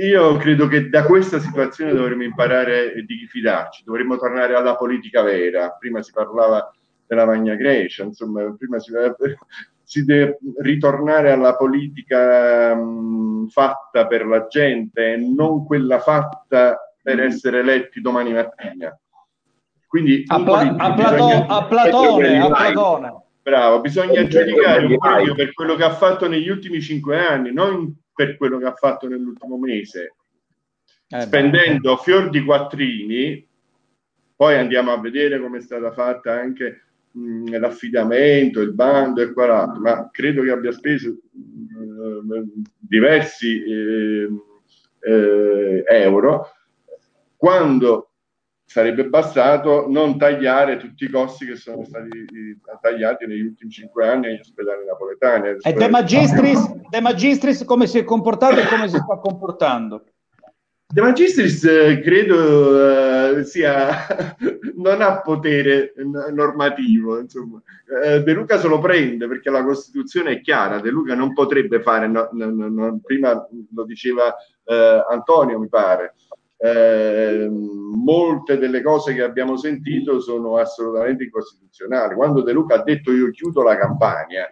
Io 0.00 0.36
credo 0.36 0.66
che 0.66 0.88
da 0.88 1.04
questa 1.04 1.38
situazione 1.38 1.92
dovremmo 1.92 2.24
imparare 2.24 3.04
di 3.06 3.26
fidarci, 3.28 3.84
dovremmo 3.84 4.16
tornare 4.16 4.54
alla 4.54 4.74
politica 4.76 5.22
vera. 5.22 5.70
Prima 5.78 6.02
si 6.02 6.12
parlava 6.12 6.72
della 7.06 7.24
Magna 7.24 7.54
Grecia, 7.54 8.02
insomma, 8.02 8.52
prima 8.58 8.78
si, 8.80 8.90
si 9.84 10.04
deve 10.04 10.38
ritornare 10.60 11.30
alla 11.30 11.54
politica 11.56 12.74
mh, 12.74 13.48
fatta 13.48 14.06
per 14.06 14.26
la 14.26 14.46
gente 14.48 15.12
e 15.12 15.16
non 15.16 15.64
quella 15.64 16.00
fatta 16.00 16.80
per 17.00 17.20
essere 17.20 17.60
eletti 17.60 18.00
domani 18.00 18.32
mattina. 18.32 18.98
Quindi 19.86 20.24
A, 20.26 20.42
Pla- 20.42 20.74
a 20.76 20.90
bisogna- 20.92 21.44
Platone, 21.44 21.46
a 21.46 21.64
Platone, 21.64 22.38
a 22.40 22.46
Platone. 22.48 23.14
Bravo, 23.42 23.80
bisogna 23.80 24.26
giudicare 24.26 24.88
per 25.36 25.52
quello 25.52 25.76
che 25.76 25.84
ha 25.84 25.92
fatto 25.94 26.26
negli 26.26 26.48
ultimi 26.48 26.80
cinque 26.80 27.24
anni, 27.24 27.52
non 27.52 27.94
per 28.16 28.38
quello 28.38 28.58
che 28.58 28.64
ha 28.64 28.74
fatto 28.74 29.06
nell'ultimo 29.06 29.58
mese. 29.58 30.14
Eh, 31.08 31.20
Spendendo 31.20 31.98
fior 31.98 32.30
di 32.30 32.42
quattrini, 32.42 33.46
poi 34.34 34.56
andiamo 34.56 34.90
a 34.90 34.98
vedere 34.98 35.38
come 35.38 35.58
è 35.58 35.60
stata 35.60 35.92
fatta 35.92 36.32
anche 36.32 36.84
mh, 37.10 37.58
l'affidamento, 37.58 38.60
il 38.62 38.72
bando 38.72 39.20
e 39.20 39.32
quant'altro, 39.32 39.80
ma 39.82 40.08
credo 40.10 40.42
che 40.42 40.50
abbia 40.50 40.72
speso 40.72 41.10
mh, 41.30 42.62
diversi 42.78 43.62
eh, 43.62 44.28
eh, 45.00 45.84
euro 45.86 46.50
quando 47.36 48.05
sarebbe 48.66 49.08
bastato 49.08 49.86
non 49.88 50.18
tagliare 50.18 50.76
tutti 50.76 51.04
i 51.04 51.10
costi 51.10 51.46
che 51.46 51.54
sono 51.54 51.84
stati 51.84 52.18
eh, 52.18 52.58
tagliati 52.80 53.26
negli 53.26 53.46
ultimi 53.46 53.70
cinque 53.70 54.08
anni 54.08 54.26
agli 54.26 54.40
ospedali 54.40 54.84
napoletani. 54.84 55.48
agli 55.48 55.60
E 55.62 55.72
De 55.72 55.88
Magistris, 55.88 56.74
De 56.90 57.00
Magistris 57.00 57.64
come 57.64 57.86
si 57.86 57.98
è 57.98 58.04
comportato 58.04 58.56
e 58.58 58.66
come 58.66 58.88
si 58.88 58.96
sta 58.96 59.16
comportando? 59.18 60.04
De 60.88 61.00
Magistris 61.00 61.64
eh, 61.64 62.00
credo 62.00 63.38
eh, 63.38 63.44
sia 63.44 64.06
non 64.76 65.00
ha 65.00 65.20
potere 65.20 65.92
normativo, 66.32 67.18
insomma. 67.18 67.62
De 67.86 68.32
Luca 68.32 68.58
se 68.58 68.66
lo 68.66 68.80
prende 68.80 69.28
perché 69.28 69.48
la 69.48 69.64
Costituzione 69.64 70.32
è 70.32 70.40
chiara, 70.40 70.80
De 70.80 70.90
Luca 70.90 71.14
non 71.14 71.32
potrebbe 71.32 71.80
fare, 71.82 72.08
no- 72.08 72.28
no- 72.32 72.50
no- 72.50 72.68
no- 72.68 73.00
prima 73.02 73.46
lo 73.74 73.84
diceva 73.84 74.34
eh, 74.64 75.04
Antonio 75.08 75.58
mi 75.58 75.68
pare, 75.68 76.14
eh, 76.58 77.48
molte 77.50 78.58
delle 78.58 78.82
cose 78.82 79.14
che 79.14 79.22
abbiamo 79.22 79.56
sentito 79.56 80.20
sono 80.20 80.56
assolutamente 80.56 81.24
incostituzionali. 81.24 82.14
Quando 82.14 82.42
De 82.42 82.52
Luca 82.52 82.76
ha 82.76 82.82
detto 82.82 83.12
io 83.12 83.30
chiudo 83.30 83.62
la 83.62 83.76
campagna, 83.76 84.46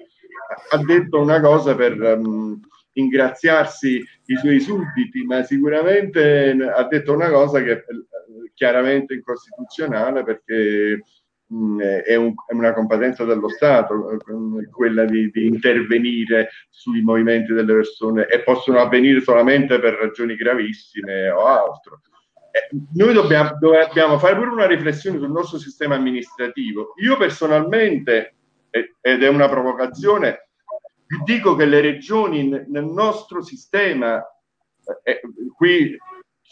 ha 0.70 0.84
detto 0.84 1.20
una 1.20 1.40
cosa 1.40 1.74
per 1.74 2.00
ehm, 2.00 2.60
ingraziarsi 2.92 4.02
i 4.26 4.36
suoi 4.36 4.60
sudditi, 4.60 5.24
ma 5.24 5.42
sicuramente 5.42 6.52
ha 6.52 6.86
detto 6.86 7.12
una 7.12 7.30
cosa 7.30 7.62
che 7.62 7.72
è 7.72 7.76
eh, 7.76 8.50
chiaramente 8.54 9.14
incostituzionale 9.14 10.22
perché 10.22 11.02
è, 11.46 12.14
un- 12.16 12.34
è 12.46 12.54
una 12.54 12.72
competenza 12.72 13.24
dello 13.24 13.48
Stato, 13.48 14.10
eh, 14.12 14.68
quella 14.70 15.04
di, 15.04 15.30
di 15.30 15.46
intervenire 15.46 16.48
sui 16.68 17.02
movimenti 17.02 17.52
delle 17.52 17.72
persone 17.74 18.26
e 18.26 18.40
possono 18.40 18.78
avvenire 18.78 19.20
solamente 19.20 19.78
per 19.78 19.94
ragioni 19.94 20.34
gravissime 20.34 21.28
o 21.30 21.46
altro. 21.46 22.00
Eh, 22.50 22.76
Noi 22.94 23.12
dobbiamo, 23.12 23.56
dobbiamo 23.58 24.18
fare 24.18 24.36
pure 24.36 24.50
una 24.50 24.66
riflessione 24.66 25.18
sul 25.18 25.30
nostro 25.30 25.58
sistema 25.58 25.96
amministrativo. 25.96 26.94
Io 27.02 27.16
personalmente, 27.16 28.34
ed 28.70 29.22
è 29.22 29.28
una 29.28 29.48
provocazione, 29.48 30.48
dico 31.24 31.54
che 31.54 31.66
le 31.66 31.80
regioni 31.80 32.48
nel 32.48 32.86
nostro 32.86 33.42
sistema, 33.42 34.24
eh, 35.02 35.20
qui 35.56 35.96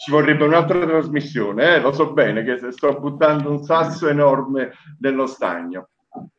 ci 0.03 0.11
vorrebbe 0.11 0.43
un'altra 0.43 0.79
trasmissione, 0.85 1.75
eh, 1.75 1.79
lo 1.79 1.93
so 1.93 2.11
bene 2.11 2.43
che 2.43 2.59
sto 2.71 2.93
buttando 2.99 3.49
un 3.49 3.63
sasso 3.63 4.07
enorme 4.09 4.71
dello 4.99 5.25
stagno. 5.27 5.87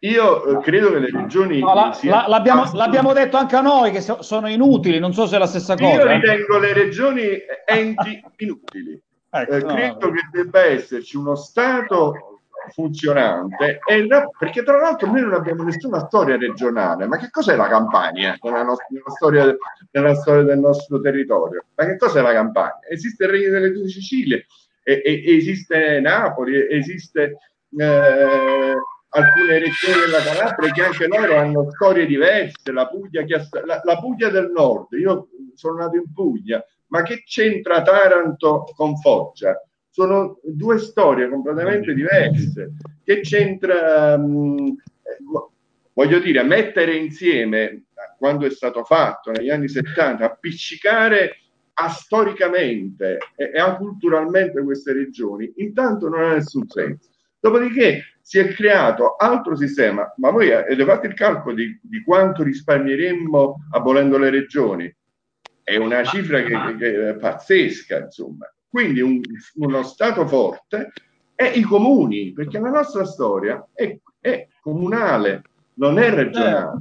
Io 0.01 0.45
eh, 0.59 0.63
credo 0.63 0.93
che 0.93 0.99
le 1.01 1.11
regioni 1.11 1.59
No, 1.61 1.75
la- 1.75 1.97
la- 2.03 2.25
l'abbiamo, 2.29 2.71
l'abbiamo 2.75 3.13
detto 3.13 3.37
anche 3.37 3.57
a 3.57 3.61
noi 3.61 3.91
che 3.91 4.01
so- 4.03 4.23
sono 4.23 4.49
inutili, 4.49 4.99
non 4.99 5.13
so 5.15 5.27
se 5.27 5.37
è 5.37 5.39
la 5.39 5.47
stessa 5.47 5.75
cosa. 5.75 5.95
Io 5.95 6.01
eh. 6.09 6.15
ritengo 6.15 6.59
le 6.59 6.73
regioni 6.75 7.23
enti 7.67 8.23
inutili. 8.37 9.01
Ecco, 9.31 9.53
Eh, 9.55 9.59
no, 9.61 9.75
credo 9.75 10.11
che 10.11 10.29
debba 10.31 10.61
esserci 10.65 11.17
uno 11.17 11.35
Stato 11.35 12.34
funzionante 12.73 13.79
e 13.87 14.07
perché 14.39 14.63
tra 14.63 14.79
l'altro 14.79 15.11
noi 15.11 15.23
non 15.23 15.35
abbiamo 15.35 15.63
nessuna 15.63 16.07
storia 16.07 16.37
regionale. 16.37 17.07
Ma 17.07 17.17
che 17.19 17.31
cos'è 17.31 17.57
la 17.57 17.69
campagna 17.69 18.37
nella, 18.41 18.63
nostra, 18.63 18.87
nella 18.91 19.11
storia, 19.11 19.57
nella 19.91 20.15
storia 20.15 20.43
del 20.43 20.59
nostro 20.59 21.01
territorio? 21.01 21.65
Ma 21.75 21.85
che 21.87 21.97
cos'è 21.97 22.21
la 22.21 22.33
campagna 22.33 22.79
esiste 22.89 23.25
il 23.25 23.31
Regno 23.31 23.51
delle 23.51 23.73
Due 23.73 23.89
Sicilie 23.89 24.47
e, 24.83 25.03
e- 25.05 25.37
esiste 25.37 26.01
Napoli 26.01 26.67
esiste 26.71 27.39
eh, 27.77 28.75
alcune 29.09 29.59
regioni 29.59 30.01
della 30.05 30.23
Calabria 30.23 30.73
che 30.73 30.85
anche 30.85 31.07
loro 31.07 31.37
hanno 31.37 31.71
storie 31.71 32.07
diverse 32.07 32.73
la 32.73 32.87
Puglia, 32.89 33.23
che 33.25 33.41
la, 33.65 33.81
la 33.83 33.99
Puglia 33.99 34.29
del 34.29 34.51
nord 34.55 34.93
io 34.93 35.29
sono 35.55 35.77
nato 35.77 35.97
in 35.97 36.13
Puglia 36.13 36.65
ma 36.95 37.03
che 37.03 37.25
c'entra 37.25 37.83
Taranto 37.83 38.65
con 38.77 38.97
Foggia? 38.97 39.61
Sono 39.95 40.41
due 40.43 40.79
storie 40.79 41.29
completamente 41.29 41.95
diverse. 41.95 42.73
Che 43.05 43.21
c'entra, 43.21 44.19
mh, 44.19 44.75
eh, 45.03 45.19
voglio 45.93 46.19
dire, 46.19 46.43
mettere 46.43 46.97
insieme, 46.97 47.85
quando 48.19 48.45
è 48.45 48.51
stato 48.51 48.83
fatto 48.83 49.31
negli 49.31 49.51
anni 49.51 49.69
70, 49.69 50.25
appiccicare 50.25 51.37
astoricamente 51.75 53.19
e, 53.37 53.53
e 53.55 53.77
culturalmente 53.77 54.65
queste 54.65 54.93
regioni, 54.93 55.53
intanto 55.59 56.09
non 56.09 56.25
ha 56.25 56.35
nessun 56.35 56.67
senso. 56.67 57.11
Dopodiché 57.39 58.17
si 58.21 58.41
è 58.41 58.53
creato 58.53 59.15
altro 59.15 59.55
sistema, 59.55 60.13
ma 60.17 60.31
voi 60.31 60.51
avete 60.51 60.85
fatto 60.85 61.07
il 61.07 61.15
calcolo 61.15 61.55
di, 61.55 61.79
di 61.81 62.03
quanto 62.03 62.43
risparmieremmo 62.43 63.67
abolendo 63.71 64.19
le 64.19 64.31
regioni? 64.31 64.93
È 65.63 65.77
una 65.77 66.03
cifra 66.03 66.43
che- 66.43 66.77
che 66.79 67.11
è 67.11 67.15
pazzesca, 67.17 67.99
insomma. 68.07 68.49
Quindi 68.75 69.01
un- 69.01 69.21
uno 69.59 69.85
Stato 69.85 70.27
forte 70.27 70.91
è 71.33 71.45
i 71.45 71.63
comuni, 71.63 72.33
perché 72.33 72.59
la 72.59 72.71
nostra 72.71 73.05
storia 73.05 73.65
è, 73.73 73.97
è 74.19 74.49
comunale, 74.61 75.43
non 75.75 75.97
è 76.01 76.11
regionale. 76.11 76.81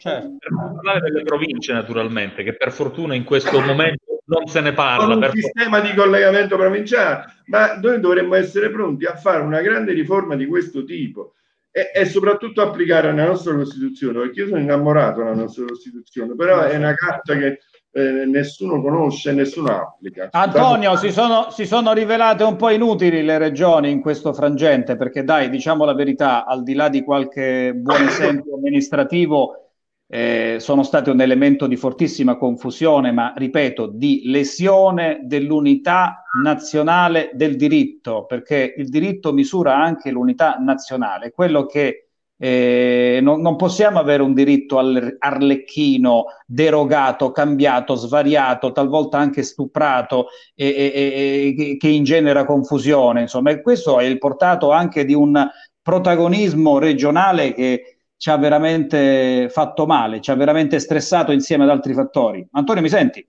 Per 0.00 0.38
parlare 0.54 1.00
delle 1.00 1.24
province, 1.24 1.72
naturalmente, 1.72 2.44
che 2.44 2.54
per 2.54 2.70
fortuna 2.70 3.16
in 3.16 3.24
questo 3.24 3.60
momento 3.60 4.20
non 4.26 4.46
se 4.46 4.60
ne 4.60 4.72
parla. 4.72 5.14
con 5.14 5.24
un 5.24 5.30
sistema 5.32 5.80
di 5.80 5.92
collegamento 5.94 6.56
provinciale, 6.56 7.24
ma 7.46 7.74
noi 7.74 7.98
dovremmo 7.98 8.36
essere 8.36 8.70
pronti 8.70 9.04
a 9.04 9.16
fare 9.16 9.42
una 9.42 9.62
grande 9.62 9.94
riforma 9.94 10.36
di 10.36 10.46
questo 10.46 10.84
tipo 10.84 11.34
e, 11.72 11.90
e 11.92 12.04
soprattutto 12.04 12.62
applicare 12.62 13.12
la 13.12 13.26
nostra 13.26 13.56
Costituzione, 13.56 14.20
perché 14.20 14.42
io 14.42 14.46
sono 14.46 14.60
innamorato 14.60 15.18
della 15.24 15.34
nostra 15.34 15.64
Costituzione, 15.64 16.36
però 16.36 16.60
è 16.60 16.76
una 16.76 16.94
carta 16.94 17.36
che 17.36 17.58
eh, 17.92 18.24
nessuno 18.24 18.80
conosce 18.80 19.32
nessuno 19.32 19.68
applica. 19.68 20.28
Antonio, 20.32 20.96
si 20.96 21.12
sono, 21.12 21.50
si 21.50 21.66
sono 21.66 21.92
rivelate 21.92 22.42
un 22.42 22.56
po' 22.56 22.70
inutili 22.70 23.22
le 23.22 23.38
regioni 23.38 23.90
in 23.90 24.00
questo 24.00 24.32
frangente, 24.32 24.96
perché 24.96 25.24
dai, 25.24 25.50
diciamo 25.50 25.84
la 25.84 25.94
verità, 25.94 26.46
al 26.46 26.62
di 26.62 26.72
là 26.72 26.88
di 26.88 27.02
qualche 27.02 27.74
buon 27.74 28.02
esempio 28.04 28.54
amministrativo, 28.56 29.56
eh, 30.06 30.56
sono 30.58 30.82
state 30.82 31.10
un 31.10 31.20
elemento 31.20 31.66
di 31.66 31.76
fortissima 31.76 32.36
confusione, 32.36 33.12
ma 33.12 33.32
ripeto, 33.36 33.86
di 33.86 34.22
lesione 34.24 35.20
dell'unità 35.24 36.24
nazionale 36.42 37.30
del 37.34 37.56
diritto, 37.56 38.24
perché 38.24 38.74
il 38.76 38.88
diritto 38.88 39.32
misura 39.32 39.76
anche 39.76 40.10
l'unità 40.10 40.56
nazionale, 40.58 41.30
quello 41.30 41.66
che 41.66 42.08
eh, 42.36 43.20
non, 43.22 43.40
non 43.40 43.56
possiamo 43.56 43.98
avere 44.00 44.22
un 44.22 44.34
diritto 44.34 44.78
al- 44.78 45.16
arlecchino 45.18 46.24
derogato, 46.46 47.30
cambiato, 47.30 47.94
svariato, 47.94 48.72
talvolta 48.72 49.18
anche 49.18 49.42
stuprato 49.42 50.26
e, 50.54 50.66
e- 50.68 51.54
e- 51.58 51.76
che 51.76 51.88
ingenera 51.88 52.44
confusione. 52.44 53.22
Insomma, 53.22 53.50
e 53.50 53.60
questo 53.62 54.00
è 54.00 54.04
il 54.04 54.18
portato 54.18 54.70
anche 54.72 55.04
di 55.04 55.14
un 55.14 55.48
protagonismo 55.80 56.78
regionale 56.78 57.52
che 57.54 57.98
ci 58.16 58.30
ha 58.30 58.36
veramente 58.36 59.48
fatto 59.50 59.84
male, 59.86 60.20
ci 60.20 60.30
ha 60.30 60.34
veramente 60.36 60.78
stressato 60.78 61.32
insieme 61.32 61.64
ad 61.64 61.70
altri 61.70 61.92
fattori. 61.94 62.46
Antonio, 62.52 62.82
mi 62.82 62.88
senti? 62.88 63.26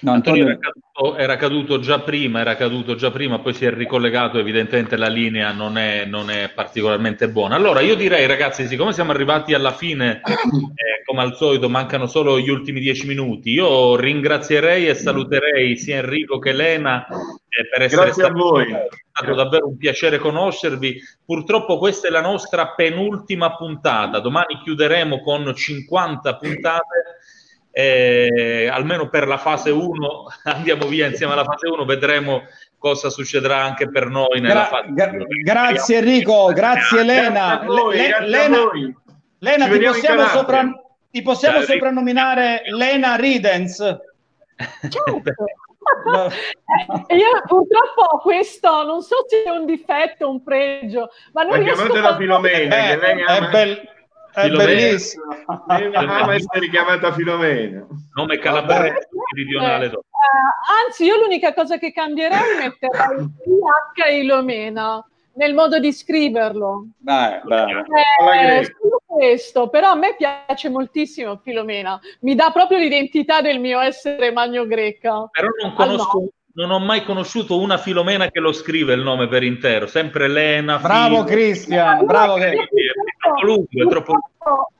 No, 0.00 0.12
Antonio 0.12 0.44
Antonio, 0.44 0.46
era 0.46 0.58
caduto, 0.58 1.16
era 1.16 1.36
caduto 1.36 1.78
già 1.80 2.00
prima, 2.00 2.40
era 2.40 2.56
caduto 2.56 2.94
già 2.94 3.10
prima, 3.10 3.38
poi 3.40 3.54
si 3.54 3.64
è 3.64 3.72
ricollegato, 3.72 4.38
evidentemente 4.38 4.96
la 4.96 5.08
linea 5.08 5.52
non 5.52 5.76
è, 5.76 6.04
non 6.04 6.30
è 6.30 6.50
particolarmente 6.54 7.28
buona. 7.28 7.56
Allora 7.56 7.80
io 7.80 7.96
direi 7.96 8.26
ragazzi, 8.26 8.66
siccome 8.66 8.92
siamo 8.92 9.10
arrivati 9.10 9.54
alla 9.54 9.72
fine, 9.72 10.20
eh, 10.24 11.02
come 11.04 11.22
al 11.22 11.34
solito 11.36 11.68
mancano 11.68 12.06
solo 12.06 12.38
gli 12.38 12.50
ultimi 12.50 12.80
dieci 12.80 13.06
minuti, 13.06 13.50
io 13.50 13.96
ringrazierei 13.96 14.88
e 14.88 14.94
saluterei 14.94 15.76
sia 15.76 15.96
Enrico 15.96 16.38
che 16.38 16.50
Elena 16.50 17.06
eh, 17.06 17.68
per 17.68 17.82
essere 17.82 18.04
Grazie 18.04 18.22
a 18.22 18.26
stati 18.26 18.40
voi. 18.40 18.72
È 18.72 18.88
stato 19.10 19.34
davvero 19.34 19.66
un 19.66 19.76
piacere 19.76 20.18
conoscervi. 20.18 21.00
Purtroppo 21.24 21.78
questa 21.78 22.06
è 22.06 22.10
la 22.10 22.20
nostra 22.20 22.68
penultima 22.68 23.56
puntata. 23.56 24.20
Domani 24.20 24.60
chiuderemo 24.62 25.20
con 25.22 25.52
50 25.54 26.36
puntate. 26.36 27.17
Eh, 27.80 28.68
almeno 28.72 29.08
per 29.08 29.28
la 29.28 29.36
fase 29.38 29.70
1 29.70 30.26
andiamo 30.50 30.86
via 30.86 31.06
insieme 31.06 31.34
alla 31.34 31.44
fase 31.44 31.68
1, 31.68 31.84
vedremo 31.84 32.42
cosa 32.76 33.08
succederà 33.08 33.62
anche 33.62 33.88
per 33.88 34.08
noi 34.08 34.40
nella 34.40 34.54
Gra- 34.54 34.64
fase 34.64 34.86
gra- 34.88 35.10
2. 35.10 35.26
grazie 35.44 35.96
Enrico, 35.98 36.46
grazie 36.52 37.00
Elena. 37.02 37.64
Lena, 39.38 39.68
ti 39.68 39.78
possiamo, 39.78 40.26
sopra- 40.26 40.82
ti 41.08 41.22
possiamo 41.22 41.54
Ciao, 41.54 41.62
Enrico. 41.66 41.72
soprannominare 41.86 42.62
Lena 42.66 43.14
Ridens? 43.14 43.76
Certo. 43.76 45.22
Io 47.14 47.42
purtroppo 47.46 48.18
questo 48.22 48.82
non 48.84 49.02
so 49.02 49.24
se 49.28 49.44
è 49.44 49.50
un 49.50 49.64
difetto 49.66 50.26
o 50.26 50.30
un 50.30 50.42
pregio, 50.42 51.10
ma 51.32 51.42
non 51.44 51.52
Ma 51.52 51.56
riesco 51.58 51.92
a 51.92 52.16
Filomena, 52.16 52.58
che 52.58 52.96
lei 52.96 53.20
Eh, 53.20 53.24
è, 53.24 53.36
ama, 53.38 53.48
bel- 53.50 53.88
è 54.40 54.44
Filomena. 54.46 54.64
bellissimo. 54.64 55.24
lei 55.66 55.94
ama 55.94 56.34
essere 56.34 56.68
chiamata 56.68 57.12
Filomena. 57.12 57.86
Nome 58.14 58.38
calabrese 58.38 59.08
meridionale. 59.32 59.86
Eh, 59.86 59.90
anzi, 60.86 61.04
io 61.04 61.16
l'unica 61.18 61.54
cosa 61.54 61.78
che 61.78 61.92
cambierei 61.92 62.38
è 62.38 62.58
mettere 62.68 63.14
il 63.18 63.30
PH 63.30 64.12
Ilomena 64.22 65.04
nel 65.34 65.54
modo 65.54 65.78
di 65.78 65.92
scriverlo. 65.92 66.88
Dai. 66.98 67.40
Alla 67.42 67.66
Eh, 67.68 68.64
solo 68.64 69.02
questo, 69.06 69.68
però 69.68 69.92
a 69.92 69.94
me 69.94 70.14
piace 70.16 70.68
moltissimo 70.68 71.40
Filomena, 71.42 71.98
mi 72.20 72.34
dà 72.34 72.50
proprio 72.50 72.78
l'identità 72.78 73.40
del 73.40 73.60
mio 73.60 73.80
essere 73.80 74.32
magno 74.32 74.66
greca. 74.66 75.28
Però 75.30 75.48
non 75.62 75.74
Ah, 75.76 75.84
no. 75.94 76.28
Non 76.58 76.72
ho 76.72 76.80
mai 76.80 77.04
conosciuto 77.04 77.60
una 77.60 77.78
Filomena 77.78 78.32
che 78.32 78.40
lo 78.40 78.52
scrive 78.52 78.92
il 78.92 79.00
nome 79.00 79.28
per 79.28 79.44
intero, 79.44 79.86
sempre 79.86 80.26
Lena. 80.26 80.78
Bravo 80.78 81.22
Cristian, 81.22 82.04
bravo. 82.04 82.36
È 82.36 82.52
troppo 83.20 83.44
lungo, 83.44 83.68
è 83.70 83.86
troppo 83.88 84.12
lungo. 84.12 84.72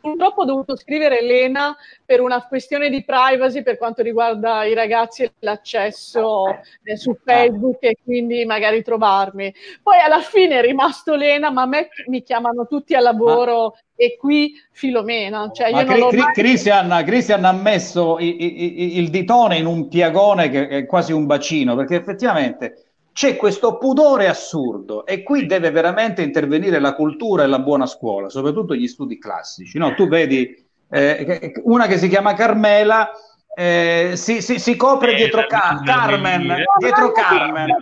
Purtroppo- 0.00 0.42
ho 0.42 0.44
dovuto 0.44 0.76
scrivere 0.76 1.18
Elena 1.18 1.76
per 2.04 2.20
una 2.20 2.46
questione 2.46 2.90
di 2.90 3.04
privacy 3.04 3.62
per 3.62 3.76
quanto 3.76 4.02
riguarda 4.02 4.64
i 4.64 4.72
ragazzi 4.74 5.24
e 5.24 5.32
l'accesso 5.40 6.44
eh, 6.84 6.96
su 6.96 7.16
Facebook 7.24 7.78
e 7.80 7.96
quindi 8.02 8.44
magari 8.44 8.82
trovarmi. 8.82 9.52
Poi 9.82 9.98
alla 9.98 10.20
fine 10.20 10.58
è 10.58 10.62
rimasto 10.62 11.16
Lena, 11.16 11.50
ma 11.50 11.62
a 11.62 11.66
me 11.66 11.88
mi 12.06 12.22
chiamano 12.22 12.66
tutti 12.66 12.94
al 12.94 13.02
lavoro 13.02 13.76
e 13.96 14.16
qui 14.16 14.52
Filomena. 14.70 15.50
Cioè 15.50 15.72
Ma 15.72 15.82
io 15.82 15.96
non 15.98 16.08
Cri- 16.08 16.18
mai... 16.20 16.32
Christian, 16.34 17.02
Christian 17.04 17.44
ha 17.44 17.52
messo 17.52 18.18
i- 18.20 18.42
i- 18.44 18.82
i- 18.82 18.98
il 18.98 19.10
ditone 19.10 19.58
in 19.58 19.66
un 19.66 19.88
piagone 19.88 20.48
che 20.50 20.68
è 20.68 20.86
quasi 20.86 21.12
un 21.12 21.26
bacino, 21.26 21.74
perché 21.74 21.96
effettivamente 21.96 22.89
c'è 23.20 23.36
questo 23.36 23.76
pudore 23.76 24.28
assurdo 24.28 25.04
e 25.04 25.22
qui 25.22 25.44
deve 25.44 25.70
veramente 25.70 26.22
intervenire 26.22 26.78
la 26.78 26.94
cultura 26.94 27.42
e 27.42 27.48
la 27.48 27.58
buona 27.58 27.84
scuola, 27.84 28.30
soprattutto 28.30 28.74
gli 28.74 28.86
studi 28.88 29.18
classici. 29.18 29.76
No, 29.76 29.92
tu 29.94 30.08
vedi 30.08 30.56
eh, 30.88 31.52
una 31.64 31.86
che 31.86 31.98
si 31.98 32.08
chiama 32.08 32.32
Carmela, 32.32 33.10
eh, 33.54 34.12
si, 34.14 34.40
si- 34.40 34.58
si 34.58 34.74
copre 34.74 35.12
Eh, 35.12 35.16
dietro 35.16 35.40
la- 35.40 35.46
Ca- 35.48 35.82
la- 35.84 35.92
Carmen, 35.92 36.46
la- 36.46 36.64
dietro 36.78 37.12
Carmen. 37.12 37.76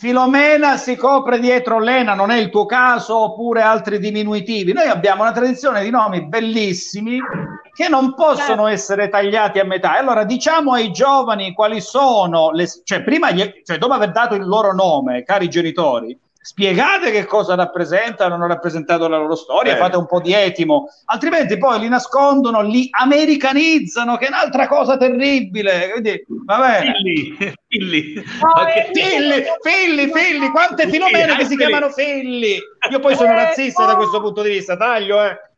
Filomena 0.00 0.78
si 0.78 0.96
copre 0.96 1.38
dietro 1.38 1.78
Lena, 1.78 2.14
non 2.14 2.30
è 2.30 2.38
il 2.38 2.48
tuo 2.48 2.64
caso, 2.64 3.18
oppure 3.18 3.60
altri 3.60 3.98
diminuitivi. 3.98 4.72
Noi 4.72 4.86
abbiamo 4.86 5.20
una 5.20 5.32
tradizione 5.32 5.82
di 5.82 5.90
nomi 5.90 6.24
bellissimi 6.24 7.20
che 7.70 7.86
non 7.86 8.14
possono 8.14 8.66
essere 8.66 9.10
tagliati 9.10 9.58
a 9.58 9.64
metà. 9.64 9.96
E 9.96 9.98
allora 9.98 10.24
diciamo 10.24 10.72
ai 10.72 10.90
giovani 10.90 11.52
quali 11.52 11.82
sono 11.82 12.50
le, 12.50 12.66
cioè 12.82 13.02
prima 13.02 13.30
gli- 13.30 13.60
cioè 13.62 13.76
dopo 13.76 13.92
aver 13.92 14.10
dato 14.10 14.34
il 14.34 14.46
loro 14.46 14.72
nome, 14.72 15.22
cari 15.22 15.50
genitori, 15.50 16.18
spiegate 16.42 17.10
che 17.10 17.26
cosa 17.26 17.54
rappresentano, 17.54 18.34
hanno 18.34 18.46
rappresentato 18.46 19.06
la 19.08 19.18
loro 19.18 19.34
storia, 19.34 19.74
Eh. 19.74 19.76
fate 19.76 19.96
un 19.98 20.06
po' 20.06 20.20
di 20.20 20.32
etimo, 20.32 20.88
altrimenti 21.06 21.58
poi 21.58 21.80
li 21.80 21.88
nascondono, 21.88 22.62
li 22.62 22.88
americanizzano, 22.90 24.16
che 24.16 24.24
è 24.24 24.28
un'altra 24.28 24.66
cosa 24.66 24.96
terribile. 24.96 25.90
Quindi, 25.90 26.24
va 26.46 26.58
bene. 26.58 26.92
Filli, 26.94 27.54
Filli. 27.68 28.14
No, 28.14 28.66
eh, 28.66 28.90
Filli, 28.92 29.44
Filli, 29.60 30.10
Filli, 30.12 30.48
quante 30.50 30.88
filomene 30.88 31.36
che 31.36 31.44
si 31.44 31.56
chiamano 31.56 31.90
Filli. 31.90 32.58
Io 32.90 32.98
poi 33.00 33.14
sono 33.14 33.32
Eh, 33.32 33.34
razzista 33.34 33.84
da 33.84 33.96
questo 33.96 34.20
punto 34.20 34.42
di 34.42 34.50
vista, 34.50 34.76
taglio, 34.76 35.22
eh. 35.22 35.48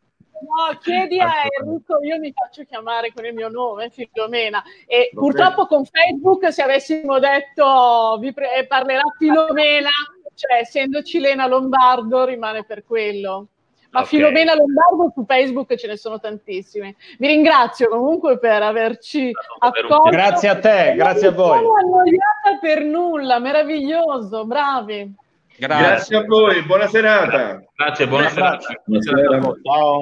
No, 0.42 0.76
chiedi 0.80 1.20
a 1.20 1.30
Enrico, 1.60 2.02
io 2.02 2.18
mi 2.18 2.32
faccio 2.34 2.64
chiamare 2.64 3.12
con 3.14 3.24
il 3.24 3.32
mio 3.32 3.48
nome, 3.48 3.90
Filomena. 3.90 4.60
E 4.88 5.10
purtroppo 5.14 5.66
con 5.66 5.84
Facebook, 5.84 6.52
se 6.52 6.62
avessimo 6.62 7.20
detto 7.20 8.16
vi 8.18 8.32
pre- 8.32 8.56
eh, 8.56 8.66
parlerà 8.66 9.02
Filomena, 9.16 9.88
cioè 10.34 10.58
essendo 10.60 11.02
cilena 11.02 11.46
lombardo, 11.46 12.24
rimane 12.24 12.64
per 12.64 12.84
quello. 12.84 13.48
Ma 13.92 14.00
Ok. 14.00 14.06
Filomena 14.06 14.54
Lombardo 14.54 15.12
su 15.14 15.24
Facebook 15.26 15.74
ce 15.74 15.86
ne 15.86 15.98
sono 15.98 16.18
tantissime. 16.18 16.96
Vi 17.18 17.26
ringrazio 17.26 17.88
comunque 17.88 18.38
per 18.38 18.62
averci 18.62 19.30
accolto. 19.58 20.08
Grazie 20.08 20.48
a 20.48 20.58
te, 20.58 20.94
grazie 20.96 21.28
a 21.28 21.32
voi. 21.32 21.62
Non 21.62 21.64
sono 21.64 21.76
annoiata 21.76 22.58
per 22.58 22.84
nulla, 22.84 23.38
meraviglioso, 23.38 24.46
bravi. 24.46 25.14
Grazie 25.56 26.16
a 26.16 26.24
voi, 26.24 26.62
buona 26.62 26.88
serata. 26.88 27.62
Grazie, 27.76 28.08
buona 28.08 28.28
serata. 28.30 28.58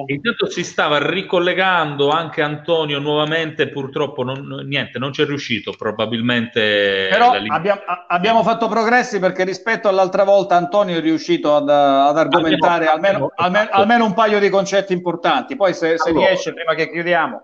Intanto 0.07 0.49
si 0.49 0.63
stava 0.63 0.97
ricollegando 1.07 2.09
anche 2.09 2.41
Antonio 2.41 2.99
nuovamente, 2.99 3.69
purtroppo 3.69 4.23
non, 4.23 4.63
niente, 4.65 4.97
non 4.97 5.11
c'è 5.11 5.25
riuscito, 5.25 5.73
probabilmente 5.77 7.07
Però 7.11 7.33
abbiamo, 7.47 7.81
abbiamo 8.07 8.43
fatto 8.43 8.67
progressi 8.67 9.19
perché 9.19 9.43
rispetto 9.43 9.87
all'altra 9.87 10.23
volta 10.23 10.55
Antonio 10.55 10.97
è 10.97 11.01
riuscito 11.01 11.55
ad, 11.55 11.69
ad 11.69 12.17
argomentare 12.17 12.87
Abbiamo- 12.87 12.95
almeno, 12.95 13.31
almeno- 13.35 13.69
almeno 13.71 14.05
un 14.05 14.13
paio 14.13 14.39
di 14.39 14.49
concetti 14.49 14.93
importanti. 14.93 15.55
Poi 15.55 15.73
se, 15.73 15.97
se 15.97 16.09
Allora. 16.09 16.27
riesce, 16.27 16.53
prima 16.53 16.73
che 16.73 16.89
chiudiamo. 16.89 17.41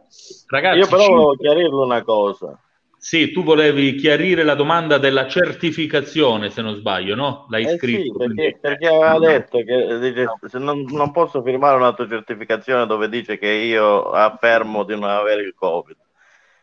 Ragazzi, 0.48 0.78
Io 0.80 0.88
però 0.88 1.02
ci- 1.02 1.08
volevo 1.10 1.36
chiarirle 1.36 1.84
una 1.84 2.04
cosa. 2.04 2.60
Sì, 2.98 3.32
tu 3.32 3.44
volevi 3.44 3.95
chiarire 3.95 4.44
la 4.44 4.56
domanda 4.56 4.98
della 4.98 5.28
certificazione, 5.28 6.49
se 6.49 6.61
non 6.61 6.76
sbaglio, 6.76 7.15
no? 7.15 7.45
L'hai 7.49 7.68
Eh 7.68 7.80
sì, 7.80 8.11
scritto. 8.11 8.15
perché, 8.15 8.57
quindi- 8.57 8.60
perché 8.60 8.88
aveva 8.88 9.19
detto 9.19 9.57
che 9.64 9.99
dice, 9.99 10.38
se 10.48 10.60
non, 10.60 10.82
non 10.84 11.11
posso 11.11 11.41
firmare 11.41 11.76
un'autocertificazione 11.76 12.86
dove 12.86 13.10
dice 13.10 13.38
che 13.38 13.48
io 13.49 14.11
affermo 14.11 14.84
di 14.84 14.94
non 14.94 15.10
avere 15.10 15.41
il 15.41 15.53
Covid. 15.56 15.98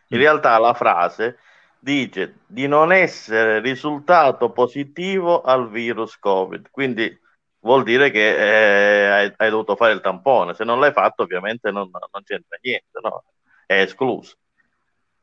In 0.08 0.18
realtà 0.18 0.56
la 0.58 0.72
frase 0.74 1.38
dice 1.78 2.42
di 2.46 2.66
non 2.68 2.92
essere 2.92 3.60
risultato 3.60 4.50
positivo 4.52 5.42
al 5.42 5.68
virus 5.68 6.16
Covid. 6.18 6.70
Quindi 6.70 7.18
vuol 7.60 7.82
dire 7.82 8.10
che 8.10 9.04
eh, 9.06 9.06
hai, 9.10 9.32
hai 9.36 9.50
dovuto 9.50 9.74
fare 9.76 9.92
il 9.92 10.00
tampone. 10.00 10.54
Se 10.54 10.64
non 10.64 10.78
l'hai 10.80 10.92
fatto, 10.92 11.22
ovviamente 11.24 11.70
non, 11.72 11.90
non 11.90 12.22
c'entra 12.24 12.56
niente, 12.62 13.00
no? 13.02 13.24
È 13.66 13.80
escluso. 13.80 14.36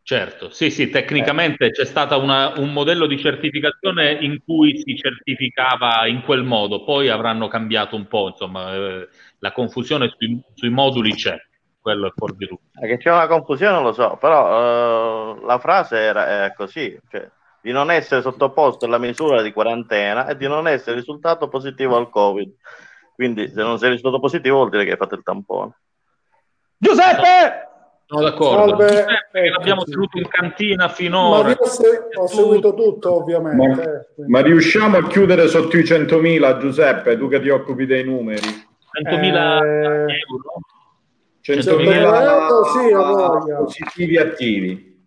Certo, 0.03 0.49
sì, 0.49 0.72
sì, 0.72 0.90
tecnicamente 0.90 1.69
c'è 1.69 1.86
stato 1.86 2.19
un 2.19 2.73
modello 2.73 3.06
di 3.06 3.19
certificazione 3.19 4.11
in 4.11 4.40
cui 4.44 4.82
si 4.82 4.95
certificava 4.95 6.07
in 6.07 6.22
quel 6.23 6.44
modo, 6.44 6.84
poi 6.84 7.07
avranno 7.07 7.48
cambiato 7.48 7.95
un 7.95 8.07
po', 8.07 8.30
insomma, 8.30 8.73
eh, 8.73 9.07
la 9.40 9.52
confusione 9.52 10.11
sui, 10.18 10.41
sui 10.56 10.69
moduli 10.69 11.14
c'è, 11.14 11.38
quello 11.80 12.07
è 12.07 12.11
fuori 12.15 12.36
di 12.36 12.48
tutto. 12.48 12.80
Eh, 12.82 12.88
Che 12.88 12.98
c'è 12.98 13.11
una 13.11 13.28
confusione 13.28 13.73
non 13.73 13.84
lo 13.84 13.94
so, 13.94 14.18
però 14.19 15.38
eh, 15.38 15.45
la 15.45 15.60
frase 15.60 15.98
era 15.98 16.45
è 16.45 16.53
così, 16.53 16.99
cioè, 17.10 17.30
di 17.61 17.72
non 17.72 17.91
essere 17.91 18.22
sottoposto 18.22 18.86
alla 18.86 18.98
misura 18.98 19.44
di 19.44 19.53
quarantena 19.53 20.28
e 20.28 20.36
di 20.36 20.48
non 20.48 20.68
essere 20.68 20.95
risultato 20.95 21.48
positivo 21.48 21.95
al 21.95 22.10
Covid. 22.10 22.52
Quindi 23.14 23.48
se 23.49 23.61
non 23.61 23.78
sei 23.78 23.91
risultato 23.91 24.19
positivo 24.19 24.57
vuol 24.57 24.72
dire 24.72 24.84
che 24.84 24.91
hai 24.91 24.98
fatto 24.98 25.14
il 25.14 25.22
tampone. 25.22 25.78
Giuseppe! 26.76 27.69
Sono 28.11 28.23
d'accordo. 28.23 28.67
Salve. 28.77 28.88
Giuseppe, 28.88 29.41
che 29.41 29.49
l'abbiamo 29.49 29.83
tenuto 29.83 30.17
in 30.17 30.27
cantina 30.27 30.89
finora. 30.89 31.43
Ma 31.43 31.49
io 31.51 31.55
ho, 31.59 31.65
se- 31.65 32.07
ho 32.13 32.27
seguito 32.27 32.73
tutto, 32.73 33.13
ovviamente. 33.15 33.81
eh, 33.81 34.13
quindi- 34.15 34.31
Ma 34.33 34.41
riusciamo 34.41 34.97
a 34.97 35.07
chiudere 35.07 35.47
sotto 35.47 35.77
i 35.77 35.85
100.000, 35.85 36.57
Giuseppe, 36.57 37.17
tu 37.17 37.29
che 37.29 37.39
ti 37.39 37.47
occupi 37.47 37.85
dei 37.85 38.03
numeri? 38.03 38.41
100.000 38.91 39.63
Eh, 39.63 39.67
euro. 39.69 40.59
100.000 41.39 42.21
euro, 42.91 43.67
sì, 43.69 43.81
positivi 43.83 44.17
attivi. 44.17 44.99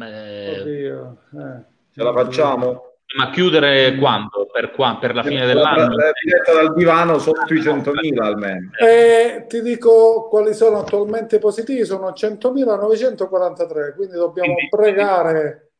Eh, 0.00 0.60
Oddio, 0.60 1.16
eh. 1.34 1.62
Ce 1.94 2.02
la 2.02 2.12
facciamo? 2.12 2.87
Ma 3.16 3.30
chiudere 3.30 3.94
quando? 3.96 4.46
Per, 4.52 4.72
qua- 4.72 4.98
per 5.00 5.14
la 5.14 5.22
fine 5.22 5.40
La, 5.40 5.46
dell'anno? 5.46 5.94
la 5.96 6.10
diretta 6.22 6.52
dal 6.52 6.74
divano 6.74 7.18
sotto 7.18 7.54
i 7.54 7.60
100.000 7.60 8.22
almeno. 8.22 8.70
Eh, 8.78 9.46
ti 9.48 9.62
dico 9.62 10.28
quali 10.28 10.52
sono 10.52 10.80
attualmente 10.80 11.38
positivi, 11.38 11.84
sono 11.84 12.10
100.943, 12.10 13.94
quindi 13.96 14.14
dobbiamo 14.14 14.54
pregare. 14.68 15.70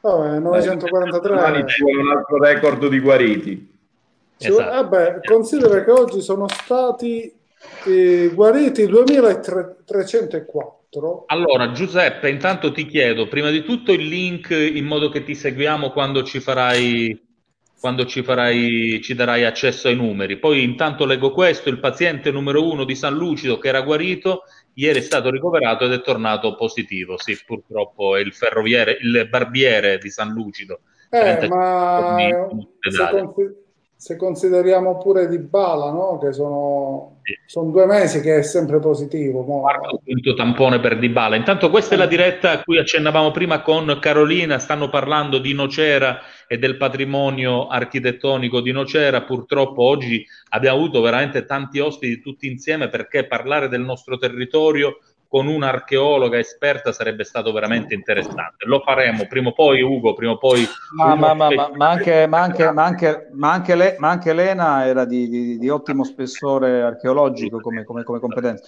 Vabbè, 0.00 0.38
943. 0.40 1.34
Domani 1.34 1.66
ci 1.68 1.82
vuole 1.82 2.00
un 2.00 2.08
altro 2.16 2.38
record 2.38 2.86
di 2.88 3.00
guariti. 3.00 3.74
Vuole- 4.48 4.64
Vabbè, 4.64 5.20
considera 5.24 5.82
che 5.84 5.90
oggi 5.90 6.20
sono 6.20 6.46
stati 6.48 7.32
eh, 7.86 8.30
guariti 8.34 8.86
2304. 8.86 10.75
Allora, 11.26 11.72
Giuseppe, 11.72 12.28
intanto 12.28 12.72
ti 12.72 12.86
chiedo 12.86 13.28
prima 13.28 13.50
di 13.50 13.62
tutto 13.62 13.92
il 13.92 14.06
link 14.06 14.50
in 14.50 14.84
modo 14.84 15.08
che 15.08 15.22
ti 15.22 15.34
seguiamo 15.34 15.90
quando 15.90 16.22
ci 16.22 16.40
farai, 16.40 17.20
quando 17.78 18.06
ci 18.06 18.22
farai, 18.22 19.00
ci 19.02 19.14
darai 19.14 19.44
accesso 19.44 19.88
ai 19.88 19.96
numeri. 19.96 20.38
Poi 20.38 20.62
intanto 20.62 21.04
leggo 21.04 21.32
questo, 21.32 21.68
il 21.68 21.80
paziente 21.80 22.30
numero 22.30 22.68
uno 22.68 22.84
di 22.84 22.94
San 22.94 23.14
Lucido 23.14 23.58
che 23.58 23.68
era 23.68 23.82
guarito, 23.82 24.42
ieri 24.74 24.98
è 24.98 25.02
stato 25.02 25.30
ricoverato 25.30 25.84
ed 25.84 25.92
è 25.92 26.00
tornato 26.00 26.54
positivo. 26.54 27.18
Sì, 27.18 27.38
purtroppo 27.44 28.16
è 28.16 28.20
il 28.20 28.32
ferroviere, 28.32 28.96
il 29.00 29.26
barbiere 29.28 29.98
di 29.98 30.10
San 30.10 30.30
Lucido. 30.30 30.80
Eh, 31.10 31.36
35 31.36 31.50
ma 32.96 33.54
se 33.96 34.16
consideriamo 34.16 34.98
pure 34.98 35.26
Di 35.26 35.38
Bala, 35.38 35.90
no? 35.90 36.18
Che 36.18 36.32
sono, 36.32 37.15
sono 37.46 37.70
due 37.70 37.86
mesi 37.86 38.20
che 38.20 38.38
è 38.38 38.42
sempre 38.42 38.78
positivo. 38.78 39.42
mo. 39.42 39.64
quinto 40.04 40.34
tampone 40.34 40.80
per 40.80 40.98
Dybala. 40.98 41.36
Intanto 41.36 41.70
questa 41.70 41.94
è 41.94 41.98
la 41.98 42.06
diretta 42.06 42.52
a 42.52 42.62
cui 42.62 42.78
accennavamo 42.78 43.30
prima 43.30 43.62
con 43.62 43.98
Carolina, 44.00 44.58
stanno 44.58 44.88
parlando 44.88 45.38
di 45.38 45.52
Nocera 45.52 46.20
e 46.46 46.58
del 46.58 46.76
patrimonio 46.76 47.66
architettonico 47.66 48.60
di 48.60 48.72
Nocera. 48.72 49.22
Purtroppo 49.22 49.82
oggi 49.82 50.24
abbiamo 50.50 50.78
avuto 50.78 51.00
veramente 51.00 51.44
tanti 51.44 51.80
ospiti 51.80 52.20
tutti 52.20 52.46
insieme 52.46 52.88
perché 52.88 53.26
parlare 53.26 53.68
del 53.68 53.82
nostro 53.82 54.16
territorio 54.16 54.98
con 55.28 55.46
un'archeologa 55.48 56.38
esperta 56.38 56.92
sarebbe 56.92 57.24
stato 57.24 57.52
veramente 57.52 57.94
interessante. 57.94 58.64
Lo 58.66 58.80
faremo 58.80 59.26
prima 59.26 59.48
o 59.48 59.52
poi, 59.52 59.82
Ugo, 59.82 60.14
prima 60.14 60.32
o 60.32 60.38
poi. 60.38 60.64
Ma, 60.96 61.14
ma- 61.14 61.34
ma- 61.34 61.50
ma- 61.50 61.70
ma 61.74 61.88
anche, 61.88 62.26
ma 62.26 62.40
anche- 62.40 62.70
ma 62.72 62.84
anche- 62.84 63.28
ma 63.32 63.52
anche 63.52 63.74
Le- 63.74 63.96
ma 63.98 64.08
anche 64.10 64.32
Lena 64.32 64.86
era 64.86 65.04
di, 65.04 65.28
di- 65.28 65.58
di 65.58 65.68
ottimo 65.68 66.04
spessore 66.04 66.82
archeologico 66.82 67.60
come, 67.60 67.84
come- 67.84 68.04
come 68.04 68.20
competenza. 68.20 68.64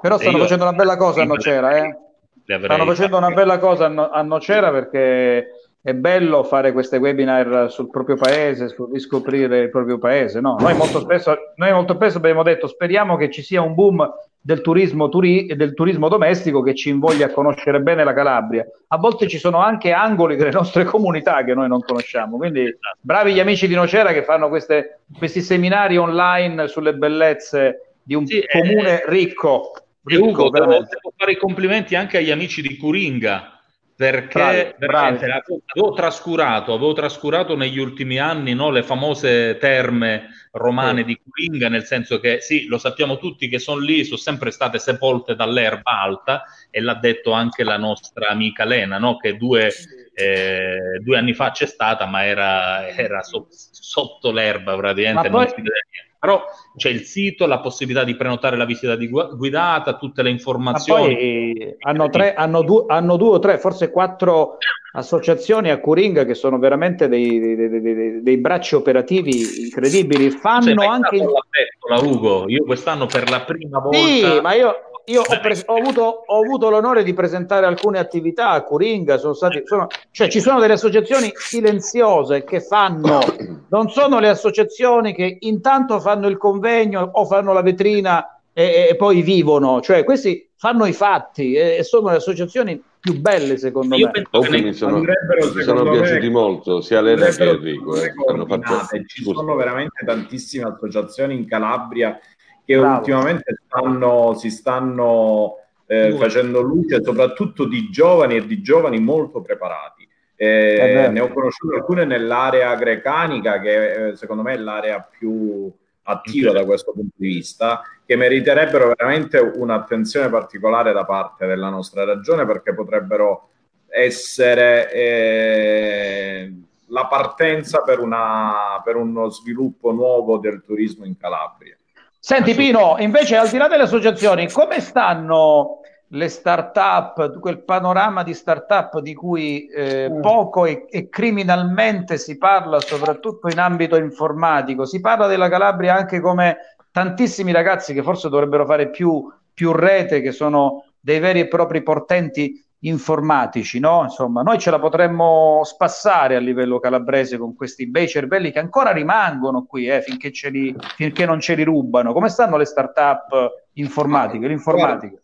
Però 0.00 0.18
stanno 0.18 0.38
facendo 0.38 0.64
una 0.64 0.72
bella 0.74 0.96
cosa 0.96 1.22
a 1.22 1.24
Nocera, 1.24 1.76
eh? 1.76 1.96
Stanno 2.44 2.84
facendo 2.86 3.16
una 3.16 3.30
bella 3.30 3.58
cosa 3.58 3.84
a, 3.86 3.88
No- 3.88 4.10
a 4.10 4.22
Nocera 4.22 4.70
perché 4.70 5.46
è 5.80 5.94
bello 5.94 6.42
fare 6.44 6.72
queste 6.72 6.96
webinar 6.98 7.70
sul 7.70 7.88
proprio 7.90 8.16
paese, 8.16 8.68
su 8.68 8.88
riscoprire 8.92 9.58
il 9.60 9.70
proprio 9.70 9.98
paese. 9.98 10.40
No, 10.40 10.56
noi 10.58 10.74
molto 10.74 11.00
spesso, 11.00 11.36
noi 11.56 11.72
molto 11.72 11.94
spesso 11.94 12.18
abbiamo 12.18 12.42
detto 12.42 12.66
speriamo 12.66 13.16
che 13.16 13.30
ci 13.30 13.42
sia 13.42 13.62
un 13.62 13.74
boom 13.74 14.08
del 14.44 14.60
turismo, 14.60 15.08
turi- 15.08 15.54
del 15.54 15.72
turismo 15.72 16.08
domestico 16.08 16.62
che 16.62 16.74
ci 16.74 16.88
invoglia 16.88 17.26
a 17.26 17.30
conoscere 17.30 17.80
bene 17.80 18.02
la 18.02 18.12
Calabria. 18.12 18.66
A 18.88 18.96
volte 18.98 19.28
ci 19.28 19.38
sono 19.38 19.58
anche 19.58 19.92
angoli 19.92 20.34
delle 20.34 20.50
nostre 20.50 20.82
comunità 20.84 21.44
che 21.44 21.54
noi 21.54 21.68
non 21.68 21.80
conosciamo. 21.80 22.36
Quindi 22.36 22.76
bravi 23.00 23.32
gli 23.32 23.40
amici 23.40 23.68
di 23.68 23.74
Nocera 23.74 24.12
che 24.12 24.24
fanno 24.24 24.48
queste- 24.48 25.02
questi 25.16 25.40
seminari 25.40 25.96
online 25.96 26.66
sulle 26.66 26.94
bellezze 26.94 27.94
di 28.02 28.14
un 28.14 28.26
comune 28.50 29.02
ricco. 29.06 29.74
E 30.04 30.16
ricco, 30.16 30.46
Ugo, 30.46 30.50
devo 30.50 30.86
fare 31.16 31.32
i 31.32 31.36
complimenti 31.36 31.94
anche 31.94 32.18
agli 32.18 32.32
amici 32.32 32.60
di 32.60 32.76
Curinga 32.76 33.61
perché 34.02 34.74
Bravi, 34.78 35.18
bravi. 35.18 35.18
avevo, 35.22 35.92
trascurato, 35.94 36.74
avevo 36.74 36.92
trascurato 36.92 37.56
negli 37.56 37.78
ultimi 37.78 38.18
anni 38.18 38.52
no, 38.52 38.70
le 38.70 38.82
famose 38.82 39.58
terme 39.58 40.28
romane 40.50 41.04
di 41.04 41.16
Curinga, 41.22 41.68
nel 41.68 41.84
senso 41.84 42.18
che 42.18 42.40
sì, 42.40 42.66
lo 42.66 42.78
sappiamo 42.78 43.16
tutti 43.18 43.46
che 43.46 43.60
sono 43.60 43.78
lì, 43.78 44.02
sono 44.02 44.16
sempre 44.16 44.50
state 44.50 44.80
sepolte 44.80 45.36
dall'erba 45.36 46.00
alta 46.00 46.42
e 46.68 46.80
l'ha 46.80 46.94
detto 46.94 47.30
anche 47.30 47.62
la 47.62 47.76
nostra 47.76 48.26
amica 48.26 48.64
Lena, 48.64 48.98
no, 48.98 49.18
che 49.18 49.36
due, 49.36 49.72
eh, 50.14 50.98
due 51.00 51.16
anni 51.16 51.32
fa 51.32 51.52
c'è 51.52 51.66
stata, 51.66 52.04
ma 52.06 52.24
era, 52.24 52.88
era 52.88 53.22
so- 53.22 53.46
sotto 53.50 54.32
l'erba 54.32 54.74
praticamente. 54.74 55.28
Ma 55.28 55.36
poi- 55.36 55.44
non 55.44 55.54
si 55.54 55.62
vedeva 55.62 55.78
niente. 55.92 56.11
Però 56.22 56.40
c'è 56.76 56.88
il 56.88 57.00
sito, 57.02 57.46
la 57.46 57.58
possibilità 57.58 58.04
di 58.04 58.14
prenotare 58.14 58.56
la 58.56 58.64
visita 58.64 58.94
di 58.94 59.08
gu- 59.08 59.34
guidata, 59.36 59.96
tutte 59.96 60.22
le 60.22 60.28
Ma 60.28 60.34
informazioni. 60.36 61.74
hanno, 61.80 62.10
tre, 62.10 62.34
hanno, 62.34 62.62
due, 62.62 62.84
hanno 62.86 63.16
due 63.16 63.30
o 63.30 63.38
tre, 63.40 63.58
forse 63.58 63.90
quattro 63.90 64.58
associazioni 64.92 65.70
a 65.70 65.80
Curinga 65.80 66.24
che 66.24 66.34
sono 66.34 66.60
veramente 66.60 67.08
dei, 67.08 67.40
dei- 67.40 67.68
dei- 67.68 68.22
dei- 68.22 68.36
bracci 68.36 68.76
operativi 68.76 69.64
incredibili. 69.64 70.30
Fanno 70.30 70.88
anche. 70.88 71.16
stato 71.16 72.06
Ugo? 72.06 72.44
Io 72.46 72.62
quest'anno 72.66 73.06
per 73.06 73.28
la 73.28 73.40
prima 73.40 73.80
volta. 73.80 73.98
Sì, 73.98 74.40
ma 74.40 74.54
io, 74.54 74.74
io 75.06 75.20
ho, 75.20 75.40
pres- 75.40 75.64
ho 75.66 75.76
avuto, 75.76 76.24
ho 76.26 76.42
avuto 76.42 76.70
l'onore 76.70 77.02
di 77.02 77.12
presentare 77.14 77.66
alcune 77.66 77.98
attività 77.98 78.50
a 78.50 78.62
Curinga. 78.62 79.18
Sono 79.18 79.34
stati, 79.34 79.62
sono- 79.64 79.86
cioè, 80.10 80.28
ci 80.28 80.40
sono 80.40 80.60
delle 80.60 80.74
associazioni 80.74 81.32
silenziose 81.34 82.44
che 82.44 82.60
fanno, 82.60 83.20
non 83.68 83.88
sono 83.90 84.18
le 84.20 84.28
associazioni 84.28 85.14
che 85.14 85.38
intanto 85.40 86.00
fanno 86.00 86.28
il 86.28 86.36
convegno 86.36 87.10
o 87.12 87.24
fanno 87.24 87.52
la 87.52 87.62
vetrina 87.62 88.40
e, 88.52 88.88
e 88.90 88.96
poi 88.96 89.22
vivono, 89.22 89.80
cioè 89.80 90.04
questi 90.04 90.50
fanno 90.56 90.84
i 90.84 90.92
fatti 90.92 91.54
e, 91.54 91.76
e 91.78 91.82
sono 91.82 92.10
le 92.10 92.16
associazioni 92.16 92.82
più 93.00 93.18
belle 93.18 93.56
secondo 93.56 93.96
me. 93.96 94.10
Comunque 94.30 94.60
mi 94.60 94.72
sono, 94.72 94.98
mi 94.98 95.06
sono 95.40 95.60
secondo 95.60 95.90
me, 95.90 96.00
piaciuti 96.00 96.28
molto 96.28 96.80
sia 96.80 97.00
Lena 97.00 97.26
che 97.26 97.42
Enrico. 97.42 98.00
eh. 98.00 98.12
Hanno 98.28 98.46
fatto... 98.46 98.86
Ci 99.06 99.24
sono 99.24 99.56
veramente 99.56 100.04
tantissime 100.04 100.70
associazioni 100.70 101.34
in 101.34 101.48
Calabria 101.48 102.16
che 102.64 102.78
Bravo. 102.78 102.98
ultimamente 102.98 103.61
stanno, 103.72 104.34
si 104.34 104.50
stanno 104.50 105.56
eh, 105.86 106.14
facendo 106.16 106.60
luce, 106.60 107.02
soprattutto 107.02 107.64
di 107.64 107.88
giovani 107.90 108.36
e 108.36 108.46
di 108.46 108.60
giovani 108.62 108.98
molto 109.00 109.40
preparati. 109.40 110.08
Eh, 110.34 111.08
ne 111.10 111.20
ho 111.20 111.28
conosciute 111.28 111.76
alcune 111.76 112.04
nell'area 112.04 112.74
grecanica, 112.74 113.60
che 113.60 114.08
eh, 114.08 114.16
secondo 114.16 114.42
me 114.42 114.54
è 114.54 114.58
l'area 114.58 115.00
più 115.00 115.70
attiva 116.04 116.50
da 116.50 116.64
questo 116.64 116.92
punto 116.92 117.14
di 117.16 117.28
vista, 117.28 117.82
che 118.04 118.16
meriterebbero 118.16 118.92
veramente 118.96 119.38
un'attenzione 119.38 120.28
particolare 120.28 120.92
da 120.92 121.04
parte 121.04 121.46
della 121.46 121.68
nostra 121.68 122.04
regione 122.04 122.44
perché 122.44 122.74
potrebbero 122.74 123.50
essere 123.86 124.92
eh, 124.92 126.52
la 126.86 127.06
partenza 127.06 127.82
per, 127.82 128.00
una, 128.00 128.80
per 128.82 128.96
uno 128.96 129.28
sviluppo 129.28 129.92
nuovo 129.92 130.38
del 130.38 130.62
turismo 130.64 131.04
in 131.04 131.16
Calabria. 131.16 131.76
Senti 132.24 132.54
Pino, 132.54 132.94
invece 133.00 133.36
al 133.36 133.48
di 133.50 133.56
là 133.56 133.66
delle 133.66 133.82
associazioni, 133.82 134.48
come 134.48 134.78
stanno 134.78 135.80
le 136.06 136.28
start-up, 136.28 137.40
quel 137.40 137.64
panorama 137.64 138.22
di 138.22 138.32
start-up 138.32 139.00
di 139.00 139.12
cui 139.12 139.66
eh, 139.66 140.08
Mm. 140.08 140.20
poco 140.20 140.64
e, 140.64 140.86
e 140.88 141.08
criminalmente 141.08 142.18
si 142.18 142.38
parla, 142.38 142.78
soprattutto 142.80 143.48
in 143.48 143.58
ambito 143.58 143.96
informatico? 143.96 144.84
Si 144.84 145.00
parla 145.00 145.26
della 145.26 145.48
Calabria 145.48 145.96
anche 145.96 146.20
come 146.20 146.58
tantissimi 146.92 147.50
ragazzi 147.50 147.92
che 147.92 148.04
forse 148.04 148.28
dovrebbero 148.28 148.66
fare 148.66 148.90
più, 148.90 149.28
più 149.52 149.72
rete, 149.72 150.20
che 150.20 150.30
sono 150.30 150.84
dei 151.00 151.18
veri 151.18 151.40
e 151.40 151.48
propri 151.48 151.82
portenti 151.82 152.64
informatici, 152.84 153.78
no? 153.78 154.02
Insomma, 154.02 154.42
noi 154.42 154.58
ce 154.58 154.70
la 154.70 154.78
potremmo 154.78 155.60
spassare 155.64 156.36
a 156.36 156.40
livello 156.40 156.80
calabrese 156.80 157.38
con 157.38 157.54
questi 157.54 157.88
bei 157.88 158.08
cervelli 158.08 158.50
che 158.50 158.58
ancora 158.58 158.90
rimangono 158.90 159.64
qui, 159.64 159.86
eh, 159.86 160.02
finché, 160.02 160.32
ce 160.32 160.48
li, 160.50 160.74
finché 160.96 161.26
non 161.26 161.40
ce 161.40 161.54
li 161.54 161.62
rubano. 161.62 162.12
Come 162.12 162.28
stanno 162.28 162.56
le 162.56 162.64
start-up 162.64 163.66
informatiche, 163.74 164.46
l'informatica? 164.46 165.16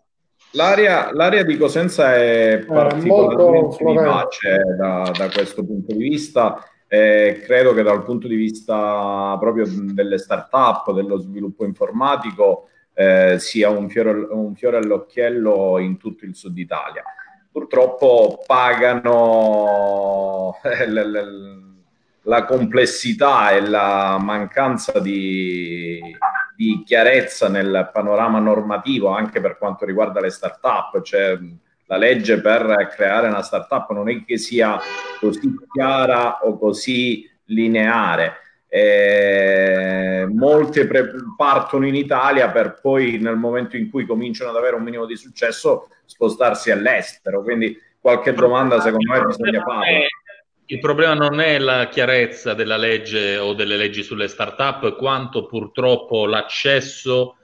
L'area, 0.52 1.12
l'area 1.12 1.43
di 1.43 1.56
Cosenza 1.56 2.14
è 2.14 2.64
molto 2.66 2.72
particolarmente 2.72 3.76
florente. 3.76 4.02
vivace 4.02 4.62
da, 4.78 5.10
da 5.16 5.28
questo 5.28 5.64
punto 5.64 5.94
di 5.94 6.09
vista. 6.09 6.62
e 6.90 7.43
credo 7.44 7.74
che 7.74 7.82
dal 7.82 8.02
punto 8.02 8.26
di 8.26 8.36
vista 8.36 9.36
proprio 9.39 9.66
delle 9.68 10.16
start-up, 10.16 10.93
dello 10.93 11.18
sviluppo 11.18 11.64
informatico, 11.64 12.68
eh, 12.94 13.36
sia 13.39 13.68
un 13.68 13.90
fiore, 13.90 14.10
un 14.30 14.55
fiore 14.55 14.78
all'occhiello 14.78 15.78
in 15.78 15.98
tutto 15.98 16.24
il 16.24 16.35
sud 16.35 16.56
Italia. 16.56 17.02
Purtroppo 17.59 18.44
pagano 18.47 19.40
eh, 20.62 20.86
la 22.22 22.44
complessità 22.44 23.51
e 23.51 23.60
la 23.62 24.16
mancanza 24.20 25.01
di, 25.01 26.01
di 26.55 26.85
chiarezza 26.86 27.48
nel 27.48 27.90
panorama 27.93 28.39
normativo 28.39 29.09
anche 29.09 29.40
per 29.40 29.59
quanto 29.59 29.85
riguarda 29.85 30.20
le 30.20 30.30
start-up, 30.30 31.02
cioè 31.02 31.36
la 31.86 31.97
legge 31.97 32.40
per 32.40 32.93
creare 32.94 33.26
una 33.26 33.43
startup 33.43 33.90
non 33.90 34.09
è 34.09 34.24
che 34.24 34.39
sia 34.39 34.78
così 35.18 35.52
chiara 35.72 36.39
o 36.44 36.56
così 36.59 37.28
lineare. 37.47 38.36
Eh, 38.70 40.26
molte 40.30 40.86
pre- 40.86 41.10
partono 41.36 41.86
in 41.86 41.94
Italia 41.94 42.50
per 42.50 42.78
poi 42.80 43.18
nel 43.18 43.36
momento 43.36 43.76
in 43.76 43.90
cui 43.90 44.04
cominciano 44.04 44.50
ad 44.50 44.56
avere 44.56 44.76
un 44.76 44.82
minimo 44.82 45.06
di 45.06 45.16
successo 45.16 45.88
spostarsi 46.04 46.70
all'estero. 46.70 47.42
Quindi 47.42 47.76
qualche 48.00 48.32
domanda 48.32 48.80
secondo 48.80 49.10
me 49.10 49.24
bisogna 49.24 49.62
farla. 49.62 49.84
Il 50.70 50.80
problema 50.80 51.14
non 51.14 51.40
è 51.40 51.58
la 51.58 51.88
chiarezza 51.88 52.52
della 52.52 52.76
legge 52.76 53.38
o 53.38 53.54
delle 53.54 53.78
leggi 53.78 54.02
sulle 54.02 54.28
start-up, 54.28 54.96
quanto 54.96 55.46
purtroppo 55.46 56.26
l'accesso 56.26 57.38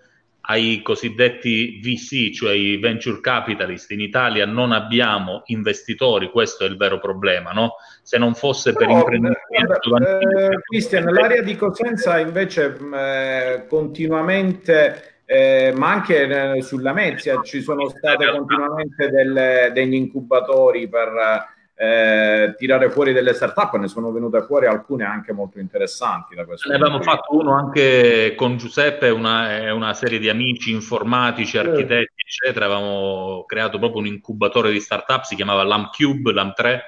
ai 0.47 0.83
cosiddetti 0.83 1.81
VC, 1.81 2.31
cioè 2.35 2.53
i 2.53 2.77
venture 2.77 3.21
capitalist. 3.21 3.91
In 3.93 4.01
Italia 4.01 4.45
non 4.45 4.73
abbiamo 4.73 5.43
investitori, 5.47 6.31
questo 6.31 6.65
è 6.65 6.69
il 6.69 6.77
vero 6.77 6.99
problema, 6.99 7.53
no? 7.53 7.75
Se 8.03 8.19
non 8.19 8.35
fosse 8.35 8.75
per 8.75 8.89
imprenditori 8.89 10.05
eh, 10.05 10.61
Cristian, 10.69 11.05
l'area 11.05 11.43
di 11.43 11.57
Cosenza 11.57 12.19
invece 12.19 12.77
eh, 12.95 13.66
continuamente, 13.69 15.21
eh, 15.25 15.73
ma 15.75 15.93
anche 15.93 16.57
eh, 16.57 16.62
sulla 16.62 16.93
Mezia, 16.93 17.41
ci 17.43 17.62
sono 17.62 17.89
state 17.89 18.31
continuamente 18.31 19.09
delle- 19.09 19.71
degli 19.73 19.95
incubatori 19.95 20.89
per 20.89 21.53
eh, 21.76 22.55
tirare 22.56 22.90
fuori 22.90 23.12
delle 23.12 23.34
start-up, 23.34 23.74
ne 23.76 23.88
sono 23.88 24.12
venute 24.12 24.42
fuori 24.42 24.66
alcune 24.66 25.05
anche 25.05 25.32
molto 25.32 25.59
interessanti 25.59 26.34
da 26.34 26.44
questo 26.44 26.68
Ne 26.70 26.78
vista. 26.78 27.01
fatto 27.01 27.36
uno 27.36 27.55
anche 27.55 28.34
con 28.36 28.56
Giuseppe, 28.56 29.09
una, 29.09 29.56
e 29.59 29.70
una 29.70 29.92
serie 29.92 30.18
di 30.18 30.28
amici 30.28 30.70
informatici, 30.70 31.59
architetti, 31.59 32.22
eccetera. 32.24 32.66
Avevamo 32.66 33.44
creato 33.46 33.78
proprio 33.78 34.01
un 34.01 34.06
incubatore 34.06 34.70
di 34.70 34.80
startup, 34.80 35.22
si 35.22 35.34
chiamava 35.34 35.64
LAMCube, 35.64 36.32
LAM3. 36.32 36.80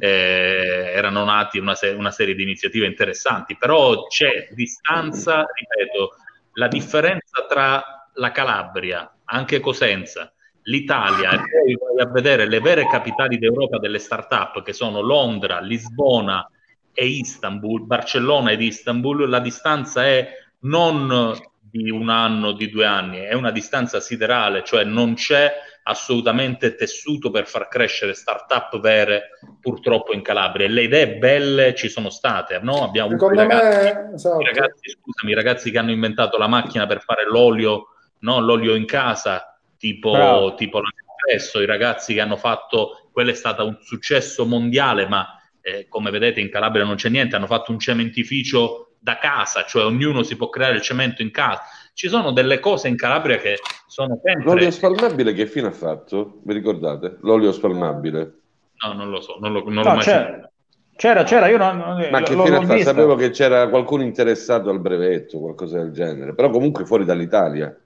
eh, 0.00 0.92
erano 0.94 1.24
nati 1.24 1.58
una, 1.58 1.74
se- 1.74 1.88
una 1.90 2.12
serie 2.12 2.36
di 2.36 2.44
iniziative 2.44 2.86
interessanti, 2.86 3.56
però 3.56 4.06
c'è 4.06 4.48
distanza, 4.52 5.44
ripeto, 5.52 6.14
la 6.52 6.68
differenza 6.68 7.44
tra 7.48 8.08
la 8.14 8.30
Calabria, 8.30 9.12
anche 9.24 9.58
Cosenza, 9.58 10.32
l'Italia, 10.68 11.32
e 11.32 11.76
poi 11.76 11.94
vai 11.94 12.06
a 12.06 12.10
vedere 12.10 12.46
le 12.46 12.60
vere 12.60 12.86
capitali 12.86 13.38
d'Europa 13.38 13.78
delle 13.78 13.98
start-up, 13.98 14.62
che 14.62 14.72
sono 14.72 15.00
Londra, 15.00 15.60
Lisbona 15.60 16.48
e 16.92 17.06
Istanbul, 17.06 17.84
Barcellona 17.84 18.52
ed 18.52 18.60
Istanbul, 18.60 19.28
la 19.28 19.40
distanza 19.40 20.04
è 20.04 20.28
non 20.60 21.34
di 21.70 21.90
un 21.90 22.08
anno, 22.08 22.52
di 22.52 22.70
due 22.70 22.86
anni, 22.86 23.18
è 23.18 23.34
una 23.34 23.50
distanza 23.50 24.00
siderale, 24.00 24.64
cioè 24.64 24.84
non 24.84 25.14
c'è 25.14 25.52
assolutamente 25.84 26.74
tessuto 26.74 27.30
per 27.30 27.46
far 27.46 27.68
crescere 27.68 28.12
start-up 28.12 28.78
vere 28.78 29.38
purtroppo 29.60 30.12
in 30.12 30.20
Calabria. 30.20 30.66
E 30.66 30.68
le 30.68 30.82
idee 30.82 31.16
belle 31.16 31.74
ci 31.74 31.88
sono 31.88 32.10
state, 32.10 32.58
no? 32.60 32.84
Abbiamo 32.84 33.08
avuto 33.08 33.32
i 33.32 33.36
ragazzi, 33.36 33.92
me, 33.92 34.10
esatto. 34.14 34.40
i 34.40 34.44
ragazzi, 34.44 34.90
scusami, 34.90 35.32
i 35.32 35.34
ragazzi 35.34 35.70
che 35.70 35.78
hanno 35.78 35.90
inventato 35.90 36.36
la 36.36 36.46
macchina 36.46 36.86
per 36.86 37.00
fare 37.00 37.24
l'olio, 37.26 37.86
no? 38.20 38.40
L'olio 38.40 38.74
in 38.74 38.84
casa, 38.84 39.57
tipo, 39.78 40.54
tipo 40.56 40.80
l'espresso, 40.80 41.60
i 41.60 41.66
ragazzi 41.66 42.14
che 42.14 42.20
hanno 42.20 42.36
fatto, 42.36 43.08
quello 43.12 43.30
è 43.30 43.34
stato 43.34 43.64
un 43.64 43.78
successo 43.80 44.44
mondiale, 44.44 45.06
ma 45.08 45.26
eh, 45.60 45.86
come 45.88 46.10
vedete 46.10 46.40
in 46.40 46.50
Calabria 46.50 46.84
non 46.84 46.96
c'è 46.96 47.08
niente, 47.08 47.36
hanno 47.36 47.46
fatto 47.46 47.72
un 47.72 47.78
cementificio 47.78 48.96
da 48.98 49.18
casa, 49.18 49.64
cioè 49.64 49.84
ognuno 49.84 50.22
si 50.22 50.36
può 50.36 50.48
creare 50.48 50.74
il 50.76 50.82
cemento 50.82 51.22
in 51.22 51.30
casa. 51.30 51.62
Ci 51.94 52.08
sono 52.08 52.32
delle 52.32 52.58
cose 52.60 52.88
in 52.88 52.96
Calabria 52.96 53.38
che 53.38 53.56
sono 53.86 54.20
L'olio 54.22 54.70
sempre... 54.70 54.70
spalmabile 54.70 55.32
che 55.32 55.46
fine 55.46 55.68
ha 55.68 55.72
fatto? 55.72 56.40
Vi 56.44 56.52
ricordate? 56.52 57.18
L'olio 57.22 57.52
spalmabile. 57.52 58.34
No, 58.84 58.92
non 58.92 59.10
lo 59.10 59.20
so, 59.20 59.36
non, 59.40 59.52
lo, 59.52 59.64
non 59.64 59.82
l'ho 59.82 59.82
No, 59.82 59.94
mai 59.94 60.04
c'era, 60.04 60.24
sentito. 60.24 60.50
c'era, 60.96 61.22
c'era, 61.24 61.48
io 61.48 61.58
non, 61.58 62.08
Ma 62.10 62.22
che 62.22 62.36
fine 62.36 62.56
ha 62.56 62.62
fatto? 62.62 62.82
Sapevo 62.82 63.14
che 63.16 63.30
c'era 63.30 63.68
qualcuno 63.68 64.02
interessato 64.04 64.70
al 64.70 64.80
brevetto, 64.80 65.40
qualcosa 65.40 65.78
del 65.78 65.90
genere, 65.92 66.34
però 66.34 66.50
comunque 66.50 66.84
fuori 66.84 67.04
dall'Italia. 67.04 67.76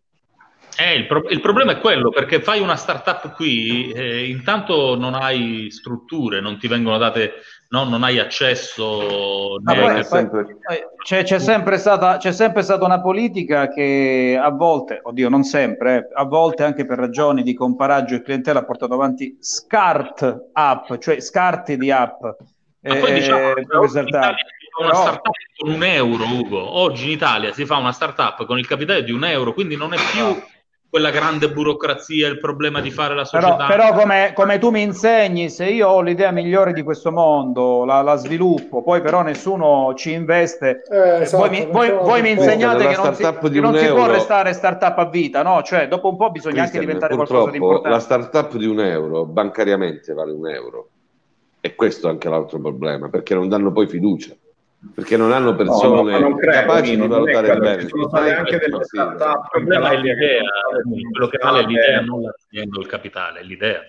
Eh, 0.78 0.94
il, 0.94 1.06
pro- 1.06 1.28
il 1.28 1.40
problema 1.40 1.72
è 1.72 1.78
quello, 1.78 2.10
perché 2.10 2.40
fai 2.40 2.60
una 2.60 2.76
startup 2.76 3.34
qui, 3.34 3.90
eh, 3.92 4.26
intanto 4.28 4.96
non 4.96 5.14
hai 5.14 5.68
strutture, 5.70 6.40
non 6.40 6.58
ti 6.58 6.66
vengono 6.66 6.96
date, 6.98 7.34
no, 7.68 7.84
non 7.84 8.02
hai 8.02 8.18
accesso 8.18 9.58
Ma 9.62 9.72
né 9.74 9.80
poi- 9.80 10.04
sempre- 10.04 10.58
c'è, 11.04 11.24
c'è 11.24 11.38
sempre 11.38 11.76
stata, 11.76 12.16
c'è 12.16 12.32
sempre 12.32 12.62
stata 12.62 12.84
una 12.86 13.00
politica 13.02 13.68
che 13.68 14.38
a 14.40 14.50
volte, 14.50 15.00
oddio 15.02 15.28
non 15.28 15.42
sempre, 15.44 15.96
eh, 15.96 16.08
a 16.14 16.24
volte 16.24 16.62
anche 16.64 16.86
per 16.86 16.98
ragioni 16.98 17.42
di 17.42 17.52
comparaggio 17.54 18.14
e 18.14 18.22
clientela 18.22 18.60
ha 18.60 18.64
portato 18.64 18.94
avanti 18.94 19.36
SCART 19.40 20.48
app, 20.52 20.96
cioè 20.98 21.20
scarti 21.20 21.76
di 21.76 21.90
app. 21.90 22.22
Ma 22.84 22.96
poi 22.96 23.10
eh, 23.10 23.14
diciamo 23.14 23.52
che 23.52 23.66
per 23.66 23.76
oggi 23.76 23.98
in 23.98 24.06
startup. 24.06 24.08
Italia 24.08 24.36
si 24.58 24.68
fa 24.72 24.80
una 24.82 24.90
Però- 24.90 25.02
startup 25.02 25.34
con 25.58 25.70
un 25.70 25.82
euro, 25.84 26.24
Ugo. 26.24 26.78
Oggi 26.78 27.04
in 27.04 27.10
Italia 27.10 27.52
si 27.52 27.64
fa 27.66 27.76
una 27.76 27.92
startup 27.92 28.46
con 28.46 28.58
il 28.58 28.66
capitale 28.66 29.04
di 29.04 29.12
un 29.12 29.24
euro, 29.24 29.52
quindi 29.52 29.76
non 29.76 29.92
è 29.92 29.98
più 30.10 30.42
quella 30.92 31.08
grande 31.10 31.50
burocrazia, 31.50 32.28
il 32.28 32.38
problema 32.38 32.82
di 32.82 32.90
fare 32.90 33.14
la 33.14 33.22
Però, 33.24 33.46
società. 33.48 33.66
però 33.66 33.94
come, 33.94 34.32
come 34.34 34.58
tu 34.58 34.68
mi 34.68 34.82
insegni, 34.82 35.48
se 35.48 35.64
io 35.64 35.88
ho 35.88 36.02
l'idea 36.02 36.30
migliore 36.32 36.74
di 36.74 36.82
questo 36.82 37.10
mondo, 37.10 37.86
la, 37.86 38.02
la 38.02 38.16
sviluppo, 38.16 38.82
poi 38.82 39.00
però 39.00 39.22
nessuno 39.22 39.94
ci 39.94 40.12
investe, 40.12 40.82
Eh, 40.90 41.22
esatto, 41.22 41.48
voi, 41.48 41.48
mi, 41.48 41.66
voi- 41.70 41.92
voi 41.92 42.20
mi 42.20 42.32
insegnate 42.32 42.86
che 42.88 42.96
non, 42.96 43.14
si, 43.14 43.22
che 43.22 43.60
non 43.60 43.74
si 43.74 43.86
può 43.86 44.06
restare 44.06 44.52
startup 44.52 44.98
a 44.98 45.06
vita, 45.08 45.42
no? 45.42 45.62
Cioè, 45.62 45.88
dopo 45.88 46.10
un 46.10 46.18
po' 46.18 46.30
bisogna 46.30 46.60
anche 46.64 46.76
Cristian, 46.76 46.84
diventare 46.84 47.14
qualcosa 47.14 47.50
di 47.50 47.56
purtroppo 47.58 47.88
la 47.88 47.94
importante. 47.94 48.24
startup 48.26 48.58
di 48.60 48.66
un 48.66 48.80
euro 48.80 49.24
bancariamente 49.24 50.12
vale 50.12 50.32
un 50.32 50.46
euro. 50.46 50.88
E 51.62 51.74
questo 51.74 52.08
è 52.08 52.10
anche 52.10 52.28
l'altro 52.28 52.58
problema, 52.58 53.08
perché 53.08 53.32
non 53.34 53.48
danno 53.48 53.72
poi 53.72 53.86
fiducia, 53.88 54.34
perché 54.94 55.16
non 55.16 55.32
hanno 55.32 55.54
persone 55.54 56.02
No, 56.12 56.18
no, 56.18 56.18
non 56.18 56.36
credo, 56.36 56.58
capaci 56.58 56.96
di 56.96 57.06
valutare 57.06 57.46
quello. 57.46 57.60
bene. 57.60 57.82
Ci 57.82 57.88
sono 57.88 58.08
state 58.08 58.34
anche 58.34 58.58
delle 58.58 58.84
startup 58.84 59.44
Il 59.44 59.48
problema 59.50 59.90
è 59.90 59.96
l'idea, 59.96 60.42
quello 61.10 61.26
che 61.28 61.38
vale 61.40 61.60
è 61.60 61.66
l'idea, 61.66 62.00
non 62.00 62.22
l'azienda 62.22 62.78
il 62.80 62.86
capitale, 62.86 63.40
è 63.40 63.42
l'idea. 63.42 63.80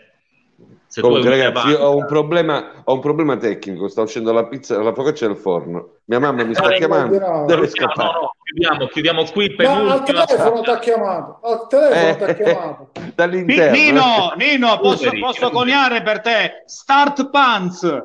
Se 0.85 1.01
Comunque, 1.01 1.29
ragazzi, 1.31 1.69
io 1.69 1.79
ho 1.79 1.95
un, 1.95 2.05
problema, 2.05 2.71
ho 2.83 2.93
un 2.93 2.99
problema 2.99 3.35
tecnico. 3.37 3.87
Sta 3.87 4.01
uscendo 4.03 4.31
la 4.31 4.45
pizza, 4.45 4.79
la 4.81 4.93
focaccia 4.93 5.25
dal 5.25 5.35
forno. 5.35 5.95
Mia 6.05 6.19
mamma 6.19 6.43
mi 6.43 6.53
sta 6.53 6.69
Eh, 6.69 6.75
chiamando. 6.75 7.17
no. 7.17 7.45
Deve 7.47 7.61
No, 7.61 7.67
scappare. 7.67 8.03
no, 8.13 8.19
no, 8.21 8.31
chiudiamo, 8.43 8.85
chiudiamo 8.87 9.23
qui, 9.31 9.55
Ma 9.57 9.63
al 9.71 9.75
penultima 10.03 10.25
telefono 10.25 10.61
ti 10.61 10.69
ha 10.69 10.77
chiamato, 10.79 11.39
al 11.41 11.67
telefono 11.67 12.15
ti 12.15 12.23
ha 12.23 12.27
Eh, 12.27 12.35
chiamato. 12.35 12.89
dall'interno. 13.15 13.71
Nino, 13.75 14.33
Nino, 14.37 14.79
posso, 14.79 15.09
posso 15.19 15.49
coniare 15.49 16.03
per 16.03 16.21
te? 16.21 16.61
Start 16.67 17.29
Pants! 17.31 18.03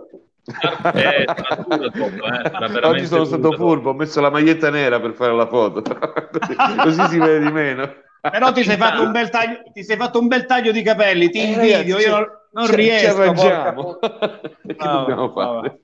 Eh, 0.94 1.24
eh, 1.24 2.86
Oggi 2.86 3.06
sono 3.06 3.24
stato 3.24 3.52
furbo, 3.52 3.90
ho 3.90 3.94
messo 3.94 4.20
la 4.20 4.30
maglietta 4.30 4.70
nera 4.70 4.98
per 5.00 5.12
fare 5.12 5.34
la 5.34 5.46
foto. 5.46 5.82
così, 6.82 7.02
si 7.06 7.18
vede 7.18 7.40
di 7.40 7.52
meno. 7.52 7.92
Però 8.20 8.50
ti 8.52 8.64
sei, 8.64 8.76
fatto 8.76 9.02
un 9.02 9.12
bel 9.12 9.30
taglio, 9.30 9.62
ti 9.72 9.84
sei 9.84 9.96
fatto 9.96 10.18
un 10.18 10.26
bel 10.26 10.46
taglio 10.46 10.72
di 10.72 10.82
capelli, 10.82 11.28
ti 11.30 11.38
Eh, 11.40 11.44
invidio, 11.44 11.96
ragazzi, 11.96 12.06
io 12.06 12.10
non, 12.10 12.26
non 12.52 12.64
ci- 12.64 12.70
ci 12.70 12.76
riesco. 12.76 13.20
arrangiamo. 13.20 13.82
porca- 13.98 14.40
che 14.40 14.76
No, 14.78 14.90
dobbiamo 14.98 15.32
fare? 15.32 15.50
vabbè. 15.60 15.78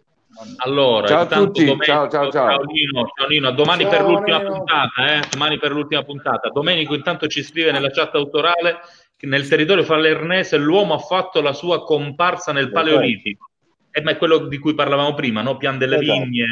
Allora, 0.64 1.06
Ciao 1.06 1.20
a 1.20 1.26
tutti, 1.26 1.60
Domenico, 1.64 1.84
ciao, 1.84 2.08
ciao, 2.08 2.30
ciao. 2.30 2.62
Nino, 2.64 3.06
ciao 3.16 3.28
Nino, 3.28 3.48
a 3.48 3.52
domani 3.52 3.82
Ciao, 3.82 3.90
per 3.90 4.02
l'ultima 4.02 4.38
Nino. 4.38 4.50
puntata, 4.52 5.14
eh? 5.14 5.20
domani 5.30 5.58
per 5.58 5.70
l'ultima 5.70 6.02
puntata. 6.02 6.48
Domenico 6.48 6.94
intanto 6.94 7.28
ci 7.28 7.42
scrive 7.44 7.70
nella 7.70 7.90
chat 7.90 8.14
autorale 8.16 8.78
che 9.16 9.26
nel 9.26 9.46
territorio 9.46 9.84
falernese 9.84 10.56
l'uomo 10.56 10.94
ha 10.94 10.98
fatto 10.98 11.40
la 11.40 11.52
sua 11.52 11.84
comparsa 11.84 12.50
nel 12.52 12.72
Paleolitico. 12.72 13.50
Eh, 13.96 14.02
ma 14.02 14.10
è 14.10 14.16
quello 14.16 14.38
di 14.48 14.58
cui 14.58 14.74
parlavamo 14.74 15.14
prima, 15.14 15.40
no? 15.40 15.56
Pian 15.56 15.78
delle 15.78 16.00
Esatto. 16.00 16.18
Vigne, 16.24 16.46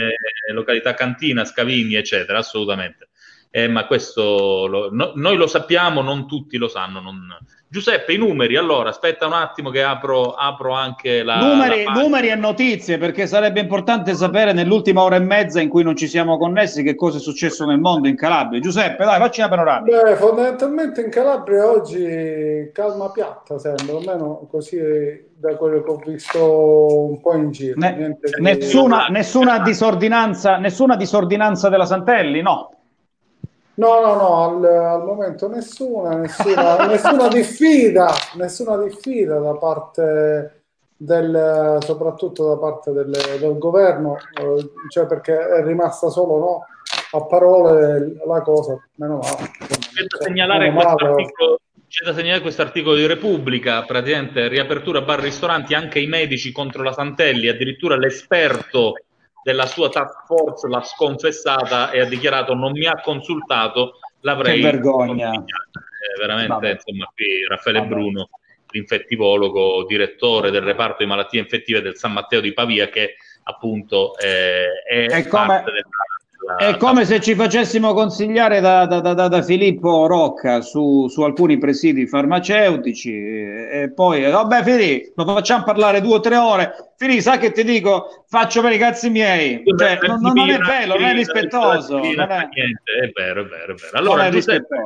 località 0.52 0.94
Cantina, 0.94 1.44
Scavigni, 1.44 1.96
eccetera, 1.96 2.38
assolutamente. 2.38 3.08
eh, 3.54 3.68
ma 3.68 3.84
questo 3.84 4.66
lo- 4.66 4.88
no- 4.92 5.12
noi 5.16 5.36
lo 5.36 5.46
sappiamo, 5.46 6.00
non 6.00 6.26
tutti 6.26 6.56
lo 6.56 6.68
sanno. 6.68 7.00
non- 7.00 7.36
Giuseppe, 7.68 8.12
i 8.14 8.16
numeri, 8.16 8.56
allora, 8.56 8.88
aspetta 8.90 9.26
un 9.26 9.32
attimo 9.34 9.68
che 9.70 9.82
apro, 9.82 10.32
apro 10.34 10.72
anche 10.72 11.22
la... 11.22 11.38
numeri, 11.38 11.84
la 11.84 11.92
numeri 11.92 12.28
e 12.28 12.34
notizie, 12.34 12.96
perché 12.96 13.26
sarebbe 13.26 13.60
importante 13.60 14.14
sapere 14.14 14.52
nell'ultima 14.54 15.02
ora 15.02 15.16
e 15.16 15.20
mezza 15.20 15.60
in 15.60 15.68
cui 15.68 15.82
non 15.82 15.96
ci 15.96 16.06
siamo 16.06 16.38
connessi 16.38 16.82
che 16.82 16.94
cosa 16.94 17.18
è 17.18 17.20
successo 17.20 17.66
nel 17.66 17.78
mondo 17.78 18.08
in 18.08 18.16
Calabria. 18.16 18.58
Giuseppe, 18.60 19.04
dai, 19.04 19.18
facci 19.18 19.40
una 19.40 19.48
panoramica. 19.50 20.00
Beh, 20.02 20.14
fondamentalmente 20.16 21.00
in 21.02 21.10
Calabria 21.10 21.70
oggi 21.70 22.70
calma 22.72 23.10
piatta, 23.10 23.58
sembra, 23.58 23.96
almeno 23.96 24.46
così 24.50 24.78
da 25.42 25.56
quello 25.56 25.82
che 25.82 25.90
ho 25.90 25.96
visto 25.96 27.08
un 27.08 27.20
po' 27.20 27.34
in 27.34 27.50
giro. 27.50 27.74
Ne- 27.76 27.96
Niente 27.96 28.30
di- 28.30 28.40
nessuna, 28.42 29.06
nessuna 29.10 29.58
disordinanza, 29.58 30.56
nessuna 30.56 30.94
disordinanza 30.94 31.68
della 31.68 31.84
Santelli, 31.84 32.40
no. 32.42 32.70
No, 33.74 34.00
no, 34.00 34.14
no, 34.14 34.44
al, 34.44 34.64
al 34.64 35.04
momento 35.04 35.48
nessuna, 35.48 36.14
nessuna, 36.14 36.76
nessuna 36.86 37.26
diffida, 37.28 38.12
nessuna 38.34 38.76
diffida 38.76 39.38
da 39.38 39.54
parte 39.54 40.62
del, 40.96 41.78
soprattutto 41.80 42.48
da 42.48 42.58
parte 42.58 42.92
del, 42.92 43.10
del 43.40 43.58
governo, 43.58 44.16
eh, 44.40 44.70
cioè 44.90 45.06
perché 45.06 45.36
è 45.36 45.64
rimasta 45.64 46.08
solo 46.10 46.38
no, 46.38 46.66
a 47.18 47.24
parole 47.24 48.14
la 48.24 48.40
cosa, 48.42 48.78
meno 48.96 49.16
male. 49.16 49.50
Da 50.06 50.24
segnalare 50.24 50.70
male. 50.70 50.84
quest'articolo, 50.94 51.58
c'è 51.92 52.06
da 52.06 52.14
segnalare 52.14 52.40
quest'articolo 52.40 52.96
di 52.96 53.04
Repubblica, 53.06 53.82
praticamente 53.82 54.48
riapertura 54.48 55.02
bar 55.02 55.20
ristoranti, 55.20 55.74
anche 55.74 55.98
i 55.98 56.06
medici 56.06 56.50
contro 56.50 56.82
la 56.82 56.94
Santelli, 56.94 57.48
addirittura 57.48 57.98
l'esperto 57.98 58.94
della 59.44 59.66
sua 59.66 59.90
task 59.90 60.24
force 60.24 60.68
l'ha 60.68 60.80
sconfessata 60.80 61.90
e 61.90 62.00
ha 62.00 62.06
dichiarato 62.06 62.54
non 62.54 62.72
mi 62.72 62.86
ha 62.86 62.98
consultato, 63.02 63.98
l'avrei... 64.20 64.62
Che 64.62 64.70
vergogna. 64.70 65.32
Eh, 65.34 66.18
veramente, 66.18 66.52
Vabbè. 66.54 66.70
insomma, 66.70 67.12
qui 67.14 67.44
Raffaele 67.46 67.80
Vabbè. 67.80 67.90
Bruno, 67.90 68.30
l'infettivologo, 68.70 69.84
direttore 69.84 70.50
del 70.50 70.62
reparto 70.62 71.02
di 71.02 71.08
malattie 71.10 71.40
infettive 71.40 71.82
del 71.82 71.96
San 71.98 72.14
Matteo 72.14 72.40
di 72.40 72.54
Pavia, 72.54 72.88
che 72.88 73.16
appunto 73.42 74.16
eh, 74.16 74.82
è, 74.88 75.04
È 75.08 75.26
come- 75.26 75.46
parte 75.46 75.70
della- 75.70 75.88
È 76.58 76.76
come 76.76 77.04
se 77.04 77.20
ci 77.20 77.34
facessimo 77.36 77.94
consigliare 77.94 78.60
da, 78.60 78.84
da- 78.86 79.00
da- 79.00 79.28
da 79.28 79.42
Filippo 79.42 80.06
Rocca 80.06 80.60
su, 80.60 81.06
su 81.08 81.22
alcuni 81.22 81.56
presidi 81.56 82.06
farmaceutici 82.06 83.12
e, 83.14 83.68
e 83.82 83.92
poi, 83.92 84.24
eh, 84.24 84.30
vabbè, 84.30 84.62
Fili, 84.64 85.12
lo 85.14 85.24
facciamo 85.24 85.62
parlare 85.62 86.00
due 86.00 86.14
o 86.16 86.20
tre 86.20 86.36
ore. 86.36 86.72
Fili, 86.96 87.20
sa 87.20 87.38
che 87.38 87.52
ti 87.52 87.62
dico? 87.62 88.24
Faccio 88.28 88.60
per 88.60 88.72
i 88.72 88.78
cazzi 88.78 89.08
miei. 89.08 89.62
Cioè, 89.76 89.98
non, 90.02 90.20
non- 90.20 90.32
non 90.34 90.50
è 90.50 90.58
bello, 90.58 90.94
non 90.98 91.04
è 91.08 91.12
rispettoso. 91.12 91.98
Non 91.98 92.04
è, 92.04 92.48
Niente, 92.52 92.92
è 93.02 93.10
vero, 93.14 93.42
è 93.42 93.44
vero, 93.46 93.72
è 93.74 93.76
vero. 93.76 93.96
Allora, 93.98 94.28
Giuseppe. 94.28 94.76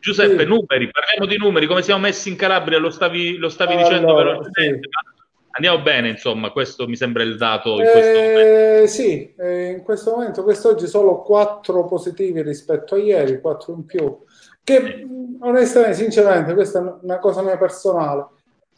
Giuseppe, 0.00 0.42
Sì. 0.44 0.48
numeri, 0.48 0.90
parliamo 0.90 1.26
di 1.26 1.36
numeri, 1.36 1.66
come 1.66 1.82
siamo 1.82 2.00
messi 2.00 2.30
in 2.30 2.36
Calabria, 2.36 2.78
lo 2.78 2.88
stavi, 2.88 3.36
lo 3.36 3.50
stavi 3.50 3.76
dicendo 3.76 4.16
Allora, 4.16 4.30
velocemente, 4.38 4.88
ma 4.90 5.09
andiamo 5.50 5.82
bene, 5.82 6.10
insomma, 6.10 6.50
questo 6.50 6.86
mi 6.86 6.96
sembra 6.96 7.22
il 7.22 7.36
dato 7.36 7.80
in 7.80 7.88
questo 7.90 8.20
momento. 8.20 8.82
Eh, 8.82 8.86
sì, 8.86 9.34
eh, 9.36 9.70
in 9.70 9.82
questo 9.82 10.12
momento, 10.12 10.42
quest'oggi 10.42 10.86
solo 10.86 11.22
4 11.22 11.84
positivi 11.84 12.42
rispetto 12.42 12.94
a 12.94 12.98
ieri, 12.98 13.40
4 13.40 13.72
in 13.72 13.84
più, 13.84 14.18
che 14.62 14.80
mh, 14.80 15.38
onestamente, 15.40 15.96
sinceramente, 15.96 16.54
questa 16.54 16.80
è 16.80 16.94
una 17.02 17.18
cosa 17.18 17.42
mia 17.42 17.56
personale, 17.56 18.26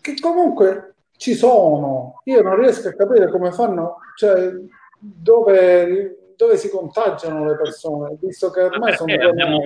che 0.01 0.15
comunque 0.21 0.95
ci 1.17 1.35
sono, 1.35 2.21
io 2.25 2.43
non 2.43 2.57
riesco 2.57 2.89
a 2.89 2.95
capire 2.95 3.31
come 3.31 3.53
fanno, 3.53 3.99
cioè 4.17 4.53
dove, 4.99 6.22
dove 6.43 6.57
si 6.57 6.69
contagiano 6.69 7.45
le 7.45 7.57
persone, 7.57 8.17
visto 8.21 8.51
che 8.51 8.63
ormai 8.63 8.97
sono 8.97 9.15
due 9.15 9.29
abbiamo, 9.29 9.61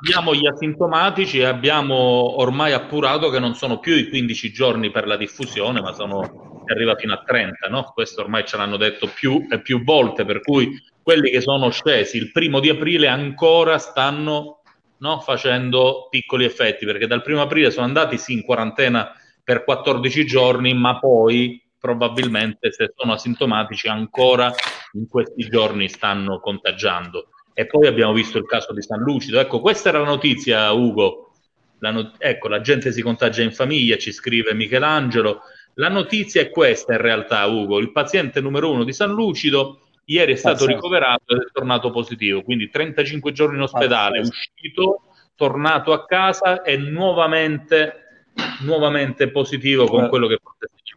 abbiamo 0.00 0.34
gli 0.34 0.46
asintomatici 0.46 1.38
e 1.38 1.44
abbiamo 1.44 2.40
ormai 2.40 2.72
appurato 2.72 3.30
che 3.30 3.38
non 3.38 3.54
sono 3.54 3.78
più 3.78 3.94
i 3.94 4.08
15 4.08 4.50
giorni 4.50 4.90
per 4.90 5.06
la 5.06 5.16
diffusione, 5.16 5.80
ma 5.80 5.92
sono, 5.92 6.62
si 6.66 6.72
arriva 6.72 6.96
fino 6.96 7.14
a 7.14 7.22
30, 7.24 7.68
no? 7.68 7.92
Questo 7.94 8.22
ormai 8.22 8.44
ce 8.44 8.56
l'hanno 8.56 8.76
detto 8.76 9.08
più 9.14 9.46
e 9.48 9.60
più 9.60 9.84
volte, 9.84 10.24
per 10.24 10.40
cui 10.40 10.68
quelli 11.00 11.30
che 11.30 11.40
sono 11.40 11.70
scesi 11.70 12.16
il 12.16 12.32
primo 12.32 12.58
di 12.58 12.70
aprile 12.70 13.06
ancora 13.06 13.78
stanno 13.78 14.62
no, 14.98 15.20
facendo 15.20 16.08
piccoli 16.10 16.44
effetti, 16.44 16.84
perché 16.84 17.06
dal 17.06 17.22
primo 17.22 17.42
aprile 17.42 17.70
sono 17.70 17.86
andati 17.86 18.18
sì 18.18 18.32
in 18.32 18.42
quarantena 18.42 19.12
per 19.44 19.62
14 19.62 20.26
giorni, 20.26 20.74
ma 20.74 20.98
poi 20.98 21.62
probabilmente 21.78 22.72
se 22.72 22.92
sono 22.96 23.12
asintomatici 23.12 23.88
ancora 23.88 24.52
in 24.92 25.06
questi 25.08 25.48
giorni 25.48 25.88
stanno 25.88 26.40
contagiando. 26.40 27.28
E 27.54 27.66
poi 27.66 27.86
abbiamo 27.86 28.12
visto 28.12 28.38
il 28.38 28.44
caso 28.44 28.72
di 28.72 28.82
San 28.82 29.00
Lucido. 29.00 29.40
Ecco, 29.40 29.60
questa 29.60 29.88
era 29.88 30.00
la 30.00 30.06
notizia, 30.06 30.70
Ugo. 30.72 31.32
La 31.78 31.90
not- 31.90 32.16
ecco, 32.18 32.48
la 32.48 32.60
gente 32.60 32.92
si 32.92 33.02
contagia 33.02 33.42
in 33.42 33.52
famiglia, 33.52 33.96
ci 33.96 34.12
scrive 34.12 34.54
Michelangelo. 34.54 35.40
La 35.74 35.88
notizia 35.88 36.40
è 36.40 36.50
questa 36.50 36.92
in 36.92 37.00
realtà, 37.00 37.44
Ugo. 37.46 37.78
Il 37.78 37.92
paziente 37.92 38.40
numero 38.40 38.70
uno 38.70 38.84
di 38.84 38.92
San 38.92 39.10
Lucido 39.10 39.80
ieri 40.06 40.32
è 40.32 40.36
stato 40.36 40.64
Pazzesco. 40.64 40.74
ricoverato 40.74 41.34
ed 41.34 41.42
è 41.42 41.50
tornato 41.52 41.90
positivo, 41.90 42.42
quindi 42.42 42.70
35 42.70 43.32
giorni 43.32 43.56
in 43.56 43.62
ospedale, 43.62 44.18
Pazzesco. 44.18 44.36
uscito, 44.36 45.00
tornato 45.34 45.92
a 45.92 46.04
casa 46.04 46.62
e 46.62 46.76
nuovamente, 46.76 48.28
nuovamente 48.60 49.30
positivo 49.30 49.86
con 49.86 50.08
quello 50.08 50.26
che 50.26 50.34
il 50.34 50.40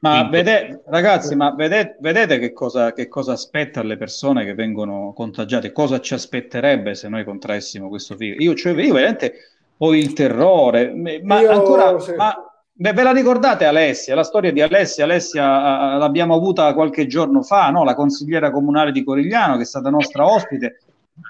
Ma 0.01 0.29
vede- 0.29 0.83
ragazzi, 0.85 1.35
ma 1.35 1.53
vedete, 1.53 1.97
vedete 1.99 2.39
che 2.39 2.53
cosa, 2.53 2.93
che 2.93 3.09
cosa 3.09 3.33
aspetta 3.33 3.81
alle 3.81 3.97
persone 3.97 4.45
che 4.45 4.53
vengono 4.53 5.11
contagiate? 5.13 5.73
Cosa 5.73 5.99
ci 5.99 6.13
aspetterebbe 6.13 6.95
se 6.95 7.09
noi 7.09 7.25
contraessimo 7.25 7.89
questo 7.89 8.15
virus? 8.15 8.43
Io, 8.43 8.55
cioè, 8.55 8.73
io 8.81 8.93
veramente 8.93 9.33
ho 9.77 9.93
il 9.93 10.13
terrore, 10.13 10.93
ma 11.23 11.41
Io- 11.41 11.51
ancora, 11.51 11.99
sì. 11.99 12.13
ma 12.15 12.33
ve 12.73 12.93
ve 12.93 13.03
la 13.03 13.11
ricordate 13.11 13.65
Alessia? 13.65 14.15
La 14.15 14.23
storia 14.23 14.53
di 14.53 14.61
Alessia? 14.61 15.03
Alessia 15.03 15.97
l'abbiamo 15.97 16.33
avuta 16.33 16.73
qualche 16.73 17.05
giorno 17.05 17.41
fa, 17.41 17.69
no? 17.69 17.83
La 17.83 17.95
consigliera 17.95 18.51
comunale 18.51 18.93
di 18.93 19.03
Corigliano, 19.03 19.57
che 19.57 19.63
è 19.63 19.65
stata 19.65 19.89
nostra 19.89 20.25
ospite. 20.25 20.79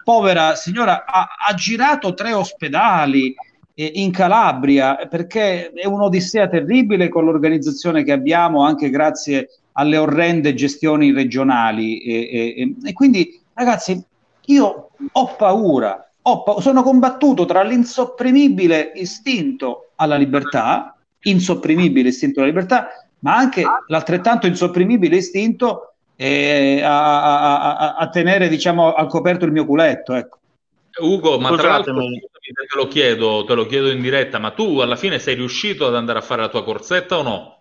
Povera 0.04 0.54
signora, 0.54 1.06
ha, 1.06 1.28
ha 1.48 1.54
girato 1.56 2.14
tre 2.14 2.34
ospedali 2.34 3.34
in 3.86 4.12
Calabria 4.12 5.08
perché 5.10 5.72
è 5.72 5.88
un'odissea 5.88 6.48
terribile 6.48 7.08
con 7.08 7.24
l'organizzazione 7.24 8.04
che 8.04 8.12
abbiamo, 8.12 8.64
anche 8.64 8.90
grazie 8.90 9.50
alle 9.74 9.98
orrende 9.98 10.54
gestioni 10.54 11.14
regionali. 11.14 12.00
E, 12.00 12.30
e- 12.32 12.76
e- 12.84 12.94
quindi, 12.94 13.40
ragazzi, 13.54 14.04
io 14.48 14.90
ho 15.12 15.36
paura, 15.38 16.12
ho 16.24 16.44
pa- 16.44 16.60
sono 16.60 16.84
combattuto 16.84 17.46
tra 17.46 17.64
l'insopprimibile 17.64 18.92
istinto 18.96 19.92
alla 19.96 20.18
libertà, 20.18 20.98
insopprimibile 21.22 22.10
istinto 22.10 22.40
alla 22.40 22.50
libertà, 22.50 22.88
ma 23.20 23.36
anche 23.36 23.64
l'altrettanto 23.88 24.48
insopprimibile 24.48 25.16
istinto 25.18 25.94
eh, 26.18 26.82
a, 26.84 27.24
a- 27.24 27.78
a- 27.78 27.96
a 27.96 28.10
tenere, 28.10 28.50
diciamo, 28.50 28.94
al 28.94 29.08
coperto 29.08 29.46
il 29.46 29.54
mio 29.54 29.66
culetto. 29.66 30.14
Ecco. 30.16 30.38
Ugo, 31.00 31.40
ma 31.40 31.56
tra 31.56 31.70
l'altro 31.70 31.94
te 32.54 32.76
lo 32.78 32.88
chiedo, 32.88 33.44
te 33.46 33.54
lo 33.54 33.66
chiedo 33.66 33.90
in 33.92 34.02
diretta, 34.02 34.40
ma 34.40 34.52
tu 34.52 34.80
alla 34.80 34.96
fine 34.96 35.20
sei 35.20 35.36
riuscito 35.36 35.86
ad 35.88 35.96
andare 35.96 36.20
a 36.20 36.22
fare 36.22 36.42
la 36.42 36.50
tua 36.50 36.64
corsetta 36.64 37.18
o 37.18 37.22
no? 37.22 37.58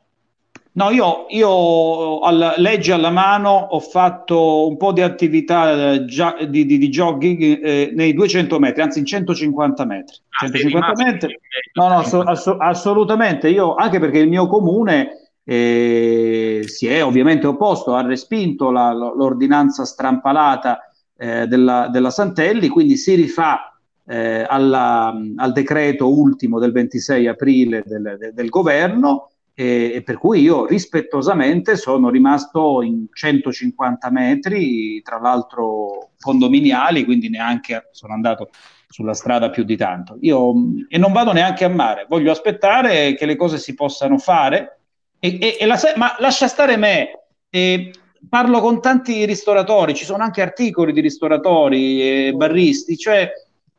No, 0.72 0.90
io, 0.90 1.26
io 1.30 2.20
alla, 2.20 2.54
legge 2.56 2.92
alla 2.92 3.10
mano 3.10 3.50
ho 3.50 3.80
fatto 3.80 4.68
un 4.68 4.76
po' 4.76 4.92
di 4.92 5.00
attività 5.02 5.92
eh, 5.94 6.04
gia- 6.04 6.36
di, 6.46 6.64
di- 6.66 6.78
di 6.78 6.88
jogging 6.88 7.64
eh, 7.64 7.90
nei 7.94 8.12
200 8.14 8.60
metri, 8.60 8.82
anzi 8.82 9.00
in 9.00 9.04
150 9.04 9.84
metri. 9.84 10.18
Ah, 10.40 10.46
sei 10.46 10.60
150 10.60 10.86
rimasto 10.92 11.04
metri. 11.04 11.38
No, 11.74 11.88
no, 11.88 11.98
asso- 11.98 12.20
asso- 12.20 12.56
assolutamente. 12.58 13.48
Io, 13.48 13.74
anche 13.74 13.98
perché 13.98 14.18
il 14.18 14.28
mio 14.28 14.46
comune 14.46 15.32
eh, 15.44 16.62
si 16.66 16.86
è 16.86 17.04
ovviamente 17.04 17.46
opposto, 17.48 17.94
ha 17.94 18.02
respinto 18.06 18.70
la- 18.70 18.92
lo- 18.92 19.14
l'ordinanza 19.14 19.84
strampalata 19.84 20.90
eh, 21.16 21.46
della, 21.48 21.88
della 21.90 22.10
Santelli, 22.10 22.68
quindi 22.68 22.96
si 22.96 23.14
rifà 23.16 23.77
eh, 24.08 24.44
alla- 24.48 25.14
al 25.36 25.52
decreto 25.52 26.08
ultimo 26.12 26.58
del 26.58 26.72
26 26.72 27.26
aprile 27.26 27.82
del, 27.84 28.16
del- 28.18 28.32
del 28.32 28.48
governo 28.48 29.30
e, 29.54 29.92
e 29.96 30.02
per 30.02 30.18
cui 30.18 30.40
io 30.40 30.66
rispettosamente 30.66 31.76
sono 31.76 32.08
rimasto 32.10 32.80
in 32.82 33.06
150 33.12 34.10
metri, 34.10 35.02
tra 35.02 35.18
l'altro 35.20 36.10
condominiali, 36.20 37.04
quindi 37.04 37.28
neanche 37.28 37.88
sono 37.92 38.14
andato 38.14 38.50
sulla 38.88 39.14
strada 39.14 39.50
più 39.50 39.64
di 39.64 39.76
tanto. 39.76 40.16
Io, 40.20 40.54
e 40.88 40.96
non 40.96 41.12
vado 41.12 41.32
neanche 41.32 41.64
a 41.64 41.68
mare, 41.68 42.06
voglio 42.08 42.30
aspettare 42.30 43.14
che 43.14 43.26
le 43.26 43.36
cose 43.36 43.58
si 43.58 43.74
possano 43.74 44.16
fare. 44.18 44.78
E, 45.20 45.38
e- 45.40 45.56
e 45.60 45.66
la 45.66 45.76
ma 45.96 46.14
lascia 46.20 46.46
stare 46.46 46.76
me, 46.76 47.10
eh, 47.50 47.90
parlo 48.28 48.60
con 48.60 48.80
tanti 48.80 49.24
ristoratori, 49.26 49.94
ci 49.94 50.04
sono 50.04 50.22
anche 50.22 50.40
articoli 50.42 50.92
di 50.92 51.00
ristoratori 51.00 52.00
e 52.28 52.32
barristi, 52.34 52.96
cioè 52.96 53.28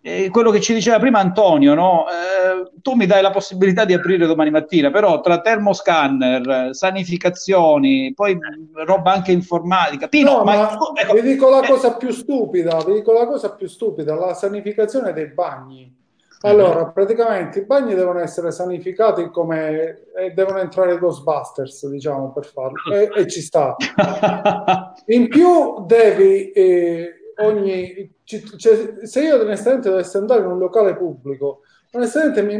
eh, 0.01 0.29
quello 0.29 0.49
che 0.49 0.61
ci 0.61 0.73
diceva 0.73 0.97
prima 0.97 1.19
Antonio, 1.19 1.73
no? 1.73 2.05
Eh, 2.07 2.71
tu 2.81 2.93
mi 2.93 3.05
dai 3.05 3.21
la 3.21 3.31
possibilità 3.31 3.83
di 3.83 3.93
aprire 3.93 4.27
domani 4.27 4.49
mattina, 4.49 4.91
però 4.91 5.19
tra 5.19 5.41
termoscanner, 5.41 6.69
sanificazioni, 6.73 8.13
poi 8.15 8.37
roba 8.85 9.11
anche 9.11 9.31
informatica. 9.31 10.07
Pino, 10.07 10.37
No, 10.37 10.43
ma, 10.43 10.55
ma 10.55 11.01
ecco, 11.01 11.13
vi 11.13 11.21
dico 11.21 11.49
la 11.49 11.61
eh, 11.61 11.67
cosa 11.67 11.95
più 11.95 12.11
stupida, 12.11 12.81
vi 12.85 12.93
dico 12.93 13.11
la 13.11 13.25
cosa 13.25 13.53
più 13.53 13.67
stupida, 13.67 14.15
la 14.15 14.33
sanificazione 14.33 15.11
dei 15.11 15.27
bagni. 15.27 15.97
Allora, 16.41 16.85
praticamente 16.85 17.59
i 17.59 17.65
bagni 17.65 17.95
devono 17.95 18.19
essere 18.19 18.51
sanificati 18.51 19.29
come 19.29 20.03
e 20.15 20.31
devono 20.31 20.59
entrare 20.59 20.93
i 20.93 20.97
Ghostbusters, 20.97 21.87
diciamo, 21.89 22.31
per 22.31 22.45
farlo, 22.45 22.77
e, 22.93 23.09
e 23.13 23.27
ci 23.27 23.41
sta. 23.41 23.75
In 25.07 25.27
più 25.27 25.83
devi 25.85 26.51
eh, 26.51 27.18
ogni 27.39 28.17
ci- 28.23 28.57
cioè, 28.57 29.05
se 29.05 29.21
io 29.21 29.41
onestamente 29.41 29.89
dovessi 29.89 30.17
andare 30.17 30.41
in 30.41 30.47
un 30.47 30.59
locale 30.59 30.95
pubblico, 30.95 31.61
onestamente 31.91 32.41
mi, 32.43 32.55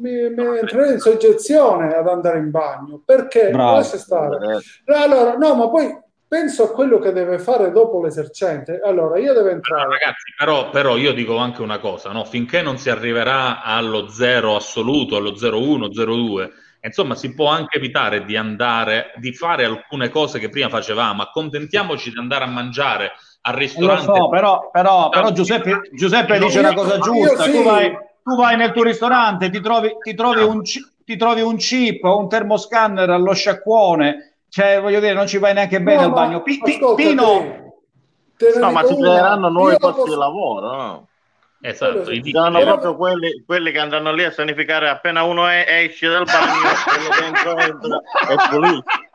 mi, 0.00 0.30
mi 0.30 0.58
entrerei 0.58 0.92
in 0.94 0.98
soggezione 0.98 1.94
ad 1.94 2.08
andare 2.08 2.38
in 2.38 2.50
bagno 2.50 3.00
perché 3.04 3.50
Bravo. 3.50 3.76
lascia 3.76 3.98
stare. 3.98 4.60
Allora, 4.86 5.36
no, 5.36 5.54
ma 5.54 5.68
poi 5.68 5.96
penso 6.28 6.64
a 6.64 6.72
quello 6.72 6.98
che 6.98 7.12
deve 7.12 7.38
fare 7.38 7.70
dopo 7.70 8.02
l'esercente. 8.02 8.80
Allora, 8.82 9.18
io 9.18 9.32
devo 9.32 9.48
entrare. 9.48 9.88
Ragazzi, 9.88 10.34
però, 10.36 10.70
però 10.70 10.96
io 10.96 11.12
dico 11.12 11.36
anche 11.36 11.62
una 11.62 11.78
cosa, 11.78 12.10
no? 12.10 12.24
finché 12.24 12.62
non 12.62 12.78
si 12.78 12.90
arriverà 12.90 13.62
allo 13.62 14.08
zero 14.08 14.56
assoluto, 14.56 15.16
allo 15.16 15.30
0,1, 15.30 15.88
0,2, 15.92 16.50
insomma 16.80 17.14
si 17.14 17.32
può 17.32 17.48
anche 17.48 17.78
evitare 17.78 18.24
di 18.24 18.36
andare, 18.36 19.12
di 19.16 19.32
fare 19.32 19.64
alcune 19.64 20.08
cose 20.08 20.38
che 20.38 20.48
prima 20.48 20.68
facevamo, 20.68 21.22
accontentiamoci 21.22 22.10
di 22.10 22.18
andare 22.18 22.44
a 22.44 22.48
mangiare 22.48 23.12
al 23.48 23.52
Lo 23.52 23.58
ristorante. 23.58 24.02
so, 24.04 24.28
però, 24.28 24.70
però, 24.72 25.08
però 25.08 25.30
Giuseppe, 25.30 25.88
Giuseppe 25.92 26.38
dice 26.38 26.58
una 26.58 26.74
cosa 26.74 26.98
giusta. 26.98 27.44
io 27.44 27.52
Tu, 27.52 27.56
sì. 27.58 27.62
vai, 27.62 27.96
tu 28.22 28.36
vai 28.36 28.56
nel 28.56 28.72
tuo 28.72 28.82
ristorante, 28.82 29.50
ti 29.50 29.60
trovi, 29.60 29.96
ti 30.02 30.14
trovi 30.14 30.42
un, 30.42 30.64
ci- 30.64 30.84
ti 31.04 31.16
trovi 31.16 31.42
un 31.42 31.56
chip 31.56 32.02
o 32.04 32.18
un 32.18 32.28
termoscanner 32.28 33.08
allo 33.08 33.32
sciacquone, 33.34 34.38
cioè 34.48 34.80
voglio 34.80 34.98
dire, 34.98 35.12
non 35.12 35.28
ci 35.28 35.38
vai 35.38 35.54
neanche 35.54 35.80
bene 35.80 36.00
No, 36.00 36.06
al 36.08 36.12
bagno. 36.12 36.42
Pi- 36.42 36.60
ascolta, 36.60 36.94
Pino, 37.02 37.74
te 38.36 38.52
No, 38.58 38.72
ma 38.72 38.82
una. 38.84 38.96
creeranno 39.10 39.48
nuovi 39.48 39.76
posti 39.78 40.00
posso- 40.00 40.12
di 40.12 40.18
lavoro, 40.18 40.66
no? 40.76 41.06
Esatto, 41.62 42.10
i 42.10 42.22
Ci 42.22 42.30
saranno 42.32 42.58
Io- 42.58 42.64
proprio 42.66 42.96
quelli, 42.96 43.42
quelli 43.46 43.70
che 43.72 43.78
andranno 43.78 44.12
lì 44.12 44.24
a 44.24 44.30
sanificare 44.30 44.88
appena 44.88 45.22
uno 45.22 45.46
è- 45.48 45.64
esce 45.84 46.08
dal 46.08 46.24
bagno, 46.24 46.68
quello 46.84 47.08
dentro 47.20 47.56
entra 47.56 48.00
e 48.28 48.48
pulito. 48.50 48.82
Ma 48.84 48.88
è 48.88 48.90
così- 48.90 49.05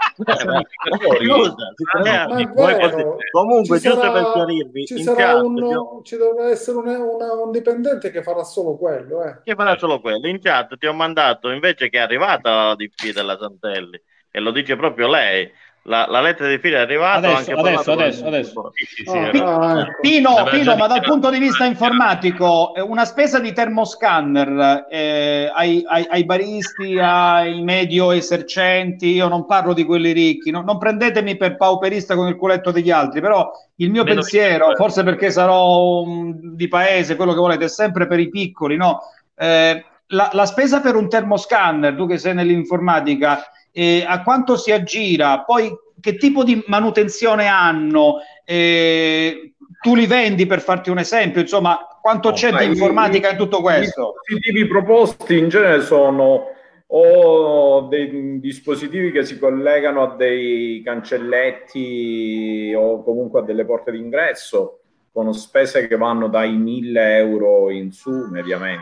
Comunque, 3.31 3.80
ci 3.80 3.88
giusto 3.88 4.02
sarà- 4.02 4.11
per 4.11 4.31
chiarirvi, 4.34 4.85
ci 4.85 5.03
sarà 5.03 5.35
un, 5.35 5.61
ho- 5.64 6.02
ci 6.03 6.18
dovrà 6.18 6.49
essere 6.49 6.77
un, 6.77 6.88
una- 6.88 7.34
un 7.34 7.52
dipendente 7.52 8.11
che 8.11 8.22
farà 8.23 8.43
solo 8.43 8.76
quello. 8.77 9.23
Eh. 9.23 9.38
che 9.43 9.56
farà 9.56 9.77
solo 9.77 9.99
quello. 10.02 10.27
In 10.27 10.39
chat 10.41 10.77
ti 10.77 10.85
ho 10.88 10.93
mandato 10.93 11.49
invece 11.49 11.89
che 11.89 11.98
è 11.98 12.02
arrivata 12.02 12.68
la 12.68 12.76
DP 12.76 13.14
della 13.14 13.38
Santelli 13.39 14.02
e 14.31 14.39
lo 14.39 14.52
dice 14.52 14.76
proprio 14.76 15.07
lei. 15.10 15.49
La, 15.86 16.06
la 16.08 16.22
lettera 16.22 16.48
di 16.48 16.60
fine 16.60 16.76
è 16.76 16.80
arrivata. 16.80 17.18
Adesso, 17.18 17.38
anche 17.38 17.53
adesso, 17.53 17.91
adesso, 17.91 18.26
adesso. 18.28 18.72
Sì, 18.76 18.86
sì, 18.86 19.03
sì, 19.03 19.18
ecco. 19.18 19.99
Pino, 19.99 20.44
Pino, 20.52 20.76
ma 20.76 20.86
dal 20.86 21.02
punto 21.02 21.32
di 21.32 21.40
vista 21.40 21.66
informatico, 21.66 22.76
eh, 22.76 22.82
una 22.82 23.03
spesa 23.06 23.40
di 23.40 23.52
termoscanner 23.52 24.86
eh, 24.91 25.49
ai, 25.52 25.84
ai- 25.88 26.06
ai 26.08 26.24
baristi, 26.24 26.99
ai 26.99 27.64
medio 27.64 28.12
esercenti, 28.12 29.08
io 29.08 29.28
non 29.28 29.48
parlo 29.48 29.74
di 29.74 29.84
quelli 29.84 30.12
ricchi, 30.12 30.52
no- 30.52 30.62
non 30.62 30.78
prendetemi 30.78 31.36
per 31.36 31.58
pauperista 31.58 32.14
con 32.14 32.28
il 32.28 32.36
culetto 32.36 32.70
degli 32.70 32.91
altri, 32.91 33.20
però 33.20 33.52
il 33.78 33.90
mio 33.90 34.03
Meno 34.03 34.18
pensiero, 34.18 34.70
di- 34.70 34.76
forse 34.76 35.03
perché 35.03 35.32
sarò 35.32 36.02
um, 36.02 36.53
di 36.53 36.68
paese, 36.68 37.16
quello 37.16 37.34
che 37.34 37.40
volete, 37.40 37.66
è 37.66 37.70
sempre 37.70 38.06
per 38.06 38.20
i 38.20 38.30
piccoli, 38.30 38.76
no? 38.78 38.99
Eh, 39.36 39.84
la, 40.08 40.30
la 40.32 40.45
spesa 40.45 40.80
per 40.80 40.94
un 40.95 41.10
termoscanner, 41.10 41.95
tu 41.95 42.06
che 42.06 42.20
sei 42.20 42.36
nell'informatica, 42.36 43.44
eh, 43.72 44.03
a 44.07 44.22
quanto 44.23 44.56
si 44.57 44.72
aggira, 44.72 45.41
poi 45.41 45.72
che 45.99 46.18
tipo 46.18 46.43
di 46.43 46.64
manutenzione 46.68 47.48
hanno, 47.48 48.15
eh, 48.43 49.53
tu 49.81 49.95
li 49.95 50.06
vendi 50.07 50.45
per 50.45 50.61
farti 50.61 50.89
un 50.89 50.98
esempio, 50.99 51.41
insomma, 51.41 51.80
quanto 52.02 52.30
No, 52.30 52.35
c'è 52.35 52.52
di 52.52 52.64
i- 52.64 52.68
informatica 52.68 53.30
in 53.31 53.38
tutto 53.38 53.60
I 53.60 53.61
questo? 53.61 54.14
dispositivi 54.26 54.68
proposti 54.68 55.38
in 55.38 55.49
genere 55.49 55.81
sono 55.81 56.48
o 56.93 57.81
dei 57.89 58.39
dispositivi 58.41 59.11
che 59.11 59.23
si 59.23 59.39
collegano 59.39 60.03
a 60.03 60.15
dei 60.15 60.81
cancelletti 60.84 62.73
o 62.76 63.02
comunque 63.03 63.39
a 63.39 63.43
delle 63.43 63.64
porte 63.65 63.91
d'ingresso 63.91 64.81
con 65.14 65.34
spese 65.34 65.88
che 65.88 65.98
vanno 65.98 66.28
dai 66.28 66.56
1000 66.56 67.18
euro 67.18 67.70
in 67.70 67.92
su 67.92 68.12
mediamente 68.30 68.82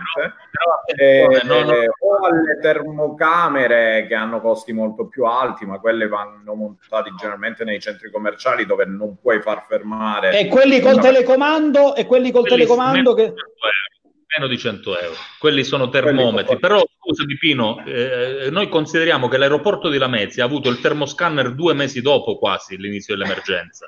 Eh, 0.96 1.24
attenzione, 1.24 1.64
no, 1.64 1.72
no, 1.72 1.78
o 2.00 2.26
alle 2.26 2.60
termocamere 2.62 4.06
che 4.08 4.14
hanno 4.14 4.40
costi 4.40 4.72
molto 4.72 5.08
più 5.08 5.26
alti 5.26 5.66
ma 5.66 5.80
quelle 5.80 6.08
vanno 6.08 6.54
montate 6.54 7.12
generalmente 7.18 7.64
nei 7.64 7.80
centri 7.80 8.12
commerciali 8.12 8.66
dove 8.66 8.86
non 8.86 9.18
puoi 9.20 9.42
far 9.42 9.66
fermare 9.68 10.38
E 10.40 10.48
quelli 10.48 10.80
col 10.80 10.94
una- 10.94 11.02
telecomando, 11.02 11.96
e 11.96 12.06
quelli 12.06 12.32
col 12.32 12.42
quelli 12.42 12.58
telecomando 12.58 12.98
meno 12.98 13.14
che... 13.14 13.34
di 13.34 13.38
100 13.38 13.50
euro, 13.66 14.20
meno 14.38 14.48
di 14.48 14.58
100 14.58 15.00
euro. 15.00 15.16
Quelli 15.40 15.64
sono 15.64 15.90
termometri. 15.90 16.60
Però, 16.60 16.84
scusami 17.00 17.38
Pino, 17.38 17.84
eh, 17.86 18.50
noi 18.52 18.70
consideriamo 18.70 19.28
che 19.28 19.38
l'aeroporto 19.38 19.90
di 19.90 19.98
Lamezia 19.98 20.44
ha 20.44 20.48
avuto 20.48 20.70
il 20.70 20.80
termoscanner 20.80 21.54
due 21.56 21.74
mesi 21.74 22.02
dopo 22.02 22.38
quasi 22.38 22.78
l'inizio 22.78 23.16
dell'emergenza. 23.16 23.86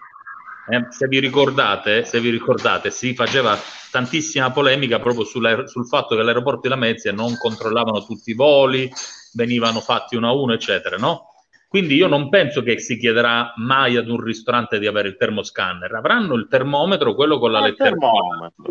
Eh, 0.72 0.86
se 0.90 1.08
vi 1.08 1.20
ricordate, 1.20 2.06
se 2.06 2.22
vi 2.22 2.30
ricordate, 2.30 2.92
si 2.92 3.14
faceva 3.14 3.60
tantissima 3.92 4.52
polemica 4.52 5.00
proprio 5.00 5.26
sul 5.26 5.86
fatto 5.86 6.16
che 6.16 6.24
l'aeroporto 6.24 6.62
di 6.62 6.70
Lamezia 6.70 7.12
non 7.12 7.36
controllavano 7.36 8.06
tutti 8.06 8.32
i 8.32 8.36
voli, 8.36 8.90
venivano 9.34 9.82
fatti 9.82 10.16
uno 10.16 10.30
a 10.30 10.34
uno, 10.34 10.54
eccetera, 10.54 10.96
no? 10.96 11.31
Quindi 11.72 11.96
io 11.96 12.08
non 12.08 12.28
penso 12.28 12.64
che 12.64 12.80
si 12.80 12.98
chiederà 12.98 13.54
mai 13.56 13.96
ad 13.96 14.10
un 14.10 14.20
ristorante 14.20 14.78
di 14.78 14.88
avere 14.88 15.08
il 15.08 15.16
termoscanner, 15.16 15.90
avranno 15.94 16.34
il 16.34 16.48
termometro, 16.50 17.16
quello 17.16 17.40
con 17.40 17.50
la 17.50 17.60
il 17.60 17.64
lettera. 17.78 17.96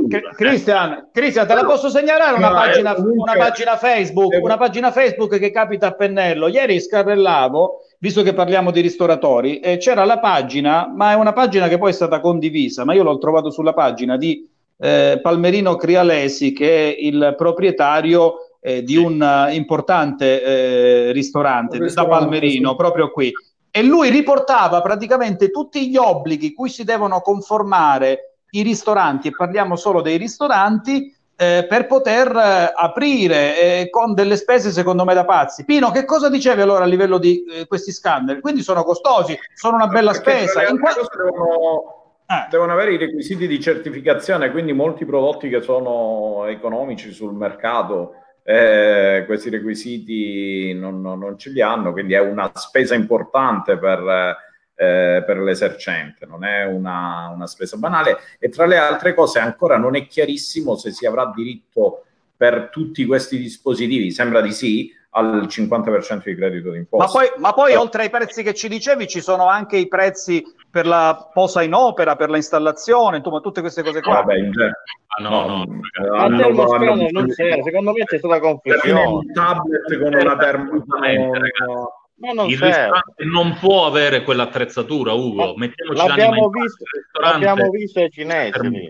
Cri- 0.07 0.29
Cristian, 0.37 1.09
Cristian, 1.11 1.47
te 1.47 1.55
la 1.55 1.65
posso 1.65 1.89
segnalare? 1.89 2.37
Una 2.37 2.51
No, 2.51 2.63
eh, 2.63 2.67
pagina, 2.67 2.95
comunque- 2.95 3.23
una 3.33 3.43
pagina 3.43 3.77
Facebook, 3.79 4.39
una 4.43 4.59
pagina 4.59 4.91
Facebook 4.91 5.39
che 5.39 5.51
capita 5.51 5.87
a 5.87 5.93
pennello. 5.93 6.49
Ieri 6.49 6.79
scarrellavo, 6.79 7.79
visto 8.01 8.21
che 8.23 8.35
parliamo 8.35 8.71
di 8.71 8.83
ristoratori, 8.83 9.61
e 9.61 9.79
c'era 9.79 10.05
la 10.05 10.19
pagina, 10.19 10.87
ma 10.95 11.13
è 11.13 11.15
una 11.15 11.33
pagina 11.33 11.69
che 11.69 11.79
poi 11.79 11.93
è 11.93 11.95
stata 11.95 12.21
condivisa, 12.21 12.85
ma 12.85 12.93
io 12.93 13.03
l'ho 13.03 13.17
trovato 13.17 13.49
sulla 13.51 13.73
pagina 13.73 14.19
di 14.19 14.47
eh, 14.79 15.21
Palmerino 15.23 15.75
Crialesi, 15.77 16.53
che 16.53 16.95
è 16.95 16.97
il 17.01 17.35
proprietario 17.35 18.50
eh, 18.61 18.83
di 18.83 18.97
un 18.97 19.23
eh, 19.23 19.55
importante 19.55 20.43
eh, 20.43 21.13
ristorante, 21.13 21.75
Un 21.75 21.81
da 21.81 21.87
ristorante, 21.87 22.19
Palmerino, 22.19 22.71
sì. 22.71 22.77
proprio 22.77 23.11
qui. 23.11 23.33
E 23.71 23.83
lui 23.83 24.11
riportava 24.11 24.81
praticamente 24.83 25.51
tutti 25.51 25.89
gli 25.89 25.97
obblighi 25.97 26.53
cui 26.53 26.69
si 26.69 26.85
devono 26.85 27.21
conformare 27.21 28.37
i 28.51 28.63
ristoranti, 28.63 29.29
e 29.29 29.33
parliamo 29.37 29.77
solo 29.77 30.01
dei 30.03 30.17
ristoranti, 30.17 31.17
eh, 31.37 31.65
per 31.67 31.87
poter 31.87 32.27
eh, 32.37 32.73
aprire 32.77 33.81
eh, 33.81 33.89
con 33.89 34.13
delle 34.13 34.37
spese 34.37 34.71
secondo 34.73 35.05
me 35.05 35.15
da 35.15 35.25
pazzi. 35.25 35.65
Pino, 35.65 35.91
che 35.91 36.05
cosa 36.05 36.29
dicevi 36.29 36.61
allora 36.61 36.85
a 36.85 36.87
livello 36.87 37.17
di 37.17 37.45
questi 37.67 37.93
scanner? 37.93 38.41
Quindi 38.41 38.63
sono 38.63 38.83
costosi, 38.83 39.39
sono 39.55 39.77
una 39.77 39.87
bella 39.87 40.11
Perché 40.11 40.49
spesa. 40.49 40.63
In 40.63 40.69
altre 40.69 40.81
qua- 40.83 40.95
cose 40.95 41.11
devono, 41.17 41.95
Eh. 42.27 42.47
devono 42.51 42.73
avere 42.73 42.93
i 42.93 42.99
requisiti 42.99 43.47
di 43.47 43.61
certificazione, 43.61 44.51
quindi 44.51 44.73
molti 44.73 45.05
prodotti 45.05 45.49
che 45.49 45.63
sono 45.63 46.45
economici 46.47 47.13
sul 47.13 47.33
mercato, 47.33 48.15
eh, 48.43 49.25
questi 49.27 49.51
requisiti 49.51 50.73
non, 50.75 51.01
non- 51.01 51.19
non 51.19 51.39
ce 51.39 51.51
li 51.51 51.61
hanno, 51.61 51.93
quindi 51.93 52.15
è 52.15 52.21
una 52.21 52.51
spesa 52.55 52.95
importante 52.95 53.77
per, 53.79 54.37
eh, 54.75 55.23
per 55.27 55.39
l'esercente, 55.39 56.27
non 56.27 56.45
è 56.45 56.65
una, 56.65 57.29
una 57.35 57.47
spesa 57.47 57.77
banale. 57.77 58.19
E 58.39 58.49
tra 58.49 58.67
le 58.67 58.77
altre 58.79 59.15
cose 59.15 59.39
ancora 59.39 59.77
non 59.77 59.97
è 59.97 60.07
chiarissimo 60.07 60.77
se 60.77 60.91
si 60.91 61.07
avrà 61.07 61.31
diritto 61.35 62.05
per 62.37 62.71
tutti 62.73 63.05
questi 63.05 63.37
dispositivi, 63.39 64.11
sembra 64.11 64.41
di 64.41 64.53
sì, 64.53 64.91
al 65.13 65.47
50% 65.49 66.23
di 66.25 66.37
credito 66.37 66.71
d'imposta. 66.71 67.07
Ma 67.07 67.11
poi, 67.27 67.41
ma 67.41 67.53
poi 67.53 67.75
oltre 67.75 68.03
ai 68.05 68.11
prezzi 68.11 68.43
che 68.43 68.55
ci 68.55 68.69
dicevi 68.69 69.09
ci 69.09 69.21
sono 69.21 69.47
anche 69.49 69.77
i 69.77 69.89
prezzi 69.89 70.45
per 70.71 70.87
la 70.87 71.29
posa 71.33 71.63
in 71.63 71.75
opera, 71.75 72.15
per 72.15 72.31
la 72.31 72.37
installazione, 72.37 73.17
insomma 73.17 73.41
tutte 73.41 73.61
queste 73.61 73.83
cose 73.83 74.01
qua. 74.03 74.15
Vabbè, 74.15 74.37
in 74.37 74.53
genere. 74.53 74.83
Ah, 75.19 75.23
no, 75.23 75.47
no, 75.49 75.63
eh, 75.65 76.09
Ma 76.11 76.23
hanno- 76.25 77.09
non 77.11 77.29
serve, 77.31 77.63
secondo 77.65 77.93
me 77.93 78.05
c'è 78.05 78.19
stata 78.19 78.39
confusione. 78.39 79.03
un 79.05 79.33
tablet 79.33 79.99
con 80.01 80.15
una 80.15 80.37
termo 80.37 80.65
Assolutamente, 80.65 81.39
ragazzi. 81.39 81.89
Ma 82.21 82.33
non 82.33 82.49
il 82.49 82.57
serve. 82.59 82.67
ristorante 82.77 83.25
non 83.25 83.57
può 83.59 83.87
avere 83.87 84.23
quell'attrezzatura, 84.23 85.13
Ugo. 85.15 85.55
Mettiamoci 85.57 86.07
L'abbiamo 86.07 86.49
visto, 86.51 86.85
l'abbiamo 87.21 87.69
visto 87.71 87.99
ai 88.01 88.11
cinesi. 88.11 88.89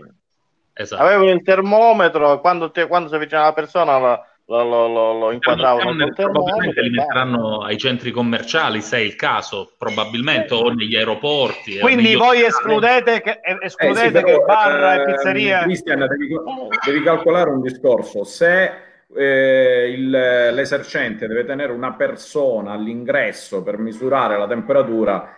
Esatto. 0.73 1.01
Avevano 1.01 1.31
il 1.31 1.41
termometro, 1.41 2.39
quando, 2.41 2.69
te- 2.71 2.87
quando 2.87 3.09
si 3.09 3.15
avvicinava 3.15 3.47
la 3.47 3.53
persona 3.53 3.97
la, 3.99 4.25
lo, 4.63 4.87
lo, 4.87 4.87
lo, 4.87 5.19
lo 5.19 5.31
inquadravano 5.31 5.93
termometro. 6.13 6.29
probabilmente 6.31 6.81
li 6.81 6.87
e 6.87 6.91
basta. 6.91 7.01
metteranno 7.01 7.61
ai 7.63 7.77
centri 7.77 8.11
commerciali 8.11 8.81
se 8.81 8.97
è 8.97 8.99
il 8.99 9.15
caso, 9.15 9.73
probabilmente, 9.77 10.53
o 10.53 10.69
negli 10.73 10.95
aeroporti. 10.95 11.79
Quindi 11.79 12.03
Negli 12.03 12.17
voi 12.17 12.43
ospedali. 12.43 12.45
escludete 12.45 13.21
che, 13.21 13.39
eh, 13.41 13.51
Eh 13.53 13.57
escludete 13.65 14.19
sì, 14.19 14.23
però, 14.23 14.39
che 14.39 14.45
bar 14.45 14.99
e 14.99 15.03
pizzeria... 15.05 15.61
Cristian, 15.63 15.99
devi, 16.07 16.27
devi 16.85 17.03
calcolare 17.03 17.49
un 17.49 17.61
discorso. 17.61 18.23
Se 18.23 18.71
eh, 19.13 19.93
il- 19.95 20.09
l'esercente 20.09 21.27
deve 21.27 21.43
tenere 21.45 21.71
una 21.73 21.93
persona 21.93 22.71
all'ingresso 22.73 23.61
per 23.63 23.77
misurare 23.77 24.37
la 24.37 24.47
temperatura, 24.47 25.35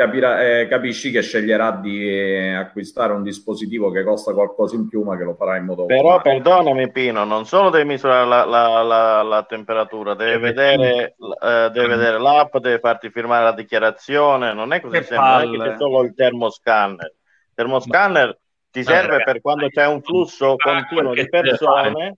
capirà- 0.00 0.42
eh, 0.42 0.66
capisci 0.66 1.10
che 1.10 1.20
sceglierà 1.20 1.72
di 1.72 2.08
eh, 2.08 2.54
acquistare 2.54 3.12
un 3.12 3.22
dispositivo 3.22 3.90
che 3.90 4.02
costa 4.02 4.32
qualcosa 4.32 4.74
in 4.74 4.88
più, 4.88 5.02
ma 5.02 5.16
che 5.18 5.24
lo 5.24 5.34
farà 5.34 5.56
in 5.58 5.64
modo 5.66 5.84
Però 5.84 6.14
automatico. 6.14 6.50
perdonami 6.50 6.90
Pino, 6.90 7.24
non 7.24 7.44
solo 7.44 7.68
devi 7.68 7.86
misurare 7.86 8.26
la, 8.26 8.44
la- 8.44 8.82
la- 8.82 9.22
la 9.22 9.42
temperatura, 9.44 10.14
deve 10.14 10.38
vedere, 10.38 11.14
eh, 11.42 11.70
deve 11.72 11.86
vedere 11.88 12.18
l'app, 12.18 12.56
deve 12.56 12.78
farti 12.78 13.10
firmare 13.10 13.44
la 13.44 13.52
dichiarazione, 13.52 14.54
non 14.54 14.72
è 14.72 14.80
così 14.80 14.96
Che 14.98 15.04
semplice, 15.04 15.44
non 15.46 15.54
è 15.54 15.64
che 15.64 15.70
c'è 15.70 15.76
solo 15.76 16.02
il 16.02 16.14
termoscanner. 16.14 17.06
Il 17.48 17.54
termoscanner 17.54 18.38
ti 18.70 18.82
serve 18.82 19.06
ragazzi, 19.18 19.24
per 19.24 19.40
quando 19.42 19.68
c'è 19.68 19.86
un 19.86 20.00
flusso 20.00 20.54
continuo 20.56 21.12
di 21.12 21.28
persone, 21.28 22.16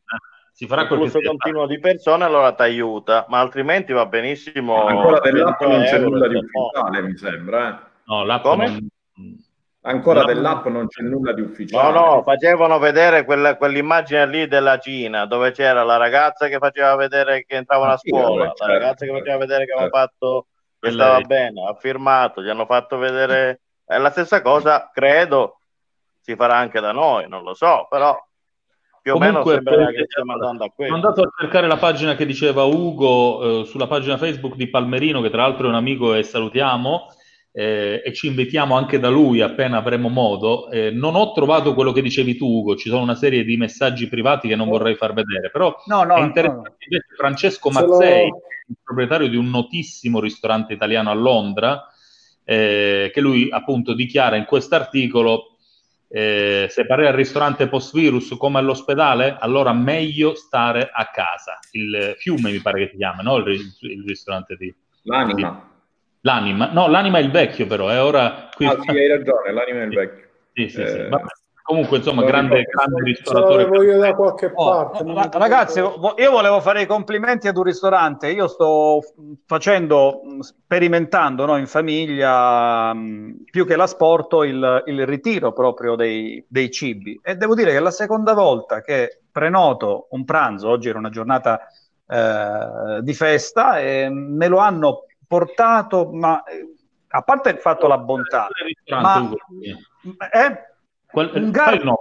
Si 0.55 0.66
farà 0.66 0.83
un 0.83 0.89
quel 0.89 1.01
flusso 1.01 1.20
continuo 1.20 1.66
di 1.66 1.79
persone, 1.79 2.24
allora 2.24 2.53
ti 2.55 2.62
aiuta, 2.62 3.24
ma 3.29 3.41
altrimenti 3.41 3.93
va 3.93 4.07
benissimo. 4.07 4.87
Ancora 4.87 5.19
dell'app 5.20 5.59
100 5.59 5.69
non 5.69 5.83
c'è 5.85 5.99
nulla 5.99 6.29
di 6.29 6.35
ufficiale, 6.37 7.03
mi 7.03 7.16
sembra. 7.16 7.69
eh. 7.69 7.91
No, 8.05 8.24
l'app 8.24 8.43
Come? 8.43 8.66
non- 8.66 8.89
Ancora 9.85 10.20
L'app- 10.20 10.29
dell'app 10.29 10.66
non 10.66 10.87
c'è 10.87 11.03
nulla 11.03 11.33
di 11.33 11.41
No, 11.41 11.49
ufficiale. 11.49 11.93
no, 11.99 12.23
facevano 12.23 12.79
vedere 12.79 13.24
quella- 13.24 13.57
quell'immagine 13.57 14.27
lì 14.29 14.47
della 14.47 14.79
Cina 14.79 15.24
dove 15.27 15.51
c'era 15.51 15.83
la 15.83 15.97
ragazza 15.97 16.47
che 16.47 16.59
faceva 16.59 16.95
vedere 16.95 17.45
che 17.45 17.57
entravano 17.57 17.93
a 17.93 17.97
Sì, 17.97 18.11
scuola, 18.11 18.29
vabbè, 18.29 18.45
la 18.45 18.53
certo, 18.55 18.73
ragazza 18.73 19.07
che 19.07 19.11
faceva 19.12 19.37
vedere 19.39 19.65
che 19.65 19.73
aveva 19.73 19.89
certo. 19.91 19.99
fatto 19.99 20.47
che 20.79 20.91
stava 20.93 21.20
bene, 21.23 21.66
ha 21.69 21.74
firmato, 21.74 22.43
gli 22.43 22.49
hanno 22.49 22.66
fatto 22.66 22.97
vedere. 22.99 23.61
È 23.85 23.97
la 23.99 24.11
stessa 24.11 24.41
cosa, 24.41 24.89
credo, 24.93 25.61
si 26.20 26.37
farà 26.37 26.57
anche 26.57 26.79
da 26.79 26.93
noi, 26.93 27.29
non 27.29 27.43
lo 27.43 27.55
so, 27.55 27.87
però 27.91 28.16
più 29.03 29.15
o 29.15 29.19
meno 29.19 29.43
Comunque, 29.43 29.62
per- 29.62 29.93
che 29.93 30.05
stiamo 30.09 30.33
andando 30.33 30.62
a 30.65 30.66
Sono 30.66 30.73
questo. 30.77 30.95
andato 30.95 31.23
a 31.23 31.31
cercare 31.41 31.66
la 31.66 31.77
pagina 31.77 32.15
che 32.15 32.24
diceva 32.24 32.62
Ugo 32.62 33.62
eh, 33.62 33.65
sulla 33.66 33.89
pagina 33.89 34.16
Facebook 34.16 34.55
di 34.55 34.69
Palmerino, 34.70 35.20
che 35.20 35.29
tra 35.31 35.43
l'altro 35.43 35.66
è 35.66 35.69
un 35.69 35.74
amico 35.74 36.15
e 36.15 36.23
salutiamo, 36.23 37.09
eh, 37.55 38.01
e 38.05 38.12
ci 38.15 38.29
invitiamo 38.29 38.77
anche 38.77 38.99
da 39.01 39.09
lui 39.11 39.41
appena 39.41 39.79
avremo 39.79 40.09
modo. 40.09 40.70
Eh, 40.70 40.91
non 40.93 41.16
ho 41.16 41.33
trovato 41.33 41.74
quello 41.74 41.91
che 41.91 42.01
dicevi 42.01 42.37
tu, 42.37 42.47
Ugo, 42.47 42.77
ci 42.77 42.89
sono 42.89 43.03
una 43.03 43.16
serie 43.16 43.43
di 43.45 43.57
messaggi 43.57 44.09
privati 44.09 44.47
che 44.47 44.57
non 44.57 44.69
vorrei 44.69 44.95
far 44.95 45.12
vedere, 45.15 45.51
però 45.51 45.74
No, 45.87 46.05
no, 46.05 46.15
è 46.15 46.20
interessante 46.20 46.69
no. 46.70 46.77
invece 46.89 47.07
Francesco 47.16 47.70
Mazzei, 47.70 48.27
il 48.69 48.77
proprietario 48.83 49.29
di 49.29 49.37
un 49.37 49.51
notissimo 49.51 50.20
ristorante 50.20 50.73
italiano 50.73 51.11
a 51.11 51.15
Londra, 51.15 51.87
eh, 52.45 53.11
che 53.12 53.20
lui 53.20 53.49
appunto 53.51 53.95
dichiara 53.95 54.37
in 54.37 54.45
quest'articolo 54.45 55.52
eh, 56.14 56.66
se 56.68 56.84
pare 56.84 57.09
al 57.09 57.14
ristorante 57.14 57.68
post-virus 57.68 58.34
come 58.39 58.59
all'ospedale, 58.59 59.36
allora 59.40 59.72
meglio 59.72 60.34
stare 60.34 60.90
a 60.93 61.06
casa. 61.06 61.59
Il 61.70 62.14
fiume 62.18 62.51
mi 62.51 62.59
pare 62.60 62.80
che 62.80 62.90
si 62.90 62.97
chiama, 62.98 63.22
no? 63.22 63.36
Il, 63.39 63.60
il 63.80 64.05
ristorante 64.06 64.56
di... 64.56 64.74
L'anima. 65.05 65.70
L'anima. 66.20 66.70
No, 66.70 66.86
l'anima 66.89 67.18
è 67.18 67.22
il 67.22 67.30
vecchio 67.30 67.66
però, 67.66 67.89
è 67.89 68.02
ora... 68.02 68.51
Qui... 68.55 68.66
Ah, 68.66 68.76
sì, 68.78 68.90
hai 68.90 69.09
ragione, 69.09 69.52
l'anima 69.52 69.80
è 69.80 69.84
il 69.84 69.94
vecchio. 69.94 70.28
Sì, 70.52 70.68
sì, 70.68 70.86
sì. 70.86 70.98
Eh, 70.98 71.09
Vabbè. 71.09 71.24
Comunque, 71.62 71.98
insomma, 71.98 72.24
grande, 72.24 72.62
grande 72.62 72.98
Ce 72.98 73.05
ristoratore. 73.05 73.62
l'avevo 73.64 73.82
io 73.82 73.98
da 73.98 74.14
qualche 74.14 74.51
Oh, 74.52 74.70
parte. 74.70 75.05
ricordo. 75.05 75.39
ragazzi, 75.39 75.78
io 75.78 76.30
volevo 76.30 76.60
fare 76.60 76.82
i 76.82 76.86
complimenti 76.86 77.47
ad 77.47 77.56
un 77.56 77.62
ristorante. 77.62 78.30
Io 78.30 78.48
sto 78.48 79.01
facendo, 79.47 80.22
mh, 80.24 80.40
sperimentando 80.40 81.47
no, 81.47 81.56
in 81.56 81.66
famiglia, 81.68 82.93
mh, 82.93 83.44
più 83.51 83.64
che 83.64 83.76
l'asporto, 83.76 84.43
il, 84.43 84.82
il 84.86 85.06
ritiro 85.06 85.52
proprio 85.52 85.94
dei, 85.94 86.44
dei 86.48 86.70
cibi. 86.70 87.18
E 87.22 87.36
devo 87.36 87.55
dire 87.55 87.70
che 87.70 87.76
è 87.76 87.80
la 87.80 87.90
seconda 87.93 88.34
volta 88.34 88.80
che 88.80 89.20
prenoto 89.30 90.09
un 90.10 90.24
pranzo, 90.24 90.68
oggi 90.68 90.89
era 90.89 90.98
una 90.98 91.10
giornata 91.10 91.60
eh, 92.09 93.01
di 93.02 93.14
festa, 93.14 93.78
e 93.78 94.09
me 94.10 94.48
lo 94.48 94.59
hanno 94.59 95.05
portato, 95.28 96.10
ma 96.12 96.43
eh, 96.43 96.66
a 97.14 97.22
parte 97.22 97.51
il 97.51 97.59
fatto 97.59 97.86
la 97.86 97.98
bontà, 97.98 98.48
Ristorante, 98.64 99.36
ma 100.18 100.28
eh, 100.30 100.70
Qual- 101.12 101.30
un 101.34 101.43
fai 101.43 101.51
gar- 101.52 101.74
il 101.74 101.84
nome. 101.84 101.98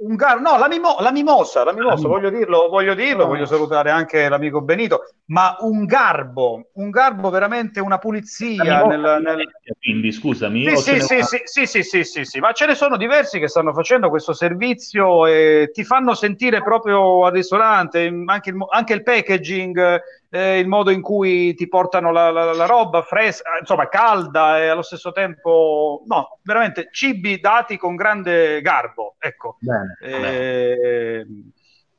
un 0.00 0.14
gar- 0.16 0.40
no, 0.40 0.56
la, 0.56 0.66
mimo- 0.66 0.96
la 1.00 1.12
mimosa, 1.12 1.62
la 1.62 1.74
mimosa, 1.74 2.06
Ah, 2.06 2.08
voglio 2.08 2.30
dirlo, 2.30 2.68
voglio 2.70 2.94
dirlo, 2.94 3.24
Ah. 3.24 3.26
voglio 3.26 3.44
salutare 3.44 3.90
anche 3.90 4.28
l'amico 4.30 4.62
Benito, 4.62 5.02
ma 5.26 5.56
un 5.60 5.84
garbo, 5.84 6.70
un 6.74 6.88
garbo 6.88 7.28
veramente 7.28 7.80
una 7.80 7.98
pulizia 7.98 8.64
La 8.64 8.86
nel, 8.86 9.20
nel- 9.22 9.50
Quindi, 9.78 10.10
scusami, 10.10 10.66
Sì, 10.70 10.76
sì, 10.76 11.00
sì, 11.00 11.14
una- 11.16 11.24
sì, 11.24 11.40
sì, 11.44 11.66
sì, 11.66 11.82
sì, 11.82 12.04
sì, 12.04 12.24
sì, 12.24 12.38
ma 12.40 12.52
ce 12.52 12.64
ne 12.66 12.74
sono 12.74 12.96
diversi 12.96 13.38
che 13.38 13.46
stanno 13.48 13.74
facendo 13.74 14.08
questo 14.08 14.32
servizio 14.32 15.26
e 15.26 15.70
ti 15.72 15.84
fanno 15.84 16.14
sentire 16.14 16.62
proprio 16.62 17.26
al 17.26 17.32
ristorante, 17.32 18.10
anche 18.26 18.50
il, 18.50 18.56
anche 18.70 18.94
il 18.94 19.02
packaging, 19.02 20.00
eh, 20.30 20.58
il 20.58 20.68
modo 20.68 20.90
in 20.90 21.00
cui 21.02 21.54
ti 21.54 21.68
portano 21.68 22.12
la, 22.12 22.30
la- 22.30 22.52
la 22.54 22.66
roba 22.66 23.02
fresca, 23.02 23.58
insomma 23.58 23.88
calda 23.88 24.58
e 24.58 24.68
allo 24.68 24.82
stesso 24.82 25.12
tempo, 25.12 26.02
no, 26.06 26.38
veramente 26.42 26.88
cibi 26.92 27.40
dati 27.40 27.76
con 27.76 27.96
grande 27.96 28.60
garbo, 28.60 29.16
ecco. 29.18 29.56
Bene, 29.60 29.96
bene. 30.00 30.28
Eh, 30.28 31.26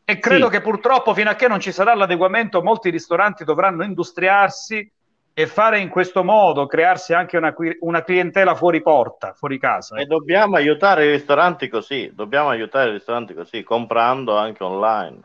e 0.05 0.19
credo 0.19 0.45
Sì. 0.45 0.51
che 0.51 0.61
purtroppo 0.61 1.13
fino 1.13 1.29
a 1.29 1.35
che 1.35 1.47
non 1.47 1.59
ci 1.59 1.71
sarà 1.71 1.93
l'adeguamento, 1.93 2.61
molti 2.61 2.89
ristoranti 2.89 3.43
dovranno 3.43 3.83
industriarsi 3.83 4.91
e 5.33 5.47
fare 5.47 5.79
in 5.79 5.89
questo 5.89 6.23
modo, 6.23 6.67
crearsi 6.67 7.13
anche 7.13 7.37
una, 7.37 7.53
una 7.79 8.03
clientela 8.03 8.55
fuori 8.55 8.81
porta, 8.81 9.33
fuori 9.33 9.57
casa. 9.59 9.95
E 9.95 10.01
ecco. 10.01 10.15
dobbiamo 10.15 10.57
aiutare 10.57 11.05
i 11.05 11.11
ristoranti 11.11 11.69
così, 11.69 12.11
dobbiamo 12.13 12.49
aiutare 12.49 12.89
i 12.89 12.93
ristoranti 12.93 13.33
così, 13.33 13.63
comprando 13.63 14.35
anche 14.37 14.63
online. 14.65 15.19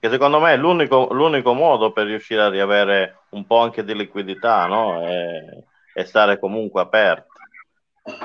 Che 0.00 0.08
secondo 0.08 0.40
me 0.40 0.54
è 0.54 0.56
l'unico, 0.56 1.08
l'unico 1.12 1.52
modo 1.52 1.92
per 1.92 2.06
riuscire 2.06 2.40
a 2.40 2.48
riavere 2.48 3.24
un 3.30 3.44
po' 3.46 3.58
anche 3.58 3.84
di 3.84 3.94
liquidità, 3.94 4.64
no? 4.64 5.06
E, 5.06 5.64
e 5.92 6.04
stare 6.06 6.38
comunque 6.38 6.80
aperti. 6.80 7.28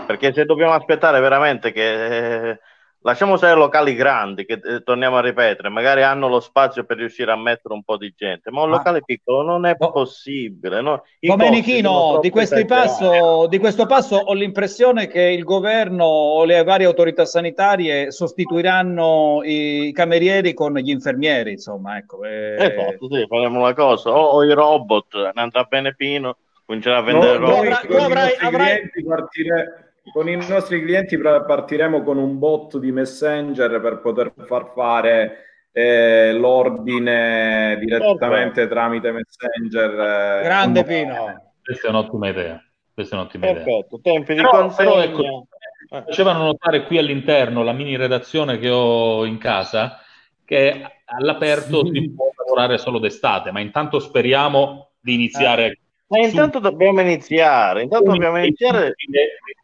Perché 0.07 0.31
se 0.31 0.45
dobbiamo 0.45 0.71
aspettare 0.71 1.19
veramente 1.19 1.73
che 1.73 2.51
eh, 2.51 2.59
lasciamo 3.05 3.37
stare 3.37 3.53
locali 3.55 3.93
grandi, 3.93 4.45
che 4.45 4.59
eh, 4.63 4.81
torniamo 4.83 5.17
a 5.17 5.21
ripetere, 5.21 5.69
magari 5.69 6.01
hanno 6.01 6.27
lo 6.27 6.39
spazio 6.39 6.85
per 6.85 6.97
riuscire 6.97 7.31
a 7.31 7.37
mettere 7.37 7.75
un 7.75 7.83
po' 7.83 7.97
di 7.97 8.11
gente, 8.17 8.49
ma 8.49 8.63
un 8.63 8.69
Ma- 8.71 8.77
locale 8.77 9.03
piccolo 9.05 9.43
non 9.43 9.65
è 9.67 9.75
Oh. 9.77 9.91
possibile. 9.91 10.81
No? 10.81 11.03
Domenichino, 11.19 12.17
di, 12.19 12.31
passo, 12.65 13.45
di 13.47 13.59
questo 13.59 13.85
passo 13.85 14.15
ho 14.15 14.33
l'impressione 14.33 15.05
che 15.07 15.21
il 15.21 15.43
governo 15.43 16.03
o 16.05 16.43
le 16.45 16.63
varie 16.63 16.87
autorità 16.87 17.25
sanitarie 17.25 18.09
sostituiranno 18.11 19.41
i 19.43 19.91
camerieri 19.93 20.53
con 20.55 20.73
gli 20.73 20.89
infermieri, 20.89 21.51
insomma, 21.51 21.97
ecco. 21.97 22.23
eh. 22.23 22.55
Esatto, 22.57 23.07
sì, 23.11 23.25
faremo 23.27 23.59
una 23.59 23.73
cosa. 23.75 24.09
O, 24.09 24.19
o 24.37 24.43
i 24.43 24.51
robot, 24.51 25.31
ne 25.33 25.41
andrà 25.41 25.63
bene 25.63 25.93
Pino, 25.93 26.37
comincerà 26.65 26.97
a 26.97 27.01
vendere 27.01 27.37
No, 27.37 27.45
robot. 27.45 27.85
tu 27.87 27.93
avrai- 27.95 28.35
avrai- 28.39 28.75
clienti 28.89 29.03
partire- 29.03 29.84
con 30.11 30.29
i 30.29 30.35
nostri 30.35 30.81
clienti 30.81 31.17
partiremo 31.17 32.03
con 32.03 32.17
un 32.17 32.37
bot 32.37 32.77
di 32.77 32.91
Messenger 32.91 33.79
per 33.81 33.99
poter 33.99 34.33
far 34.45 34.71
fare 34.73 35.37
eh, 35.71 36.31
l'ordine 36.33 37.77
direttamente 37.79 38.67
tramite 38.67 39.11
Messenger. 39.11 39.89
eh, 39.91 40.43
Grande 40.43 40.83
Pino. 40.83 41.53
Questa 41.61 41.87
è 41.87 41.89
un'ottima 41.89 42.29
idea. 42.29 42.63
Questa 42.93 43.15
è 43.15 43.19
un'ottima 43.19 43.49
idea. 43.49 43.63
Perfetto, 43.63 43.99
tempi 44.01 44.35
di 44.35 44.41
Però, 44.41 45.01
ecco, 45.01 45.47
facevano 45.89 46.43
notare 46.45 46.85
qui 46.85 46.97
all'interno 46.97 47.63
la 47.63 47.73
mini 47.73 47.97
redazione 47.97 48.57
che 48.57 48.69
ho 48.69 49.25
in 49.25 49.37
casa 49.37 49.99
che 50.45 50.85
all'aperto 51.05 51.85
si 51.87 52.11
può 52.11 52.29
lavorare 52.37 52.77
solo 52.77 52.99
d'estate, 52.99 53.51
ma 53.51 53.59
intanto 53.59 53.99
speriamo 53.99 54.91
di 54.99 55.15
iniziare 55.15 55.79
Ma 56.07 56.19
intanto 56.19 56.59
dobbiamo 56.59 57.01
iniziare, 57.01 57.81
intanto 57.83 58.11
dobbiamo 58.11 58.37
iniziare. 58.37 58.93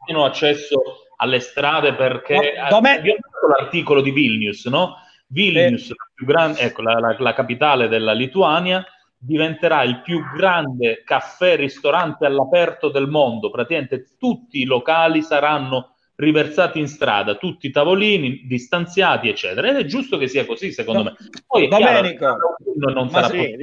pieno 0.05 0.25
accesso 0.25 0.81
alle 1.17 1.39
strade 1.39 1.93
perché 1.93 2.33
No, 2.57 2.67
Dome- 2.69 2.97
abbiamo 2.97 3.19
letto 3.19 3.47
l'articolo 3.59 4.01
di 4.01 4.11
Vilnius, 4.11 4.65
no? 4.65 4.95
Vilnius, 5.27 5.89
la, 5.89 5.95
più 6.13 6.25
grande, 6.25 6.59
ecco, 6.59 6.81
la, 6.81 6.99
la- 6.99 7.15
la 7.17 7.33
capitale 7.33 7.87
della 7.87 8.13
Lituania, 8.13 8.83
diventerà 9.17 9.83
il 9.83 10.01
più 10.01 10.19
grande 10.35 11.03
caffè-ristorante 11.05 12.25
all'aperto 12.25 12.89
del 12.89 13.07
mondo. 13.07 13.51
Praticamente 13.51 14.15
tutti 14.17 14.59
i 14.61 14.65
locali 14.65 15.21
saranno 15.21 15.90
riversati 16.21 16.79
in 16.79 16.87
strada, 16.87 17.35
tutti 17.35 17.67
i 17.67 17.71
tavolini 17.71 18.43
distanziati, 18.45 19.27
eccetera. 19.27 19.67
Ed 19.69 19.77
è 19.77 19.85
giusto 19.85 20.17
che 20.17 20.27
sia 20.27 20.45
così, 20.45 20.71
secondo 20.71 21.03
me. 21.03 21.15
Poi 21.47 21.65
è 21.65 21.67
chiaro, 21.67 22.01
Domenico, 22.01 22.37
non, 22.75 23.05
ma 23.05 23.09
sarà 23.09 23.27
sì, 23.27 23.55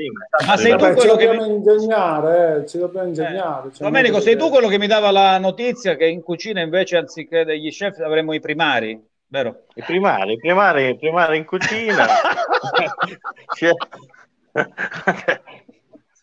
ma 0.47 0.56
sei 0.56 0.76
tu 0.76 0.93
quello 0.93 1.16
che 1.16 1.26
dobbiamo 1.26 1.47
ingegnare, 1.47 2.56
eh, 2.56 2.66
ci 2.66 2.78
dobbiamo 2.78 3.09
ingegnare. 3.09 3.70
Cioè, 3.72 3.86
Domenico, 3.86 4.20
sei 4.20 4.36
tu 4.36 4.48
quello 4.48 4.66
che 4.68 4.78
mi 4.78 4.89
dava 4.89 5.10
la 5.10 5.39
notizia 5.39 5.97
che 5.97 6.06
in 6.06 6.22
cucina 6.22 6.60
invece 6.60 6.97
anziché 6.97 7.44
degli 7.44 7.70
chef 7.70 7.98
avremo 8.01 8.32
i 8.32 8.40
primari? 8.40 9.01
vero? 9.28 9.64
I 9.74 9.82
primari, 9.82 10.32
i 10.32 10.39
primari, 10.39 10.89
i 10.89 10.97
primari 10.97 11.36
in 11.36 11.44
cucina. 11.44 12.06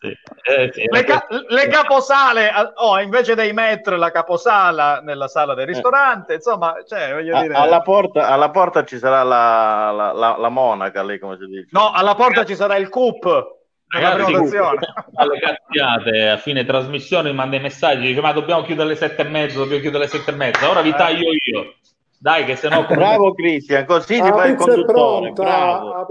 Eh, 0.00 0.70
sì, 0.72 0.84
Le, 0.90 1.04
ca- 1.04 1.26
le 1.48 1.68
caposale, 1.68 2.50
oh, 2.76 3.00
invece 3.00 3.34
dei 3.34 3.52
metro 3.52 3.96
la 3.96 4.10
caposala 4.10 5.00
nella 5.00 5.28
sala 5.28 5.54
del 5.54 5.66
ristorante, 5.66 6.34
insomma, 6.34 6.74
cioè, 6.86 7.12
voglio 7.12 7.40
dire... 7.40 7.54
alla, 7.54 7.80
porta, 7.80 8.28
alla 8.28 8.50
porta 8.50 8.84
ci 8.84 8.98
sarà 8.98 9.22
la, 9.22 9.90
la, 9.92 10.12
la- 10.12 10.36
la 10.38 10.48
monaca, 10.48 11.02
lì 11.02 11.18
come 11.18 11.36
si 11.38 11.46
dice. 11.46 11.68
No, 11.70 11.90
alla 11.92 12.14
porta 12.14 12.44
ci 12.44 12.54
sarà 12.54 12.76
il 12.76 12.88
CUP 12.88 13.54
Ragazzi, 13.88 14.24
prenotazione. 14.24 14.78
alle 15.14 15.38
cazziate 15.38 16.28
a 16.28 16.36
fine 16.38 16.64
trasmissione 16.64 17.30
mi 17.30 17.36
manda 17.36 17.56
i 17.56 17.60
messaggi 17.60 18.08
dice 18.08 18.20
ma 18.20 18.32
dobbiamo 18.32 18.62
chiudere 18.62 18.88
alle 18.88 18.96
sette 18.96 19.22
e 19.22 19.28
mezza 19.28 19.58
dobbiamo 19.58 19.80
chiudere 19.80 20.02
alle 20.04 20.12
sette 20.12 20.32
e 20.32 20.34
mezza. 20.34 20.68
Ora 20.68 20.80
vi 20.80 20.92
taglio 20.92 21.30
io 21.30 21.74
dai 22.26 22.44
che 22.44 22.56
se 22.56 22.68
no 22.68 22.84
Bravo 22.86 23.34
Cristian, 23.34 23.84
così 23.84 24.20
ti 24.20 24.28
fai 24.28 24.50
il 24.50 24.56
conduttore. 24.56 25.32
pronta. 25.32 26.06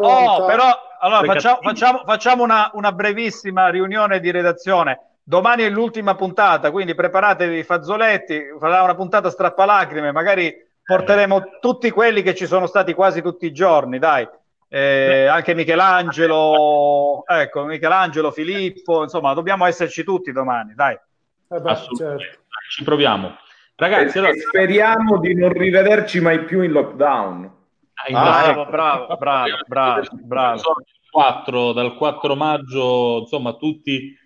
Oh, 0.00 0.44
però, 0.44 0.64
allora, 0.98 1.22
facciamo, 1.22 1.58
facciamo, 1.62 2.02
facciamo 2.04 2.42
una, 2.42 2.72
una 2.74 2.90
brevissima 2.90 3.68
riunione 3.68 4.18
di 4.18 4.32
redazione. 4.32 5.18
Domani 5.22 5.62
è 5.62 5.68
l'ultima 5.70 6.16
puntata, 6.16 6.72
quindi 6.72 6.96
preparatevi 6.96 7.58
i 7.58 7.62
fazzoletti, 7.62 8.56
farà 8.58 8.82
una 8.82 8.96
puntata 8.96 9.30
strappalacrime, 9.30 10.10
magari 10.10 10.52
porteremo 10.82 11.58
tutti 11.60 11.88
quelli 11.92 12.22
che 12.22 12.34
ci 12.34 12.46
sono 12.46 12.66
stati 12.66 12.92
quasi 12.92 13.22
tutti 13.22 13.46
i 13.46 13.52
giorni, 13.52 14.00
dai. 14.00 14.28
Eh, 14.68 15.26
anche 15.26 15.54
Michelangelo, 15.54 17.22
ecco, 17.24 17.62
Michelangelo, 17.62 18.32
Filippo, 18.32 19.04
insomma, 19.04 19.34
dobbiamo 19.34 19.66
esserci 19.66 20.02
tutti 20.02 20.32
domani, 20.32 20.74
dai. 20.74 20.98
Eh 21.48 21.60
beh, 21.60 21.76
certo. 21.96 22.38
ci 22.70 22.82
proviamo 22.82 23.36
ragazzi 23.80 24.18
allora, 24.18 24.32
speriamo 24.34 25.18
di 25.18 25.34
non 25.34 25.52
rivederci 25.52 26.20
mai 26.20 26.44
più 26.44 26.62
in 26.62 26.70
lockdown. 26.72 27.50
in- 28.08 28.16
Ah, 28.16 28.50
ecco. 28.50 28.64
bravo, 28.70 29.16
bravo, 29.16 29.56
bravo, 29.66 30.00
bravo. 30.22 30.56
Il 30.56 31.10
4, 31.10 31.72
dal 31.72 31.94
4 31.96 32.34
maggio 32.36 33.18
insomma 33.20 33.54
tutti 33.54 34.16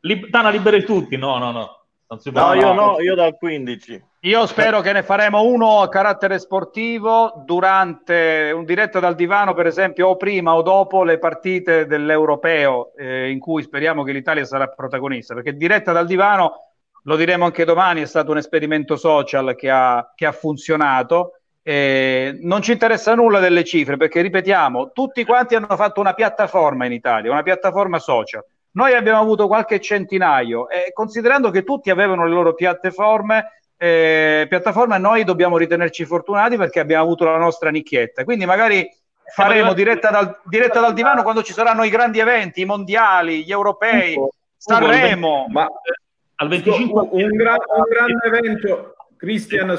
Lib- 0.00 0.28
Tana 0.30 0.50
liberi 0.50 0.84
tutti 0.84 1.16
no 1.16 1.38
no 1.38 1.52
no 1.52 1.84
non 2.08 2.18
si 2.18 2.30
può 2.32 2.48
No, 2.48 2.54
io 2.54 2.72
no, 2.72 3.00
io 3.00 3.14
dal 3.14 3.36
15. 3.38 4.04
Io 4.24 4.46
spero 4.46 4.80
che 4.82 4.92
ne 4.92 5.02
faremo 5.02 5.42
uno 5.44 5.80
a 5.80 5.88
carattere 5.88 6.38
sportivo 6.38 7.42
durante 7.46 8.52
un 8.54 8.64
diretto 8.64 9.00
dal 9.00 9.14
divano, 9.14 9.54
per 9.54 9.66
esempio, 9.66 10.08
o 10.08 10.16
prima 10.16 10.54
o 10.54 10.62
dopo 10.62 11.02
le 11.04 11.18
partite 11.18 11.86
dell'Europeo, 11.86 12.92
eh, 12.96 13.30
in 13.30 13.38
cui 13.40 13.62
speriamo 13.62 14.02
che 14.04 14.12
l'Italia 14.12 14.44
sarà 14.44 14.66
protagonista, 14.68 15.32
perché 15.34 15.56
diretta 15.56 15.90
dal 15.92 16.06
divano, 16.06 16.71
lo 17.02 17.16
diremo 17.16 17.44
anche 17.44 17.64
domani, 17.64 18.02
è 18.02 18.06
stato 18.06 18.30
un 18.30 18.36
esperimento 18.36 18.96
social 18.96 19.54
che 19.56 19.70
ha, 19.70 20.12
che 20.14 20.26
ha 20.26 20.32
funzionato. 20.32 21.38
Eh, 21.62 22.38
non 22.42 22.62
ci 22.62 22.72
interessa 22.72 23.14
nulla 23.14 23.38
delle 23.38 23.64
cifre, 23.64 23.96
perché 23.96 24.20
ripetiamo, 24.20 24.92
tutti 24.92 25.24
quanti 25.24 25.54
hanno 25.54 25.76
fatto 25.76 26.00
una 26.00 26.14
piattaforma 26.14 26.86
in 26.86 26.92
Italia, 26.92 27.30
una 27.30 27.42
piattaforma 27.42 27.98
social. 27.98 28.44
Noi 28.72 28.94
abbiamo 28.94 29.20
avuto 29.20 29.46
qualche 29.46 29.80
centinaio 29.80 30.68
e 30.68 30.92
considerando 30.92 31.50
che 31.50 31.62
tutti 31.62 31.90
avevano 31.90 32.24
le 32.26 32.32
loro 32.32 32.54
piattaforme, 32.54 33.60
eh, 33.76 34.46
piattaforme, 34.48 34.98
noi 34.98 35.24
dobbiamo 35.24 35.58
ritenerci 35.58 36.04
fortunati 36.04 36.56
perché 36.56 36.80
abbiamo 36.80 37.02
avuto 37.02 37.24
la 37.24 37.36
nostra 37.36 37.70
nicchietta. 37.70 38.24
Quindi 38.24 38.46
magari 38.46 38.88
faremo 39.34 39.72
diretta 39.72 40.10
dal, 40.10 40.40
diretta 40.44 40.80
dal 40.80 40.94
divano 40.94 41.22
quando 41.22 41.42
ci 41.42 41.52
saranno 41.52 41.84
i 41.84 41.90
grandi 41.90 42.18
eventi, 42.18 42.62
i 42.62 42.64
mondiali, 42.64 43.44
gli 43.44 43.50
europei, 43.50 44.16
Sanremo. 44.56 45.46
Ma 45.48 45.68
al 46.42 46.48
25 46.48 47.08
un, 47.12 47.28
gra- 47.36 47.52
un 47.54 47.84
grande 47.88 48.26
evento, 48.26 48.94
Cristian, 49.16 49.76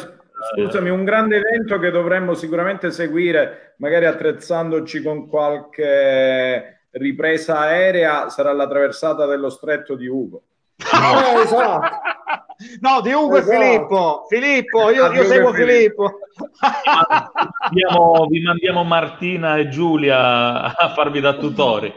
scusami, 0.55 0.89
un 0.89 1.03
grande 1.03 1.35
evento 1.37 1.77
che 1.77 1.91
dovremmo 1.91 2.33
sicuramente 2.33 2.89
seguire, 2.91 3.75
magari 3.77 4.05
attrezzandoci 4.05 5.01
con 5.01 5.27
qualche 5.27 6.85
ripresa 6.91 7.59
aerea, 7.59 8.29
sarà 8.29 8.53
la 8.53 8.67
traversata 8.67 9.25
dello 9.25 9.49
stretto 9.49 9.95
di 9.95 10.07
Ugo. 10.07 10.43
Eh, 10.77 11.41
esatto. 11.41 11.87
No, 12.79 13.01
di 13.01 13.11
Ugo 13.11 13.37
Esatto. 13.37 13.51
e 13.51 13.59
Filippo. 13.59 14.25
Filippo, 14.29 14.89
io, 14.91 15.05
Ah, 15.05 15.13
io 15.15 15.23
seguo 15.23 15.51
Filippo. 15.53 16.19
Filippo. 17.71 18.27
vi 18.29 18.41
mandiamo 18.41 18.83
Martina 18.83 19.57
e 19.57 19.67
Giulia 19.69 20.75
a 20.75 20.89
farvi 20.93 21.19
da 21.19 21.33
tutori. 21.33 21.93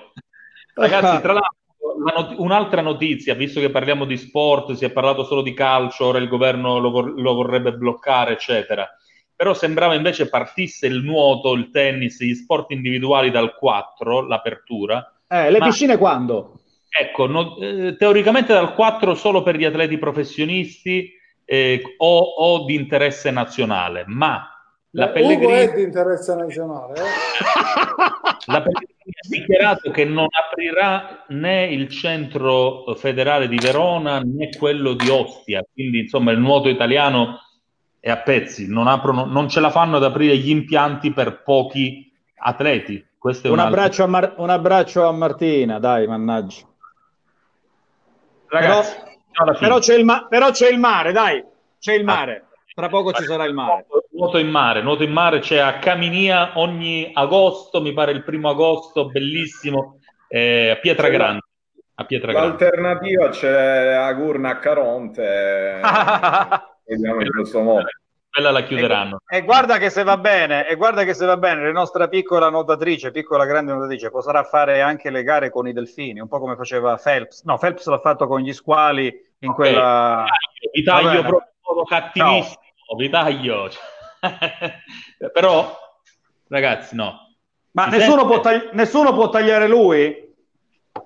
Ragazzi, 0.75 1.21
tra 1.21 1.33
l'altro, 1.35 1.51
la 1.66 1.66
not- 1.99 2.35
un'altra 2.39 2.81
notizia, 2.81 3.35
visto 3.35 3.61
che 3.61 3.71
parliamo 3.71 4.05
di 4.05 4.17
sport, 4.17 4.73
si 4.73 4.85
è 4.85 4.91
parlato 4.91 5.25
solo 5.25 5.43
di 5.43 5.55
calcio, 5.55 6.07
ora 6.07 6.19
il 6.19 6.29
governo 6.29 6.79
lo, 6.79 6.91
vor- 6.91 7.19
lo 7.19 7.35
vorrebbe 7.35 7.73
bloccare, 7.73 8.33
eccetera. 8.33 8.89
Però 9.35 9.53
sembrava 9.53 9.95
invece 9.95 10.29
partisse 10.29 10.87
il 10.87 11.03
nuoto, 11.03 11.53
il 11.53 11.71
tennis, 11.71 12.23
gli 12.23 12.35
sport 12.35 12.71
individuali 12.71 13.31
dal 13.31 13.55
4, 13.55 14.27
l'apertura. 14.27 15.15
Eh, 15.29 15.51
le 15.51 15.59
Ma- 15.59 15.67
piscine 15.67 15.97
quando? 15.99 16.61
Ecco, 16.89 17.27
no- 17.27 17.57
eh, 17.59 17.97
teoricamente 17.99 18.53
dal 18.55 18.73
4 18.73 19.15
solo 19.15 19.43
per 19.43 19.57
gli 19.57 19.65
atleti 19.65 19.99
professionisti 19.99 21.13
eh, 21.45 21.83
o, 21.99 22.19
o 22.19 22.65
di 22.65 22.75
interesse 22.75 23.31
nazionale, 23.31 24.05
ma 24.07 24.51
la 24.93 25.09
Beh, 25.09 25.21
Ugo 25.21 25.33
è 25.33 25.35
Pellegrini, 25.37 25.75
di 25.75 25.83
interesse 25.83 26.35
nazionale. 26.35 26.95
eh. 27.01 27.05
la 28.47 28.63
Pellegrini 28.63 28.95
dichiarato 29.29 29.91
che 29.91 30.05
non 30.05 30.27
aprirà 30.31 31.25
né 31.29 31.67
il 31.67 31.89
centro 31.89 32.95
federale 32.97 33.49
di 33.49 33.57
Verona 33.57 34.21
né 34.21 34.51
quello 34.57 34.95
di 34.95 35.09
Ostia, 35.09 35.65
quindi 35.73 36.01
insomma 36.01 36.33
il 36.33 36.39
nuoto 36.39 36.69
italiano 36.69 37.41
è 38.01 38.11
a 38.11 38.19
pezzi, 38.19 38.69
non, 38.69 38.87
aprono, 38.87 39.25
non 39.25 39.49
ce 39.49 39.61
la 39.61 39.71
fanno 39.71 39.97
ad 39.97 40.05
aprire 40.05 40.37
gli 40.37 40.51
impianti 40.51 41.13
per 41.13 41.43
pochi 41.43 42.13
atleti. 42.37 43.05
Questo 43.19 43.49
è 43.49 43.51
Un 43.51 43.59
abbraccio, 43.59 44.05
a 44.05 44.07
Mar- 44.07 44.35
un 44.37 44.51
abbraccio 44.51 45.07
a 45.07 45.13
Martina, 45.13 45.79
dai, 45.79 46.07
mannaggia. 46.07 46.65
Ragazzi, 48.49 48.97
Però-. 49.33 49.59
Però 49.59 49.79
c'è, 49.79 49.97
il 49.97 50.05
ma- 50.05 50.27
però 50.27 50.51
c'è 50.51 50.71
il 50.71 50.79
mare, 50.79 51.13
dai, 51.13 51.45
c'è 51.79 51.95
il 51.95 52.05
mare. 52.05 52.47
Tra 52.75 52.89
poco 52.89 53.13
ci 53.13 53.25
sarà 53.25 53.45
il 53.45 53.55
mare. 53.55 53.87
Nuoto 54.17 54.39
in 54.39 54.49
mare, 54.49 54.81
nuoto 54.81 55.03
in 55.03 55.13
mare 55.13 55.41
c'è 55.41 55.59
a 55.59 55.79
Caminia 55.79 56.53
ogni 56.55 57.11
agosto, 57.13 57.83
mi 57.83 57.93
pare 57.93 58.13
il 58.13 58.25
primo 58.25 58.49
agosto, 58.49 59.11
bellissimo, 59.11 59.99
eh, 60.29 60.71
a 60.71 60.77
Pietra 60.77 61.11
Grande. 61.11 61.43
A 61.97 62.05
Pietra 62.05 62.33
Grande. 62.33 62.49
L'alternativa 62.49 63.29
c'è 63.29 63.93
a 63.93 64.11
Gurna 64.15 64.53
a 64.53 64.59
Caronte, 64.59 65.81
vediamo 66.87 67.21
in 67.21 67.29
questo 67.31 67.61
modo. 67.61 67.85
Quella 68.31 68.51
la 68.53 68.63
chiuderanno. 68.63 69.19
E 69.29 69.43
guarda 69.43 69.77
che 69.77 69.91
se 69.91 70.03
va 70.03 70.17
bene, 70.17 70.67
e 70.67 70.77
guarda 70.77 71.05
che 71.05 71.13
se 71.13 71.27
va 71.27 71.37
bene, 71.37 71.65
la 71.65 71.73
nostra 71.73 72.09
piccola 72.09 72.49
nuotatrice, 72.49 73.11
piccola 73.11 73.45
grande 73.45 73.73
nuotatrice, 73.73 74.11
potrà 74.11 74.45
fare 74.45 74.81
anche 74.81 75.11
le 75.11 75.23
gare 75.25 75.51
con 75.51 75.69
i 75.69 75.75
delfini, 75.75 76.21
un 76.21 76.29
po' 76.29 76.39
come 76.39 76.57
faceva 76.57 76.97
Phelps. 76.97 77.43
No, 77.45 77.59
Phelps 77.59 77.87
l'ha 77.87 77.99
fatto 77.99 78.27
con 78.27 78.41
gli 78.41 78.55
squali 78.55 79.15
in 79.41 79.53
quella... 79.53 80.25
Vi 80.73 80.83
taglio 80.83 81.21
proprio 81.21 81.85
cattivissimo, 81.85 82.97
vi 82.97 83.11
taglio. 83.11 83.69
Però, 85.33 85.79
ragazzi, 86.49 86.95
no. 86.95 87.21
Ma 87.73 87.87
nessuno 87.87 88.21
sente? 88.21 88.27
può, 88.27 88.41
tagli- 88.41 88.69
nessuno 88.73 89.13
può 89.13 89.29
tagliare 89.29 89.69
lui? 89.69 90.25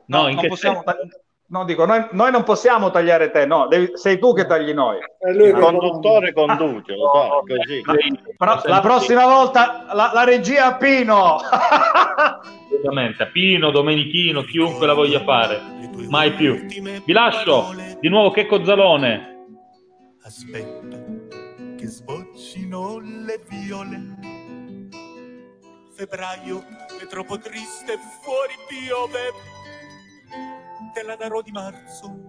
No, 0.07 0.29
in 0.29 0.35
non 0.35 0.43
che 0.43 0.49
possiamo 0.49 0.83
senso? 0.85 0.99
tagli- 0.99 1.11
no, 1.47 1.65
dico, 1.65 1.85
noi, 1.85 2.07
noi 2.13 2.31
non 2.31 2.45
possiamo 2.45 2.91
tagliare 2.91 3.31
te, 3.31 3.45
no, 3.45 3.67
devi- 3.67 3.91
sei 3.95 4.19
tu 4.21 4.33
che 4.33 4.47
tagli 4.47 4.73
noi. 4.73 4.99
È 5.19 5.33
lui 5.33 5.49
Il 5.49 5.55
conduttore 5.55 6.33
conduce, 6.33 6.95
lo 6.95 7.11
so, 7.13 7.45
è 7.45 7.57
così. 7.57 7.83
Però 8.37 8.61
la 8.65 8.81
prossima 8.81 9.27
volta 9.27 9.87
la, 9.93 10.11
la 10.15 10.25
regia 10.25 10.67
a 10.67 10.77
Pino. 10.77 11.37
Assolutamente, 12.71 13.23
a 13.25 13.27
Pino, 13.27 13.71
Domenichino, 13.73 14.43
chiunque 14.43 14.87
la 14.87 14.95
voglia 14.95 15.23
fare, 15.25 15.61
mai 16.09 16.33
più. 16.33 16.55
Vi 17.05 17.13
lascio 17.13 17.75
di 17.99 18.09
nuovo 18.09 18.31
Checco 18.31 18.65
Zalone. 18.65 19.27
Aspetta 20.23 21.10
che 21.81 21.87
sboccino 21.87 22.99
le 22.99 23.43
viole. 23.49 24.19
Febbraio 25.95 26.63
è 27.01 27.07
troppo 27.07 27.39
triste, 27.39 27.97
fuori 28.21 28.53
piove. 28.69 29.33
Te 30.93 31.03
la 31.03 31.17
darò 31.17 31.41
di 31.41 31.51
marzo. 31.51 32.27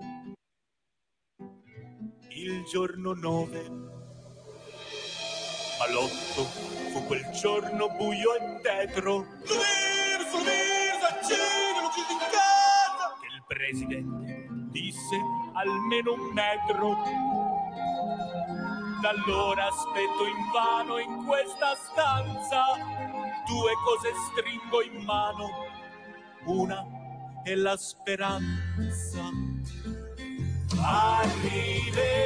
Il 2.29 2.63
giorno 2.63 3.11
9. 3.13 3.69
Ma 5.79 5.91
l'otto 5.91 6.43
fu 6.93 7.03
quel 7.05 7.29
giorno 7.31 7.89
buio 7.89 8.35
e 8.35 8.61
tetro. 8.61 9.17
L'Urso, 9.17 10.37
l'Urso, 10.37 11.05
accendilo, 11.09 11.89
chiudi 11.93 12.13
in 12.13 12.19
casa. 12.31 13.17
Che 13.19 13.27
il 13.35 13.43
presidente 13.45 14.47
disse 14.71 15.17
almeno 15.55 16.13
un 16.13 16.31
metro. 16.31 17.40
Allora 19.03 19.67
aspetto 19.67 20.25
invano 20.25 20.99
in 20.99 21.25
questa 21.25 21.75
stanza. 21.75 22.63
Due 23.47 23.73
cose 23.83 24.13
stringo 24.29 24.81
in 24.83 25.03
mano. 25.03 25.49
Una 26.45 26.85
è 27.43 27.55
la 27.55 27.75
speranza. 27.77 29.29
Arriverà 30.83 32.19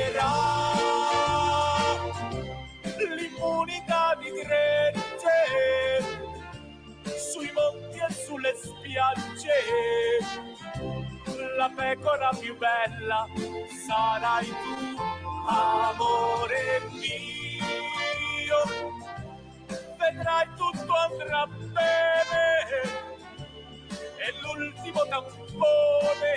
l'immunità 3.15 4.15
di 4.19 4.31
gregge, 4.31 6.24
sui 7.17 7.51
monti 7.53 7.97
e 7.97 8.13
sulle 8.13 8.53
spiagge, 8.55 9.59
la 11.57 11.71
pecora 11.75 12.29
più 12.39 12.57
bella 12.57 13.27
sarai 13.87 14.45
tu, 14.45 14.97
amore 15.47 16.81
mio. 16.91 17.53
Vedrai 19.97 20.47
tutto 20.55 20.93
andrà 20.93 21.45
bene 21.47 22.63
e 24.17 24.33
l'ultimo 24.41 25.05
tampone 25.07 26.33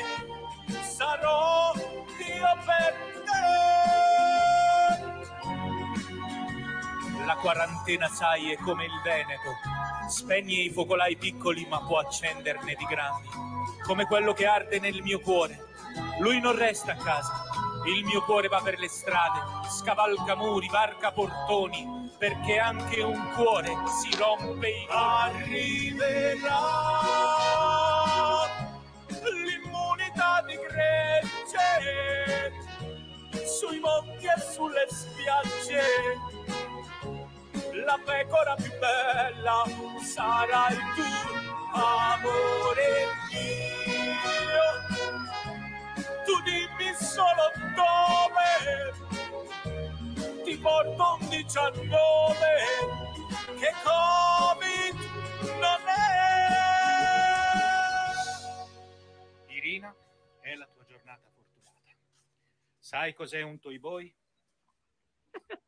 sarò 0.83 1.73
io 1.75 2.59
per 2.65 2.95
te. 3.25 4.18
La 7.29 7.37
quarantena, 7.37 8.09
sai, 8.09 8.53
è 8.53 8.57
come 8.57 8.87
il 8.87 9.01
Veneto. 9.03 9.59
Spegne 10.09 10.63
i 10.63 10.71
focolai 10.71 11.15
piccoli, 11.19 11.67
ma 11.67 11.79
può 11.83 11.99
accenderne 11.99 12.75
di 12.75 12.87
grandi. 12.87 13.29
Come 13.85 14.07
quello 14.07 14.33
che 14.33 14.47
arde 14.47 14.81
nel 14.81 15.03
mio 15.03 15.21
cuore. 15.21 15.67
Lui 16.21 16.41
non 16.41 16.57
resta 16.57 16.93
a 16.93 16.97
casa. 16.97 17.45
Il 17.85 18.07
mio 18.07 18.23
cuore 18.23 18.49
va 18.49 18.63
per 18.63 18.79
le 18.79 18.89
strade, 18.89 19.41
scavalca 19.69 20.37
muri, 20.37 20.71
varca 20.71 21.13
portoni, 21.13 22.11
perché 22.17 22.59
anche 22.59 23.03
un 23.03 23.33
cuore 23.35 23.77
si 24.01 24.09
rompe 24.17 24.69
in 24.71 24.87
arriverà 24.89 26.61
l'immunità 29.21 30.43
di 30.47 30.55
gregge 30.55 31.67
sui 33.45 33.81
monti 33.81 34.25
e 34.25 34.41
sulle 34.51 34.87
spiagge 34.89 36.39
la 37.85 37.99
pecora 38.05 38.55
più 38.55 38.73
bella 38.79 39.65
sarai 40.03 40.77
tu 40.95 41.03
amore 41.73 43.07
mio 43.31 44.69
tu 46.25 46.41
dimmi 46.43 46.95
solo 46.95 47.53
dove 47.75 48.93
ti 50.45 50.57
porto 50.57 51.19
un 51.21 51.29
19 51.29 53.09
che 53.59 53.73
Covid 53.83 54.97
non 55.59 55.81
è. 55.87 56.47
Irina, 59.49 59.95
è 60.41 60.55
la 60.55 60.67
tua 60.67 60.85
giornata 60.85 61.29
fortunata. 61.35 61.81
Sai 62.79 63.15
cos'è 63.15 63.43
un 63.43 63.59
toy 63.59 63.79
boy? 63.79 64.15